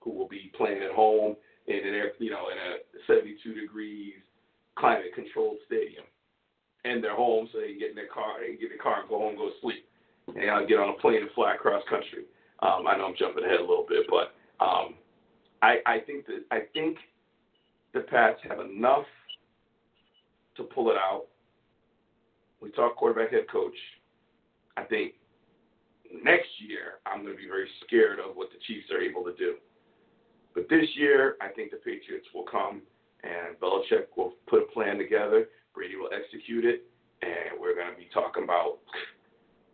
who 0.00 0.10
will 0.10 0.28
be 0.28 0.52
playing 0.56 0.82
at 0.82 0.92
home 0.92 1.36
in 1.66 1.76
an 1.76 2.10
you 2.18 2.30
know 2.30 2.48
in 2.50 2.58
a 2.58 2.78
72 3.06 3.54
degrees 3.54 4.14
climate 4.76 5.12
controlled 5.14 5.58
stadium, 5.66 6.04
and 6.84 7.02
they're 7.04 7.16
home 7.16 7.48
so 7.52 7.60
they 7.60 7.68
can 7.68 7.78
get 7.78 7.90
in 7.90 7.96
their 7.96 8.08
car, 8.08 8.40
they 8.40 8.52
get 8.56 8.70
in 8.70 8.76
the 8.76 8.82
car 8.82 9.00
and 9.00 9.08
go 9.08 9.18
home, 9.18 9.36
go 9.36 9.48
to 9.48 9.60
sleep, 9.60 9.84
and 10.28 10.50
I'll 10.50 10.66
get 10.66 10.78
on 10.78 10.90
a 10.90 11.00
plane 11.00 11.22
and 11.22 11.30
fly 11.32 11.54
across 11.54 11.82
country. 11.88 12.24
Um, 12.62 12.86
I 12.86 12.96
know 12.96 13.06
I'm 13.06 13.16
jumping 13.18 13.44
ahead 13.44 13.60
a 13.60 13.66
little 13.68 13.86
bit, 13.88 14.06
but 14.08 14.32
um, 14.64 14.94
I, 15.62 15.76
I 15.86 15.98
think 16.00 16.26
that 16.26 16.44
I 16.50 16.60
think 16.72 16.98
the 17.94 18.00
Pats 18.00 18.40
have 18.48 18.60
enough 18.60 19.06
to 20.56 20.62
pull 20.62 20.90
it 20.90 20.96
out. 20.96 21.24
We 22.60 22.70
talk 22.70 22.96
quarterback 22.96 23.32
head 23.32 23.48
coach. 23.50 23.76
I 24.76 24.84
think 24.84 25.14
next 26.22 26.48
year 26.58 27.00
I'm 27.06 27.22
going 27.22 27.34
to 27.34 27.42
be 27.42 27.48
very 27.48 27.68
scared 27.86 28.18
of 28.18 28.36
what 28.36 28.50
the 28.50 28.58
Chiefs 28.66 28.90
are 28.90 29.00
able 29.00 29.24
to 29.24 29.34
do. 29.36 29.54
But 30.54 30.68
this 30.68 30.86
year, 30.96 31.36
I 31.40 31.48
think 31.48 31.70
the 31.70 31.78
Patriots 31.78 32.26
will 32.34 32.44
come 32.50 32.82
and 33.22 33.58
Belichick 33.60 34.06
will 34.16 34.34
put 34.48 34.62
a 34.62 34.72
plan 34.72 34.98
together. 34.98 35.48
Brady 35.74 35.96
will 35.96 36.10
execute 36.12 36.64
it, 36.64 36.82
and 37.22 37.60
we're 37.60 37.74
going 37.74 37.90
to 37.90 37.96
be 37.96 38.08
talking 38.12 38.44
about 38.44 38.78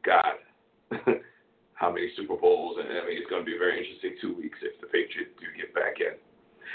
God. 0.04 0.36
how 1.76 1.92
many 1.92 2.10
Super 2.16 2.36
Bowls, 2.36 2.78
and 2.80 2.88
I 2.88 3.06
mean 3.06 3.18
it's 3.20 3.30
going 3.30 3.44
to 3.44 3.46
be 3.46 3.54
a 3.54 3.58
very 3.58 3.78
interesting 3.78 4.16
two 4.20 4.34
weeks 4.34 4.58
if 4.62 4.80
the 4.80 4.88
Patriots 4.88 5.36
do 5.38 5.46
get 5.56 5.72
back 5.74 6.00
in. 6.00 6.16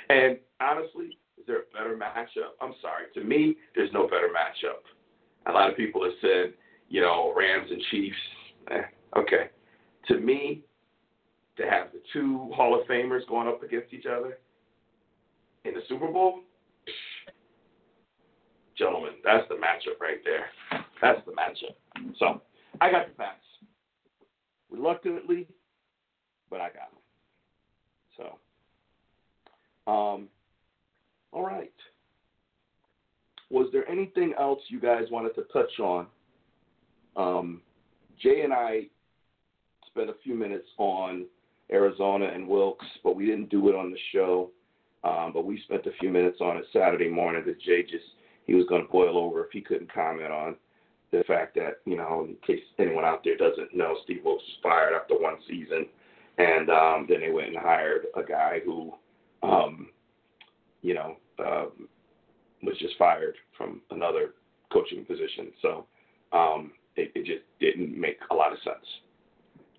And 0.10 0.38
honestly, 0.62 1.18
is 1.38 1.46
there 1.48 1.66
a 1.66 1.70
better 1.74 1.98
matchup? 1.98 2.54
I'm 2.62 2.74
sorry, 2.82 3.10
to 3.16 3.24
me, 3.24 3.58
there's 3.76 3.92
no 3.94 4.06
better 4.06 4.30
matchup. 4.30 4.86
A 5.48 5.52
lot 5.52 5.70
of 5.70 5.76
people 5.76 6.04
have 6.04 6.14
said, 6.22 6.54
you 6.88 7.02
know, 7.02 7.34
Rams 7.36 7.70
and 7.72 7.82
Chiefs. 7.90 8.24
Eh, 8.70 8.82
okay, 9.18 9.50
to 10.08 10.20
me, 10.20 10.62
to 11.58 11.64
have 11.64 11.92
the 11.92 12.02
two 12.14 12.52
Hall 12.56 12.80
of 12.80 12.88
Famers 12.88 13.28
going 13.28 13.48
up 13.48 13.64
against 13.64 13.94
each 13.94 14.06
other 14.06 14.38
in 15.66 15.74
the 15.74 15.82
Super 15.88 16.08
Bowl, 16.08 16.42
gentlemen, 18.78 19.12
that's 19.24 19.48
the 19.50 19.56
matchup 19.56 20.00
right 20.00 20.20
there. 20.24 20.46
That's 21.02 21.22
the 21.26 21.32
matchup. 21.34 22.14
So 22.18 22.42
I 22.80 22.92
got 22.92 23.08
the 23.08 23.14
Pats 23.14 23.40
reluctantly, 24.72 25.48
but 26.50 26.62
I 26.62 26.70
got 26.70 26.92
them. 26.92 28.38
So, 29.88 29.92
um, 29.92 30.28
all 31.32 31.46
right. 31.46 31.74
Was 33.50 33.68
there 33.74 33.88
anything 33.90 34.34
else 34.40 34.60
you 34.70 34.80
guys 34.80 35.04
wanted 35.12 35.36
to 35.36 35.44
touch 35.54 35.80
on? 35.80 36.08
Um, 37.18 37.62
Jay 38.22 38.42
and 38.42 38.54
I 38.54 38.84
spent 39.88 40.10
a 40.10 40.16
few 40.24 40.34
minutes 40.36 40.68
on 40.78 41.26
Arizona 41.72 42.32
and 42.34 42.48
Wilks, 42.48 42.86
but 43.04 43.16
we 43.16 43.26
didn't 43.26 43.50
do 43.50 43.70
it 43.70 43.76
on 43.76 43.92
the 43.92 43.98
show. 44.14 44.52
Um, 45.04 45.32
but 45.34 45.46
we 45.46 45.62
spent 45.62 45.88
a 45.88 45.98
few 46.00 46.10
minutes 46.10 46.40
on 46.42 46.58
it 46.58 46.66
Saturday 46.72 47.10
morning 47.10 47.44
that 47.46 47.60
Jay 47.62 47.82
just 47.82 48.06
he 48.46 48.54
was 48.54 48.66
going 48.68 48.86
to 48.86 48.92
boil 48.92 49.18
over 49.18 49.46
if 49.46 49.52
he 49.52 49.62
couldn't 49.62 49.92
comment 49.94 50.32
on 50.32 50.56
the 51.12 51.24
fact 51.28 51.56
that, 51.56 51.78
you 51.86 51.98
know, 51.98 52.26
in 52.28 52.36
case 52.46 52.64
anyone 52.80 53.06
out 53.06 53.24
there 53.24 53.38
doesn't 53.38 53.76
know, 53.76 53.96
Steve 54.04 54.22
Wilks 54.24 54.44
was 54.44 54.58
fired 54.64 54.94
after 54.94 55.16
one 55.16 55.36
season. 55.48 55.86
And 56.38 56.70
um, 56.70 57.06
then 57.10 57.20
they 57.20 57.32
went 57.32 57.50
and 57.50 57.58
hired 57.58 58.08
a 58.16 58.24
guy 58.24 58.60
who, 58.64 58.94
um, 59.44 59.90
you 60.82 60.94
know, 60.94 61.18
um, 61.40 61.88
was 62.64 62.78
just 62.80 62.98
fired 62.98 63.36
from 63.58 63.82
another 63.92 64.34
coaching 64.72 65.04
position. 65.06 65.52
So 65.62 65.86
um, 66.32 66.72
it, 66.96 67.12
it 67.16 67.26
just 67.26 67.44
didn't 67.60 68.00
make 68.00 68.18
a 68.32 68.36
lot 68.36 68.54
of 68.54 68.60
sense. 68.64 68.86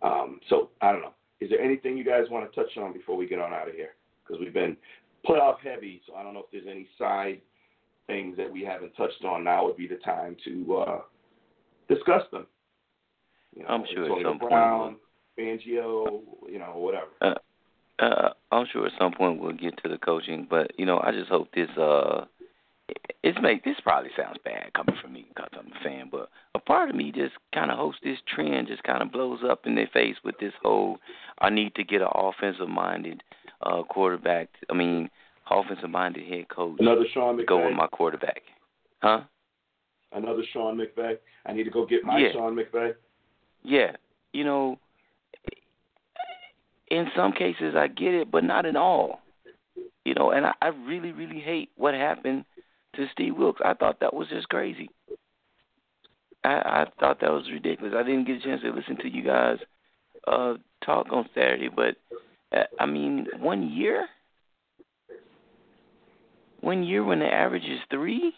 Um, 0.02 0.40
so 0.48 0.70
I 0.80 0.92
don't 0.92 1.02
know. 1.02 1.14
Is 1.42 1.50
there 1.50 1.60
anything 1.60 1.96
you 1.96 2.04
guys 2.04 2.24
want 2.30 2.50
to 2.50 2.54
touch 2.54 2.76
on 2.76 2.92
before 2.92 3.16
we 3.16 3.26
get 3.26 3.38
on 3.38 3.52
out 3.52 3.68
of 3.68 3.74
here? 3.74 3.94
Because 4.22 4.40
we've 4.40 4.54
been 4.54 4.76
playoff 5.28 5.58
heavy, 5.62 6.00
so 6.06 6.14
I 6.14 6.22
don't 6.22 6.34
know 6.34 6.40
if 6.40 6.50
there's 6.52 6.66
any 6.70 6.86
side 6.98 7.40
things 8.06 8.36
that 8.36 8.50
we 8.50 8.62
haven't 8.62 8.94
touched 8.96 9.24
on. 9.24 9.44
Now 9.44 9.64
would 9.64 9.76
be 9.76 9.88
the 9.88 9.96
time 9.96 10.36
to 10.44 10.76
uh, 10.76 11.00
discuss 11.88 12.22
them. 12.30 12.46
You 13.56 13.62
know, 13.62 13.68
I'm 13.68 13.84
sure 13.92 14.04
at 14.04 14.24
some 14.24 14.38
Brown, 14.38 14.96
point. 15.36 15.60
Fangio, 15.60 16.22
you 16.48 16.58
know, 16.58 16.72
whatever. 16.76 17.10
Uh, 17.20 17.34
uh, 18.02 18.30
I'm 18.50 18.66
sure 18.72 18.86
at 18.86 18.92
some 18.98 19.12
point 19.12 19.40
we'll 19.40 19.52
get 19.52 19.80
to 19.82 19.88
the 19.88 19.98
coaching, 19.98 20.46
but 20.48 20.72
you 20.78 20.86
know, 20.86 21.00
I 21.00 21.12
just 21.12 21.30
hope 21.30 21.48
this. 21.54 21.68
uh 21.76 22.24
it's 23.22 23.38
make 23.40 23.64
this 23.64 23.76
probably 23.82 24.10
sounds 24.16 24.38
bad 24.44 24.72
coming 24.74 24.96
from 25.00 25.12
me 25.12 25.26
because 25.28 25.48
I'm 25.52 25.72
a 25.72 25.84
fan, 25.84 26.08
but 26.10 26.28
a 26.54 26.58
part 26.58 26.90
of 26.90 26.96
me 26.96 27.12
just 27.12 27.34
kind 27.54 27.70
of 27.70 27.78
hopes 27.78 27.98
this 28.02 28.18
trend 28.34 28.68
just 28.68 28.82
kind 28.82 29.02
of 29.02 29.12
blows 29.12 29.40
up 29.48 29.66
in 29.66 29.74
their 29.74 29.88
face 29.92 30.16
with 30.24 30.34
this 30.40 30.52
whole 30.62 30.98
I 31.38 31.50
need 31.50 31.74
to 31.76 31.84
get 31.84 32.02
an 32.02 32.08
offensive 32.14 32.68
minded 32.68 33.22
uh 33.62 33.82
quarterback. 33.84 34.48
I 34.70 34.74
mean, 34.74 35.08
offensive 35.50 35.90
minded 35.90 36.26
head 36.26 36.48
coach. 36.48 36.76
Another 36.80 37.06
Sean 37.12 37.36
to 37.36 37.44
go 37.44 37.64
with 37.64 37.76
my 37.76 37.86
quarterback, 37.86 38.42
huh? 39.02 39.20
Another 40.12 40.42
Sean 40.52 40.78
McVay. 40.78 41.16
I 41.46 41.52
need 41.52 41.64
to 41.64 41.70
go 41.70 41.86
get 41.86 42.04
my 42.04 42.18
Yeah. 42.18 42.32
Sean 42.32 42.56
McVay. 42.56 42.94
Yeah, 43.62 43.92
you 44.32 44.44
know, 44.44 44.78
in 46.88 47.06
some 47.16 47.32
cases 47.32 47.74
I 47.76 47.86
get 47.86 48.14
it, 48.14 48.30
but 48.30 48.44
not 48.44 48.66
in 48.66 48.76
all. 48.76 49.20
You 50.04 50.14
know, 50.14 50.32
and 50.32 50.46
I, 50.46 50.52
I 50.60 50.68
really, 50.68 51.12
really 51.12 51.38
hate 51.38 51.70
what 51.76 51.94
happened 51.94 52.44
to 52.96 53.06
Steve 53.12 53.36
Wilks. 53.36 53.60
I 53.64 53.74
thought 53.74 54.00
that 54.00 54.14
was 54.14 54.28
just 54.28 54.48
crazy. 54.48 54.90
I, 56.44 56.54
I 56.54 56.86
thought 57.00 57.20
that 57.20 57.30
was 57.30 57.50
ridiculous. 57.50 57.94
I 57.96 58.02
didn't 58.02 58.26
get 58.26 58.36
a 58.36 58.40
chance 58.40 58.62
to 58.62 58.72
listen 58.72 58.96
to 58.98 59.08
you 59.08 59.22
guys 59.24 59.58
uh 60.26 60.54
talk 60.84 61.06
on 61.10 61.28
Saturday, 61.34 61.68
but 61.68 61.96
uh, 62.56 62.64
I 62.78 62.86
mean, 62.86 63.26
one 63.38 63.70
year. 63.70 64.06
one 66.60 66.82
year 66.84 67.04
when 67.04 67.18
the 67.18 67.26
average 67.26 67.64
is 67.64 67.80
three? 67.90 68.32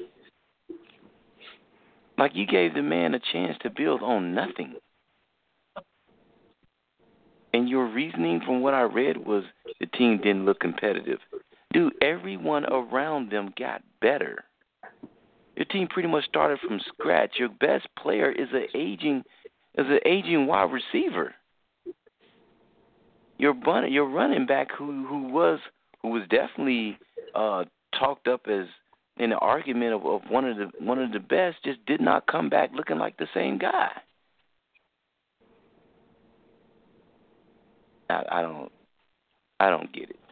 Like 2.16 2.32
you 2.34 2.46
gave 2.46 2.74
the 2.74 2.82
man 2.82 3.14
a 3.14 3.20
chance 3.32 3.56
to 3.62 3.70
build 3.70 4.02
on 4.02 4.34
nothing. 4.34 4.74
And 7.52 7.68
your 7.68 7.86
reasoning 7.86 8.40
from 8.44 8.62
what 8.62 8.74
I 8.74 8.82
read 8.82 9.16
was 9.16 9.44
the 9.78 9.86
team 9.86 10.18
didn't 10.18 10.44
look 10.44 10.58
competitive. 10.58 11.18
Dude, 11.74 11.92
everyone 12.00 12.64
around 12.66 13.32
them 13.32 13.52
got 13.58 13.82
better. 14.00 14.44
Your 15.56 15.64
team 15.66 15.88
pretty 15.88 16.08
much 16.08 16.24
started 16.24 16.60
from 16.60 16.80
scratch. 16.86 17.32
Your 17.36 17.48
best 17.48 17.88
player 17.98 18.30
is 18.30 18.48
an 18.52 18.66
aging 18.74 19.24
is 19.76 19.86
an 19.88 19.98
aging 20.06 20.46
wide 20.46 20.70
receiver. 20.70 21.34
Your 23.38 23.54
your 23.88 24.08
running 24.08 24.46
back 24.46 24.68
who 24.70 25.04
who 25.04 25.28
was 25.28 25.58
who 26.00 26.10
was 26.10 26.22
definitely 26.30 26.96
uh 27.34 27.64
talked 27.98 28.28
up 28.28 28.42
as 28.46 28.66
in 29.16 29.30
the 29.30 29.38
argument 29.38 29.94
of, 29.94 30.06
of 30.06 30.22
one 30.28 30.44
of 30.44 30.56
the 30.56 30.70
one 30.78 31.02
of 31.02 31.10
the 31.10 31.18
best 31.18 31.56
just 31.64 31.84
did 31.86 32.00
not 32.00 32.28
come 32.28 32.48
back 32.48 32.70
looking 32.72 32.98
like 32.98 33.16
the 33.16 33.28
same 33.34 33.58
guy. 33.58 33.90
I, 38.08 38.22
I 38.30 38.42
don't 38.42 38.70
I 39.58 39.70
don't 39.70 39.92
get 39.92 40.10
it. 40.10 40.23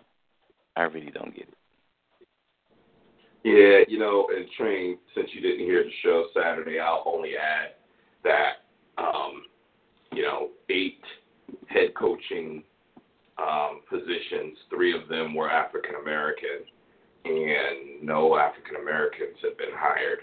I 0.76 0.82
really 0.82 1.10
don't 1.10 1.34
get 1.34 1.48
it. 1.48 1.54
Yeah, 3.44 3.80
you 3.88 3.98
know, 3.98 4.28
and 4.34 4.46
train, 4.56 4.98
since 5.14 5.28
you 5.32 5.40
didn't 5.40 5.66
hear 5.66 5.82
the 5.82 5.90
show 6.02 6.26
Saturday, 6.32 6.78
I'll 6.78 7.02
only 7.06 7.32
add 7.36 7.74
that, 8.22 8.62
um, 8.98 9.42
you 10.12 10.22
know, 10.22 10.50
eight 10.70 11.02
head 11.68 11.94
coaching 11.98 12.62
um, 13.38 13.80
positions, 13.88 14.56
three 14.70 14.94
of 14.96 15.08
them 15.08 15.34
were 15.34 15.50
African 15.50 15.96
American, 16.00 16.62
and 17.24 18.02
no 18.02 18.36
African 18.36 18.76
Americans 18.76 19.36
have 19.42 19.58
been 19.58 19.74
hired. 19.74 20.20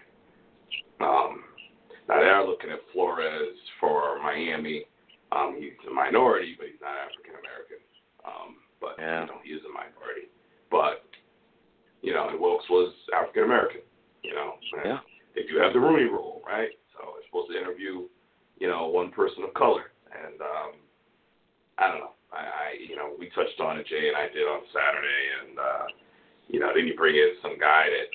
Um, 1.01 1.43
now 2.07 2.19
they 2.19 2.27
are 2.27 2.47
looking 2.47 2.69
at 2.69 2.79
Flores 2.93 3.57
for 3.79 4.19
Miami. 4.21 4.85
Um, 5.31 5.57
he's 5.59 5.73
a 5.89 5.93
minority, 5.93 6.55
but 6.57 6.67
he's 6.67 6.81
not 6.81 6.95
African 6.97 7.35
American. 7.39 7.81
Um, 8.25 8.55
but 8.79 8.95
Yeah. 8.97 9.21
you 9.21 9.27
know, 9.27 9.39
he 9.43 9.51
is 9.51 9.61
a 9.65 9.69
minority. 9.69 10.29
But 10.71 11.03
you 12.01 12.13
know, 12.13 12.29
and 12.29 12.39
Wilks 12.39 12.69
was 12.69 12.93
African 13.15 13.43
American. 13.43 13.81
You 14.23 14.33
know, 14.35 14.55
Yeah. 14.85 14.99
they 15.35 15.43
do 15.43 15.57
have 15.59 15.73
the 15.73 15.79
Rooney 15.79 16.03
Rule, 16.09 16.41
right? 16.45 16.69
So 16.93 17.13
they're 17.15 17.25
supposed 17.27 17.51
to 17.51 17.57
interview, 17.57 18.07
you 18.59 18.67
know, 18.67 18.87
one 18.87 19.11
person 19.11 19.43
of 19.43 19.53
color, 19.53 19.91
and 20.11 20.39
um, 20.41 20.71
I 21.77 21.87
don't 21.87 21.99
know. 21.99 22.11
I, 22.31 22.37
I, 22.45 22.67
you 22.87 22.95
know, 22.95 23.15
we 23.17 23.29
touched 23.31 23.59
on 23.59 23.79
it, 23.79 23.87
Jay 23.87 24.07
and 24.07 24.17
I 24.17 24.27
did 24.29 24.45
on 24.45 24.61
Saturday, 24.71 25.23
and 25.41 25.59
uh, 25.59 25.85
you 26.47 26.59
know, 26.59 26.71
then 26.75 26.85
you 26.85 26.95
bring 26.95 27.15
in 27.15 27.35
some 27.41 27.57
guy 27.57 27.87
that, 27.89 28.09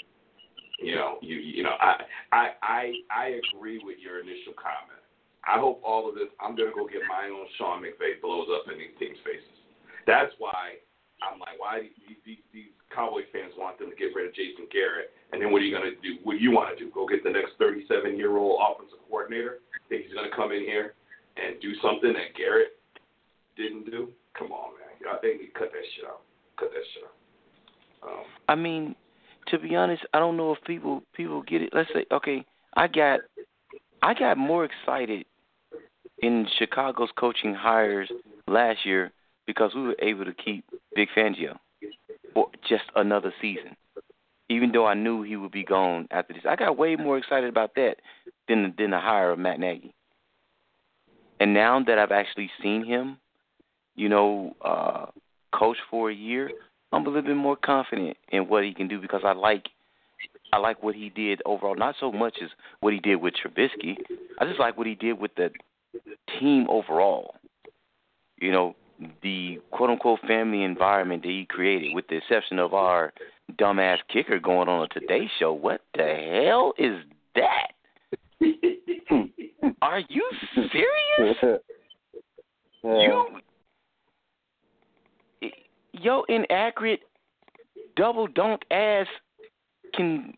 you 0.84 0.94
know, 0.94 1.18
you 1.22 1.36
you 1.36 1.62
know, 1.62 1.74
I 1.80 2.04
I 2.32 2.44
I 2.62 2.92
I 3.10 3.26
agree 3.40 3.80
with 3.82 3.98
your 3.98 4.20
initial 4.20 4.52
comment. 4.54 5.00
I 5.44 5.58
hope 5.58 5.80
all 5.84 6.08
of 6.08 6.14
this. 6.14 6.28
I'm 6.40 6.54
gonna 6.56 6.72
go 6.74 6.86
get 6.86 7.02
my 7.08 7.26
own 7.28 7.46
Sean 7.58 7.82
McVay 7.82 8.20
blows 8.22 8.48
up 8.54 8.70
in 8.72 8.78
these 8.78 8.94
teams' 8.98 9.18
faces. 9.24 9.58
That's 10.06 10.32
why 10.38 10.80
I'm 11.24 11.40
like, 11.40 11.56
why 11.58 11.80
do 11.80 11.88
these, 12.06 12.20
these, 12.24 12.44
these 12.52 12.72
Cowboy 12.94 13.26
fans 13.32 13.52
want 13.58 13.78
them 13.78 13.90
to 13.90 13.96
get 13.96 14.14
rid 14.14 14.28
of 14.28 14.34
Jason 14.34 14.68
Garrett, 14.70 15.10
and 15.32 15.42
then 15.42 15.50
what 15.50 15.62
are 15.62 15.66
you 15.66 15.74
gonna 15.74 15.96
do? 15.98 16.20
What 16.22 16.38
do 16.38 16.42
you 16.42 16.52
want 16.52 16.76
to 16.76 16.78
do? 16.78 16.90
Go 16.92 17.06
get 17.06 17.24
the 17.24 17.30
next 17.30 17.58
37 17.58 18.16
year 18.16 18.36
old 18.36 18.60
offensive 18.62 19.02
coordinator? 19.08 19.64
Think 19.88 20.06
he's 20.06 20.14
gonna 20.14 20.34
come 20.34 20.52
in 20.52 20.62
here 20.62 20.94
and 21.36 21.60
do 21.60 21.74
something 21.82 22.12
that 22.12 22.36
Garrett 22.36 22.78
didn't 23.56 23.90
do? 23.90 24.10
Come 24.38 24.52
on, 24.52 24.74
man. 24.78 25.10
I 25.10 25.18
think 25.18 25.40
they 25.40 25.50
cut 25.58 25.70
that 25.72 25.86
shit 25.96 26.06
out. 26.06 26.22
Cut 26.56 26.70
that 26.70 26.84
shit 26.94 27.04
out. 27.04 27.16
Um, 28.08 28.24
I 28.48 28.54
mean, 28.54 28.94
to 29.48 29.58
be 29.58 29.74
honest, 29.74 30.02
I 30.12 30.18
don't 30.18 30.36
know 30.36 30.52
if 30.52 30.62
people 30.64 31.02
people 31.14 31.42
get 31.42 31.62
it. 31.62 31.70
Let's 31.72 31.90
say, 31.92 32.06
okay, 32.12 32.44
I 32.76 32.86
got 32.86 33.20
I 34.02 34.14
got 34.14 34.36
more 34.36 34.64
excited 34.64 35.26
in 36.18 36.46
Chicago's 36.58 37.10
coaching 37.18 37.54
hires 37.54 38.10
last 38.46 38.84
year 38.84 39.12
because 39.46 39.72
we 39.74 39.82
were 39.82 39.96
able 40.00 40.24
to 40.24 40.34
keep 40.34 40.64
Vic 40.94 41.08
Fangio 41.16 41.56
for 42.32 42.48
just 42.68 42.84
another 42.96 43.32
season. 43.40 43.76
Even 44.50 44.72
though 44.72 44.86
I 44.86 44.94
knew 44.94 45.22
he 45.22 45.36
would 45.36 45.52
be 45.52 45.64
gone 45.64 46.06
after 46.10 46.34
this, 46.34 46.42
I 46.48 46.56
got 46.56 46.76
way 46.76 46.96
more 46.96 47.16
excited 47.16 47.48
about 47.48 47.74
that 47.76 47.96
than 48.48 48.74
than 48.76 48.90
the 48.90 49.00
hire 49.00 49.30
of 49.30 49.38
Matt 49.38 49.58
Nagy. 49.58 49.94
And 51.40 51.54
now 51.54 51.82
that 51.82 51.98
I've 51.98 52.12
actually 52.12 52.50
seen 52.62 52.84
him, 52.84 53.18
you 53.96 54.08
know, 54.08 54.54
uh, 54.62 55.06
coach 55.52 55.78
for 55.90 56.10
a 56.10 56.14
year, 56.14 56.50
I'm 56.92 57.02
a 57.02 57.08
little 57.08 57.22
bit 57.22 57.36
more 57.36 57.56
confident 57.56 58.16
in 58.30 58.48
what 58.48 58.64
he 58.64 58.74
can 58.74 58.86
do 58.86 59.00
because 59.00 59.22
I 59.24 59.32
like 59.32 59.68
I 60.52 60.58
like 60.58 60.82
what 60.82 60.94
he 60.94 61.10
did 61.10 61.42
overall. 61.44 61.74
Not 61.74 61.96
so 61.98 62.12
much 62.12 62.36
as 62.42 62.50
what 62.80 62.92
he 62.92 63.00
did 63.00 63.16
with 63.16 63.34
Trubisky. 63.34 63.96
I 64.38 64.44
just 64.44 64.60
like 64.60 64.78
what 64.78 64.86
he 64.86 64.94
did 64.94 65.18
with 65.18 65.34
the 65.36 65.50
team 66.38 66.66
overall. 66.68 67.34
You 68.40 68.52
know, 68.52 68.76
the 69.22 69.60
quote 69.70 69.90
unquote 69.90 70.20
family 70.26 70.62
environment 70.62 71.22
that 71.22 71.28
he 71.28 71.46
created, 71.48 71.94
with 71.94 72.06
the 72.08 72.16
exception 72.16 72.58
of 72.58 72.74
our 72.74 73.12
dumbass 73.58 73.98
kicker 74.12 74.38
going 74.38 74.68
on 74.68 74.84
a 74.84 74.88
Today 74.88 75.30
Show. 75.38 75.52
What 75.52 75.80
the 75.94 76.42
hell 76.44 76.74
is 76.78 77.02
that? 77.34 77.72
Are 79.82 80.00
you 80.08 80.30
serious? 80.54 81.60
You, 82.82 83.26
yo, 85.92 86.24
inaccurate, 86.28 87.00
double 87.96 88.28
doink 88.28 88.60
ass 88.70 89.06
can 89.94 90.34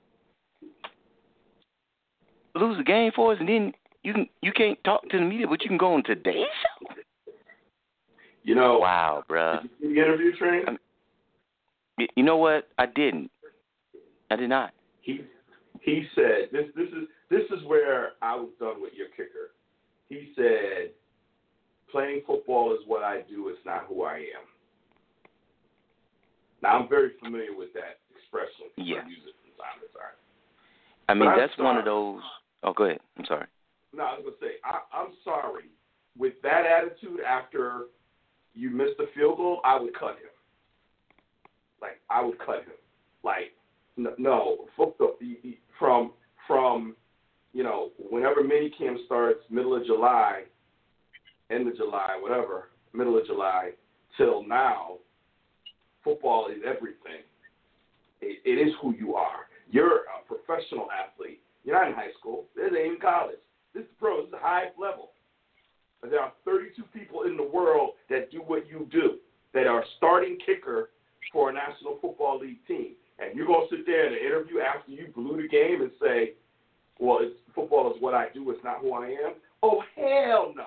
lose 2.55 2.79
a 2.79 2.85
game 2.85 3.11
for 3.15 3.33
us, 3.33 3.39
and 3.41 3.49
then 3.49 3.73
you 4.03 4.13
can 4.13 4.29
you 4.43 4.53
can't 4.53 4.83
talk 4.85 5.09
to 5.09 5.19
the 5.19 5.25
media, 5.25 5.47
but 5.49 5.63
you 5.63 5.69
can 5.69 5.79
go 5.79 5.95
on 5.95 6.05
today's 6.05 6.47
show. 6.63 6.95
You 8.47 8.55
know, 8.55 8.79
Wow, 8.79 9.25
bruh. 9.29 9.61
did 9.63 9.71
you 9.71 9.89
see 9.89 9.95
the 9.95 10.01
interview 10.01 10.37
train? 10.37 10.65
Y- 11.99 12.07
You 12.17 12.23
know 12.23 12.37
what? 12.37 12.69
I 12.79 12.87
didn't. 12.87 13.31
I 14.31 14.37
did 14.37 14.49
not. 14.49 14.73
he 15.03 15.21
he 15.83 16.05
said 16.15 16.49
this 16.53 16.67
this 16.75 16.89
is 16.89 17.05
this 17.31 17.43
is 17.51 17.65
where 17.67 18.13
I 18.23 18.35
was 18.37 18.51
done 18.59 18.81
with 18.81 18.93
your 18.95 19.09
kicker. 19.09 19.53
He 20.09 20.33
said 20.37 20.91
playing 21.91 22.23
football 22.27 22.73
is 22.75 22.81
what 22.87 23.03
I 23.03 23.23
do, 23.29 23.49
it's 23.49 23.59
not 23.65 23.87
who 23.89 24.03
I 24.05 24.17
am. 24.17 24.47
Now 26.63 26.79
I'm 26.81 26.89
very 26.89 27.11
familiar 27.23 27.55
with 27.57 27.73
that 27.75 27.99
expression. 28.15 28.71
Yeah. 28.77 29.03
I 29.05 29.09
use 29.09 29.23
it 29.27 29.35
from 29.43 29.53
time 29.59 29.79
to 29.81 29.89
time. 29.97 30.17
I 31.09 31.15
mean, 31.15 31.31
But 31.31 31.37
that's 31.39 31.57
one 31.59 31.77
of 31.77 31.85
those. 31.85 32.21
Oh, 32.65 32.73
go 32.73 32.85
ahead. 32.85 32.99
I'm 33.19 33.25
sorry. 33.27 33.47
No, 33.95 34.03
I 34.05 34.13
was 34.19 34.25
gonna 34.25 34.37
say 34.41 34.57
I, 34.65 34.81
I'm 34.97 35.13
sorry. 35.25 35.65
With 36.19 36.35
that 36.43 36.65
attitude, 36.67 37.21
after 37.21 37.85
you 38.57 38.71
missed 38.71 38.97
the 38.99 39.07
field 39.15 39.37
goal, 39.37 39.61
I 39.65 39.79
would 39.79 39.95
cut 39.95 40.17
him. 40.17 40.31
Like 41.81 42.01
I 42.11 42.25
would 42.25 42.39
cut 42.39 42.65
him. 42.65 42.75
Like 43.23 43.53
no, 44.19 44.67
football 44.77 45.17
from 45.79 46.13
from 46.47 46.97
you 47.53 47.63
know 47.63 47.91
whenever 47.99 48.43
minicamp 48.43 49.05
starts, 49.05 49.41
middle 49.51 49.77
of 49.77 49.85
July, 49.87 50.45
end 51.51 51.69
of 51.69 51.77
July, 51.77 52.19
whatever, 52.21 52.71
middle 52.93 53.19
of 53.19 53.27
July 53.27 53.71
till 54.17 54.43
now, 54.43 54.97
football 56.03 56.49
is 56.49 56.63
everything. 56.65 57.23
It, 58.23 58.41
it 58.45 58.67
is 58.67 58.73
who 58.81 58.95
you 58.95 59.15
are. 59.15 59.49
You're 59.71 60.05
a 60.05 60.25
professional 60.27 60.89
athlete. 60.91 61.41
You're 61.65 61.79
not 61.79 61.89
in 61.89 61.95
high 61.95 62.13
school. 62.19 62.45
This 62.55 62.67
ain't 62.67 62.87
even 62.87 62.99
college. 63.01 63.37
This 63.75 63.83
is 63.83 63.91
pro. 63.99 64.19
This 64.19 64.27
is 64.27 64.31
the 64.33 64.39
highest 64.39 64.79
level. 64.79 65.11
There 66.03 66.21
are 66.21 66.33
32 66.45 66.83
people 66.95 67.23
in 67.23 67.37
the 67.37 67.43
world 67.43 67.91
that 68.11 68.31
do 68.31 68.39
what 68.39 68.69
you 68.69 68.89
do, 68.91 69.19
that 69.55 69.67
are 69.67 69.85
starting 69.97 70.39
kicker 70.45 70.91
for 71.33 71.51
a 71.51 71.53
National 71.53 71.99
Football 72.01 72.41
League 72.41 72.65
team. 72.67 72.93
And 73.19 73.37
you're 73.37 73.47
going 73.47 73.67
to 73.69 73.77
sit 73.77 73.87
there 73.87 74.07
in 74.07 74.13
an 74.13 74.19
interview 74.19 74.61
after 74.61 74.93
you 74.93 75.09
blew 75.15 75.41
the 75.41 75.49
game 75.49 75.81
and 75.81 75.91
say, 76.01 76.35
well, 76.99 77.19
it's, 77.21 77.35
football 77.55 77.93
is 77.95 78.01
what 78.01 78.15
I 78.15 78.29
do. 78.33 78.51
It's 78.51 78.63
not 78.63 78.81
who 78.81 78.93
I 78.93 79.07
am. 79.07 79.35
Oh, 79.63 79.83
hell 79.97 80.53
no. 80.55 80.67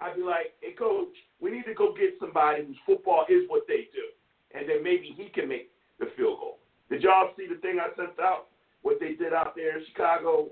I'd 0.00 0.16
be 0.16 0.22
like, 0.22 0.54
hey, 0.60 0.72
coach, 0.72 1.12
we 1.40 1.50
need 1.50 1.64
to 1.64 1.74
go 1.74 1.94
get 1.94 2.16
somebody 2.20 2.64
whose 2.64 2.76
football 2.86 3.24
is 3.28 3.48
what 3.48 3.64
they 3.66 3.88
do. 3.92 4.08
And 4.54 4.68
then 4.68 4.82
maybe 4.82 5.14
he 5.16 5.28
can 5.28 5.48
make 5.48 5.70
the 5.98 6.06
field 6.16 6.38
goal. 6.38 6.58
Did 6.90 7.02
y'all 7.02 7.30
see 7.36 7.46
the 7.46 7.60
thing 7.60 7.78
I 7.80 7.94
sent 7.96 8.18
out? 8.20 8.46
What 8.82 8.98
they 8.98 9.12
did 9.12 9.32
out 9.32 9.54
there 9.54 9.78
in 9.78 9.84
Chicago? 9.86 10.48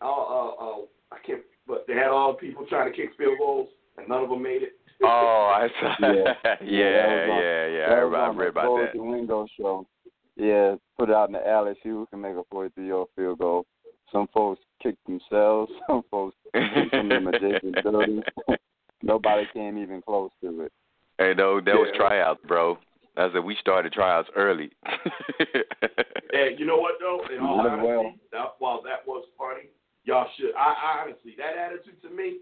Uh, 0.00 0.06
uh, 0.06 0.48
uh, 0.48 0.78
I 1.12 1.18
can't, 1.24 1.42
but 1.68 1.84
they 1.86 1.94
had 1.94 2.08
all 2.08 2.32
the 2.32 2.38
people 2.38 2.66
trying 2.66 2.90
to 2.90 2.96
kick 2.96 3.10
field 3.16 3.38
goals, 3.38 3.68
and 3.98 4.08
none 4.08 4.24
of 4.24 4.30
them 4.30 4.42
made 4.42 4.62
it. 4.62 4.72
Oh, 5.00 5.52
I 5.54 5.68
saw. 5.80 5.94
Yeah. 6.00 6.08
Yeah, 6.10 6.52
that 6.52 6.62
yeah, 6.64 7.32
on- 7.32 7.40
yeah, 7.40 7.66
yeah. 7.68 7.88
that 7.88 7.98
I, 8.00 8.04
was 8.04 8.14
I 8.34 8.36
read 8.36 8.46
the 8.46 8.48
about 8.48 8.76
that. 8.78 8.94
and 8.94 9.08
Wingo 9.08 9.46
show. 9.56 9.86
Yeah, 10.34 10.74
put 10.98 11.08
it 11.08 11.14
out 11.14 11.28
in 11.28 11.34
the 11.34 11.48
alley, 11.48 11.74
see 11.84 11.90
who 11.90 12.04
can 12.10 12.20
make 12.20 12.34
a 12.34 12.42
43 12.50 12.88
yard 12.88 13.06
field 13.14 13.38
goal. 13.38 13.64
Some 14.10 14.26
folks 14.34 14.60
kick 14.82 14.96
themselves, 15.06 15.70
some 15.88 16.02
folks 16.10 16.34
kick 16.52 16.90
from 16.90 17.08
them 17.10 17.28
adjacent 17.32 17.80
buildings. 17.84 18.24
Nobody 19.02 19.46
came 19.54 19.78
even 19.78 20.02
close 20.02 20.30
to 20.42 20.62
it. 20.62 20.72
Hey, 21.18 21.32
no, 21.36 21.60
that 21.60 21.74
was 21.74 21.92
tryouts, 21.96 22.40
bro. 22.48 22.76
I 23.16 23.32
said 23.32 23.44
we 23.44 23.56
started 23.60 23.92
tryouts 23.92 24.28
early. 24.36 24.70
And 26.32 26.58
you 26.58 26.66
know 26.66 26.78
what 26.78 26.94
though? 27.00 27.20
In 27.34 27.40
all 27.42 27.60
honesty, 27.60 27.86
well. 27.86 28.12
that, 28.32 28.54
while 28.58 28.82
that 28.82 29.06
was 29.06 29.24
funny, 29.36 29.68
y'all 30.08 30.26
should. 30.40 30.56
I, 30.56 30.72
I 30.72 30.90
honestly, 31.04 31.36
that 31.36 31.60
attitude 31.60 32.00
to 32.00 32.08
me, 32.08 32.40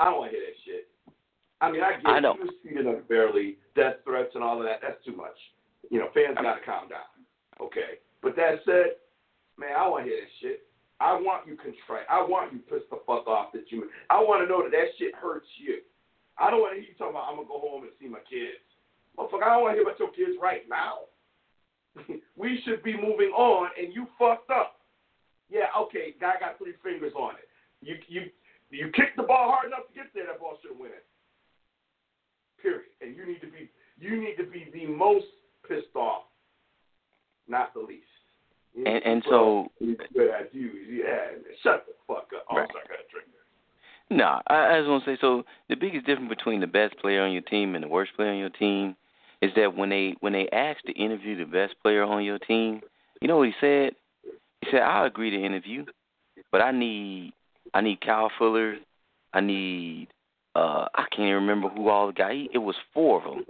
I 0.00 0.08
don't 0.08 0.24
want 0.24 0.32
to 0.32 0.36
hear 0.40 0.48
that 0.48 0.58
shit. 0.64 0.88
I 1.60 1.70
mean, 1.70 1.84
I 1.84 2.00
get 2.00 2.08
I 2.08 2.18
know. 2.18 2.34
you 2.40 2.48
was 2.48 2.56
treated 2.64 2.88
unfairly, 2.88 3.60
death 3.76 4.00
threats 4.02 4.32
and 4.34 4.42
all 4.42 4.58
of 4.58 4.64
that. 4.64 4.80
That's 4.80 4.98
too 5.04 5.14
much. 5.14 5.36
You 5.92 6.00
know, 6.00 6.08
fans 6.16 6.40
got 6.40 6.56
to 6.56 6.64
calm 6.64 6.88
down. 6.88 7.06
Okay, 7.60 8.00
but 8.24 8.34
that 8.34 8.64
said, 8.64 8.96
man, 9.60 9.76
I 9.76 9.86
want 9.86 10.08
to 10.08 10.10
hear 10.10 10.24
that 10.24 10.32
shit. 10.40 10.66
I 10.98 11.12
want 11.12 11.46
you 11.46 11.54
contrite. 11.54 12.08
I 12.08 12.24
want 12.24 12.50
you 12.52 12.58
pissed 12.64 12.88
the 12.90 12.98
fuck 13.06 13.28
off 13.28 13.52
that 13.52 13.68
you. 13.68 13.92
I 14.08 14.18
want 14.18 14.42
to 14.42 14.48
know 14.48 14.64
that 14.64 14.72
that 14.72 14.96
shit 14.98 15.14
hurts 15.14 15.46
you. 15.60 15.84
I 16.40 16.50
don't 16.50 16.64
want 16.64 16.74
to 16.74 16.80
hear 16.80 16.88
you 16.88 16.96
talking 16.96 17.12
about 17.12 17.28
I'm 17.28 17.36
gonna 17.36 17.52
go 17.52 17.60
home 17.60 17.84
and 17.84 17.92
see 18.00 18.08
my 18.08 18.24
kids. 18.24 18.64
Motherfucker, 19.14 19.44
I 19.44 19.54
don't 19.54 19.68
want 19.68 19.76
to 19.76 19.78
hear 19.78 19.86
about 19.86 20.00
your 20.00 20.16
kids 20.16 20.40
right 20.40 20.64
now. 20.64 21.12
we 22.40 22.58
should 22.64 22.82
be 22.82 22.96
moving 22.96 23.30
on, 23.36 23.68
and 23.76 23.92
you 23.92 24.08
fucked 24.18 24.50
up. 24.50 24.81
Yeah, 25.52 25.68
okay, 25.84 26.14
guy 26.18 26.40
got 26.40 26.56
three 26.56 26.72
fingers 26.82 27.12
on 27.14 27.34
it. 27.36 27.46
You 27.84 27.96
you 28.08 28.30
you 28.70 28.90
kicked 28.96 29.18
the 29.18 29.22
ball 29.22 29.52
hard 29.52 29.66
enough 29.68 29.86
to 29.88 29.94
get 29.94 30.06
there. 30.14 30.24
That 30.26 30.40
ball 30.40 30.56
should 30.62 30.78
win 30.80 30.90
it. 30.96 31.04
Period. 32.62 32.88
And 33.02 33.14
you 33.14 33.26
need 33.26 33.40
to 33.42 33.48
be 33.52 33.68
you 34.00 34.18
need 34.18 34.36
to 34.36 34.44
be 34.48 34.68
the 34.72 34.86
most 34.86 35.26
pissed 35.68 35.94
off, 35.94 36.22
not 37.48 37.74
the 37.74 37.80
least. 37.80 38.06
You 38.74 38.86
And- 38.86 39.04
and 39.04 39.24
so- 39.24 39.70
good 39.78 40.30
at 40.30 40.54
you. 40.54 40.70
Yeah, 40.88 41.36
shut 41.62 41.84
the 41.86 41.92
fuck 42.06 42.32
up. 42.34 42.46
Oh, 42.48 42.56
Right. 42.56 42.70
I 42.70 42.72
got 42.88 43.00
a 43.00 43.10
drink. 43.10 43.28
Nah, 44.10 44.40
I, 44.46 44.74
I 44.76 44.78
just 44.80 44.88
want 44.90 45.04
to 45.04 45.14
say 45.14 45.18
so. 45.20 45.44
The 45.68 45.76
biggest 45.76 46.06
difference 46.06 46.28
between 46.28 46.60
the 46.60 46.66
best 46.66 46.96
player 46.98 47.22
on 47.22 47.32
your 47.32 47.42
team 47.42 47.74
and 47.74 47.84
the 47.84 47.88
worst 47.88 48.14
player 48.14 48.30
on 48.30 48.38
your 48.38 48.50
team 48.50 48.96
is 49.40 49.52
that 49.56 49.74
when 49.76 49.90
they 49.90 50.16
when 50.20 50.32
they 50.32 50.48
asked 50.50 50.86
to 50.86 50.92
interview 50.92 51.36
the 51.36 51.44
best 51.50 51.74
player 51.82 52.02
on 52.02 52.24
your 52.24 52.38
team, 52.38 52.82
you 53.20 53.28
know 53.28 53.36
what 53.38 53.48
he 53.48 53.54
said? 53.60 53.94
He 54.62 54.70
said, 54.70 54.80
"I 54.82 55.06
agree 55.06 55.30
to 55.30 55.44
interview, 55.44 55.84
but 56.50 56.62
I 56.62 56.70
need 56.70 57.32
I 57.74 57.80
need 57.80 58.00
Kyle 58.00 58.30
Fuller, 58.38 58.76
I 59.32 59.40
need 59.40 60.08
uh 60.54 60.86
I 60.94 61.04
can't 61.10 61.28
even 61.28 61.34
remember 61.34 61.68
who 61.68 61.88
all 61.88 62.08
the 62.08 62.12
guy. 62.12 62.46
It 62.52 62.58
was 62.58 62.76
four 62.94 63.18
of 63.18 63.24
them. 63.24 63.44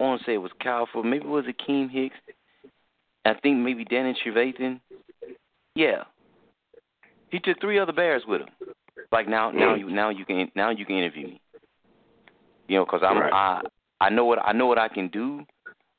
I 0.00 0.02
want 0.02 0.20
to 0.20 0.26
say 0.26 0.34
it 0.34 0.38
was 0.38 0.52
Kyle 0.62 0.88
Fuller, 0.92 1.04
maybe 1.08 1.24
it 1.24 1.28
was 1.28 1.44
Akiem 1.46 1.90
Hicks. 1.90 2.16
I 3.24 3.34
think 3.34 3.58
maybe 3.58 3.84
Danny 3.84 4.16
Trevathan. 4.24 4.80
Yeah, 5.74 6.04
he 7.30 7.40
took 7.40 7.60
three 7.60 7.78
other 7.78 7.92
Bears 7.92 8.22
with 8.28 8.42
him. 8.42 8.48
Like 9.10 9.28
now, 9.28 9.50
now 9.50 9.74
you 9.74 9.90
now 9.90 10.10
you 10.10 10.24
can 10.24 10.50
now 10.54 10.70
you 10.70 10.84
can 10.86 10.96
interview 10.96 11.26
me. 11.28 11.40
You 12.68 12.78
know, 12.78 12.84
because 12.84 13.02
I'm 13.02 13.18
Right. 13.18 13.32
I 13.32 13.62
I 14.00 14.10
know 14.10 14.24
what 14.24 14.38
I 14.44 14.52
know 14.52 14.66
what 14.66 14.78
I 14.78 14.88
can 14.88 15.08
do, 15.08 15.44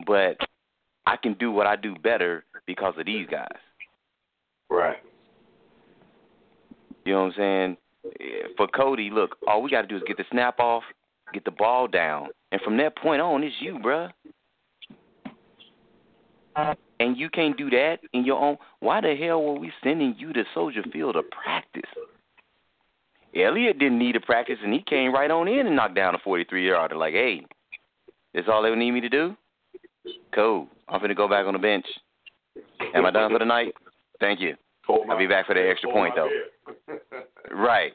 but 0.06 0.38
I 1.06 1.18
can 1.18 1.34
do 1.34 1.52
what 1.52 1.68
I 1.68 1.76
do 1.76 1.96
better 1.96 2.46
because 2.66 2.94
of 2.98 3.06
these 3.06 3.28
guys. 3.30 3.48
Right. 4.70 4.98
You 7.06 7.14
know 7.14 7.24
what 7.26 7.26
I'm 7.28 7.34
saying? 7.38 7.78
For 8.58 8.68
Cody, 8.68 9.10
look, 9.12 9.38
all 9.48 9.62
we 9.62 9.70
got 9.70 9.82
to 9.82 9.88
do 9.88 9.98
is 9.98 10.04
get 10.08 10.18
the 10.18 10.26
snap 10.32 10.60
off, 10.60 10.84
get 11.34 11.44
the 11.46 11.52
ball 11.52 11.88
down, 11.88 12.30
and 12.52 12.62
from 12.62 12.78
that 12.78 12.96
point 12.98 13.22
on, 13.22 13.44
it's 13.44 13.56
you, 13.60 13.80
bruh. 13.84 14.12
And 17.00 17.18
you 17.18 17.30
can't 17.30 17.58
do 17.58 17.70
that 17.72 17.98
in 18.14 18.24
your 18.24 18.42
own. 18.42 18.58
Why 18.80 19.02
the 19.02 19.16
hell 19.16 19.44
were 19.44 19.60
we 19.60 19.72
sending 19.84 20.16
you 20.18 20.32
to 20.34 20.44
Soldier 20.54 20.84
Field 20.94 21.16
to 21.16 21.24
practice? 21.24 21.90
Elliott 23.36 23.80
didn't 23.80 24.00
need 24.00 24.14
to 24.14 24.22
practice, 24.22 24.58
and 24.64 24.72
he 24.72 24.82
came 24.82 25.14
right 25.14 25.30
on 25.30 25.50
in 25.50 25.68
and 25.68 25.76
knocked 25.76 25.96
down 25.96 26.16
a 26.16 26.20
43 26.20 26.68
yarder. 26.68 26.96
Like, 26.96 27.14
hey, 27.14 27.46
this 28.34 28.46
all 28.48 28.64
they 28.64 28.74
need 28.74 28.92
me 28.92 29.02
to 29.02 29.10
do? 29.10 29.36
Cool. 30.34 30.68
I'm 30.88 31.02
finna 31.02 31.16
go 31.16 31.28
back 31.28 31.46
on 31.46 31.54
the 31.54 31.60
bench. 31.60 31.86
Am 32.94 33.06
I 33.06 33.12
done 33.12 33.32
for 33.32 33.40
the 33.40 33.46
night? 33.46 33.74
Thank 34.20 34.40
you. 34.40 34.56
Hold 34.86 35.10
I'll 35.10 35.18
be 35.18 35.28
back 35.28 35.48
for 35.48 35.56
the 35.56 35.68
extra 35.68 35.90
hold 35.92 36.02
point, 36.02 36.16
though. 36.16 36.30
Right. 37.56 37.94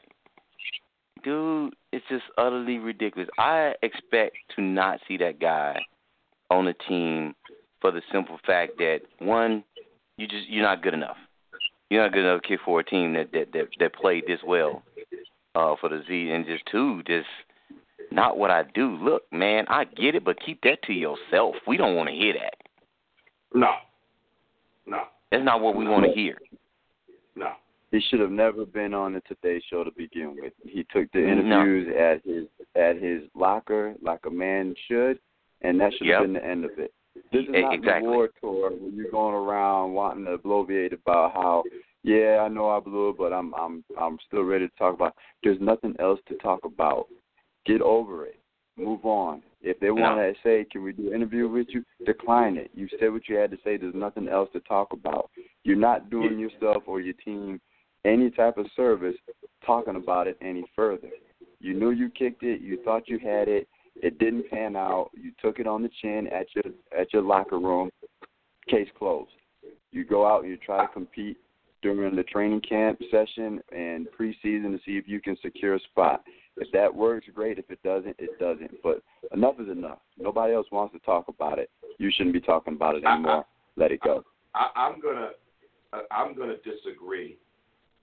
Dude, 1.23 1.75
it's 1.91 2.05
just 2.09 2.23
utterly 2.37 2.79
ridiculous. 2.79 3.29
I 3.37 3.73
expect 3.83 4.37
to 4.55 4.61
not 4.61 4.99
see 5.07 5.17
that 5.17 5.39
guy 5.39 5.77
on 6.49 6.65
the 6.65 6.73
team 6.87 7.35
for 7.79 7.91
the 7.91 8.01
simple 8.11 8.39
fact 8.45 8.77
that 8.77 9.01
one, 9.19 9.63
you 10.17 10.27
just 10.27 10.47
you're 10.47 10.63
not 10.63 10.81
good 10.81 10.93
enough. 10.93 11.17
You're 11.89 12.03
not 12.03 12.13
good 12.13 12.21
enough 12.25 12.41
to 12.41 12.47
kick 12.47 12.59
for 12.65 12.79
a 12.79 12.83
team 12.83 13.13
that 13.13 13.31
that 13.33 13.51
that, 13.53 13.67
that 13.79 13.93
played 13.93 14.23
this 14.25 14.39
well 14.45 14.81
uh 15.53 15.75
for 15.79 15.89
the 15.89 16.01
Z 16.07 16.31
and 16.31 16.45
just 16.45 16.63
two, 16.71 17.03
just 17.03 17.27
not 18.11 18.37
what 18.37 18.49
I 18.49 18.63
do. 18.73 18.97
Look, 18.97 19.23
man, 19.31 19.65
I 19.67 19.83
get 19.85 20.15
it, 20.15 20.25
but 20.25 20.37
keep 20.43 20.61
that 20.63 20.81
to 20.83 20.93
yourself. 20.93 21.55
We 21.67 21.77
don't 21.77 21.95
want 21.95 22.09
to 22.09 22.15
hear 22.15 22.33
that. 22.33 22.55
no. 23.53 23.71
No. 24.87 25.03
That's 25.31 25.43
not 25.45 25.61
what 25.61 25.75
we 25.75 25.87
want 25.87 26.05
to 26.05 26.11
hear. 26.11 26.37
No. 27.35 27.51
He 27.91 27.99
should 28.09 28.19
have 28.19 28.31
never 28.31 28.65
been 28.65 28.93
on 28.93 29.13
the 29.13 29.21
Today 29.21 29.61
Show 29.69 29.83
to 29.83 29.91
begin 29.91 30.37
with. 30.39 30.53
He 30.65 30.85
took 30.91 31.11
the 31.11 31.19
No. 31.19 31.27
interviews 31.27 31.93
at 31.95 32.23
his 32.23 32.47
at 32.75 32.97
his 33.01 33.23
locker 33.35 33.95
like 34.01 34.25
a 34.25 34.29
man 34.29 34.73
should, 34.87 35.19
and 35.61 35.79
that 35.79 35.91
should 35.93 36.07
have 36.07 36.21
Yep. 36.21 36.21
been 36.23 36.33
the 36.33 36.45
end 36.45 36.65
of 36.65 36.79
it. 36.79 36.93
This 37.31 37.43
is 37.43 37.49
not 37.49 37.73
exactly. 37.73 38.07
the 38.07 38.13
war 38.13 38.29
tour 38.39 38.71
where 38.71 38.89
you're 38.91 39.11
going 39.11 39.35
around 39.35 39.93
wanting 39.93 40.25
to 40.25 40.37
bloviate 40.37 40.93
about 40.93 41.33
how, 41.33 41.63
yeah, 42.03 42.41
I 42.41 42.47
know 42.47 42.69
I 42.69 42.79
blew 42.79 43.09
it, 43.09 43.17
but 43.17 43.33
I'm 43.33 43.53
I'm 43.55 43.83
I'm 43.97 44.17
still 44.27 44.43
ready 44.43 44.67
to 44.69 44.75
talk 44.77 44.93
about. 44.93 45.15
There's 45.43 45.59
nothing 45.59 45.93
else 45.99 46.21
to 46.27 46.35
talk 46.35 46.63
about. 46.63 47.07
Get 47.65 47.81
over 47.81 48.25
it. 48.25 48.39
Move 48.77 49.05
on. 49.05 49.43
If 49.61 49.79
they 49.79 49.91
want 49.91 50.17
to 50.17 50.33
say, 50.41 50.65
"Can 50.71 50.83
we 50.83 50.91
do 50.93 51.07
an 51.07 51.13
interview 51.13 51.47
with 51.47 51.67
you?" 51.69 51.83
Decline 52.05 52.57
it. 52.57 52.71
You 52.73 52.87
said 52.99 53.11
what 53.11 53.29
you 53.29 53.35
had 53.35 53.51
to 53.51 53.57
say. 53.63 53.77
There's 53.77 53.93
nothing 53.93 54.27
else 54.27 54.49
to 54.53 54.59
talk 54.61 54.91
about. 54.93 55.29
You're 55.63 55.75
not 55.75 56.09
doing 56.09 56.39
yourself 56.39 56.83
or 56.87 56.99
your 56.99 57.13
team 57.13 57.61
any 58.03 58.31
type 58.31 58.57
of 58.57 58.65
service 58.75 59.15
talking 59.65 59.95
about 59.95 60.27
it 60.27 60.37
any 60.41 60.65
further. 60.75 61.09
You 61.59 61.75
knew 61.75 61.91
you 61.91 62.09
kicked 62.09 62.43
it. 62.43 62.61
You 62.61 62.81
thought 62.83 63.07
you 63.07 63.19
had 63.19 63.47
it. 63.47 63.67
It 63.95 64.17
didn't 64.17 64.49
pan 64.49 64.75
out. 64.75 65.11
You 65.13 65.31
took 65.39 65.59
it 65.59 65.67
on 65.67 65.83
the 65.83 65.89
chin 66.01 66.27
at 66.27 66.47
your 66.55 66.73
at 66.97 67.13
your 67.13 67.21
locker 67.21 67.59
room. 67.59 67.91
Case 68.67 68.89
closed. 68.97 69.31
You 69.91 70.05
go 70.05 70.25
out 70.25 70.41
and 70.41 70.49
you 70.49 70.57
try 70.57 70.85
to 70.85 70.91
compete 70.91 71.37
during 71.81 72.15
the 72.15 72.23
training 72.23 72.61
camp 72.61 72.99
session 73.11 73.59
and 73.71 74.07
preseason 74.17 74.71
to 74.71 74.79
see 74.85 74.97
if 74.97 75.07
you 75.07 75.19
can 75.19 75.37
secure 75.41 75.75
a 75.75 75.79
spot. 75.79 76.23
If 76.57 76.71
that 76.73 76.93
works, 76.93 77.27
great. 77.33 77.57
If 77.57 77.69
it 77.69 77.81
doesn't, 77.83 78.15
it 78.19 78.37
doesn't. 78.39 78.71
But 78.83 79.01
enough 79.33 79.55
is 79.59 79.69
enough. 79.69 79.99
Nobody 80.17 80.53
else 80.53 80.67
wants 80.71 80.93
to 80.93 80.99
talk 80.99 81.27
about 81.27 81.59
it. 81.59 81.69
You 81.97 82.11
shouldn't 82.11 82.33
be 82.33 82.41
talking 82.41 82.73
about 82.73 82.95
it 82.95 83.03
anymore. 83.05 83.45
Let 83.77 83.91
it 83.91 84.01
go. 84.01 84.23
I, 84.53 84.69
I'm 84.75 84.99
gonna 84.99 85.29
I'm 86.11 86.35
gonna 86.35 86.57
disagree 86.57 87.37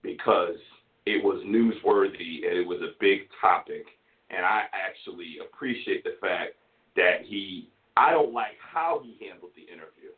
because 0.01 0.57
it 1.05 1.23
was 1.23 1.43
newsworthy 1.45 2.47
and 2.47 2.57
it 2.57 2.67
was 2.67 2.81
a 2.81 2.93
big 2.99 3.21
topic, 3.39 3.85
and 4.29 4.45
I 4.45 4.63
actually 4.73 5.37
appreciate 5.43 6.03
the 6.03 6.15
fact 6.19 6.53
that 6.95 7.25
he. 7.25 7.69
I 7.97 8.11
don't 8.11 8.33
like 8.33 8.55
how 8.59 9.01
he 9.03 9.17
handled 9.27 9.51
the 9.55 9.63
interview. 9.63 10.15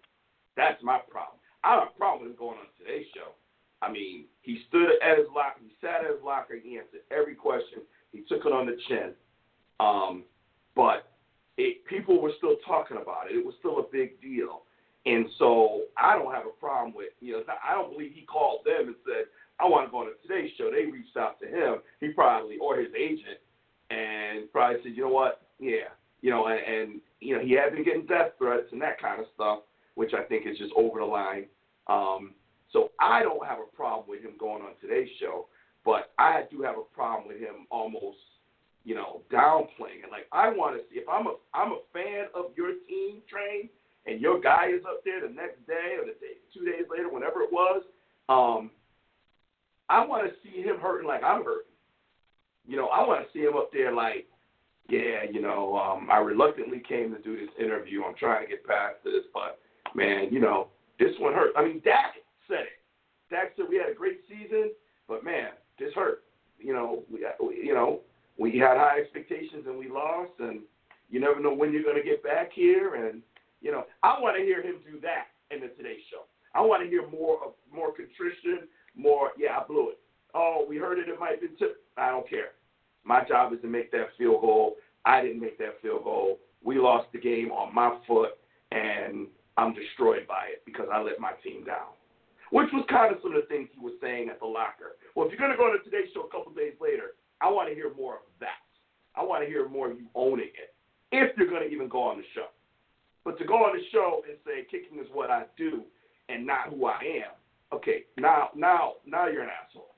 That's 0.55 0.81
my 0.83 0.99
problem. 1.09 1.39
I 1.63 1.75
have 1.75 1.87
a 1.95 1.97
problem 1.97 2.23
with 2.23 2.31
him 2.31 2.37
going 2.37 2.57
on 2.57 2.67
today's 2.77 3.07
show. 3.15 3.33
I 3.81 3.91
mean, 3.91 4.25
he 4.41 4.61
stood 4.69 4.89
at 5.01 5.17
his 5.17 5.27
locker, 5.33 5.61
he 5.65 5.73
sat 5.81 6.05
at 6.05 6.11
his 6.11 6.21
locker, 6.23 6.55
he 6.61 6.77
answered 6.77 7.01
every 7.09 7.33
question, 7.33 7.81
he 8.11 8.21
took 8.21 8.45
it 8.45 8.53
on 8.53 8.65
the 8.65 8.77
chin. 8.87 9.11
Um, 9.79 10.23
but 10.75 11.11
it, 11.57 11.85
people 11.85 12.21
were 12.21 12.31
still 12.37 12.55
talking 12.65 12.97
about 12.97 13.29
it. 13.29 13.35
It 13.35 13.45
was 13.45 13.55
still 13.59 13.79
a 13.79 13.91
big 13.91 14.21
deal. 14.21 14.63
And 15.05 15.25
so 15.39 15.83
I 15.97 16.15
don't 16.15 16.33
have 16.33 16.45
a 16.45 16.59
problem 16.59 16.93
with, 16.95 17.09
you 17.19 17.33
know, 17.33 17.43
I 17.67 17.73
don't 17.73 17.91
believe 17.91 18.11
he 18.13 18.21
called 18.21 18.59
them 18.65 18.87
and 18.87 18.95
said, 19.05 19.25
I 19.59 19.65
want 19.65 19.87
to 19.87 19.91
go 19.91 19.99
on 19.99 20.07
a 20.07 20.27
Today 20.27 20.51
Show. 20.57 20.69
They 20.71 20.91
reached 20.91 21.17
out 21.17 21.39
to 21.39 21.47
him, 21.47 21.81
he 21.99 22.09
probably, 22.09 22.57
or 22.57 22.77
his 22.77 22.93
agent, 22.97 23.39
and 23.89 24.51
probably 24.51 24.77
said, 24.83 24.95
you 24.95 25.03
know 25.03 25.09
what, 25.09 25.41
yeah, 25.59 25.89
you 26.21 26.29
know, 26.29 26.47
and, 26.47 26.59
and 26.59 27.01
you 27.19 27.35
know, 27.35 27.43
he 27.43 27.51
had 27.53 27.73
been 27.73 27.83
getting 27.83 28.05
death 28.05 28.33
threats 28.37 28.67
and 28.71 28.81
that 28.81 29.01
kind 29.01 29.19
of 29.19 29.27
stuff, 29.35 29.59
which 29.95 30.13
I 30.13 30.23
think 30.23 30.47
is 30.47 30.57
just 30.57 30.73
over 30.75 30.99
the 30.99 31.05
line. 31.05 31.45
Um, 31.87 32.33
so 32.71 32.91
I 32.99 33.21
don't 33.21 33.45
have 33.45 33.59
a 33.59 33.75
problem 33.75 34.05
with 34.07 34.21
him 34.21 34.33
going 34.39 34.61
on 34.61 34.71
Today's 34.79 35.09
Show, 35.19 35.47
but 35.85 36.11
I 36.17 36.43
do 36.51 36.61
have 36.61 36.77
a 36.77 36.95
problem 36.95 37.27
with 37.27 37.39
him 37.39 37.67
almost, 37.69 38.17
you 38.83 38.95
know, 38.95 39.21
downplaying 39.31 40.05
it. 40.05 40.11
Like 40.11 40.27
I 40.31 40.49
want 40.49 40.75
to 40.77 40.83
see 40.89 40.99
if 40.99 41.09
I'm 41.09 41.27
a 41.27 41.35
I'm 41.53 41.71
a 41.71 41.79
fan 41.93 42.25
of 42.35 42.51
your 42.55 42.73
team, 42.87 43.21
train, 43.29 43.69
and 44.05 44.21
your 44.21 44.39
guy 44.39 44.69
is 44.69 44.83
up 44.87 45.03
there 45.03 45.21
the 45.21 45.33
next 45.33 45.65
day 45.67 45.97
or 45.97 46.05
the 46.05 46.17
day, 46.19 46.37
two 46.53 46.65
days 46.65 46.85
later, 46.89 47.09
whenever 47.09 47.41
it 47.41 47.51
was. 47.51 47.83
Um, 48.29 48.71
I 49.89 50.05
want 50.05 50.25
to 50.25 50.33
see 50.43 50.61
him 50.61 50.77
hurting 50.79 51.07
like 51.07 51.23
I'm 51.23 51.43
hurting. 51.43 51.67
You 52.65 52.77
know, 52.77 52.87
I 52.87 53.05
want 53.05 53.25
to 53.25 53.33
see 53.33 53.43
him 53.43 53.57
up 53.57 53.71
there 53.73 53.93
like, 53.93 54.27
yeah, 54.89 55.23
you 55.29 55.41
know, 55.41 55.77
um, 55.77 56.09
I 56.11 56.17
reluctantly 56.17 56.81
came 56.87 57.13
to 57.13 57.21
do 57.21 57.35
this 57.35 57.53
interview. 57.59 58.03
I'm 58.03 58.15
trying 58.15 58.45
to 58.45 58.49
get 58.49 58.65
past 58.65 58.95
this, 59.03 59.23
but 59.33 59.59
man, 59.95 60.29
you 60.31 60.39
know, 60.39 60.67
this 60.99 61.11
one 61.19 61.33
hurt. 61.33 61.51
I 61.57 61.63
mean, 61.63 61.81
Dak 61.83 62.13
said 62.47 62.69
it. 62.71 62.79
Dak 63.29 63.53
said 63.55 63.65
we 63.69 63.77
had 63.77 63.89
a 63.89 63.95
great 63.95 64.21
season, 64.29 64.71
but 65.07 65.23
man, 65.23 65.49
this 65.81 65.93
hurt. 65.93 66.23
You 66.59 66.73
know, 66.73 67.03
we, 67.11 67.25
we 67.45 67.55
you 67.65 67.73
know, 67.73 68.01
we 68.37 68.57
had 68.57 68.77
high 68.77 68.99
expectations 69.01 69.65
and 69.67 69.77
we 69.77 69.89
lost, 69.89 70.31
and 70.39 70.61
you 71.09 71.19
never 71.19 71.39
know 71.39 71.53
when 71.53 71.73
you're 71.73 71.83
going 71.83 72.01
to 72.01 72.07
get 72.07 72.23
back 72.23 72.51
here. 72.53 72.95
And 72.95 73.21
You 73.61 73.71
know, 73.71 73.85
I 74.03 74.19
want 74.19 74.37
to 74.37 74.43
hear 74.43 74.61
him 74.61 74.75
do 74.89 74.99
that 75.01 75.27
in 75.53 75.61
the 75.61 75.67
Today 75.69 75.97
Show. 76.09 76.23
I 76.53 76.61
want 76.61 76.83
to 76.83 76.89
hear 76.89 77.07
more 77.09 77.37
of 77.43 77.53
more 77.73 77.91
contrition, 77.93 78.67
more. 78.95 79.31
Yeah, 79.37 79.57
I 79.59 79.65
blew 79.65 79.89
it. 79.89 79.99
Oh, 80.33 80.65
we 80.67 80.77
heard 80.77 80.99
it. 80.99 81.09
It 81.09 81.19
might 81.19 81.31
have 81.31 81.41
been 81.41 81.57
tipped. 81.57 81.79
I 81.97 82.09
don't 82.09 82.29
care. 82.29 82.51
My 83.03 83.23
job 83.27 83.53
is 83.53 83.61
to 83.61 83.67
make 83.67 83.91
that 83.91 84.09
field 84.17 84.41
goal. 84.41 84.75
I 85.05 85.21
didn't 85.21 85.41
make 85.41 85.57
that 85.57 85.81
field 85.81 86.03
goal. 86.03 86.39
We 86.63 86.77
lost 86.77 87.07
the 87.11 87.19
game 87.19 87.51
on 87.51 87.73
my 87.73 87.97
foot, 88.07 88.37
and 88.71 89.27
I'm 89.57 89.73
destroyed 89.73 90.27
by 90.27 90.45
it 90.53 90.61
because 90.65 90.87
I 90.93 91.01
let 91.01 91.19
my 91.19 91.31
team 91.43 91.63
down. 91.65 91.97
Which 92.51 92.69
was 92.73 92.85
kind 92.89 93.13
of 93.13 93.19
some 93.23 93.33
of 93.33 93.41
the 93.41 93.47
things 93.47 93.69
he 93.73 93.79
was 93.79 93.93
saying 94.01 94.29
at 94.29 94.39
the 94.39 94.45
locker. 94.45 94.97
Well, 95.15 95.25
if 95.25 95.31
you're 95.31 95.39
going 95.39 95.51
to 95.51 95.57
go 95.57 95.65
on 95.65 95.77
to 95.77 95.83
Today 95.83 96.07
show 96.13 96.21
a 96.21 96.31
couple 96.31 96.53
days 96.53 96.73
later, 96.79 97.15
I 97.41 97.49
want 97.49 97.69
to 97.69 97.75
hear 97.75 97.91
more 97.95 98.15
of 98.15 98.31
that. 98.39 98.63
I 99.15 99.23
want 99.23 99.43
to 99.43 99.49
hear 99.49 99.67
more 99.67 99.91
of 99.91 99.99
you 99.99 100.07
owning 100.15 100.51
it, 100.55 100.73
if 101.11 101.35
you're 101.37 101.49
going 101.49 101.67
to 101.67 101.69
even 101.69 101.89
go 101.89 102.01
on 102.01 102.17
the 102.17 102.23
show. 102.33 102.47
But 103.25 103.37
to 103.39 103.45
go 103.45 103.55
on 103.55 103.75
the 103.75 103.83
show 103.91 104.21
and 104.27 104.37
say 104.45 104.65
kicking 104.71 104.99
is 104.99 105.07
what 105.11 105.29
I 105.29 105.43
do 105.57 105.83
and 106.29 106.47
not 106.47 106.69
who 106.69 106.85
I 106.85 106.99
am, 107.25 107.35
okay, 107.73 108.05
now 108.17 108.49
now 108.55 108.93
now 109.05 109.27
you're 109.27 109.43
an 109.43 109.49
asshole. 109.49 109.95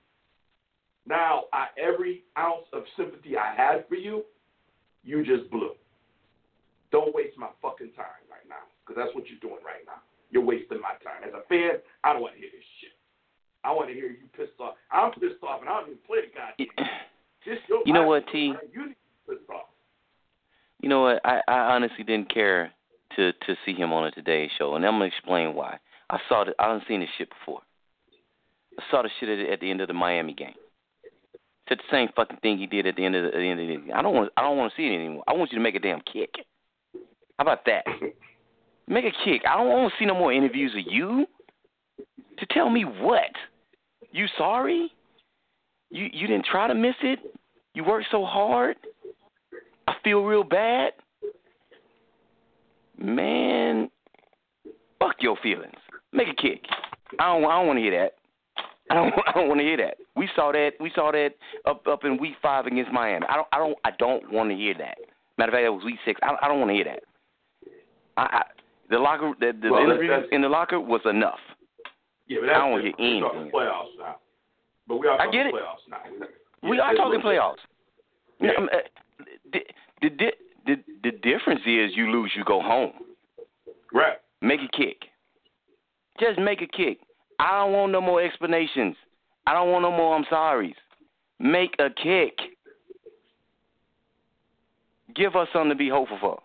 Now 1.05 1.43
I, 1.53 1.67
every 1.77 2.23
ounce 2.37 2.65
of 2.73 2.83
sympathy 2.97 3.37
I 3.37 3.53
had 3.55 3.87
for 3.87 3.95
you, 3.95 4.23
you 5.03 5.23
just 5.23 5.49
blew. 5.51 5.71
Don't 6.91 7.13
waste 7.13 7.37
my 7.37 7.49
fucking 7.61 7.91
time 7.95 8.23
right 8.29 8.47
now, 8.49 8.65
because 8.81 9.01
that's 9.01 9.13
what 9.15 9.25
you're 9.29 9.39
doing 9.39 9.63
right 9.63 9.85
now. 9.85 10.01
You're 10.31 10.43
wasting 10.43 10.81
my 10.81 10.97
time. 11.03 11.21
As 11.23 11.33
a 11.33 11.47
fan, 11.47 11.79
I 12.03 12.13
don't 12.13 12.21
want 12.21 12.33
to 12.33 12.39
hear 12.39 12.49
this. 12.51 12.65
I 13.63 13.71
want 13.71 13.87
to 13.89 13.93
hear 13.93 14.07
you 14.07 14.27
pissed 14.35 14.59
off. 14.59 14.75
I'm 14.91 15.11
pissed 15.11 15.41
off, 15.43 15.61
and 15.61 15.69
I 15.69 15.79
don't 15.79 15.87
even 15.87 15.99
play 16.05 16.19
the 16.21 16.67
goddamn. 16.67 16.89
Just 17.45 17.61
your 17.67 17.81
You 17.85 17.93
know 17.93 18.07
what, 18.07 18.25
T? 18.31 18.53
You 18.73 18.87
need 18.87 18.93
to 18.93 19.31
be 19.31 19.35
pissed 19.35 19.49
off. 19.49 19.67
You 20.81 20.89
know 20.89 21.01
what? 21.01 21.21
I, 21.25 21.41
I 21.47 21.75
honestly 21.75 22.03
didn't 22.03 22.33
care 22.33 22.71
to 23.15 23.31
to 23.31 23.55
see 23.65 23.73
him 23.73 23.93
on 23.93 24.05
a 24.05 24.11
Today 24.11 24.49
Show, 24.57 24.75
and 24.75 24.85
I'm 24.85 24.93
gonna 24.93 25.05
explain 25.05 25.55
why. 25.55 25.77
I 26.09 26.19
saw 26.27 26.41
it. 26.43 26.55
I 26.59 26.67
done 26.67 26.81
seen 26.87 26.99
this 26.99 27.09
shit 27.17 27.29
before. 27.29 27.61
I 28.77 28.83
saw 28.91 29.01
the 29.01 29.09
shit 29.19 29.29
at, 29.29 29.53
at 29.53 29.59
the 29.61 29.69
end 29.69 29.81
of 29.81 29.87
the 29.87 29.93
Miami 29.93 30.33
game. 30.33 30.53
Said 31.69 31.77
the 31.77 31.83
same 31.91 32.09
fucking 32.15 32.37
thing 32.41 32.57
he 32.57 32.67
did 32.67 32.85
at 32.85 32.97
the 32.97 33.05
end 33.05 33.15
of 33.15 33.23
the, 33.23 33.29
at 33.29 33.35
the 33.35 33.47
end 33.47 33.61
of 33.61 33.67
the 33.67 33.73
game. 33.73 33.91
I 33.95 34.01
don't 34.01 34.13
want. 34.13 34.31
I 34.35 34.41
don't 34.41 34.57
want 34.57 34.73
to 34.73 34.77
see 34.77 34.85
it 34.85 34.95
anymore. 34.95 35.23
I 35.27 35.33
want 35.33 35.51
you 35.51 35.57
to 35.57 35.63
make 35.63 35.75
a 35.75 35.79
damn 35.79 36.01
kick. 36.01 36.31
How 37.37 37.43
about 37.43 37.65
that? 37.65 37.85
Make 38.87 39.05
a 39.05 39.11
kick. 39.23 39.43
I 39.47 39.55
don't 39.55 39.69
want 39.69 39.93
to 39.93 39.97
see 39.97 40.05
no 40.05 40.13
more 40.13 40.33
interviews 40.33 40.73
of 40.73 40.91
you. 40.91 41.25
To 42.39 42.45
tell 42.47 42.69
me 42.69 42.83
what? 42.83 43.31
You 44.13 44.27
sorry? 44.37 44.91
You 45.89 46.07
you 46.13 46.27
didn't 46.27 46.45
try 46.45 46.67
to 46.67 46.75
miss 46.75 46.95
it? 47.01 47.19
You 47.73 47.83
worked 47.83 48.07
so 48.11 48.23
hard? 48.23 48.77
I 49.87 49.93
feel 50.03 50.23
real 50.23 50.43
bad. 50.43 50.93
Man, 52.97 53.89
fuck 54.99 55.15
your 55.19 55.35
feelings. 55.41 55.73
Make 56.13 56.27
a 56.27 56.41
kick. 56.41 56.61
I 57.19 57.25
don't. 57.33 57.43
I 57.43 57.57
don't 57.57 57.67
want 57.67 57.77
to 57.77 57.81
hear 57.81 57.99
that. 57.99 58.13
I 58.91 58.95
don't. 58.95 59.13
I 59.27 59.31
don't 59.33 59.47
want 59.49 59.59
to 59.59 59.65
hear 59.65 59.77
that. 59.77 59.97
We 60.15 60.29
saw 60.35 60.51
that. 60.51 60.73
We 60.79 60.91
saw 60.93 61.11
that 61.11 61.31
up 61.65 61.87
up 61.87 62.05
in 62.05 62.17
week 62.17 62.33
five 62.39 62.67
against 62.67 62.91
Miami. 62.91 63.25
I 63.27 63.35
don't. 63.35 63.47
I 63.51 63.57
don't. 63.57 63.77
I 63.83 63.91
don't 63.97 64.31
want 64.31 64.51
to 64.51 64.55
hear 64.55 64.75
that. 64.75 64.97
Matter 65.39 65.49
of 65.51 65.55
fact, 65.55 65.65
that 65.65 65.73
was 65.73 65.83
week 65.83 65.99
six. 66.05 66.19
I, 66.21 66.35
I 66.39 66.47
don't 66.47 66.59
want 66.59 66.69
to 66.69 66.75
hear 66.75 66.85
that. 66.85 66.99
I, 68.15 68.21
I 68.21 68.43
the 68.91 68.99
locker. 68.99 69.33
The, 69.39 69.53
the 69.59 69.71
Well, 69.71 69.83
interview 69.83 70.11
in 70.31 70.43
the 70.43 70.49
locker 70.49 70.79
was 70.79 71.01
enough. 71.05 71.39
Yeah, 72.27 72.39
but 72.41 72.49
I 72.49 72.53
don't 72.53 72.81
hear 72.81 72.91
different. 72.91 73.21
We're 73.23 73.35
anything. 73.35 73.51
playoffs 73.53 73.97
now. 73.99 74.15
But 74.87 74.97
we 74.97 75.07
are 75.07 75.19
I 75.19 75.25
talking 75.25 75.31
get 75.39 75.45
it. 75.47 75.53
playoffs 75.53 75.89
now. 75.89 76.69
We 76.69 76.79
are 76.79 76.93
talking 76.95 77.21
playoffs. 77.21 77.55
Yeah. 78.39 78.51
Um, 78.57 78.69
uh, 78.73 78.77
the 79.51 79.59
the 80.01 80.31
the 80.65 80.75
the 81.03 81.11
difference 81.11 81.61
is 81.65 81.91
you 81.95 82.11
lose, 82.11 82.31
you 82.35 82.43
go 82.43 82.61
home. 82.61 82.93
Right. 83.93 84.17
Make 84.41 84.59
a 84.61 84.77
kick. 84.77 84.97
Just 86.19 86.39
make 86.39 86.61
a 86.61 86.67
kick. 86.67 86.99
I 87.39 87.59
don't 87.59 87.73
want 87.73 87.91
no 87.91 88.01
more 88.01 88.21
explanations. 88.21 88.95
I 89.45 89.53
don't 89.53 89.71
want 89.71 89.83
no 89.83 89.91
more 89.91 90.15
I'm 90.15 90.25
sorry's. 90.29 90.75
Make 91.39 91.75
a 91.79 91.89
kick. 91.89 92.37
Give 95.15 95.35
us 95.35 95.47
something 95.53 95.69
to 95.69 95.75
be 95.75 95.89
hopeful 95.89 96.17
for. 96.19 96.39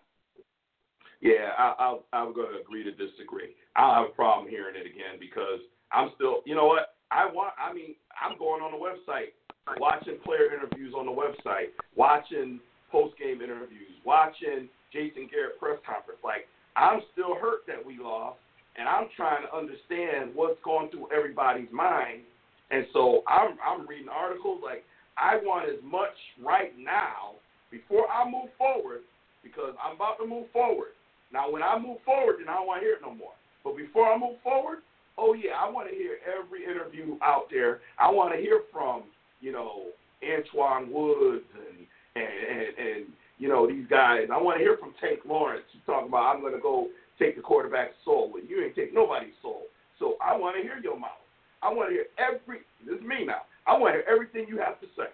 Yeah, 1.21 1.51
I, 1.59 1.75
I, 1.79 1.99
I'm 2.13 2.35
going 2.35 2.55
to 2.55 2.61
agree 2.61 2.85
to 2.85 2.93
disagree. 2.93 3.55
I 3.75 3.81
don't 3.83 3.95
have 3.95 4.13
a 4.13 4.15
problem 4.15 4.49
hearing 4.49 4.77
it 4.77 4.87
again 4.87 5.19
because 5.19 5.59
I'm 5.93 6.11
still, 6.15 6.43
you 6.47 6.55
know 6.55 6.67
what? 6.67 6.95
I 7.11 7.27
want. 7.27 7.55
I 7.59 7.73
mean, 7.73 7.97
I'm 8.15 8.39
going 8.39 8.63
on 8.63 8.73
the 8.73 8.79
website, 8.79 9.33
watching 9.81 10.19
player 10.25 10.53
interviews 10.53 10.95
on 10.97 11.07
the 11.07 11.13
website, 11.13 11.73
watching 11.97 12.61
post 12.93 13.19
game 13.19 13.41
interviews, 13.41 13.91
watching 14.05 14.69
Jason 14.93 15.29
Garrett 15.31 15.59
press 15.59 15.79
conference. 15.87 16.21
Like, 16.23 16.47
I'm 16.77 17.01
still 17.13 17.35
hurt 17.35 17.67
that 17.67 17.81
we 17.81 17.99
lost, 17.99 18.39
and 18.77 18.87
I'm 18.89 19.09
trying 19.17 19.43
to 19.43 19.51
understand 19.57 20.35
what's 20.35 20.61
going 20.63 20.91
through 20.91 21.09
everybody's 21.17 21.73
mind. 21.73 22.23
And 22.71 22.87
so 22.93 23.25
I'm 23.27 23.57
I'm 23.65 23.89
reading 23.89 24.13
articles 24.13 24.61
like 24.63 24.85
I 25.17 25.41
want 25.43 25.69
as 25.69 25.81
much 25.83 26.15
right 26.45 26.77
now 26.79 27.41
before 27.71 28.07
I 28.09 28.29
move 28.29 28.53
forward 28.59 29.01
because 29.43 29.73
I'm 29.83 29.97
about 29.97 30.19
to 30.21 30.27
move 30.27 30.47
forward. 30.53 30.93
Now, 31.33 31.51
when 31.51 31.63
I 31.63 31.79
move 31.79 31.99
forward, 32.05 32.37
then 32.39 32.49
I 32.49 32.55
don't 32.55 32.67
want 32.67 32.81
to 32.81 32.87
hear 32.87 32.95
it 32.95 33.03
no 33.03 33.15
more. 33.15 33.37
But 33.65 33.77
before 33.77 34.11
I 34.11 34.19
move 34.19 34.41
forward, 34.43 34.79
oh 35.19 35.35
yeah, 35.35 35.53
I 35.61 35.69
want 35.71 35.91
to 35.91 35.95
hear 35.95 36.19
every 36.25 36.65
interview 36.65 37.19
out 37.23 37.51
there. 37.51 37.81
I 37.99 38.11
want 38.11 38.33
to 38.35 38.41
hear 38.41 38.63
from 38.73 39.05
you 39.41 39.53
know 39.53 39.87
Antwaun 40.23 40.91
Woods 40.91 41.45
and 41.55 41.87
and 42.17 42.25
and, 42.25 42.89
and 42.89 43.07
you 43.39 43.49
know 43.49 43.67
these 43.67 43.87
guys. 43.91 44.29
I 44.33 44.41
want 44.41 44.59
to 44.59 44.65
hear 44.65 44.77
from 44.79 44.95
Tank 45.01 45.21
Lawrence. 45.27 45.65
You 45.73 45.81
talking 45.85 46.09
about 46.09 46.35
I'm 46.35 46.41
going 46.41 46.55
to 46.55 46.61
go 46.61 46.89
take 47.19 47.37
the 47.37 47.43
quarterback's 47.43 47.95
soul, 48.05 48.31
but 48.33 48.49
you 48.49 48.65
ain't 48.65 48.75
take 48.75 48.95
nobody's 48.95 49.37
soul. 49.43 49.63
So 49.99 50.17
I 50.25 50.37
want 50.37 50.57
to 50.57 50.63
hear 50.63 50.79
your 50.79 50.99
mouth. 50.99 51.21
I 51.63 51.73
want 51.73 51.91
to 51.91 51.95
hear 51.95 52.07
every. 52.17 52.61
This 52.87 52.97
is 52.97 53.05
me 53.05 53.27
now. 53.27 53.43
I 53.67 53.77
want 53.77 53.95
to 53.95 54.01
hear 54.01 54.09
everything 54.09 54.47
you 54.49 54.59
have 54.59 54.81
to 54.81 54.87
say. 54.97 55.11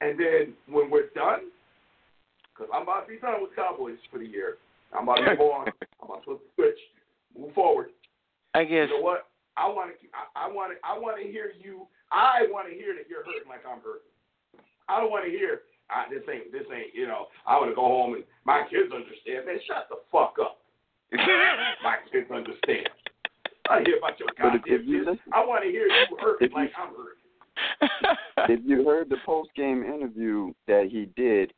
And 0.00 0.20
then 0.20 0.54
when 0.68 0.90
we're 0.90 1.08
done, 1.14 1.48
because 2.52 2.70
I'm 2.72 2.82
about 2.82 3.06
to 3.06 3.12
be 3.12 3.18
done 3.18 3.40
with 3.40 3.56
Cowboys 3.56 3.96
for 4.12 4.18
the 4.18 4.26
year. 4.26 4.56
I'm 4.96 5.04
about 5.04 5.16
to 5.16 5.30
move 5.30 5.40
on. 5.40 5.66
I'm 6.02 6.08
about 6.08 6.18
to 6.20 6.24
flip 6.24 6.40
the 6.40 6.50
switch, 6.54 6.80
move 7.36 7.54
forward. 7.54 7.90
I 8.54 8.64
guess 8.64 8.88
You 8.88 8.98
know 8.98 9.04
what? 9.04 9.28
I 9.56 9.68
want 9.68 9.92
to. 9.92 10.06
I 10.34 10.48
want 10.48 10.72
to. 10.72 10.76
I 10.84 10.98
want 10.98 11.20
to 11.20 11.24
hear 11.28 11.52
you. 11.60 11.86
I 12.12 12.46
want 12.50 12.68
to 12.68 12.74
hear 12.74 12.94
that 12.94 13.08
you're 13.08 13.24
hurting 13.24 13.48
like 13.48 13.64
I'm 13.68 13.80
hurting. 13.80 14.08
I 14.88 15.00
don't 15.00 15.10
want 15.10 15.24
to 15.24 15.30
hear 15.30 15.62
I, 15.90 16.08
this 16.10 16.22
ain't. 16.30 16.52
This 16.52 16.64
ain't. 16.72 16.94
You 16.94 17.06
know. 17.06 17.26
I 17.46 17.56
want 17.56 17.70
to 17.70 17.74
go 17.74 17.82
home 17.82 18.14
and 18.14 18.24
my 18.44 18.64
kids 18.68 18.92
understand. 18.92 19.46
Man, 19.46 19.58
shut 19.66 19.88
the 19.90 19.96
fuck 20.12 20.36
up. 20.40 20.58
My 21.82 21.96
kids 22.10 22.28
understand. 22.30 22.88
I 23.70 23.80
hear 23.86 23.98
about 23.98 24.18
your 24.18 24.28
goddamn 24.36 24.82
you 24.84 25.04
kids. 25.04 25.20
I 25.32 25.44
want 25.44 25.62
to 25.64 25.70
hear 25.70 25.86
you 25.86 26.16
hurting 26.20 26.46
if 26.46 26.50
you- 26.52 26.56
like 26.58 26.72
I'm 26.76 26.92
hurting. 26.94 27.22
if 28.50 28.60
you 28.64 28.84
heard 28.84 29.08
the 29.08 29.16
post 29.24 29.50
game 29.56 29.82
interview 29.82 30.52
that 30.66 30.88
he 30.90 31.08
did, 31.16 31.52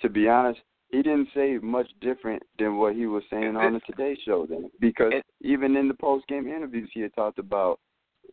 to 0.00 0.08
be 0.08 0.28
honest, 0.28 0.60
he 0.92 1.02
didn't 1.02 1.28
say 1.34 1.58
much 1.60 1.88
different 2.00 2.42
than 2.58 2.76
what 2.76 2.94
he 2.94 3.06
was 3.06 3.22
saying 3.30 3.56
on 3.56 3.72
the 3.74 3.80
Today 3.80 4.16
Show. 4.24 4.46
Then, 4.46 4.70
because 4.80 5.12
even 5.40 5.76
in 5.76 5.88
the 5.88 5.94
post 5.94 6.26
game 6.28 6.46
interviews, 6.46 6.90
he 6.92 7.00
had 7.00 7.14
talked 7.14 7.38
about 7.38 7.80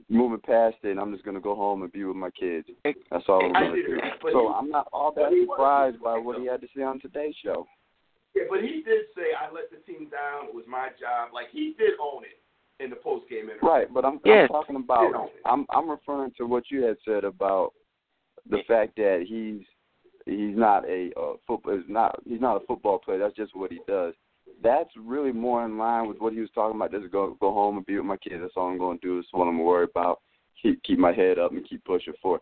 moving 0.10 0.40
past 0.40 0.76
it. 0.84 0.90
and 0.90 1.00
I'm 1.00 1.12
just 1.14 1.26
gonna 1.26 1.40
go 1.40 1.56
home 1.56 1.82
and 1.84 1.92
be 1.92 2.04
with 2.04 2.16
my 2.16 2.30
kids. 2.32 2.68
That's 2.84 3.24
all 3.28 3.44
I'm 3.46 3.54
gonna 3.54 3.76
did 3.76 3.86
do. 3.88 3.98
So 4.32 4.50
I'm 4.50 4.70
not 4.70 4.88
all 4.94 5.12
that 5.14 5.22
but 5.26 5.34
he 5.34 5.40
wasn't- 5.42 5.50
surprised 5.52 6.02
by 6.02 6.18
what 6.18 6.40
he 6.40 6.46
had 6.46 6.62
to 6.62 6.68
say 6.76 6.84
on 6.84 7.00
Today's 7.00 7.36
Show. 7.44 7.66
Yeah, 8.36 8.44
but 8.50 8.62
he 8.62 8.84
did 8.84 9.06
say 9.16 9.34
I 9.34 9.52
let 9.52 9.72
the 9.72 9.78
team 9.92 10.08
down. 10.10 10.50
It 10.50 10.54
was 10.54 10.66
my 10.68 10.90
job. 11.00 11.30
Like 11.34 11.48
he 11.52 11.74
did 11.80 11.94
own 12.00 12.24
it 12.24 12.40
in 12.84 12.90
the 12.90 12.96
post 12.96 13.28
game 13.30 13.46
interview. 13.50 13.68
Right, 13.68 13.94
but 13.94 14.06
I'm, 14.06 14.20
Yes. 14.24 14.44
I'm 14.44 14.48
talking 14.50 14.76
about 14.76 15.32
I'm 15.46 15.66
I'm 15.72 15.90
referring 15.90 16.32
to 16.38 16.46
what 16.46 16.70
you 16.70 16.84
had 16.84 16.98
said 17.06 17.24
about 17.24 17.74
the 18.50 18.60
fact 18.68 18.96
that 18.98 19.26
he's 19.28 19.66
he's 20.30 20.58
not 20.58 20.88
a 20.88 21.12
uh, 21.20 21.34
football 21.48 21.78
is 21.78 21.84
not 21.88 22.20
he's 22.28 22.42
not 22.42 22.62
a 22.62 22.66
football 22.66 23.00
player. 23.00 23.20
That's 23.20 23.36
just 23.36 23.56
what 23.56 23.72
he 23.72 23.80
does. 23.88 24.14
That's 24.64 24.90
really 24.98 25.32
more 25.32 25.64
in 25.66 25.78
line 25.78 26.08
with 26.08 26.20
what 26.20 26.34
he 26.34 26.40
was 26.40 26.50
talking 26.54 26.76
about. 26.76 26.92
Just 26.92 27.12
go 27.12 27.38
go 27.40 27.54
home 27.54 27.78
and 27.78 27.86
be 27.86 27.96
with 27.98 28.06
my 28.06 28.18
kids. 28.18 28.42
That's 28.42 28.54
all 28.56 28.70
I'm 28.70 28.78
going 28.78 29.00
to 29.00 29.08
do. 29.08 29.16
That's 29.18 29.28
what 29.32 29.48
I'm 29.48 29.60
worried 29.60 29.90
about. 29.92 30.22
Keep 30.62 30.84
keep 30.84 31.00
my 31.00 31.14
head 31.14 31.40
up 31.40 31.52
and 31.52 31.68
keep 31.68 31.84
pushing 31.86 32.14
forward. 32.22 32.42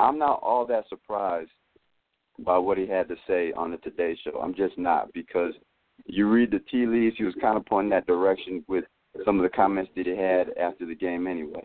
I'm 0.00 0.18
not 0.18 0.40
all 0.42 0.66
that 0.66 0.88
surprised 0.88 1.50
by 2.38 2.56
what 2.58 2.78
he 2.78 2.86
had 2.86 3.08
to 3.08 3.16
say 3.26 3.52
on 3.52 3.70
the 3.70 3.76
Today 3.78 4.16
Show. 4.22 4.38
I'm 4.40 4.54
just 4.54 4.78
not 4.78 5.12
because 5.12 5.52
you 6.06 6.28
read 6.28 6.50
the 6.50 6.60
tea 6.70 6.86
leaves. 6.86 7.16
He 7.18 7.24
was 7.24 7.34
kind 7.40 7.56
of 7.56 7.66
pointing 7.66 7.90
that 7.90 8.06
direction 8.06 8.64
with 8.68 8.84
some 9.24 9.38
of 9.38 9.42
the 9.42 9.54
comments 9.54 9.90
that 9.96 10.06
he 10.06 10.16
had 10.16 10.56
after 10.58 10.86
the 10.86 10.94
game 10.94 11.26
anyway. 11.26 11.62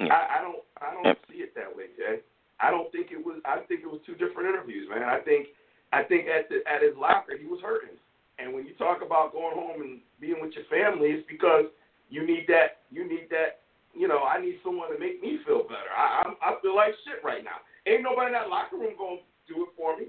I, 0.00 0.38
I 0.38 0.42
don't 0.42 0.62
I 0.80 0.94
don't 0.94 1.04
Yep. 1.04 1.18
see 1.30 1.38
it 1.38 1.54
that 1.54 1.76
way, 1.76 1.84
Jay. 1.96 2.20
I 2.62 2.70
don't 2.70 2.90
think 2.92 3.10
it 3.10 3.18
was 3.18 3.40
I 3.44 3.60
think 3.66 3.82
it 3.82 3.90
was 3.90 4.00
two 4.06 4.14
different 4.14 4.48
interviews, 4.48 4.88
man. 4.88 5.02
I 5.02 5.18
think 5.20 5.48
I 5.92 6.02
think 6.04 6.26
at 6.28 6.48
the 6.48 6.62
at 6.70 6.82
his 6.82 6.96
locker 6.96 7.36
he 7.36 7.46
was 7.46 7.60
hurting. 7.60 7.98
And 8.38 8.54
when 8.54 8.64
you 8.66 8.72
talk 8.74 9.02
about 9.04 9.32
going 9.32 9.54
home 9.54 9.82
and 9.82 10.00
being 10.20 10.40
with 10.40 10.52
your 10.54 10.64
family, 10.70 11.08
it's 11.10 11.26
because 11.28 11.66
you 12.08 12.26
need 12.26 12.46
that 12.48 12.86
you 12.90 13.08
need 13.08 13.26
that 13.30 13.60
you 13.94 14.08
know, 14.08 14.22
I 14.24 14.40
need 14.40 14.56
someone 14.64 14.90
to 14.90 14.98
make 14.98 15.20
me 15.20 15.38
feel 15.44 15.64
better. 15.64 15.92
I 15.94 16.22
I'm, 16.24 16.34
I 16.40 16.54
feel 16.62 16.74
like 16.74 16.94
shit 17.04 17.22
right 17.24 17.44
now. 17.44 17.60
Ain't 17.86 18.02
nobody 18.02 18.28
in 18.28 18.32
that 18.32 18.48
locker 18.48 18.76
room 18.78 18.94
gonna 18.96 19.20
do 19.48 19.64
it 19.64 19.68
for 19.76 19.98
me. 19.98 20.06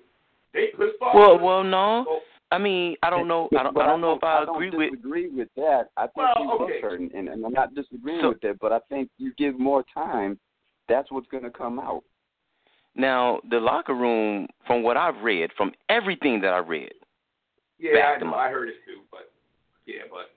They 0.54 0.68
pissed 0.78 1.02
off. 1.02 1.16
well, 1.16 1.40
well, 1.40 1.64
no. 1.64 2.06
So, 2.08 2.20
I 2.52 2.60
mean, 2.60 2.96
I 3.02 3.10
don't 3.10 3.28
know. 3.28 3.50
I 3.58 3.64
don't. 3.64 3.76
I 3.78 3.88
don't 3.88 4.00
know 4.00 4.14
if 4.14 4.24
I, 4.24 4.46
don't 4.46 4.56
agree 4.56 4.70
with. 4.70 4.92
disagree 4.92 5.28
with 5.30 5.50
that. 5.56 5.86
I 5.98 6.04
think 6.04 6.18
Well, 6.18 6.34
he 6.38 6.44
was 6.46 6.70
okay. 6.70 6.82
hurting, 6.82 7.10
and, 7.16 7.28
and 7.28 7.44
I'm 7.44 7.52
not 7.52 7.74
disagreeing 7.74 8.22
So- 8.22 8.30
with 8.30 8.42
that. 8.42 8.60
But 8.60 8.72
I 8.72 8.80
think 8.90 9.10
you 9.18 9.34
give 9.40 9.60
more 9.60 9.84
time, 9.92 10.40
that's 10.88 11.12
what's 11.12 11.28
going 11.30 11.44
to 11.44 11.50
come 11.50 11.80
out. 11.80 12.04
Now, 12.96 13.40
the 13.50 13.60
locker 13.60 13.94
room, 13.96 14.48
from 14.68 14.84
what 14.84 14.98
I've 14.98 15.22
read, 15.24 15.50
from 15.58 15.72
everything 15.90 16.42
that 16.42 16.54
I 16.54 16.60
read, 16.60 16.92
Yeah, 17.80 18.14
I 18.16 18.20
know. 18.20 18.34
I 18.34 18.50
heard 18.50 18.70
it 18.70 18.76
too, 18.86 19.02
but 19.12 19.32
yeah, 19.86 20.04
but 20.10 20.30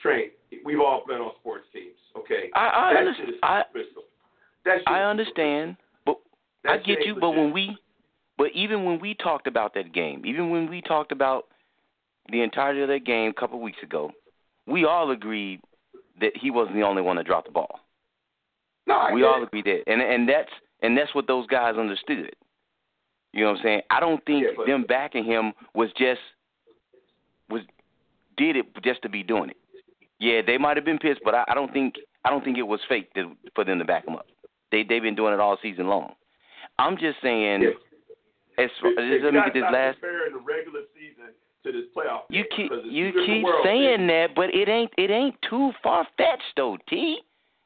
Train, 0.00 0.30
we've 0.64 0.80
all 0.80 1.02
been 1.06 1.16
on 1.16 1.32
sports 1.40 1.64
teams, 1.72 1.96
okay? 2.16 2.50
I 2.54 2.68
I, 2.68 2.92
that 2.94 2.98
under- 3.00 3.14
shit 3.16 3.28
is 3.30 3.34
I. 3.42 3.62
I 4.86 5.02
understand, 5.02 5.76
but 6.06 6.16
That 6.62 6.72
I 6.72 6.76
get 6.78 7.04
you. 7.04 7.16
But 7.20 7.30
when 7.30 7.52
we, 7.52 7.76
but 8.38 8.48
even 8.54 8.84
when 8.84 8.98
we 9.00 9.14
talked 9.14 9.46
about 9.46 9.74
that 9.74 9.92
game, 9.92 10.24
even 10.24 10.50
when 10.50 10.70
we 10.70 10.80
talked 10.80 11.12
about 11.12 11.46
the 12.32 12.40
entirety 12.42 12.80
of 12.82 12.88
that 12.88 13.04
game 13.04 13.30
a 13.30 13.34
couple 13.38 13.60
weeks 13.60 13.82
ago, 13.82 14.10
we 14.66 14.84
all 14.86 15.10
agreed 15.10 15.60
that 16.20 16.32
he 16.40 16.50
wasn't 16.50 16.76
the 16.76 16.82
only 16.82 17.02
one 17.02 17.16
that 17.16 17.26
dropped 17.26 17.48
the 17.48 17.52
ball. 17.52 17.80
no, 18.86 18.94
I 18.94 19.12
we 19.12 19.20
get 19.20 19.26
all 19.26 19.42
agreed 19.42 19.66
that, 19.66 19.82
and 19.86 20.00
and 20.00 20.28
that's 20.28 20.50
and 20.84 20.96
that's 20.96 21.14
what 21.14 21.26
those 21.26 21.46
guys 21.46 21.76
understood. 21.76 22.30
You 23.32 23.44
know 23.44 23.52
what 23.52 23.58
I'm 23.58 23.64
saying? 23.64 23.80
I 23.90 24.00
don't 24.00 24.24
think 24.26 24.44
Yeah, 24.44 24.64
them 24.66 24.84
backing 24.86 25.24
him 25.24 25.52
was 25.74 25.88
just 25.98 26.20
was 27.48 27.62
did 28.36 28.56
it 28.56 28.66
just 28.82 29.02
to 29.02 29.08
be 29.08 29.22
doing 29.22 29.50
it. 29.50 29.56
Yeah, 30.20 30.42
they 30.46 30.58
might 30.58 30.76
have 30.76 30.84
been 30.84 30.98
pissed, 30.98 31.20
but 31.24 31.34
I, 31.34 31.44
I 31.48 31.54
don't 31.54 31.72
think 31.72 31.94
I 32.24 32.30
don't 32.30 32.44
think 32.44 32.58
it 32.58 32.62
was 32.62 32.80
fake 32.88 33.12
to, 33.14 33.32
for 33.54 33.64
them 33.64 33.78
to 33.78 33.84
back 33.84 34.06
him 34.06 34.14
up. 34.14 34.26
They 34.70 34.82
they've 34.82 35.02
been 35.02 35.14
doing 35.14 35.34
it 35.34 35.40
all 35.40 35.58
season 35.62 35.88
long. 35.88 36.12
I'm 36.78 36.96
just 36.96 37.16
saying, 37.22 37.62
Yeah. 37.62 38.64
as 38.64 38.70
far, 38.80 38.92
if 38.96 39.22
let 39.24 39.34
me 39.34 39.40
get 39.46 39.54
this 39.54 39.62
last. 39.72 40.00
comparing 40.00 40.32
the 40.34 40.40
regular 40.40 40.80
season 40.94 41.32
to 41.64 41.72
this 41.72 41.84
playoff. 41.96 42.22
You 42.28 42.44
keep 42.54 42.70
you 42.84 43.12
keep 43.26 43.46
saying 43.64 44.06
that, 44.08 44.34
but 44.36 44.54
it 44.54 44.68
ain't 44.68 44.92
it 44.98 45.10
ain't 45.10 45.36
too 45.48 45.72
far 45.82 46.06
fetched 46.16 46.54
though, 46.56 46.76
T. 46.88 47.20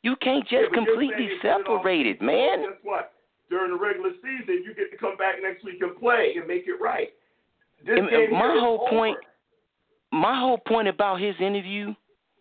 You 0.09 0.17
can't 0.17 0.45
just 0.45 0.53
you're 0.53 0.71
completely 0.71 1.29
saying 1.29 1.41
put 1.43 1.49
it 1.49 1.51
on 1.53 1.79
separate 1.79 2.07
it, 2.07 2.23
man. 2.23 2.63
Guess 2.63 2.79
what? 2.83 3.13
During 3.51 3.73
the 3.73 3.79
regular 3.79 4.11
season, 4.23 4.65
you 4.65 4.75
get 4.75 4.91
to 4.91 4.97
come 4.97 5.19
back 5.19 5.35
next 5.43 5.65
week 5.65 5.83
and 5.83 5.95
play 5.99 6.33
and 6.37 6.47
make 6.47 6.65
it 6.67 6.81
right. 6.81 7.13
This 7.85 7.99
And- 7.99 8.33
my 8.33 8.59
whole 8.59 8.81
over. 8.81 8.91
point- 8.91 9.19
my 10.11 10.35
whole 10.39 10.57
point 10.57 10.89
about 10.89 11.21
his 11.21 11.39
interview 11.41 11.95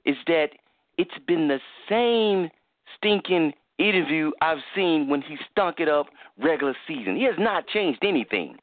is 0.05 0.15
that 0.27 0.55
it's 0.97 1.17
been 1.19 1.49
the 1.49 1.61
same 1.89 2.49
stinking 2.95 3.53
interview 3.77 4.31
I've 4.41 4.63
seen 4.73 5.09
when 5.09 5.21
he 5.21 5.35
stunk 5.51 5.81
it 5.81 5.89
up 5.89 6.07
regular 6.37 6.75
season. 6.87 7.17
He 7.17 7.23
has 7.23 7.37
not 7.37 7.67
changed 7.67 8.05
anything. 8.05 8.57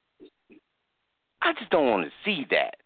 I 1.42 1.52
just 1.52 1.70
don't 1.70 1.90
want 1.90 2.06
to 2.06 2.12
see 2.24 2.44
that. 2.44 2.76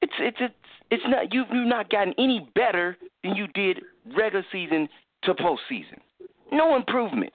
It's 0.00 0.14
it's 0.20 0.40
it's 0.40 0.59
it's 0.90 1.02
not 1.06 1.32
you've 1.32 1.48
you've 1.52 1.68
not 1.68 1.90
gotten 1.90 2.14
any 2.18 2.48
better 2.54 2.96
than 3.22 3.36
you 3.36 3.46
did 3.48 3.80
regular 4.16 4.44
season 4.52 4.88
to 5.24 5.34
postseason. 5.34 5.98
No 6.52 6.76
improvement. 6.76 7.32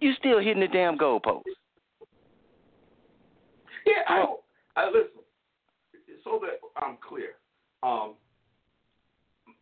You're 0.00 0.14
still 0.18 0.38
hitting 0.38 0.60
the 0.60 0.68
damn 0.68 0.96
goalpost. 0.96 1.42
Yeah, 3.86 4.02
I. 4.08 4.24
I 4.76 4.86
listen. 4.86 5.20
So 6.24 6.40
that 6.42 6.60
I'm 6.76 6.98
clear, 7.06 7.30
um, 7.82 8.14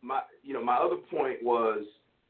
my 0.01 0.21
you 0.43 0.53
know 0.53 0.63
my 0.63 0.75
other 0.75 0.97
point 1.09 1.37
was, 1.41 1.83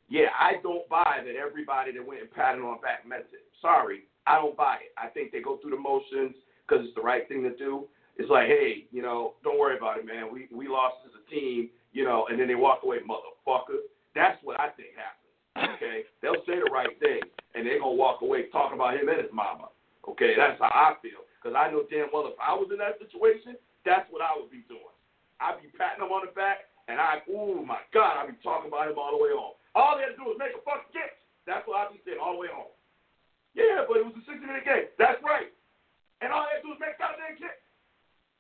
yeah, 0.07 0.27
I 0.39 0.53
don't 0.61 0.87
buy 0.87 1.21
that 1.25 1.35
everybody 1.35 1.91
that 1.93 2.05
went 2.05 2.21
and 2.21 2.31
patted 2.31 2.61
on 2.61 2.79
back 2.81 3.07
meant 3.07 3.25
it. 3.33 3.41
Sorry, 3.61 4.01
I 4.27 4.35
don't 4.35 4.55
buy 4.55 4.75
it. 4.75 4.93
I 4.97 5.07
think 5.07 5.31
they 5.31 5.41
go 5.41 5.57
through 5.57 5.71
the 5.71 5.77
motions 5.77 6.35
because 6.67 6.85
it's 6.85 6.95
the 6.95 7.01
right 7.01 7.27
thing 7.27 7.43
to 7.43 7.55
do. 7.55 7.85
It's 8.19 8.27
like, 8.27 8.51
hey, 8.51 8.83
you 8.91 8.99
know, 9.01 9.39
don't 9.47 9.55
worry 9.55 9.79
about 9.79 9.95
it, 9.95 10.03
man. 10.03 10.27
We 10.27 10.51
we 10.51 10.67
lost 10.67 10.99
as 11.07 11.15
a 11.15 11.23
team, 11.31 11.71
you 11.95 12.03
know, 12.03 12.27
and 12.27 12.35
then 12.35 12.51
they 12.51 12.59
walk 12.59 12.83
away, 12.83 12.99
motherfucker. 12.99 13.79
That's 14.11 14.35
what 14.43 14.59
I 14.59 14.75
think 14.75 14.91
happens. 14.99 15.31
Okay, 15.79 16.03
they'll 16.19 16.43
say 16.43 16.59
the 16.59 16.67
right 16.67 16.91
thing, 16.99 17.23
and 17.55 17.63
they're 17.63 17.79
gonna 17.79 17.95
walk 17.95 18.19
away 18.19 18.51
talking 18.51 18.75
about 18.75 18.99
him 18.99 19.07
and 19.07 19.23
his 19.23 19.31
mama. 19.31 19.71
Okay, 20.03 20.35
that's 20.35 20.59
how 20.59 20.67
I 20.67 20.99
feel. 20.99 21.23
Because 21.39 21.55
I 21.55 21.71
know 21.71 21.87
damn 21.87 22.11
well 22.11 22.27
if 22.27 22.35
I 22.43 22.51
was 22.51 22.67
in 22.75 22.83
that 22.83 22.99
situation, 22.99 23.55
that's 23.87 24.03
what 24.11 24.19
I 24.19 24.35
would 24.35 24.51
be 24.51 24.67
doing. 24.67 24.91
I'd 25.39 25.63
be 25.63 25.71
patting 25.79 26.03
him 26.03 26.11
on 26.11 26.27
the 26.27 26.35
back, 26.35 26.67
and 26.91 26.99
I, 26.99 27.23
oh 27.31 27.63
my 27.63 27.79
God, 27.95 28.19
I'd 28.19 28.35
be 28.35 28.39
talking 28.43 28.67
about 28.67 28.91
him 28.91 28.99
all 28.99 29.15
the 29.15 29.23
way 29.23 29.31
home. 29.31 29.55
All 29.79 29.95
they 29.95 30.03
had 30.03 30.19
to 30.19 30.19
do 30.19 30.27
was 30.27 30.35
make 30.35 30.51
a 30.51 30.59
fucking 30.67 30.91
catch. 30.91 31.15
That's 31.47 31.63
what 31.63 31.79
I'd 31.79 31.95
be 31.95 32.03
saying 32.03 32.19
all 32.19 32.35
the 32.35 32.43
way 32.43 32.51
home. 32.51 32.75
Yeah, 33.55 33.87
but 33.87 33.95
it 33.95 34.03
was 34.03 34.19
a 34.19 34.23
60 34.27 34.43
minute 34.43 34.67
game. 34.67 34.91
That's 34.99 35.23
right. 35.23 35.47
And 36.19 36.35
all 36.35 36.43
they 36.43 36.59
had 36.59 36.67
to 36.67 36.67
do 36.67 36.75
was 36.75 36.83
make 36.83 36.99
a 36.99 36.99
goddamn 36.99 37.39
kick. 37.39 37.63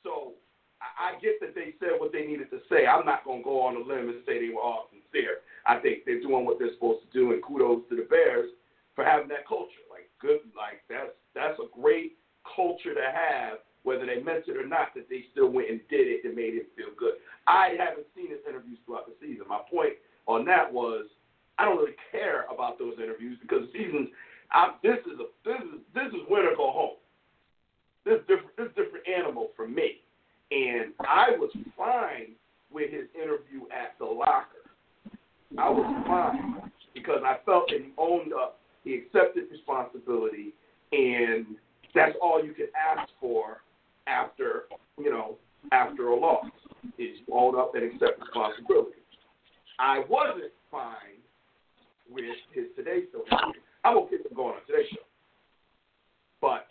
So 0.03 0.33
I, 0.81 1.15
I 1.15 1.19
get 1.19 1.39
that 1.41 1.55
they 1.55 1.75
said 1.79 1.99
what 1.99 2.11
they 2.11 2.25
needed 2.25 2.49
to 2.51 2.59
say. 2.69 2.87
I'm 2.87 3.05
not 3.05 3.25
going 3.25 3.39
to 3.39 3.47
go 3.47 3.61
on 3.61 3.75
a 3.75 3.83
limb 3.83 4.09
and 4.09 4.23
say 4.25 4.39
they 4.39 4.53
were 4.53 4.61
all 4.61 4.89
sincere. 4.91 5.43
I 5.65 5.77
think 5.79 6.05
they're 6.05 6.21
doing 6.21 6.45
what 6.45 6.59
they're 6.59 6.73
supposed 6.73 7.03
to 7.05 7.11
do, 7.11 7.31
and 7.31 7.43
kudos 7.43 7.87
to 7.89 7.95
the 7.95 8.07
Bears 8.09 8.49
for 8.95 9.03
having 9.03 9.29
that 9.29 9.47
culture. 9.47 9.83
Like 9.89 10.09
good, 10.19 10.39
like 10.55 10.83
that's 10.89 11.15
that's 11.35 11.59
a 11.59 11.67
great 11.79 12.17
culture 12.43 12.93
to 12.93 13.05
have, 13.05 13.59
whether 13.83 14.05
they 14.05 14.23
meant 14.23 14.47
it 14.47 14.57
or 14.57 14.67
not. 14.67 14.95
That 14.95 15.09
they 15.09 15.25
still 15.31 15.49
went 15.49 15.69
and 15.69 15.81
did 15.89 16.07
it 16.07 16.25
and 16.25 16.35
made 16.35 16.55
it 16.55 16.71
feel 16.75 16.95
good. 16.97 17.19
I 17.47 17.75
haven't 17.77 18.07
seen 18.15 18.31
his 18.31 18.43
interviews 18.47 18.79
throughout 18.85 19.07
the 19.07 19.15
season. 19.19 19.45
My 19.47 19.61
point 19.69 19.99
on 20.27 20.45
that 20.45 20.71
was 20.71 21.05
I 21.57 21.65
don't 21.65 21.77
really 21.77 21.97
care 22.11 22.45
about 22.51 22.79
those 22.79 22.95
interviews 22.97 23.37
because 23.41 23.67
seasons. 23.73 24.09
I, 24.51 24.73
this 24.81 24.97
is 25.05 25.19
a 25.19 25.27
this 25.45 25.61
is 25.61 25.81
this 25.93 26.09
is 26.09 26.25
win 26.29 26.47
or 26.47 26.55
go 26.55 26.71
home. 26.71 26.97
This 28.09 28.21
different. 28.21 28.57
This 28.57 28.69
different 28.69 29.07
animal 29.07 29.51
for 29.55 29.67
me, 29.67 30.01
and 30.49 30.93
I 31.01 31.37
was 31.37 31.51
fine 31.77 32.33
with 32.73 32.89
his 32.89 33.05
interview 33.13 33.67
at 33.71 33.93
the 33.99 34.05
locker. 34.05 34.65
I 35.59 35.69
was 35.69 36.03
fine 36.07 36.71
because 36.95 37.21
I 37.23 37.37
felt 37.45 37.69
that 37.69 37.81
he 37.81 37.91
owned 37.99 38.33
up, 38.33 38.57
he 38.83 38.95
accepted 38.95 39.43
responsibility, 39.51 40.55
and 40.91 41.45
that's 41.93 42.15
all 42.19 42.43
you 42.43 42.53
can 42.53 42.65
ask 42.73 43.11
for 43.21 43.61
after 44.07 44.63
you 44.97 45.11
know 45.11 45.35
after 45.71 46.07
a 46.07 46.15
loss 46.15 46.45
is 46.97 47.19
you 47.27 47.31
own 47.31 47.59
up 47.59 47.75
and 47.75 47.83
accept 47.83 48.21
responsibility. 48.21 48.97
I 49.77 50.01
wasn't 50.09 50.51
fine 50.71 51.21
with 52.09 52.25
his 52.53 52.65
Today 52.75 53.03
Show. 53.11 53.23
I'm 53.83 53.97
okay 53.99 54.15
with 54.23 54.35
going 54.35 54.55
on 54.55 54.65
Today 54.65 54.87
Show, 54.89 55.05
but 56.41 56.65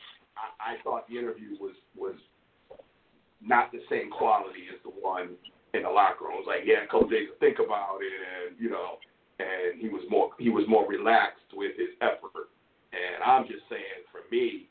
I, 0.61 0.75
thought 0.83 1.09
the 1.09 1.19
interview 1.19 1.57
was 1.61 1.75
was 1.97 2.15
not 3.41 3.73
the 3.73 3.81
same 3.89 4.11
quality 4.11 4.67
as 4.73 4.81
the 4.83 4.91
one 4.91 5.37
in 5.75 5.83
the 5.83 5.89
locker 5.89 6.25
room. 6.25 6.43
It 6.43 6.47
was 6.47 6.51
like, 6.51 6.67
yeah, 6.67 6.85
a 6.85 6.87
couple 6.87 7.09
days 7.09 7.29
to 7.33 7.39
think 7.39 7.59
about 7.59 7.99
it, 8.03 8.13
and 8.13 8.59
you 8.59 8.71
know, 8.71 8.99
and 9.39 9.81
he 9.81 9.89
was 9.89 10.03
more 10.11 10.31
he 10.39 10.51
was 10.51 10.65
more 10.69 10.87
relaxed 10.87 11.51
with 11.55 11.77
his 11.77 11.95
effort. 12.01 12.51
And 12.93 13.23
I'm 13.23 13.47
just 13.47 13.63
saying, 13.69 14.07
for 14.11 14.23
me, 14.31 14.69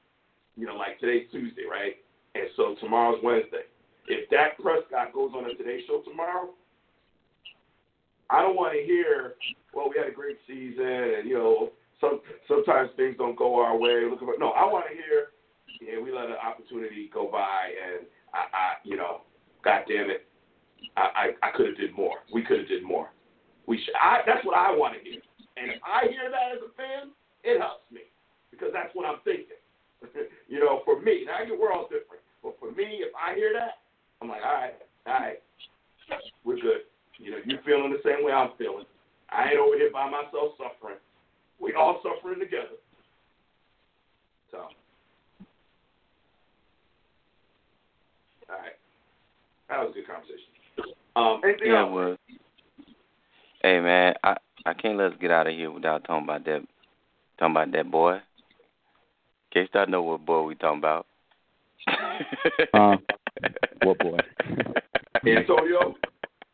you 0.55 0.65
know, 0.65 0.75
like 0.75 0.99
today's 0.99 1.27
Tuesday, 1.31 1.63
right? 1.69 1.95
And 2.35 2.49
so 2.55 2.75
tomorrow's 2.81 3.21
Wednesday. 3.23 3.69
If 4.07 4.29
Dak 4.29 4.57
Prescott 4.57 5.13
goes 5.13 5.31
on 5.35 5.43
the 5.43 5.53
Today 5.53 5.83
Show 5.85 6.01
tomorrow, 6.01 6.55
I 8.29 8.41
don't 8.41 8.55
want 8.55 8.73
to 8.73 8.83
hear, 8.83 9.35
well, 9.73 9.89
we 9.89 9.97
had 9.97 10.07
a 10.07 10.15
great 10.15 10.37
season, 10.47 10.85
and 10.85 11.27
you 11.27 11.35
know, 11.35 11.71
some 11.99 12.21
sometimes 12.47 12.89
things 12.95 13.15
don't 13.17 13.37
go 13.37 13.59
our 13.59 13.77
way. 13.77 14.03
Look 14.09 14.21
no, 14.39 14.49
I 14.51 14.65
want 14.65 14.85
to 14.89 14.95
hear, 14.95 15.35
yeah, 15.81 16.01
we 16.01 16.11
let 16.11 16.25
an 16.25 16.41
opportunity 16.41 17.09
go 17.13 17.29
by, 17.31 17.71
and 17.73 18.05
I, 18.33 18.39
I 18.51 18.65
you 18.83 18.97
know, 18.97 19.21
God 19.63 19.83
damn 19.87 20.09
it, 20.09 20.25
I, 20.95 21.33
I, 21.41 21.47
I 21.47 21.51
could 21.55 21.67
have 21.67 21.77
did 21.77 21.95
more. 21.95 22.25
We 22.33 22.43
could 22.43 22.59
have 22.59 22.67
did 22.67 22.83
more. 22.83 23.11
We 23.65 23.77
should. 23.83 23.95
I, 23.95 24.21
that's 24.25 24.45
what 24.45 24.57
I 24.57 24.71
want 24.71 24.95
to 24.95 25.01
hear. 25.03 25.21
And 25.57 25.71
if 25.71 25.81
I 25.81 26.07
hear 26.09 26.29
that 26.29 26.55
as 26.55 26.61
a 26.61 26.71
fan, 26.77 27.11
it 27.43 27.59
helps 27.59 27.89
me 27.91 28.01
because 28.51 28.69
that's 28.73 28.93
what 28.93 29.05
I'm 29.05 29.19
thinking. 29.23 29.57
you 30.47 30.59
know, 30.59 30.81
for 30.85 31.01
me, 31.01 31.25
now 31.25 31.41
we're 31.57 31.73
all 31.73 31.89
different, 31.89 32.21
but 32.43 32.57
for 32.59 32.71
me, 32.71 33.01
if 33.01 33.13
I 33.17 33.33
hear 33.33 33.53
that, 33.53 33.81
I'm 34.21 34.29
like, 34.29 34.41
all 34.45 34.53
right, 34.53 34.77
all 35.05 35.13
right, 35.13 35.41
we're 36.43 36.61
good. 36.61 36.85
You 37.17 37.31
know, 37.31 37.37
you 37.45 37.57
feeling 37.65 37.91
the 37.91 38.01
same 38.05 38.23
way 38.23 38.31
I'm 38.31 38.51
feeling. 38.57 38.85
I 39.29 39.49
ain't 39.49 39.59
over 39.59 39.75
here 39.75 39.89
by 39.91 40.09
myself 40.09 40.53
suffering. 40.57 41.01
We 41.59 41.73
all 41.73 41.99
suffering 42.03 42.39
together. 42.39 42.77
So, 44.51 44.69
all 48.49 48.55
right, 48.57 48.77
that 49.69 49.79
was 49.79 49.91
a 49.91 49.93
good 49.93 50.07
conversation. 50.07 50.51
Um, 51.15 51.41
anything 51.43 51.67
Yeah, 51.71 51.79
it 51.79 51.87
else? 51.87 51.91
was. 51.91 52.17
Hey 53.61 53.79
man, 53.79 54.13
I 54.23 54.37
I 54.65 54.73
can't 54.73 54.97
let 54.97 55.11
us 55.13 55.17
get 55.19 55.31
out 55.31 55.47
of 55.47 55.53
here 55.53 55.71
without 55.71 56.03
talking 56.05 56.23
about 56.25 56.45
that 56.45 56.61
talking 57.39 57.55
about 57.55 57.71
that 57.71 57.89
boy. 57.91 58.13
In 58.15 58.21
case 59.53 59.69
I 59.73 59.85
know 59.85 60.03
what 60.03 60.25
boy 60.25 60.43
we 60.43 60.55
talking 60.55 60.79
about. 60.79 61.05
Um, 62.73 62.99
what 63.83 63.97
boy? 63.99 64.17
Antonio, 65.25 65.95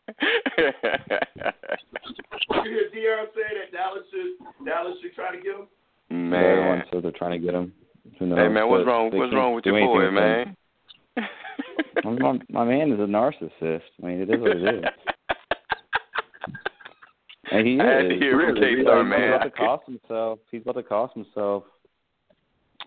you 0.57 0.71
hear 2.63 2.89
Deion 2.93 3.25
say 3.33 3.49
that 3.57 3.71
Dallas 3.71 4.03
should 4.11 4.65
Dallas 4.65 4.95
should 5.01 5.13
try 5.15 5.35
to 5.35 5.41
get 5.41 5.55
him? 5.55 5.67
Everyone 6.09 6.77
man. 6.79 6.83
says 6.91 7.03
they're 7.03 7.11
trying 7.11 7.39
to 7.39 7.45
get 7.45 7.53
him. 7.55 7.73
Who 8.19 8.25
knows? 8.27 8.37
Hey 8.37 8.47
man, 8.47 8.69
what's 8.69 8.85
But 8.85 8.91
wrong 8.91 9.11
what's 9.13 9.33
wrong 9.33 9.53
with 9.55 9.65
your 9.65 9.79
boy, 9.79 10.01
anything 10.05 10.07
him. 10.07 10.13
man? 10.15 10.55
My, 12.03 12.39
my 12.49 12.63
man 12.65 12.91
is 12.91 12.99
a 12.99 13.03
narcissist. 13.03 13.81
I 14.01 14.05
mean, 14.05 14.21
it 14.21 14.29
is 14.29 14.39
what 14.41 14.57
it 14.57 14.75
is. 14.75 14.83
And 17.51 17.67
he 17.67 17.79
I 17.79 17.85
had 17.85 18.05
is. 18.05 18.11
to 18.13 18.17
hear 18.17 18.37
Really. 18.37 18.59
K-Star, 18.77 19.03
He's 19.03 19.09
man. 19.09 19.33
about 19.33 19.43
to 19.43 19.51
cost 19.51 19.83
himself. 19.85 20.39
He's 20.51 20.61
about 20.61 20.75
to 20.75 20.83
cost 20.83 21.13
himself 21.13 21.63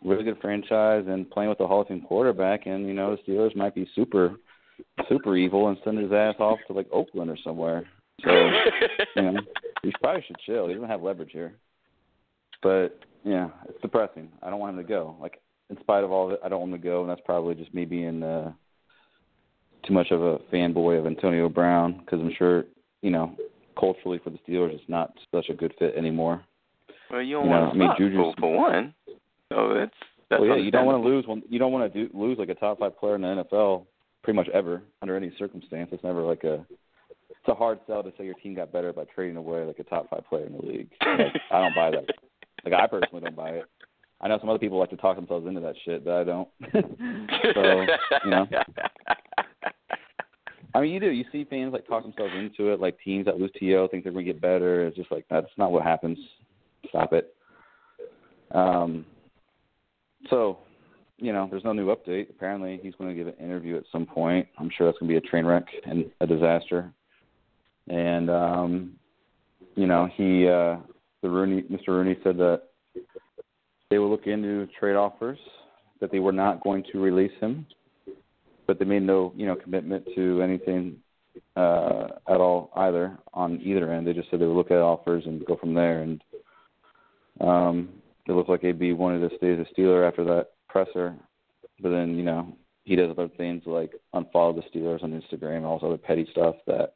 really 0.05 0.25
good 0.25 0.39
franchise 0.41 1.05
and 1.09 1.29
playing 1.31 1.49
with 1.49 1.61
a 1.61 1.67
Hall 1.67 1.81
of 1.83 1.89
Fame 1.89 2.03
quarterback. 2.03 2.67
And 2.67 2.87
you 2.87 2.95
know, 2.95 3.17
the 3.17 3.33
Steelers 3.33 3.57
might 3.57 3.75
be 3.75 3.89
super, 3.95 4.37
super 5.09 5.37
evil 5.37 5.69
and 5.69 5.79
send 5.85 5.99
his 5.99 6.13
ass 6.13 6.35
off 6.39 6.59
to 6.67 6.73
like 6.73 6.87
Oakland 6.93 7.31
or 7.31 7.39
somewhere. 7.43 7.89
So 8.25 8.31
you 9.17 9.23
know, 9.23 9.41
he 9.83 9.93
probably 10.03 10.23
should 10.27 10.37
chill. 10.45 10.69
He 10.69 10.75
doesn't 10.75 10.89
have 10.89 11.03
leverage 11.03 11.31
here. 11.33 11.55
But 12.63 12.99
yeah, 13.25 13.49
it's 13.69 13.81
depressing. 13.83 14.29
I 14.43 14.51
don't 14.51 14.59
want 14.59 14.77
him 14.77 14.83
to 14.83 14.89
go. 14.89 15.17
Like 15.21 15.41
in 15.71 15.79
spite 15.81 16.05
of 16.05 16.13
all 16.13 16.27
of 16.27 16.33
it, 16.33 16.41
I 16.45 16.49
don't 16.49 16.61
want 16.61 16.73
to 16.73 16.79
go, 16.79 17.01
and 17.03 17.11
that's 17.11 17.21
probably 17.25 17.55
just 17.55 17.75
me 17.75 17.85
being 17.85 18.23
uh, 18.23 18.53
too 19.87 19.93
much 19.93 20.11
of 20.11 20.23
a 20.23 20.39
fanboy 20.53 20.99
of 20.99 21.07
Antonio 21.07 21.49
Brown 21.49 21.99
because 22.05 22.21
I'm 22.21 22.33
sure 22.37 22.65
you 23.03 23.11
know 23.11 23.35
culturally 23.79 24.21
for 24.23 24.31
the 24.31 24.39
Steelers, 24.49 24.75
it's 24.75 24.89
not 24.89 25.13
such 25.35 25.49
a 25.51 25.55
good 25.55 25.75
fit 25.79 25.95
anymore. 25.97 26.43
well, 27.11 27.21
you 27.23 27.35
don't 27.37 27.45
You 27.45 27.51
know, 27.51 27.61
want 27.61 27.75
I 27.75 27.79
mean, 27.79 27.91
to 27.91 28.03
Juju's- 28.03 28.35
for, 28.37 28.41
for 28.41 28.57
one. 28.57 28.95
So 29.53 29.75
that's 29.75 29.93
that's 30.31 30.41
well, 30.41 30.51
yeah, 30.51 30.65
you 30.65 30.71
don't 30.71 30.87
want 30.87 31.03
to 31.03 31.09
lose 31.09 31.27
one. 31.27 31.43
You 31.49 31.59
don't 31.59 31.73
want 31.73 31.93
to 31.93 32.07
do, 32.09 32.17
lose 32.19 32.39
like 32.39 32.49
a 32.49 32.55
top 32.55 32.79
five 32.81 32.99
player 32.99 33.15
in 33.17 33.21
the 33.23 33.45
NFL 33.53 33.87
pretty 34.25 34.37
much 34.37 34.49
ever 34.49 34.83
under 35.03 35.15
any 35.17 35.31
circumstance. 35.39 35.91
It's 35.93 36.03
never 36.03 36.23
like 36.23 36.43
a. 36.45 36.67
It's 37.31 37.49
a 37.49 37.55
hard 37.55 37.79
sell 37.87 38.03
to 38.03 38.13
say 38.19 38.25
your 38.25 38.35
team 38.35 38.55
got 38.57 38.73
better 38.73 38.93
by 38.93 39.05
trading 39.15 39.37
away 39.37 39.65
like 39.65 39.79
a 39.79 39.85
top 39.85 40.11
five 40.11 40.25
player 40.29 40.47
in 40.47 40.55
the 40.57 40.63
league. 40.67 40.89
Like, 41.01 41.33
I 41.53 41.61
don't 41.61 41.75
buy 41.77 41.91
that. 41.93 42.07
Like 42.65 42.75
I 42.75 42.87
personally 42.89 43.21
don't 43.23 43.37
buy 43.37 43.51
it. 43.51 43.65
I 44.21 44.29
know 44.29 44.39
some 44.41 44.49
other 44.49 44.59
people 44.59 44.79
like 44.79 44.91
to 44.91 44.97
talk 44.97 45.17
themselves 45.17 45.47
into 45.47 45.61
that 45.61 45.75
shit, 45.85 46.05
but 46.05 46.15
I 46.15 46.25
don't. 46.25 46.49
so 47.55 47.87
you 48.25 48.31
know, 48.31 48.47
I 50.75 50.81
mean, 50.81 50.93
you 50.93 51.01
do. 51.01 51.11
You 51.11 51.25
see 51.33 51.45
fans 51.45 51.73
like 51.73 51.87
talk 51.87 52.03
themselves 52.03 52.33
into 52.37 52.73
it, 52.73 52.81
like 52.81 52.99
teams 53.05 53.27
that 53.27 53.39
lose 53.39 53.51
To 53.53 53.89
think 53.89 54.05
they're 54.05 54.13
going 54.13 54.25
to 54.25 54.33
get 54.33 54.41
better. 54.41 54.87
It's 54.87 54.97
just 54.97 55.11
like 55.11 55.27
that's 55.31 55.47
not 55.57 55.73
what 55.73 55.83
happens. 55.83 56.19
Stop 56.89 57.13
it. 57.13 57.35
Um. 58.53 59.05
So, 60.31 60.59
you 61.19 61.33
know, 61.33 61.47
there's 61.51 61.65
no 61.65 61.73
new 61.73 61.95
update. 61.95 62.31
Apparently, 62.31 62.81
he's 62.83 62.95
going 62.97 63.11
to 63.11 63.17
give 63.17 63.27
an 63.27 63.43
interview 63.43 63.77
at 63.77 63.85
some 63.93 64.07
point. 64.07 64.49
I'm 64.59 64.71
sure 64.77 64.87
that's 64.87 64.99
going 64.99 65.09
to 65.09 65.21
be 65.21 65.25
a 65.25 65.31
train 65.31 65.47
wreck 65.47 65.67
and 65.85 66.07
a 66.21 66.27
disaster. 66.27 66.93
And 67.89 68.29
um, 68.31 68.93
you 69.77 69.87
know, 69.87 70.09
he 70.15 70.49
uh, 70.49 70.77
the 71.23 71.31
Rooney, 71.31 71.63
Mr. 71.63 71.89
Rooney 71.89 72.17
said 72.25 72.37
that 72.39 72.63
they 73.97 74.01
will 74.01 74.11
look 74.11 74.27
into 74.27 74.69
trade 74.79 74.95
offers, 74.95 75.39
that 76.03 76.13
they 76.13 76.19
were 76.19 76.31
not 76.31 76.63
going 76.63 76.85
to 76.93 77.01
release 77.01 77.33
him, 77.41 77.65
but 78.67 78.79
they 78.79 78.85
made 78.85 79.03
no, 79.03 79.33
you 79.35 79.47
know, 79.47 79.57
commitment 79.57 80.07
to 80.15 80.43
anything 80.43 80.99
uh, 81.57 82.09
at 82.29 82.37
all 82.37 82.71
either 82.77 83.17
on 83.33 83.59
either 83.63 83.91
end. 83.91 84.07
They 84.07 84.13
just 84.13 84.31
said 84.31 84.39
they 84.39 84.45
would 84.45 84.55
look 84.55 84.71
at 84.71 84.77
offers 84.77 85.25
and 85.25 85.43
go 85.47 85.57
from 85.57 85.73
there. 85.73 86.03
And 86.03 86.23
um, 87.41 87.89
it 88.29 88.33
looked 88.33 88.51
like 88.51 88.65
AB 88.65 88.93
wanted 88.93 89.27
to 89.27 89.35
stay 89.39 89.55
as 89.55 89.61
a 89.61 89.81
Steeler 89.81 90.07
after 90.07 90.25
that 90.25 90.49
presser, 90.69 91.15
but 91.81 91.89
then 91.89 92.19
you 92.19 92.23
know 92.23 92.55
he 92.85 92.97
does 92.97 93.11
other 93.11 93.31
things 93.39 93.63
like 93.65 93.93
unfollow 94.15 94.55
the 94.55 94.79
Steelers 94.79 95.03
on 95.03 95.19
Instagram 95.19 95.57
and 95.57 95.65
all 95.65 95.79
this 95.79 95.87
other 95.87 95.97
petty 95.97 96.29
stuff 96.33 96.57
that 96.67 96.96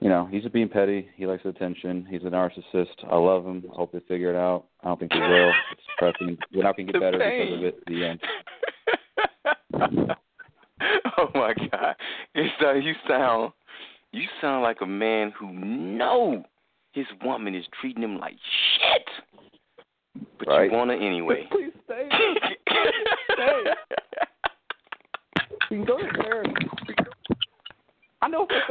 you 0.00 0.08
know 0.08 0.26
he's 0.30 0.42
just 0.42 0.52
being 0.54 0.68
petty. 0.68 1.08
He 1.16 1.26
likes 1.26 1.44
attention. 1.44 2.06
He's 2.08 2.22
a 2.22 2.26
narcissist. 2.26 2.86
I 3.10 3.16
love 3.16 3.44
him. 3.44 3.64
I 3.72 3.74
hope 3.76 3.92
they 3.92 4.00
figure 4.00 4.30
it 4.30 4.36
out. 4.36 4.64
I 4.82 4.88
don't 4.88 4.98
think 5.00 5.12
they 5.12 5.18
will. 5.18 5.52
It's 5.72 5.82
depressing. 5.96 6.38
We're 6.54 6.62
not 6.64 6.76
gonna 6.76 6.86
get 6.86 6.94
The 6.94 7.00
better 7.00 7.18
pain. 7.18 7.46
because 7.46 7.58
of 7.58 7.64
it. 7.64 7.84
The 7.86 8.04
end. 8.04 8.20
oh 11.18 11.28
my 11.34 11.54
God! 11.70 11.94
You 12.34 12.44
uh, 12.44 12.46
sound, 12.62 12.84
you 12.84 12.94
sound, 13.08 13.52
you 14.12 14.24
sound 14.40 14.62
like 14.62 14.78
a 14.82 14.86
man 14.86 15.32
who 15.38 15.52
know 15.52 16.44
his 16.92 17.06
woman 17.24 17.54
is 17.54 17.64
treating 17.80 18.02
him 18.02 18.18
like 18.18 18.36
shit, 18.78 20.24
but 20.38 20.48
Right. 20.48 20.70
you 20.70 20.76
want 20.76 20.90
her 20.90 20.96
anyway. 20.96 21.46
Please 21.50 21.72
stay. 21.84 22.08
Stay. 23.32 23.64
We 25.70 25.76
can 25.76 25.84
go 25.84 25.98
to 25.98 26.22
therapy. 26.22 26.54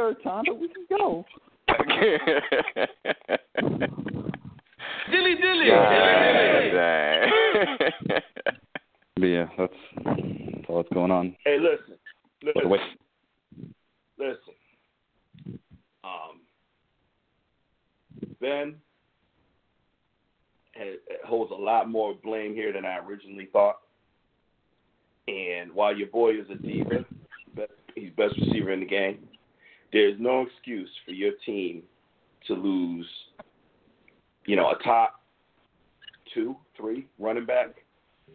I 0.08 0.10
know 0.10 0.12
it's 0.12 0.16
the 0.16 0.16
third 0.16 0.24
time, 0.24 0.44
but 0.48 0.58
we 0.60 0.68
can 0.70 0.86
go. 0.90 1.26
dilly 5.12 5.36
dilly. 5.36 5.70
But 9.20 9.26
yeah, 9.26 9.48
that's, 9.58 9.74
that's 10.06 10.70
all 10.70 10.78
that's 10.78 10.94
going 10.94 11.10
on. 11.10 11.36
Hey, 11.44 11.58
listen, 11.60 11.96
By 12.44 12.52
the 12.54 12.60
listen, 12.60 12.70
way, 12.70 12.78
listen. 14.20 14.54
Um, 16.04 16.42
Ben 18.40 18.76
has, 20.76 21.00
holds 21.26 21.52
a 21.52 21.56
lot 21.56 21.90
more 21.90 22.14
blame 22.24 22.54
here 22.54 22.72
than 22.72 22.86
I 22.86 23.00
originally 23.00 23.48
thought. 23.52 23.78
And 25.28 25.74
while 25.74 25.98
your 25.98 26.10
boy 26.10 26.40
is 26.40 26.46
a 26.52 26.56
diva, 26.56 27.04
best, 27.56 27.72
he's 27.96 28.12
best 28.16 28.36
receiver 28.40 28.72
in 28.72 28.82
the 28.82 28.86
game. 28.86 29.28
There's 29.92 30.20
no 30.20 30.42
excuse 30.42 30.90
for 31.06 31.12
your 31.12 31.32
team 31.46 31.84
to 32.48 32.54
lose, 32.54 33.08
you 34.46 34.56
know, 34.56 34.70
a 34.70 34.84
top 34.84 35.22
two, 36.34 36.56
three 36.76 37.08
running 37.20 37.46
back, 37.46 37.76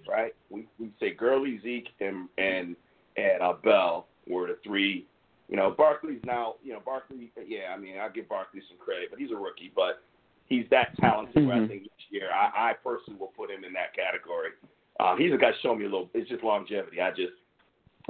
right? 0.09 0.35
We 0.51 0.67
we 0.79 0.91
say 0.99 1.12
Gurley, 1.23 1.61
Zeke, 1.63 1.89
and 2.01 2.29
and 2.37 2.75
and 3.17 3.41
uh, 3.41 3.53
Bell 3.63 4.09
were 4.29 4.49
the 4.49 4.59
three. 4.65 5.07
You 5.49 5.57
know, 5.57 5.71
Barkley's 5.71 6.21
now, 6.25 6.57
you 6.65 6.73
know, 6.73 6.81
Barkley. 6.85 7.31
Yeah, 7.47 7.73
I 7.75 7.79
mean, 7.79 7.99
I 7.99 8.09
give 8.09 8.29
Barkley 8.29 8.61
some 8.69 8.79
credit, 8.79 9.09
but 9.11 9.21
he's 9.21 9.31
a 9.31 9.37
rookie. 9.37 9.71
But 9.75 10.03
he's 10.47 10.65
that 10.71 10.97
talented. 10.99 11.47
where 11.47 11.63
I 11.63 11.69
think 11.69 11.85
each 11.85 12.07
year, 12.11 12.29
I, 12.33 12.71
I 12.71 12.73
personally 12.83 13.21
will 13.21 13.33
put 13.37 13.51
him 13.51 13.63
in 13.63 13.73
that 13.75 13.95
category. 13.95 14.51
Um, 14.99 15.17
he's 15.17 15.33
a 15.33 15.37
guy 15.37 15.53
show 15.63 15.77
me 15.77 15.85
a 15.85 15.89
little. 15.89 16.11
It's 16.13 16.29
just 16.29 16.43
longevity. 16.43 17.01
I 17.01 17.11
just 17.11 17.39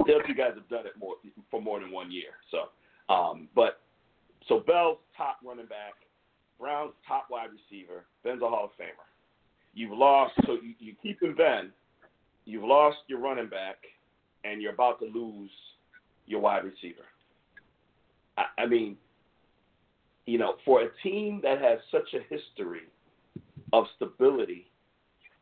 the 0.05 0.13
other 0.15 0.23
two 0.25 0.33
guys 0.33 0.53
have 0.55 0.67
done 0.69 0.87
it 0.87 0.93
more 0.99 1.15
for 1.51 1.61
more 1.61 1.79
than 1.79 1.91
one 1.91 2.11
year. 2.11 2.33
So, 2.49 3.13
um, 3.13 3.47
but 3.53 3.81
so 4.47 4.63
Bell's 4.65 4.97
top 5.15 5.37
running 5.45 5.67
back, 5.67 5.93
Brown's 6.59 6.93
top 7.07 7.27
wide 7.29 7.49
receiver, 7.53 8.05
Ben's 8.23 8.41
a 8.41 8.49
Hall 8.49 8.65
of 8.65 8.71
Famer. 8.71 9.05
You've 9.75 9.95
lost, 9.95 10.33
so 10.45 10.53
you, 10.53 10.73
you 10.79 10.93
keep 11.01 11.21
in 11.21 11.35
Ben. 11.35 11.71
You've 12.45 12.63
lost 12.63 12.97
your 13.07 13.19
running 13.19 13.47
back, 13.47 13.77
and 14.43 14.61
you're 14.61 14.73
about 14.73 14.99
to 14.99 15.05
lose 15.05 15.51
your 16.25 16.41
wide 16.41 16.63
receiver. 16.63 17.05
I, 18.37 18.63
I 18.63 18.65
mean, 18.65 18.97
you 20.25 20.37
know, 20.37 20.55
for 20.65 20.81
a 20.81 20.89
team 21.01 21.39
that 21.43 21.61
has 21.61 21.79
such 21.91 22.13
a 22.13 22.21
history 22.33 22.83
of 23.71 23.85
stability, 23.95 24.69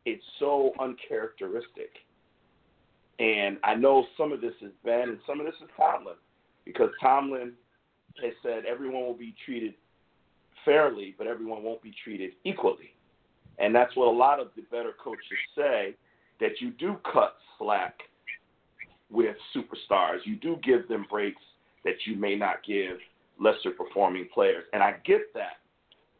it's 0.04 0.24
so 0.38 0.72
uncharacteristic. 0.80 1.90
And 3.18 3.58
I 3.62 3.74
know 3.74 4.06
some 4.16 4.32
of 4.32 4.40
this 4.40 4.54
is 4.60 4.72
Ben 4.84 5.08
and 5.10 5.18
some 5.26 5.38
of 5.38 5.46
this 5.46 5.54
is 5.62 5.68
Tomlin, 5.76 6.14
because 6.64 6.90
Tomlin 7.00 7.52
has 8.22 8.32
said 8.42 8.64
everyone 8.64 9.04
will 9.04 9.14
be 9.14 9.34
treated 9.44 9.74
fairly, 10.64 11.14
but 11.16 11.26
everyone 11.26 11.62
won't 11.62 11.82
be 11.82 11.94
treated 12.02 12.32
equally. 12.44 12.94
And 13.58 13.74
that's 13.74 13.94
what 13.96 14.08
a 14.08 14.10
lot 14.16 14.40
of 14.40 14.48
the 14.56 14.62
better 14.62 14.92
coaches 15.02 15.22
say 15.56 15.94
that 16.40 16.60
you 16.60 16.70
do 16.70 16.96
cut 17.12 17.36
slack 17.58 18.00
with 19.10 19.36
superstars. 19.54 20.18
You 20.24 20.36
do 20.36 20.58
give 20.64 20.88
them 20.88 21.06
breaks 21.08 21.42
that 21.84 21.94
you 22.06 22.16
may 22.16 22.34
not 22.34 22.64
give 22.66 22.98
lesser 23.38 23.70
performing 23.76 24.28
players. 24.32 24.64
And 24.72 24.82
I 24.82 24.96
get 25.04 25.32
that. 25.34 25.58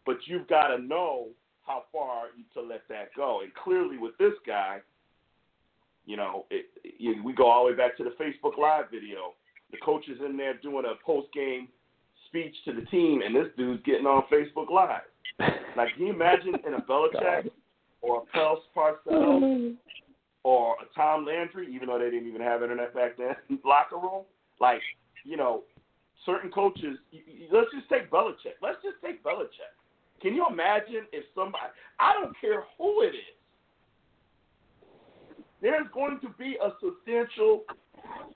But 0.04 0.16
you've 0.26 0.48
got 0.48 0.68
to 0.68 0.82
know 0.82 1.28
how 1.66 1.84
far 1.92 2.24
to 2.54 2.60
let 2.60 2.82
that 2.88 3.14
go. 3.16 3.40
And 3.42 3.54
clearly 3.54 3.98
with 3.98 4.16
this 4.18 4.32
guy, 4.46 4.78
you 6.04 6.16
know, 6.16 6.46
it, 6.50 6.66
it, 6.84 7.24
we 7.24 7.32
go 7.32 7.46
all 7.46 7.64
the 7.64 7.70
way 7.70 7.76
back 7.76 7.96
to 7.98 8.04
the 8.04 8.10
Facebook 8.10 8.58
Live 8.58 8.86
video. 8.90 9.34
The 9.70 9.78
coach 9.78 10.08
is 10.08 10.18
in 10.24 10.36
there 10.36 10.54
doing 10.54 10.84
a 10.84 10.94
post 11.06 11.28
game 11.32 11.68
speech 12.26 12.54
to 12.64 12.72
the 12.72 12.82
team, 12.86 13.22
and 13.24 13.34
this 13.34 13.46
dude's 13.56 13.82
getting 13.84 14.06
on 14.06 14.24
Facebook 14.32 14.70
Live. 14.70 15.02
Like, 15.76 15.94
can 15.94 16.06
you 16.06 16.12
imagine 16.12 16.54
in 16.66 16.74
a 16.74 16.80
Belichick 16.80 17.50
or 18.02 18.22
a 18.22 18.26
Pels 18.26 18.58
Parcells 18.76 19.76
or 20.44 20.76
a 20.82 20.94
Tom 20.94 21.24
Landry, 21.24 21.72
even 21.74 21.88
though 21.88 21.98
they 21.98 22.10
didn't 22.10 22.28
even 22.28 22.40
have 22.40 22.62
internet 22.62 22.94
back 22.94 23.16
then, 23.16 23.36
locker 23.64 23.96
room? 23.96 24.24
Like, 24.60 24.80
you 25.24 25.36
know, 25.36 25.62
certain 26.26 26.50
coaches, 26.50 26.98
let's 27.52 27.70
just 27.74 27.88
take 27.88 28.10
Belichick. 28.10 28.58
Let's 28.60 28.82
just 28.82 28.96
take 29.04 29.22
Belichick. 29.22 29.74
Can 30.20 30.34
you 30.34 30.46
imagine 30.48 31.06
if 31.12 31.24
somebody, 31.34 31.64
I 31.98 32.12
don't 32.12 32.34
care 32.40 32.64
who 32.78 33.02
it 33.02 33.14
is, 33.14 33.36
there's 35.60 35.86
going 35.94 36.18
to 36.20 36.28
be 36.38 36.56
a 36.62 36.70
substantial 36.82 37.62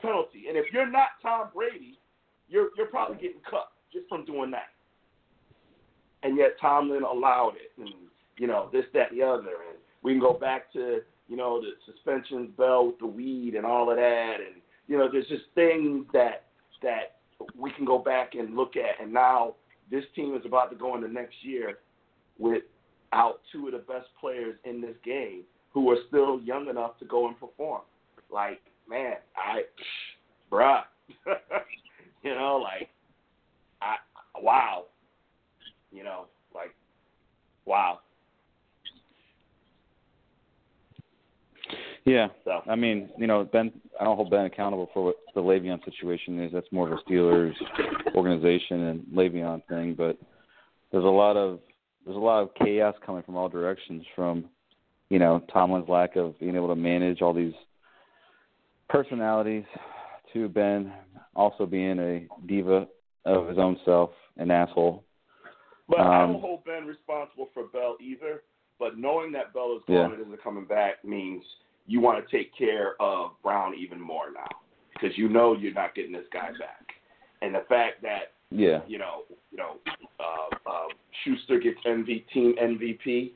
penalty. 0.00 0.44
And 0.48 0.56
if 0.56 0.66
you're 0.72 0.90
not 0.90 1.08
Tom 1.22 1.48
Brady, 1.54 1.98
you're 2.48 2.68
you're 2.76 2.86
probably 2.86 3.16
getting 3.16 3.40
cut 3.48 3.68
just 3.92 4.08
from 4.08 4.24
doing 4.24 4.50
that. 4.52 4.70
And 6.22 6.36
yet 6.36 6.56
Tomlin 6.60 7.02
allowed 7.02 7.54
it, 7.56 7.72
and 7.80 7.90
you 8.38 8.46
know 8.46 8.68
this, 8.72 8.84
that, 8.94 9.10
the 9.12 9.22
other, 9.22 9.48
and 9.68 9.78
we 10.02 10.12
can 10.12 10.20
go 10.20 10.32
back 10.32 10.72
to 10.72 11.00
you 11.28 11.36
know 11.36 11.60
the 11.60 11.70
suspensions 11.92 12.50
bell 12.56 12.86
with 12.86 12.98
the 12.98 13.06
weed 13.06 13.54
and 13.54 13.66
all 13.66 13.90
of 13.90 13.96
that, 13.96 14.36
and 14.44 14.62
you 14.88 14.96
know, 14.96 15.08
there's 15.10 15.28
just 15.28 15.44
things 15.54 16.06
that 16.12 16.44
that 16.82 17.16
we 17.58 17.70
can 17.72 17.84
go 17.84 17.98
back 17.98 18.34
and 18.34 18.56
look 18.56 18.76
at, 18.76 19.02
and 19.02 19.12
now 19.12 19.54
this 19.90 20.04
team 20.14 20.34
is 20.34 20.42
about 20.44 20.70
to 20.70 20.76
go 20.76 20.94
into 20.94 21.08
next 21.08 21.36
year 21.42 21.78
without 22.38 23.40
two 23.52 23.66
of 23.66 23.72
the 23.72 23.78
best 23.78 24.06
players 24.20 24.56
in 24.64 24.80
this 24.80 24.96
game 25.04 25.42
who 25.72 25.90
are 25.90 25.98
still 26.08 26.40
young 26.40 26.68
enough 26.68 26.98
to 26.98 27.04
go 27.04 27.28
and 27.28 27.38
perform. 27.38 27.82
Like, 28.30 28.60
man, 28.88 29.16
I, 29.36 29.62
bruh, 30.50 30.82
you 32.22 32.34
know, 32.34 32.60
like, 32.62 32.88
I, 33.80 33.96
wow, 34.40 34.84
you 35.92 36.02
know, 36.02 36.26
like, 36.54 36.74
wow. 37.64 38.00
Yeah, 42.06 42.28
So 42.44 42.62
I 42.68 42.76
mean, 42.76 43.10
you 43.18 43.26
know, 43.26 43.44
Ben. 43.44 43.72
I 44.00 44.04
don't 44.04 44.14
hold 44.14 44.30
Ben 44.30 44.44
accountable 44.44 44.88
for 44.94 45.06
what 45.06 45.16
the 45.34 45.40
Le'Veon 45.40 45.84
situation 45.84 46.40
is. 46.40 46.52
That's 46.52 46.70
more 46.70 46.86
of 46.86 46.96
a 46.96 47.02
Steelers 47.10 47.54
organization 48.14 48.82
and 48.84 49.00
Le'Veon 49.12 49.66
thing. 49.68 49.94
But 49.94 50.16
there's 50.92 51.04
a 51.04 51.08
lot 51.08 51.36
of 51.36 51.58
there's 52.04 52.16
a 52.16 52.20
lot 52.20 52.42
of 52.42 52.54
chaos 52.54 52.94
coming 53.04 53.24
from 53.24 53.34
all 53.34 53.48
directions. 53.48 54.04
From 54.14 54.44
you 55.10 55.18
know 55.18 55.42
Tomlin's 55.52 55.88
lack 55.88 56.14
of 56.14 56.38
being 56.38 56.54
able 56.54 56.68
to 56.68 56.76
manage 56.76 57.22
all 57.22 57.34
these 57.34 57.54
personalities, 58.88 59.64
to 60.32 60.48
Ben 60.48 60.92
also 61.34 61.66
being 61.66 61.98
a 61.98 62.28
diva 62.46 62.86
of 63.24 63.48
his 63.48 63.58
own 63.58 63.80
self, 63.84 64.10
an 64.36 64.52
asshole. 64.52 65.02
But 65.88 66.00
I 66.00 66.22
Um, 66.22 66.32
don't 66.34 66.40
hold 66.40 66.64
Ben 66.64 66.86
responsible 66.86 67.48
for 67.52 67.64
Bell 67.64 67.96
either. 68.00 68.44
But 68.78 68.98
knowing 68.98 69.32
that 69.32 69.52
Bell 69.54 69.72
is 69.76 69.82
Yeah. 69.88 70.02
gone 70.02 70.12
and 70.12 70.20
isn't 70.22 70.42
coming 70.42 70.66
back 70.66 71.02
means 71.02 71.42
you 71.86 72.00
want 72.00 72.24
to 72.24 72.36
take 72.36 72.56
care 72.56 73.00
of 73.00 73.30
Brown 73.42 73.74
even 73.78 74.00
more 74.00 74.30
now 74.32 74.48
because 74.92 75.16
you 75.16 75.28
know 75.28 75.54
you're 75.54 75.74
not 75.74 75.94
getting 75.94 76.12
this 76.12 76.26
guy 76.32 76.48
back. 76.58 76.86
And 77.42 77.54
the 77.54 77.64
fact 77.68 78.02
that 78.02 78.32
Yeah, 78.50 78.80
you 78.86 78.98
know, 78.98 79.22
you 79.50 79.58
know, 79.58 79.76
uh, 80.20 80.70
uh, 80.70 80.88
Schuster 81.24 81.58
gets 81.58 81.78
MV, 81.86 82.24
team 82.32 82.54
MVP. 82.60 83.32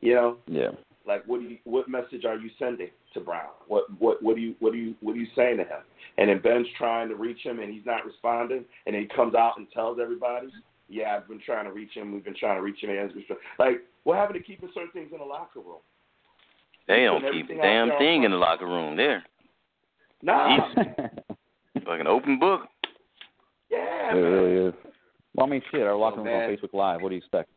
You 0.00 0.14
know, 0.14 0.36
yeah. 0.48 0.70
like 1.06 1.24
what 1.26 1.40
do 1.40 1.46
you, 1.46 1.58
what 1.64 1.88
message 1.88 2.24
are 2.24 2.36
you 2.36 2.50
sending 2.58 2.90
to 3.14 3.20
Brown? 3.20 3.50
What 3.68 3.84
what 4.00 4.22
what 4.22 4.36
do 4.36 4.42
you 4.42 4.54
what 4.60 4.72
do 4.72 4.78
you 4.78 4.94
what 5.00 5.12
are 5.12 5.18
you 5.18 5.28
saying 5.36 5.58
to 5.58 5.64
him? 5.64 5.82
And 6.18 6.28
then 6.28 6.40
Ben's 6.40 6.66
trying 6.76 7.08
to 7.08 7.14
reach 7.14 7.40
him 7.44 7.60
and 7.60 7.72
he's 7.72 7.86
not 7.86 8.04
responding, 8.04 8.64
and 8.86 8.94
then 8.94 9.02
he 9.02 9.08
comes 9.08 9.34
out 9.34 9.54
and 9.58 9.66
tells 9.72 9.98
everybody, 10.00 10.48
"Yeah, 10.88 11.16
I've 11.16 11.28
been 11.28 11.40
trying 11.44 11.66
to 11.66 11.72
reach 11.72 11.92
him. 11.94 12.12
We've 12.12 12.24
been 12.24 12.36
trying 12.38 12.56
to 12.56 12.62
reach 12.62 12.80
him." 12.80 12.90
Like, 13.58 13.82
what 14.04 14.18
happened 14.18 14.38
to 14.38 14.44
keeping 14.44 14.70
certain 14.74 14.90
things 14.92 15.10
in 15.12 15.18
the 15.18 15.24
locker 15.24 15.60
room? 15.60 15.80
They 16.88 17.04
don't 17.04 17.24
keep 17.32 17.48
a 17.50 17.54
damn 17.56 17.90
thing 17.98 18.24
in 18.24 18.30
the 18.30 18.36
locker 18.36 18.66
room 18.66 18.96
there. 18.96 19.24
Nah, 20.22 20.68
Like 20.76 22.00
an 22.00 22.06
open 22.06 22.38
book. 22.38 22.62
yeah, 23.70 24.10
it 24.10 24.14
man. 24.14 24.22
really 24.22 24.68
is. 24.68 24.74
Well, 25.34 25.46
I 25.46 25.50
mean, 25.50 25.62
shit. 25.70 25.82
Our 25.82 25.96
locker 25.96 26.20
Oh, 26.20 26.24
room's 26.24 26.60
on. 26.62 26.68
Facebook 26.68 26.74
Live. 26.74 27.00
What 27.02 27.08
do 27.10 27.14
you 27.14 27.18
expect? 27.20 27.48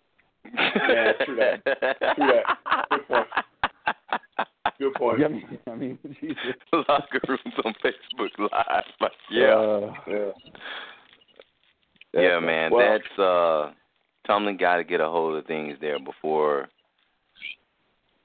Yeah, 0.54 1.12
true 1.26 1.36
that. 1.36 1.64
True 2.16 2.28
that. 2.28 2.46
Good 3.00 3.08
point. 3.08 3.28
Good 4.80 4.94
point. 4.96 5.22
I 5.24 5.28
mean, 5.28 5.60
I 5.68 5.76
mean, 5.76 6.00
Jesus. 6.22 6.38
Locker 6.88 7.20
rooms 7.28 7.56
on 7.66 7.74
Facebook 7.84 8.30
Live. 8.40 8.84
Like, 9.02 9.12
yeah. 9.32 9.54
Uh, 9.56 9.94
Yeah. 10.08 10.32
yeah, 12.14 12.40
man. 12.40 12.72
Well- 12.72 12.88
that's 13.00 13.20
uh 13.20 13.72
Tomlin 14.28 14.58
got 14.58 14.78
to 14.78 14.84
get 14.84 15.02
a 15.02 15.06
hold 15.08 15.36
of 15.38 15.46
things 15.46 15.78
there 15.82 16.00
before 16.00 16.68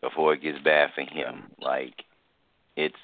before 0.02 0.34
it 0.34 0.42
gets 0.42 0.58
bad 0.64 0.90
for 0.94 1.02
him. 1.02 1.44
Like 1.60 1.94
it's 2.76 2.94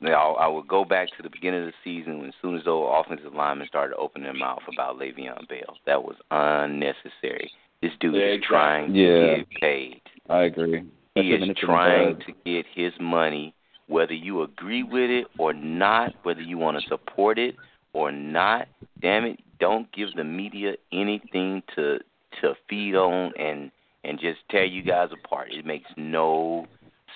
you 0.00 0.10
know, 0.10 0.36
I 0.38 0.46
would 0.46 0.68
go 0.68 0.84
back 0.84 1.08
to 1.16 1.22
the 1.22 1.30
beginning 1.30 1.60
of 1.60 1.66
the 1.66 1.72
season 1.82 2.18
when 2.18 2.28
as 2.28 2.34
soon 2.42 2.56
as 2.56 2.64
those 2.64 2.86
offensive 2.92 3.32
linemen 3.32 3.66
started 3.68 3.96
opening 3.96 4.24
their 4.24 4.34
mouth 4.34 4.60
about 4.70 4.98
Le'Veon 4.98 5.48
Bell. 5.48 5.76
That 5.86 6.02
was 6.02 6.16
unnecessary. 6.30 7.50
This 7.80 7.92
dude 8.00 8.14
Yeah, 8.14 8.20
is 8.22 8.34
exactly. 8.36 8.46
trying 8.56 8.94
Yeah. 8.94 9.06
to 9.06 9.36
get 9.36 9.50
paid. 9.60 10.00
I 10.28 10.42
agree. 10.42 10.82
That 11.14 11.24
He 11.24 11.32
is 11.32 11.38
been 11.40 11.48
nipped 11.48 11.62
in 11.62 11.66
the 11.68 11.72
trying 11.72 12.16
to 12.20 12.32
get 12.44 12.66
his 12.74 12.92
money, 13.00 13.54
whether 13.86 14.12
you 14.14 14.42
agree 14.42 14.82
with 14.82 15.10
it 15.10 15.26
or 15.38 15.52
not, 15.52 16.14
whether 16.22 16.42
you 16.42 16.58
want 16.58 16.80
to 16.80 16.86
support 16.88 17.38
it 17.38 17.56
or 17.92 18.10
not. 18.12 18.68
Damn 19.00 19.24
it, 19.24 19.40
don't 19.58 19.90
give 19.92 20.14
the 20.16 20.24
media 20.24 20.76
anything 20.92 21.62
to 21.76 22.00
to 22.40 22.54
feed 22.68 22.96
on 22.96 23.32
and 23.38 23.70
and 24.04 24.20
just 24.20 24.40
tear 24.50 24.64
you 24.64 24.82
guys 24.82 25.08
apart. 25.12 25.48
It 25.52 25.66
makes 25.66 25.90
no 25.96 26.66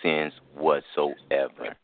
sense 0.02 0.34
whatsoever. 0.54 1.76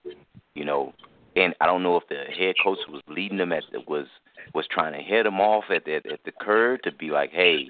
You 0.54 0.64
know, 0.64 0.92
and 1.36 1.54
I 1.60 1.66
don't 1.66 1.82
know 1.82 1.96
if 1.96 2.08
the 2.08 2.24
head 2.36 2.54
coach 2.62 2.78
was 2.88 3.02
leading 3.08 3.38
them 3.38 3.52
at 3.52 3.64
was 3.86 4.06
was 4.54 4.66
trying 4.70 4.92
to 4.92 5.00
head 5.00 5.26
them 5.26 5.40
off 5.40 5.64
at 5.70 5.84
the 5.84 5.96
at 5.96 6.20
the 6.24 6.32
curve 6.40 6.82
to 6.82 6.92
be 6.92 7.10
like, 7.10 7.30
hey, 7.32 7.66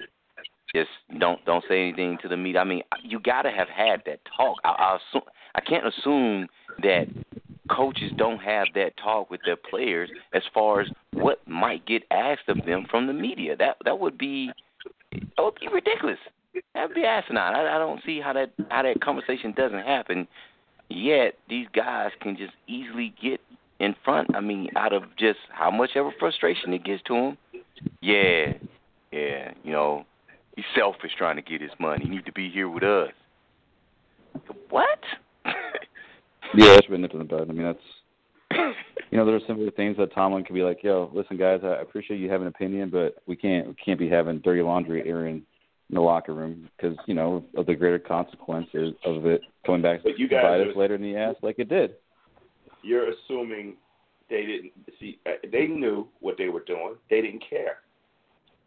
just 0.73 0.89
don't 1.19 1.43
don't 1.45 1.63
say 1.67 1.81
anything 1.81 2.17
to 2.21 2.27
the 2.27 2.37
media. 2.37 2.61
I 2.61 2.63
mean, 2.63 2.83
you 3.03 3.19
got 3.19 3.43
to 3.43 3.51
have 3.51 3.69
had 3.69 4.01
that 4.05 4.19
talk. 4.37 4.57
I, 4.63 4.69
I 4.69 4.97
assume 4.97 5.27
I 5.55 5.61
can't 5.61 5.87
assume 5.87 6.47
that 6.83 7.07
coaches 7.69 8.11
don't 8.17 8.39
have 8.39 8.67
that 8.75 8.95
talk 8.97 9.31
with 9.31 9.41
their 9.45 9.55
players 9.55 10.09
as 10.33 10.43
far 10.53 10.81
as 10.81 10.87
what 11.13 11.39
might 11.47 11.85
get 11.85 12.03
asked 12.11 12.47
of 12.47 12.63
them 12.65 12.85
from 12.89 13.07
the 13.07 13.13
media. 13.13 13.55
That 13.55 13.77
that 13.85 13.99
would 13.99 14.17
be 14.17 14.51
that 15.11 15.43
would 15.43 15.55
be 15.59 15.67
ridiculous. 15.71 16.19
That'd 16.73 16.95
be 16.95 17.03
asinine. 17.03 17.55
I, 17.55 17.75
I 17.75 17.77
don't 17.77 18.01
see 18.05 18.19
how 18.19 18.33
that 18.33 18.51
how 18.69 18.83
that 18.83 19.01
conversation 19.01 19.53
doesn't 19.55 19.79
happen. 19.79 20.27
Yet 20.89 21.37
these 21.49 21.67
guys 21.73 22.11
can 22.21 22.37
just 22.37 22.53
easily 22.67 23.13
get 23.21 23.41
in 23.79 23.95
front. 24.03 24.35
I 24.35 24.39
mean, 24.39 24.69
out 24.75 24.93
of 24.93 25.03
just 25.17 25.39
how 25.49 25.71
much 25.71 25.91
ever 25.95 26.11
frustration 26.19 26.73
it 26.73 26.83
gets 26.83 27.01
to 27.03 27.13
them. 27.13 27.37
Yeah, 28.01 28.53
yeah. 29.11 29.53
You 29.63 29.71
know, 29.71 30.05
he's 30.55 30.65
selfish 30.75 31.11
trying 31.17 31.37
to 31.37 31.41
get 31.41 31.61
his 31.61 31.71
money. 31.79 32.03
He 32.03 32.09
need 32.09 32.25
to 32.25 32.31
be 32.31 32.49
here 32.49 32.69
with 32.69 32.83
us. 32.83 33.11
What? 34.69 34.99
Yeah, 36.53 36.75
that 36.75 36.83
should 36.83 36.91
be 36.91 36.97
nipped 36.97 37.13
in 37.13 37.19
the 37.19 37.25
bud. 37.25 37.49
I 37.49 37.53
mean, 37.53 37.63
that's 37.65 38.75
you 39.11 39.17
know, 39.17 39.25
there 39.25 39.35
are 39.35 39.41
simpler 39.47 39.71
things 39.71 39.97
that 39.97 40.13
Tomlin 40.13 40.43
could 40.43 40.53
be 40.53 40.61
like, 40.61 40.83
"Yo, 40.83 41.09
listen, 41.13 41.37
guys, 41.37 41.61
I 41.63 41.81
appreciate 41.81 42.19
you 42.19 42.29
having 42.29 42.47
an 42.47 42.53
opinion, 42.55 42.89
but 42.89 43.15
we 43.25 43.35
can't 43.35 43.67
we 43.67 43.73
can't 43.73 43.99
be 43.99 44.07
having 44.07 44.39
dirty 44.39 44.61
laundry 44.61 45.07
airing 45.07 45.41
in 45.89 45.95
the 45.95 46.01
locker 46.01 46.33
room 46.33 46.69
because 46.75 46.97
you 47.05 47.13
know 47.13 47.43
of 47.55 47.65
the 47.65 47.75
greater 47.75 47.99
consequences 47.99 48.93
of 49.05 49.25
it 49.25 49.41
coming 49.65 49.81
back 49.81 50.01
But 50.03 50.17
you 50.17 50.27
to 50.27 50.35
guys 50.35 50.43
bite 50.43 50.67
us 50.69 50.75
later 50.75 50.95
in 50.95 51.01
the 51.01 51.15
ass 51.15 51.35
like 51.41 51.59
it 51.59 51.69
did." 51.69 51.95
You're 52.81 53.09
assuming 53.11 53.75
they 54.29 54.45
didn't 54.45 54.73
see. 54.99 55.19
uh, 55.25 55.31
They 55.51 55.67
knew 55.67 56.07
what 56.19 56.37
they 56.37 56.49
were 56.49 56.63
doing. 56.65 56.95
They 57.09 57.21
didn't 57.21 57.43
care. 57.47 57.79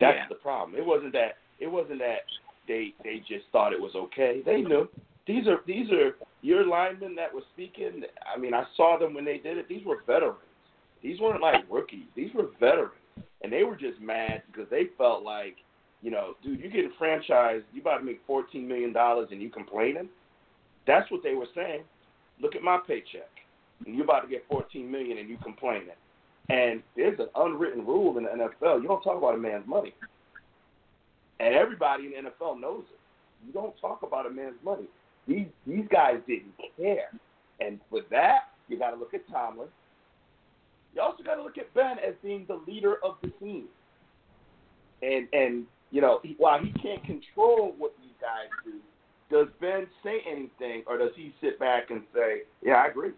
That's 0.01 0.17
Yeah. 0.17 0.29
the 0.29 0.37
problem. 0.37 0.79
It 0.79 0.85
wasn't 0.85 1.13
that. 1.13 1.39
It 1.59 1.67
wasn't 1.67 1.99
that 2.01 2.21
they 2.67 2.95
they 3.03 3.19
just 3.21 3.47
thought 3.53 3.73
it 3.73 3.81
was 3.81 3.95
okay. 3.95 4.41
They 4.45 4.63
knew. 4.63 4.89
These 5.27 5.47
are 5.49 5.61
these 5.67 5.91
are 5.91 6.17
your 6.43 6.65
linemen 6.65 7.15
that 7.17 7.35
were 7.35 7.43
speaking. 7.53 8.05
I 8.33 8.39
mean, 8.39 8.55
I 8.55 8.65
saw 8.77 8.97
them 8.99 9.13
when 9.15 9.25
they 9.25 9.39
did 9.39 9.59
it. 9.59 9.69
These 9.69 9.85
were 9.85 10.03
veterans. 10.07 10.39
These 11.03 11.21
weren't 11.21 11.43
like 11.43 11.65
rookies. 11.71 12.07
These 12.15 12.33
were 12.35 12.47
veterans, 12.59 12.93
and 13.43 13.53
they 13.53 13.65
were 13.65 13.77
just 13.77 14.01
mad 14.01 14.43
because 14.51 14.69
they 14.71 14.87
felt 14.97 15.23
like, 15.23 15.57
you 16.03 16.11
know, 16.11 16.35
dude, 16.43 16.61
you 16.61 16.71
get 16.71 16.85
a 16.85 16.91
franchise, 16.99 17.63
you 17.73 17.81
about 17.81 17.99
to 17.99 18.05
make 18.05 18.21
fourteen 18.27 18.69
million 18.69 18.93
dollars, 18.93 19.29
and 19.31 19.43
you 19.43 19.51
complaining. 19.51 20.09
That's 20.87 21.11
what 21.11 21.23
they 21.23 21.35
were 21.35 21.49
saying. 21.55 21.83
Look 22.41 22.55
at 22.55 22.63
my 22.63 22.79
paycheck, 22.87 23.31
and 23.85 23.95
you're 23.95 24.05
about 24.05 24.21
to 24.21 24.29
get 24.29 24.45
fourteen 24.49 24.91
million, 24.91 25.19
and 25.19 25.29
you 25.29 25.37
complaining. 25.43 25.89
And 26.51 26.83
there's 26.97 27.19
an 27.19 27.29
unwritten 27.35 27.85
rule 27.85 28.17
in 28.17 28.25
the 28.25 28.31
NFL. 28.31 28.81
You 28.81 28.89
don't 28.89 29.03
talk 29.03 29.19
about 29.19 29.35
a 29.35 29.39
man's 29.39 29.67
money, 29.67 29.93
and 31.41 31.55
everybody 31.55 32.07
in 32.07 32.25
the 32.25 32.31
NFL 32.31 32.61
knows 32.61 32.85
it. 32.91 32.99
You 33.47 33.53
don't 33.53 33.77
talk 33.81 34.03
about 34.03 34.27
a 34.27 34.31
man's 34.31 34.57
money. 34.65 34.87
These 35.27 35.47
these 35.67 35.85
guys 35.91 36.17
didn't 36.27 36.55
care, 36.77 37.11
and 37.61 37.81
for 37.91 38.01
that, 38.11 38.51
you 38.69 38.79
got 38.79 38.91
to 38.91 38.97
look 38.97 39.15
at 39.15 39.29
Tomlin. 39.29 39.69
You 40.95 41.03
also 41.03 41.23
got 41.23 41.35
to 41.35 41.43
look 41.43 41.59
at 41.59 41.73
Ben 41.75 41.97
as 41.99 42.15
being 42.23 42.47
the 42.49 42.61
leader 42.67 42.97
of 43.05 43.17
the 43.23 43.29
team. 43.41 43.65
And 45.03 45.29
and 45.33 45.67
you 45.91 46.01
know, 46.01 46.21
while 46.37 46.61
he 46.61 46.73
can't 46.73 47.03
control 47.05 47.75
what 47.79 47.93
these 47.99 48.15
guys 48.21 48.49
do, 48.65 48.79
does 49.31 49.49
Ben 49.61 49.87
say 50.03 50.21
anything, 50.27 50.83
or 50.87 50.99
does 50.99 51.11
he 51.17 51.35
sit 51.41 51.59
back 51.59 51.91
and 51.91 52.03
say, 52.15 52.43
"Yeah, 52.63 52.75
I 52.75 52.87
agree"? 52.89 53.13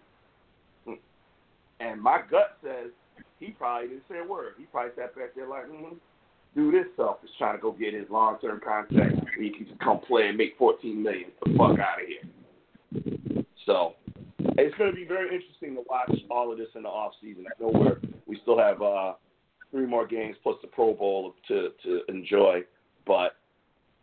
And 1.81 2.01
my 2.01 2.21
gut 2.31 2.59
says 2.63 2.91
he 3.39 3.53
probably 3.53 3.89
didn't 3.89 4.05
say 4.09 4.19
a 4.19 4.25
word. 4.25 4.55
He 4.59 4.65
probably 4.65 4.93
sat 4.97 5.17
back 5.17 5.35
there 5.35 5.49
like, 5.49 5.67
mm-hmm. 5.67 5.95
dude, 6.55 6.75
this 6.75 6.87
selfish 6.95 7.31
trying 7.39 7.57
to 7.57 7.63
go 7.63 7.73
get 7.73 7.95
his 7.95 8.05
long 8.11 8.39
term 8.39 8.61
contract. 8.61 9.15
Where 9.15 9.43
he 9.43 9.51
can 9.51 9.67
just 9.67 9.81
come 9.81 10.01
play 10.01 10.29
and 10.29 10.37
make 10.37 10.59
fourteen 10.59 11.03
million. 11.03 11.31
Get 11.45 11.53
the 11.53 11.59
fuck 11.59 11.79
out 11.79 12.03
of 12.03 12.07
here. 12.07 13.45
So 13.67 13.95
it's 14.59 14.77
going 14.77 14.91
to 14.91 14.97
be 14.97 15.07
very 15.07 15.35
interesting 15.35 15.75
to 15.75 15.83
watch 15.89 16.13
all 16.31 16.53
of 16.53 16.59
this 16.59 16.69
in 16.75 16.83
the 16.83 16.89
off 16.89 17.13
season. 17.21 17.47
I 17.47 17.63
know 17.63 17.71
we're 17.73 17.99
we 18.27 18.39
still 18.43 18.59
have 18.59 18.83
uh, 18.83 19.15
three 19.71 19.87
more 19.87 20.07
games 20.07 20.37
plus 20.43 20.57
the 20.63 20.69
Pro 20.69 20.95
Bowl 20.95 21.35
to 21.49 21.69
to 21.85 22.01
enjoy, 22.09 22.63
but 23.07 23.37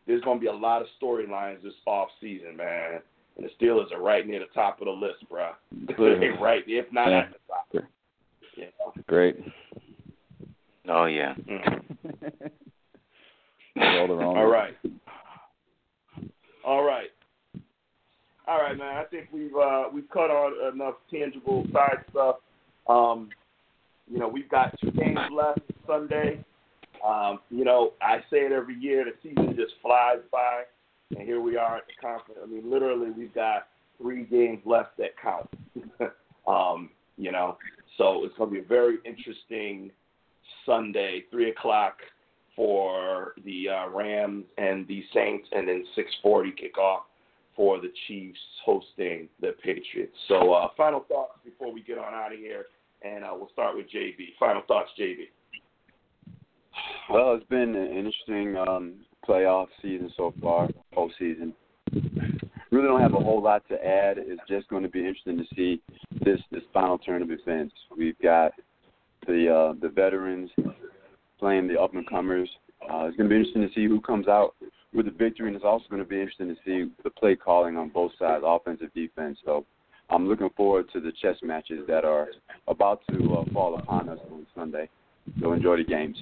there's 0.06 0.22
going 0.24 0.38
to 0.38 0.42
be 0.42 0.48
a 0.48 0.54
lot 0.54 0.82
of 0.82 0.88
storylines 1.02 1.62
this 1.64 1.74
off 1.86 2.10
season, 2.22 2.56
man. 2.56 3.02
and 3.38 3.46
the 3.46 3.50
Steelers 3.66 3.92
are 3.94 4.02
right 4.02 4.26
near 4.26 4.40
the 4.40 4.46
top 4.54 4.80
of 4.82 4.86
the 4.86 4.92
list, 4.92 5.28
bro. 5.30 5.52
Clearly. 5.96 6.30
right, 6.42 6.64
if 6.66 6.92
not 6.94 7.10
Yeah. 7.10 7.20
at 7.20 7.32
the 7.32 7.38
top. 7.48 7.68
Sure. 7.72 7.88
You? 8.56 9.04
Great. 9.08 9.38
Oh 10.90 11.06
yeah. 11.06 11.36
Mm. 11.50 11.84
all 13.78 14.08
the 14.08 14.14
wrong. 14.16 14.38
All 14.38 14.48
right. 14.48 14.76
All 16.66 16.84
right. 16.84 17.10
All 18.48 18.58
right, 18.62 18.78
man. 18.78 18.96
I 18.98 19.04
think 19.04 19.28
we've 19.34 19.56
uh, 19.56 19.84
we've 19.94 20.10
cut 20.10 20.32
on 20.32 20.74
enough 20.74 20.96
tangible 21.12 21.66
side 21.74 22.04
stuff. 22.12 22.38
Um, 22.88 23.30
you 24.10 24.20
know, 24.20 24.28
we've 24.28 24.50
got 24.50 24.78
two 24.82 24.92
games 24.92 25.20
left 25.32 25.62
Sunday. 25.86 26.44
Um, 27.06 27.40
you 27.50 27.64
know, 27.64 27.94
I 28.02 28.18
say 28.32 28.40
it 28.40 28.52
every 28.52 28.76
year. 28.76 29.06
The 29.06 29.12
season 29.22 29.56
just 29.56 29.74
flies 29.82 30.20
by, 30.32 30.64
and 31.12 31.22
here 31.22 31.42
we 31.42 31.58
are 31.58 31.78
at 31.78 31.84
the 31.88 31.94
conference. 32.02 32.40
I 32.42 32.48
mean, 32.48 32.70
literally, 32.70 33.12
we've 33.12 33.34
got 33.34 33.68
three 34.02 34.24
games 34.24 34.60
left 34.66 34.98
that 34.98 35.12
count. 35.22 35.50
um, 36.48 36.90
you 37.18 37.32
know, 37.32 37.58
so 37.98 38.24
it's 38.24 38.36
going 38.38 38.50
to 38.50 38.56
be 38.56 38.62
a 38.62 38.68
very 38.68 38.98
interesting 39.06 39.92
Sunday, 40.66 41.24
three 41.32 41.50
o'clock 41.50 41.98
for 42.56 43.34
the 43.46 43.70
uh, 43.70 43.90
Rams 43.90 44.46
and 44.58 44.88
the 44.88 45.04
Saints, 45.14 45.48
and 45.52 45.68
then 45.68 45.86
6:40 45.96 46.54
kickoff 46.58 47.02
for 47.56 47.80
the 47.80 47.92
Chiefs 48.08 48.40
hosting 48.64 49.28
the 49.42 49.54
Patriots. 49.64 50.16
So, 50.28 50.54
uh, 50.54 50.68
final 50.78 51.02
thoughts 51.08 51.40
before 51.44 51.74
we 51.74 51.82
get 51.82 51.98
on 51.98 52.14
out 52.14 52.32
of 52.32 52.40
here, 52.40 52.66
and 53.16 53.24
uh, 53.24 53.32
we'll 53.34 53.50
start 53.50 53.76
with 53.76 53.88
JB. 53.88 54.38
Final 54.40 54.62
thoughts, 54.68 54.92
JB. 55.00 55.28
Well, 57.10 57.36
it's 57.36 57.48
been 57.48 57.76
an 57.76 57.88
interesting 57.88 58.56
um, 58.58 58.96
playoff 59.28 59.68
season 59.82 60.12
so 60.16 60.34
far, 60.42 60.70
postseason. 60.96 61.54
Really 62.72 62.88
don't 62.88 63.02
have 63.02 63.14
a 63.14 63.20
whole 63.20 63.42
lot 63.42 63.64
to 63.70 63.76
add. 63.76 64.18
It's 64.18 64.42
just 64.48 64.68
going 64.68 64.84
to 64.84 64.90
be 64.90 65.00
interesting 65.00 65.38
to 65.38 65.46
see 65.56 65.82
this 66.24 66.40
this 66.52 66.64
final 66.74 66.98
turn 66.98 67.22
of 67.22 67.32
events. 67.32 67.74
We've 67.98 68.20
got 68.22 68.52
the 69.26 69.54
uh, 69.54 69.74
the 69.82 69.90
veterans 69.90 70.52
playing 71.40 71.68
the 71.68 71.80
up 71.80 71.94
and 71.94 72.08
comers. 72.10 72.50
Uh, 72.82 73.06
it's 73.06 73.18
going 73.18 73.30
to 73.30 73.34
be 73.34 73.38
interesting 73.38 73.68
to 73.68 73.74
see 73.74 73.86
who 73.86 74.02
comes 74.02 74.28
out 74.28 74.56
with 74.94 75.06
the 75.06 75.12
victory, 75.12 75.48
and 75.48 75.56
it's 75.56 75.66
also 75.66 75.86
going 75.90 76.02
to 76.02 76.08
be 76.08 76.20
interesting 76.20 76.50
to 76.50 76.56
see 76.66 76.92
the 77.04 77.10
play 77.10 77.36
calling 77.36 77.78
on 77.78 77.90
both 77.90 78.12
sides, 78.20 78.44
offensive, 78.46 78.94
defense. 78.94 79.38
So 79.46 79.66
I'm 80.10 80.28
looking 80.28 80.50
forward 80.56 80.86
to 80.94 81.00
the 81.00 81.12
chess 81.22 81.36
matches 81.44 81.86
that 81.88 82.06
are 82.06 82.28
about 82.68 83.02
to 83.12 83.34
uh, 83.36 83.54
fall 83.54 83.78
upon 83.78 84.10
us 84.10 84.20
on 84.32 84.46
Sunday. 84.56 84.90
So 85.42 85.52
enjoy 85.52 85.78
the 85.78 85.84
games. 85.84 86.18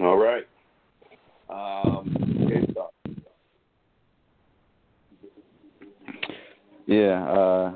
All 0.00 0.16
right. 0.16 0.44
Um, 1.48 2.16
okay, 2.44 2.66
so 2.74 2.90
Yeah, 6.86 7.24
uh, 7.28 7.72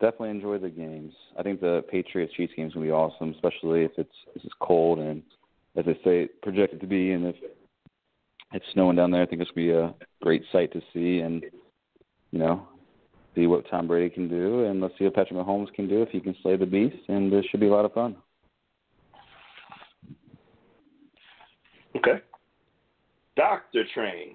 definitely 0.00 0.30
enjoy 0.30 0.58
the 0.58 0.68
games. 0.68 1.12
I 1.38 1.42
think 1.42 1.60
the 1.60 1.84
Patriots 1.90 2.32
Chiefs 2.34 2.52
game's 2.56 2.74
gonna 2.74 2.86
be 2.86 2.92
awesome, 2.92 3.30
especially 3.32 3.84
if 3.84 3.92
it's 3.96 4.10
if 4.34 4.44
it's 4.44 4.54
cold 4.60 4.98
and 4.98 5.22
as 5.76 5.84
they 5.84 5.98
say 6.04 6.28
projected 6.42 6.80
to 6.80 6.86
be, 6.86 7.12
and 7.12 7.26
if 7.26 7.36
it's 8.52 8.64
snowing 8.72 8.96
down 8.96 9.10
there, 9.10 9.22
I 9.22 9.26
think 9.26 9.40
it's 9.40 9.50
gonna 9.50 9.66
be 9.66 9.72
a 9.72 9.94
great 10.22 10.42
sight 10.52 10.72
to 10.72 10.80
see, 10.92 11.20
and 11.20 11.44
you 12.36 12.42
know, 12.42 12.68
see 13.34 13.46
what 13.46 13.64
Tom 13.70 13.88
Brady 13.88 14.14
can 14.14 14.28
do, 14.28 14.64
and 14.64 14.78
let's 14.82 14.92
see 14.98 15.04
what 15.04 15.14
Patrick 15.14 15.38
Mahomes 15.38 15.72
can 15.72 15.88
do 15.88 16.02
if 16.02 16.10
he 16.10 16.20
can 16.20 16.36
slay 16.42 16.54
the 16.54 16.66
beast, 16.66 16.98
and 17.08 17.32
this 17.32 17.46
should 17.46 17.60
be 17.60 17.66
a 17.66 17.72
lot 17.72 17.86
of 17.86 17.94
fun. 17.94 18.14
okay. 21.96 22.20
Doctor 23.38 23.84
Train. 23.94 24.34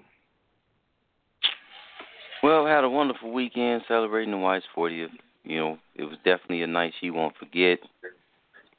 Well, 2.42 2.66
had 2.66 2.82
a 2.82 2.90
wonderful 2.90 3.32
weekend 3.32 3.82
celebrating 3.86 4.32
the 4.32 4.38
wife's 4.38 4.66
40th. 4.76 5.10
You 5.44 5.58
know, 5.58 5.78
it 5.94 6.02
was 6.02 6.16
definitely 6.24 6.62
a 6.62 6.66
night 6.66 6.92
she 7.00 7.10
won't 7.10 7.36
forget. 7.36 7.78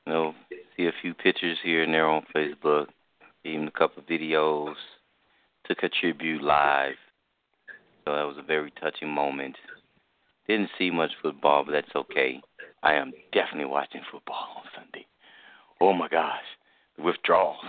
You 0.05 0.13
know, 0.13 0.35
see 0.75 0.87
a 0.87 0.91
few 1.01 1.13
pictures 1.13 1.57
here 1.63 1.83
and 1.83 1.93
there 1.93 2.07
on 2.07 2.25
Facebook, 2.35 2.87
even 3.45 3.69
a 3.69 3.71
couple 3.71 4.03
of 4.03 4.09
videos. 4.09 4.75
Took 5.65 5.83
a 5.83 5.87
tribute 5.87 6.43
live. 6.43 6.95
So 8.05 8.11
that 8.11 8.23
was 8.23 8.37
a 8.37 8.43
very 8.43 8.71
touching 8.79 9.09
moment. 9.09 9.55
Didn't 10.47 10.69
see 10.77 10.91
much 10.91 11.11
football, 11.21 11.63
but 11.65 11.71
that's 11.71 11.95
okay. 11.95 12.41
I 12.81 12.95
am 12.95 13.13
definitely 13.31 13.71
watching 13.71 14.01
football 14.11 14.57
on 14.57 14.63
Sunday. 14.75 15.05
Oh 15.79 15.93
my 15.93 16.09
gosh, 16.09 16.43
the 16.97 17.03
withdrawals 17.03 17.63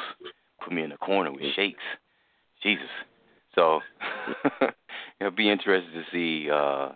put 0.63 0.73
me 0.73 0.83
in 0.83 0.91
the 0.91 0.97
corner 0.97 1.33
with 1.33 1.55
shakes. 1.55 1.83
Jesus. 2.63 2.89
So 3.55 3.81
it'll 5.21 5.31
be 5.31 5.51
interesting 5.51 5.93
to 5.93 6.05
see 6.11 6.51
uh, 6.51 6.91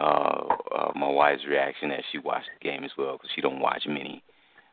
uh, 0.00 0.56
uh, 0.74 0.92
my 0.94 1.08
wife's 1.08 1.46
reaction 1.46 1.90
as 1.90 2.02
she 2.12 2.18
watched 2.18 2.48
the 2.60 2.68
game 2.68 2.84
as 2.84 2.90
well, 2.98 3.12
because 3.12 3.30
she 3.34 3.40
don't 3.40 3.60
watch 3.60 3.84
many. 3.86 4.22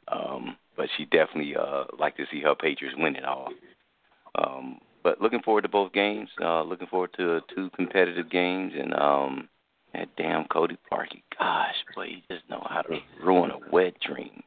Um, 0.08 0.58
but 0.76 0.90
she 0.98 1.06
definitely 1.06 1.56
uh, 1.56 1.86
like 1.98 2.18
to 2.18 2.26
see 2.32 2.42
her 2.42 2.56
Patriots 2.56 2.98
win 3.00 3.16
it 3.16 3.24
all. 3.24 3.50
Um, 4.36 4.80
but 5.04 5.22
looking 5.22 5.42
forward 5.42 5.64
to 5.64 5.70
both 5.70 5.94
games. 5.94 6.30
Uh, 6.42 6.64
looking 6.64 6.88
forward 6.88 7.12
to 7.18 7.42
two 7.56 7.70
competitive 7.76 8.30
games, 8.30 8.74
and 8.78 8.94
um, 8.94 9.50
that 9.94 10.10
damn 10.18 10.46
Cody 10.46 10.78
Parkey. 10.92 11.24
Gosh, 11.38 11.76
boy, 11.96 12.08
he 12.08 12.24
just 12.32 12.50
know 12.50 12.66
how 12.70 12.82
to 12.82 12.98
ruin 13.24 13.52
a 13.52 13.60
wet 13.72 13.94
dream. 14.00 14.44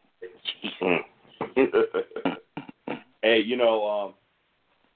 Jesus. 0.63 1.57
hey, 3.23 3.41
you 3.41 3.57
know, 3.57 3.87
um, 3.87 4.15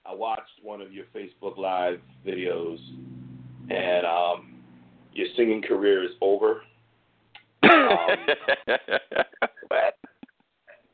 I 0.07 0.15
watched 0.15 0.51
one 0.63 0.81
of 0.81 0.93
your 0.93 1.05
Facebook 1.15 1.59
Live 1.59 2.01
videos, 2.27 2.79
and 3.71 4.07
um, 4.07 4.55
your 5.13 5.29
singing 5.37 5.63
career 5.63 6.05
is 6.05 6.13
over. 6.21 6.63
what? 7.63 8.19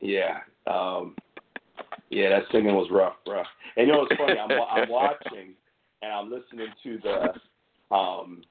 Yeah, 0.01 0.39
um, 0.67 1.15
yeah, 2.09 2.29
that 2.29 2.43
singing 2.51 2.75
was 2.75 2.89
rough, 2.91 3.15
bro. 3.25 3.43
And 3.77 3.87
you 3.87 3.93
know 3.93 3.99
what's 3.99 4.15
funny? 4.15 4.39
I'm, 4.39 4.51
I'm 4.51 4.89
watching 4.89 5.55
and 6.01 6.13
I'm 6.13 6.31
listening 6.31 6.67
to 6.83 6.99
the 6.99 7.95
um, 7.95 8.41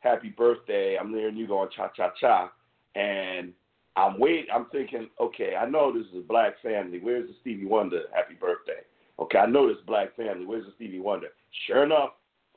Happy 0.00 0.28
Birthday. 0.28 0.96
I'm 1.00 1.10
hearing 1.10 1.36
you 1.36 1.46
going 1.46 1.70
cha 1.74 1.88
cha 1.96 2.10
cha, 2.20 2.50
and 2.94 3.52
I'm 3.96 4.18
wait. 4.18 4.46
I'm 4.52 4.66
thinking, 4.70 5.08
okay, 5.20 5.54
I 5.56 5.68
know 5.68 5.92
this 5.92 6.06
is 6.08 6.18
a 6.18 6.28
black 6.28 6.60
family. 6.62 6.98
Where's 7.00 7.28
the 7.28 7.34
Stevie 7.40 7.66
Wonder 7.66 8.02
Happy 8.14 8.34
Birthday? 8.34 8.82
Okay, 9.18 9.38
I 9.38 9.46
know 9.46 9.68
this 9.68 9.78
black 9.86 10.16
family. 10.16 10.44
Where's 10.44 10.66
the 10.66 10.72
Stevie 10.76 11.00
Wonder? 11.00 11.28
Sure 11.66 11.84
enough, 11.84 12.10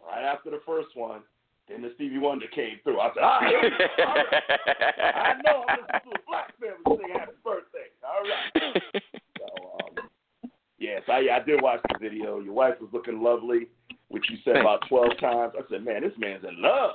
right 0.06 0.24
after 0.24 0.50
the 0.50 0.62
first 0.66 0.90
one, 0.96 1.22
then 1.70 1.82
the 1.82 1.92
Stevie 1.96 2.18
Wonder 2.18 2.48
came 2.48 2.80
through. 2.84 3.00
I 3.00 3.10
said, 3.14 3.24
ah, 3.24 3.40
we 3.42 3.52
go. 3.52 4.04
all 4.08 4.16
right. 4.16 4.44
I 5.16 5.34
know 5.46 5.66
I'm 5.68 5.80
listening 5.80 6.02
to 6.04 6.20
a 6.20 6.24
black 6.28 6.54
family 6.60 6.98
sing 6.98 7.14
Happy 7.14 7.32
Birthday. 7.44 7.88
All 8.04 8.24
right. 8.24 8.82
So, 9.38 9.46
um, 9.80 10.08
yes, 10.80 11.02
I, 11.08 11.28
I 11.32 11.40
did 11.46 11.62
watch 11.62 11.82
the 11.90 12.00
video. 12.00 12.40
Your 12.40 12.54
wife 12.54 12.76
was 12.80 12.90
looking 12.94 13.22
lovely, 13.22 13.68
which 14.10 14.26
you 14.30 14.38
said 14.44 14.58
about 14.58 14.88
12 14.90 15.20
times. 15.20 15.54
I 15.58 15.62
said, 15.70 15.84
man, 15.84 16.02
this 16.02 16.14
man's 16.18 16.44
in 16.44 16.62
love. 16.62 16.92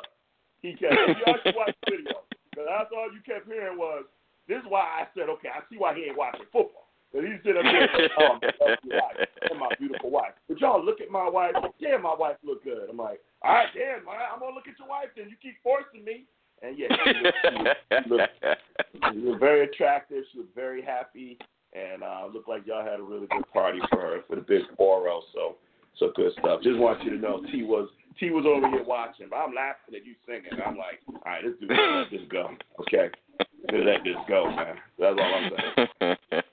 He 0.60 0.72
kept, 0.74 0.94
you 1.08 1.24
actually 1.26 1.54
watched 1.56 1.78
the 1.86 1.96
video. 1.96 2.22
Because 2.50 2.66
that's 2.68 2.90
all 2.94 3.08
you 3.12 3.20
kept 3.24 3.46
hearing 3.46 3.78
was, 3.78 4.04
this 4.48 4.58
is 4.58 4.68
why 4.68 4.82
I 4.82 5.06
said, 5.16 5.28
okay, 5.28 5.48
I 5.48 5.60
see 5.70 5.78
why 5.78 5.94
he 5.94 6.04
ain't 6.04 6.18
watching 6.18 6.46
football. 6.52 6.90
Because 7.12 7.28
he's 7.28 7.40
sitting 7.44 7.60
up 7.60 7.68
there, 7.68 8.08
oh, 8.18 8.40
my 8.40 8.76
wife, 8.96 9.28
and 9.50 9.60
my 9.60 9.68
beautiful 9.78 10.10
wife. 10.10 10.32
But 10.48 10.60
y'all 10.60 10.82
look 10.82 11.00
at 11.00 11.10
my 11.10 11.28
wife. 11.28 11.52
Damn, 11.80 12.02
my 12.02 12.14
wife 12.14 12.36
look 12.42 12.64
good. 12.64 12.88
I'm 12.88 12.96
like, 12.96 13.20
all 13.42 13.52
right, 13.52 13.68
damn, 13.74 14.04
man, 14.04 14.16
I'm 14.32 14.40
going 14.40 14.52
to 14.52 14.56
look 14.56 14.68
at 14.68 14.78
your 14.78 14.88
wife 14.88 15.12
then. 15.16 15.28
You 15.28 15.36
keep 15.40 15.60
forcing 15.62 16.04
me. 16.04 16.24
And 16.62 16.78
yeah, 16.78 16.88
she 16.88 17.12
looked, 17.18 17.38
she 17.42 17.58
looked, 17.58 17.80
she 17.90 18.10
looked, 18.10 19.12
she 19.12 19.18
looked 19.18 19.40
very 19.40 19.64
attractive. 19.64 20.24
She 20.30 20.38
looked 20.38 20.54
very 20.54 20.80
happy. 20.80 21.36
And 21.72 22.02
uh, 22.02 22.28
looked 22.32 22.48
like 22.48 22.66
y'all 22.66 22.84
had 22.84 23.00
a 23.00 23.02
really 23.02 23.26
good 23.28 23.50
party 23.52 23.78
for 23.90 24.00
her 24.00 24.20
for 24.28 24.36
the 24.36 24.42
big 24.42 24.62
Oro. 24.76 25.22
So, 25.34 25.56
so 25.98 26.12
good 26.14 26.32
stuff. 26.38 26.62
Just 26.62 26.78
want 26.78 27.02
you 27.02 27.10
to 27.10 27.18
know, 27.18 27.42
T 27.50 27.62
was 27.62 27.88
T 28.20 28.30
was 28.30 28.44
over 28.46 28.68
here 28.68 28.84
watching, 28.84 29.26
but 29.30 29.36
I'm 29.36 29.54
laughing 29.54 29.94
at 29.94 30.04
you 30.04 30.14
singing. 30.26 30.60
I'm 30.64 30.76
like, 30.76 31.00
all 31.08 31.20
right, 31.24 31.42
let's 31.44 31.58
do 31.60 31.66
this. 31.66 31.78
Let 31.78 32.10
this 32.10 32.28
go. 32.30 32.50
Okay, 32.80 33.10
Let's 33.70 34.04
this 34.04 34.16
go, 34.28 34.50
man. 34.54 34.76
That's 34.98 35.16
all 35.18 35.34
I'm 35.34 35.50
saying. 35.98 36.42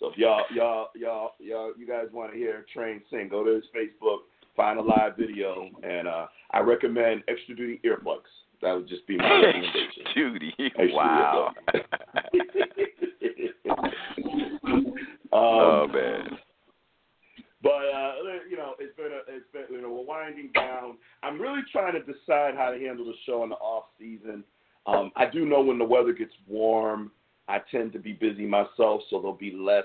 So 0.00 0.10
if 0.10 0.18
y'all, 0.18 0.42
y'all, 0.54 0.88
y'all, 0.94 1.30
y'all, 1.38 1.72
you 1.78 1.86
guys 1.86 2.08
want 2.12 2.30
to 2.30 2.36
hear 2.36 2.66
Train 2.74 3.00
sing, 3.10 3.26
go 3.30 3.42
to 3.42 3.54
his 3.54 3.64
Facebook, 3.74 4.18
find 4.54 4.78
a 4.78 4.82
live 4.82 5.16
video, 5.16 5.70
and 5.82 6.06
uh, 6.06 6.26
I 6.50 6.60
recommend 6.60 7.22
extra 7.26 7.56
duty 7.56 7.80
earplugs. 7.86 8.28
That 8.60 8.74
would 8.74 8.86
just 8.86 9.06
be 9.06 9.16
my 9.16 9.24
recommendation. 9.46 10.02
Extra 10.58 10.94
Wow. 10.94 11.52
um, 15.34 15.40
oh 15.40 15.88
man. 15.92 16.38
But 17.62 17.70
uh, 17.70 18.12
you 18.48 18.56
know, 18.56 18.74
it's 18.78 18.96
been 18.96 19.06
a, 19.06 19.20
it's 19.28 19.46
been 19.52 19.64
you 19.70 19.82
know 19.82 19.90
we're 19.90 20.04
winding 20.04 20.50
down. 20.54 20.98
I'm 21.22 21.40
really 21.40 21.62
trying 21.72 21.94
to 21.94 22.00
decide 22.00 22.54
how 22.56 22.70
to 22.70 22.78
handle 22.78 23.06
the 23.06 23.14
show 23.26 23.42
in 23.42 23.50
the 23.50 23.56
off 23.56 23.84
season. 23.98 24.44
Um, 24.86 25.10
I 25.16 25.26
do 25.26 25.46
know 25.46 25.62
when 25.62 25.78
the 25.78 25.84
weather 25.84 26.12
gets 26.12 26.34
warm, 26.46 27.10
I 27.48 27.60
tend 27.70 27.92
to 27.94 27.98
be 27.98 28.12
busy 28.12 28.46
myself, 28.46 29.02
so 29.08 29.18
there'll 29.18 29.32
be 29.32 29.52
less 29.52 29.84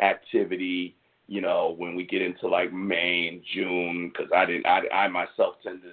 activity. 0.00 0.96
you 1.28 1.40
know, 1.40 1.76
when 1.78 1.94
we 1.94 2.04
get 2.04 2.20
into 2.20 2.48
like 2.48 2.72
May 2.72 3.28
and 3.28 3.40
June, 3.54 4.10
because 4.12 4.32
I 4.36 4.44
didn't, 4.44 4.66
I, 4.66 4.80
I 4.92 5.08
myself 5.08 5.54
tend 5.62 5.82
to 5.82 5.92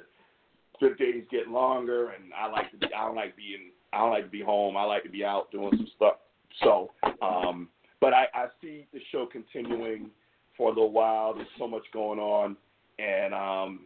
the 0.82 0.96
days 0.96 1.24
get 1.30 1.48
longer, 1.48 2.10
and 2.10 2.34
I 2.34 2.50
like 2.50 2.72
to 2.72 2.78
be, 2.78 2.88
I 2.88 3.06
don't 3.06 3.16
like 3.16 3.38
being, 3.38 3.72
I 3.94 4.00
don't 4.00 4.10
like 4.10 4.26
to 4.26 4.32
be 4.32 4.42
home. 4.42 4.76
I 4.76 4.84
like 4.84 5.04
to 5.04 5.10
be 5.10 5.24
out 5.24 5.52
doing 5.52 5.72
some 5.78 5.88
stuff. 5.96 6.16
So, 6.64 6.92
um, 7.22 7.70
but 8.02 8.14
I, 8.14 8.26
I 8.34 8.48
see 8.62 8.88
the 8.94 9.00
show 9.12 9.26
continuing 9.26 10.10
for 10.56 10.68
a 10.68 10.74
little 10.74 10.92
while. 10.92 11.34
There's 11.34 11.48
so 11.58 11.68
much 11.68 11.84
going 11.94 12.20
on, 12.20 12.58
and 13.00 13.34
um, 13.34 13.82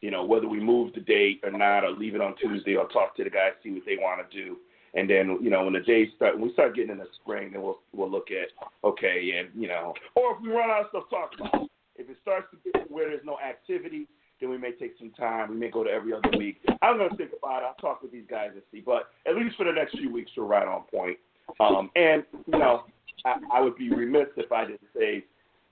you 0.00 0.10
know, 0.10 0.24
whether 0.24 0.48
we 0.48 0.60
move 0.60 0.92
the 0.94 1.00
date 1.00 1.40
or 1.42 1.50
not, 1.50 1.84
or 1.84 1.90
leave 1.90 2.14
it 2.14 2.20
on 2.20 2.36
Tuesday, 2.36 2.76
or 2.76 2.88
talk 2.88 3.16
to 3.16 3.24
the 3.24 3.30
guys, 3.30 3.52
see 3.62 3.70
what 3.70 3.82
they 3.86 3.96
want 3.96 4.28
to 4.28 4.36
do. 4.36 4.56
And 4.96 5.10
then, 5.10 5.38
you 5.42 5.50
know, 5.50 5.64
when 5.64 5.72
the 5.72 5.80
days 5.80 6.08
start, 6.14 6.34
when 6.38 6.48
we 6.48 6.52
start 6.52 6.76
getting 6.76 6.92
in 6.92 6.98
the 6.98 7.08
spring, 7.20 7.50
then 7.52 7.62
we'll 7.62 7.80
we'll 7.92 8.10
look 8.10 8.28
at 8.30 8.48
okay, 8.86 9.32
and 9.38 9.48
you 9.60 9.68
know, 9.68 9.94
or 10.14 10.36
if 10.36 10.42
we 10.42 10.50
run 10.50 10.70
out 10.70 10.82
of 10.82 10.86
stuff 10.90 11.10
talk 11.10 11.30
about, 11.38 11.68
if 11.96 12.08
it 12.08 12.16
starts 12.22 12.46
to 12.52 12.70
get 12.70 12.90
where 12.90 13.08
there's 13.08 13.24
no 13.24 13.38
activity, 13.40 14.06
then 14.40 14.50
we 14.50 14.58
may 14.58 14.72
take 14.72 14.94
some 14.98 15.10
time. 15.10 15.50
We 15.50 15.56
may 15.56 15.70
go 15.70 15.82
to 15.82 15.90
every 15.90 16.12
other 16.12 16.36
week. 16.38 16.60
I'm 16.82 16.98
to 16.98 17.08
think 17.16 17.30
about 17.36 17.62
it. 17.62 17.66
I'll 17.66 17.74
talk 17.80 18.02
with 18.02 18.12
these 18.12 18.26
guys 18.28 18.50
and 18.52 18.62
see. 18.70 18.80
But 18.80 19.08
at 19.26 19.36
least 19.36 19.56
for 19.56 19.64
the 19.64 19.72
next 19.72 19.98
few 19.98 20.12
weeks, 20.12 20.30
we're 20.36 20.44
right 20.44 20.66
on 20.66 20.82
point. 20.82 21.18
Um, 21.60 21.90
and 21.96 22.24
you 22.46 22.58
know, 22.58 22.84
I, 23.24 23.36
I 23.52 23.60
would 23.60 23.76
be 23.76 23.90
remiss 23.90 24.28
if 24.36 24.52
I 24.52 24.64
didn't 24.64 24.80
say 24.96 25.24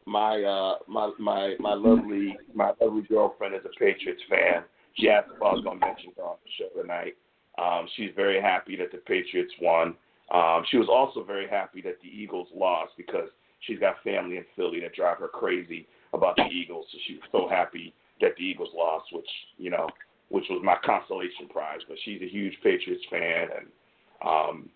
my 0.07 0.43
uh, 0.43 0.79
my 0.89 1.13
my 1.19 1.55
my 1.61 1.75
lovely 1.75 2.37
my 2.55 2.73
lovely 2.81 3.03
girlfriend 3.03 3.55
is 3.55 3.63
a 3.65 3.79
Patriots 3.79 4.23
fan. 4.29 4.65
She 4.95 5.09
asked 5.09 5.29
if 5.35 5.43
I 5.43 5.53
was 5.53 5.65
to 5.65 5.75
mention 5.75 6.13
her 6.17 6.25
on 6.25 6.37
the 6.45 6.51
show 6.59 6.81
tonight. 6.81 7.15
Um, 7.59 7.87
she's 7.97 8.11
very 8.17 8.41
happy 8.41 8.77
that 8.77 8.93
the 8.93 8.99
Patriots 8.99 9.53
won. 9.61 9.95
Um, 10.33 10.65
she 10.71 10.79
was 10.79 10.89
also 10.91 11.25
very 11.25 11.49
happy 11.49 11.83
that 11.83 11.99
the 12.03 12.09
Eagles 12.09 12.49
lost 12.55 12.93
because 12.97 13.29
she's 13.61 13.79
got 13.79 14.03
family 14.03 14.39
in 14.39 14.45
Philly 14.57 14.81
that 14.81 14.95
drive 14.95 15.19
her 15.19 15.29
crazy 15.29 15.87
about 16.13 16.37
the 16.37 16.47
Eagles. 16.47 16.87
So 16.91 16.99
she 17.07 17.15
was 17.15 17.23
so 17.31 17.49
happy 17.49 17.95
that 18.21 18.33
the 18.37 18.45
Eagles 18.45 18.71
lost, 18.75 19.07
which 19.13 19.29
you 19.59 19.71
know, 19.71 19.89
which 20.29 20.45
was 20.51 20.63
my 20.65 20.77
consolation 20.85 21.49
prize. 21.51 21.81
But 21.89 21.99
she's 22.05 22.23
a 22.23 22.29
huge 22.29 22.55
Patriots 22.63 23.05
fan, 23.11 23.49
and 23.57 23.67
um, 24.25 24.69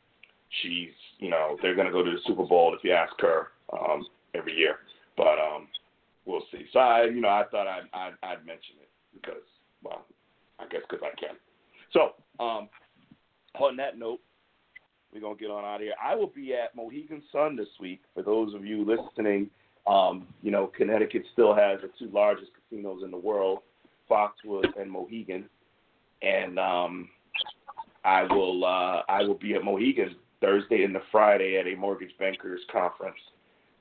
she's 0.62 0.90
you 1.18 1.30
know 1.30 1.56
they're 1.62 1.74
going 1.74 1.86
to 1.86 1.92
go 1.92 2.02
to 2.02 2.10
the 2.10 2.18
Super 2.26 2.44
Bowl 2.44 2.74
if 2.74 2.84
you 2.84 2.92
ask 2.92 3.12
her 3.20 3.48
um, 3.72 4.06
every 4.34 4.54
year. 4.54 4.76
But 5.16 5.38
um, 5.38 5.68
we'll 6.24 6.44
see. 6.52 6.66
So 6.72 6.78
I 6.78 7.04
you 7.04 7.20
know 7.20 7.28
I 7.28 7.44
thought 7.50 7.66
I'd 7.66 7.88
I'd, 7.92 8.14
I'd 8.22 8.46
mention 8.46 8.76
it 8.80 8.88
because 9.14 9.42
well 9.82 10.04
I 10.58 10.66
guess 10.68 10.82
because 10.88 11.04
I 11.04 11.18
can. 11.18 11.36
So 11.92 12.14
um, 12.42 12.68
on 13.58 13.76
that 13.76 13.98
note, 13.98 14.20
we're 15.12 15.20
gonna 15.20 15.36
get 15.36 15.50
on 15.50 15.64
out 15.64 15.76
of 15.76 15.80
here. 15.80 15.94
I 16.02 16.14
will 16.14 16.32
be 16.34 16.54
at 16.54 16.74
Mohegan 16.74 17.22
Sun 17.32 17.56
this 17.56 17.68
week. 17.80 18.00
For 18.14 18.22
those 18.22 18.54
of 18.54 18.64
you 18.64 18.84
listening, 18.84 19.50
um, 19.86 20.26
you 20.42 20.50
know 20.50 20.70
Connecticut 20.76 21.22
still 21.32 21.54
has 21.54 21.80
the 21.80 21.90
two 21.98 22.12
largest 22.12 22.50
casinos 22.70 23.02
in 23.04 23.10
the 23.10 23.16
world, 23.16 23.60
Foxwoods 24.10 24.78
and 24.80 24.90
Mohegan, 24.90 25.48
and 26.22 26.58
um, 26.58 27.08
I 28.04 28.22
will 28.24 28.64
uh, 28.64 29.02
I 29.08 29.22
will 29.22 29.38
be 29.38 29.54
at 29.54 29.64
Mohegan 29.64 30.16
Thursday 30.40 30.84
and 30.84 30.94
the 30.94 31.02
Friday 31.10 31.58
at 31.58 31.66
a 31.66 31.76
mortgage 31.76 32.12
bankers 32.18 32.60
conference. 32.70 33.18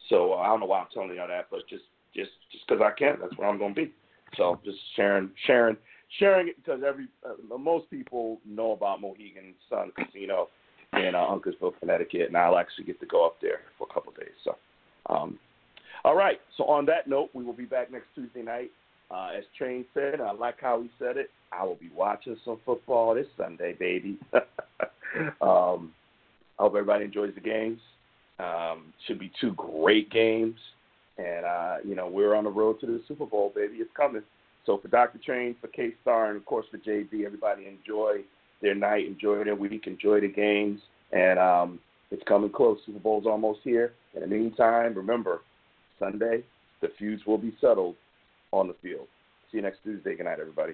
So 0.09 0.33
uh, 0.33 0.37
I 0.37 0.47
don't 0.47 0.59
know 0.59 0.65
why 0.67 0.79
I'm 0.79 0.87
telling 0.93 1.09
you 1.11 1.21
all 1.21 1.27
that, 1.27 1.47
but 1.49 1.67
just 1.69 1.83
just 2.15 2.31
just 2.51 2.67
because 2.67 2.81
I 2.83 2.97
can, 2.97 3.17
that's 3.21 3.37
where 3.37 3.47
I'm 3.47 3.57
going 3.57 3.75
to 3.75 3.85
be. 3.85 3.91
So 4.37 4.59
just 4.63 4.77
sharing 4.95 5.29
sharing 5.45 5.77
sharing 6.19 6.47
it 6.47 6.55
because 6.57 6.81
every 6.85 7.07
uh, 7.25 7.57
most 7.57 7.89
people 7.89 8.39
know 8.45 8.71
about 8.71 9.01
Mohegan 9.01 9.53
Sun 9.69 9.91
Casino 9.97 10.49
in 10.93 11.15
uh, 11.15 11.19
Uncasville, 11.19 11.77
Connecticut, 11.79 12.27
and 12.27 12.37
I'll 12.37 12.57
actually 12.57 12.85
get 12.85 12.99
to 12.99 13.05
go 13.05 13.25
up 13.25 13.37
there 13.41 13.59
for 13.77 13.87
a 13.89 13.93
couple 13.93 14.11
of 14.11 14.19
days. 14.19 14.35
So, 14.43 14.55
um, 15.09 15.37
all 16.03 16.15
right. 16.15 16.39
So 16.57 16.65
on 16.65 16.85
that 16.85 17.07
note, 17.07 17.29
we 17.33 17.43
will 17.43 17.53
be 17.53 17.65
back 17.65 17.91
next 17.91 18.07
Tuesday 18.15 18.41
night. 18.41 18.71
Uh, 19.11 19.29
as 19.37 19.43
Train 19.57 19.85
said, 19.93 20.19
I 20.21 20.31
like 20.31 20.55
how 20.61 20.81
he 20.81 20.89
said 20.97 21.17
it. 21.17 21.29
I 21.51 21.63
will 21.63 21.75
be 21.75 21.89
watching 21.95 22.37
some 22.43 22.59
football 22.65 23.13
this 23.13 23.27
Sunday, 23.37 23.73
baby. 23.73 24.17
um, 25.41 25.93
I 26.57 26.63
hope 26.63 26.73
everybody 26.73 27.05
enjoys 27.05 27.33
the 27.35 27.41
games. 27.41 27.79
Um, 28.39 28.93
should 29.07 29.19
be 29.19 29.31
two 29.39 29.53
great 29.53 30.09
games, 30.11 30.57
and 31.17 31.45
uh, 31.45 31.77
you 31.85 31.95
know 31.95 32.07
we're 32.07 32.35
on 32.35 32.43
the 32.43 32.49
road 32.49 32.79
to 32.81 32.85
the 32.85 33.01
Super 33.07 33.25
Bowl, 33.25 33.51
baby. 33.55 33.75
It's 33.75 33.89
coming. 33.95 34.23
So 34.65 34.77
for 34.77 34.87
Dr. 34.87 35.19
Train, 35.19 35.55
for 35.61 35.67
K 35.67 35.93
Star, 36.01 36.27
and 36.29 36.37
of 36.37 36.45
course 36.45 36.65
for 36.69 36.77
JB, 36.77 37.25
everybody 37.25 37.67
enjoy 37.67 38.21
their 38.61 38.75
night, 38.75 39.05
enjoy 39.05 39.43
their 39.43 39.55
week, 39.55 39.87
enjoy 39.87 40.19
the 40.21 40.27
games, 40.27 40.81
and 41.11 41.39
um, 41.39 41.79
it's 42.11 42.23
coming 42.27 42.49
close. 42.49 42.79
Super 42.85 42.99
Bowl's 42.99 43.25
almost 43.25 43.59
here. 43.63 43.93
In 44.15 44.21
the 44.21 44.27
meantime, 44.27 44.95
remember 44.95 45.41
Sunday 45.99 46.43
the 46.81 46.89
feuds 46.99 47.25
will 47.25 47.37
be 47.37 47.55
settled 47.61 47.95
on 48.51 48.67
the 48.67 48.75
field. 48.81 49.07
See 49.51 49.57
you 49.57 49.63
next 49.63 49.79
Tuesday. 49.83 50.15
Good 50.15 50.25
night, 50.25 50.39
everybody. 50.39 50.73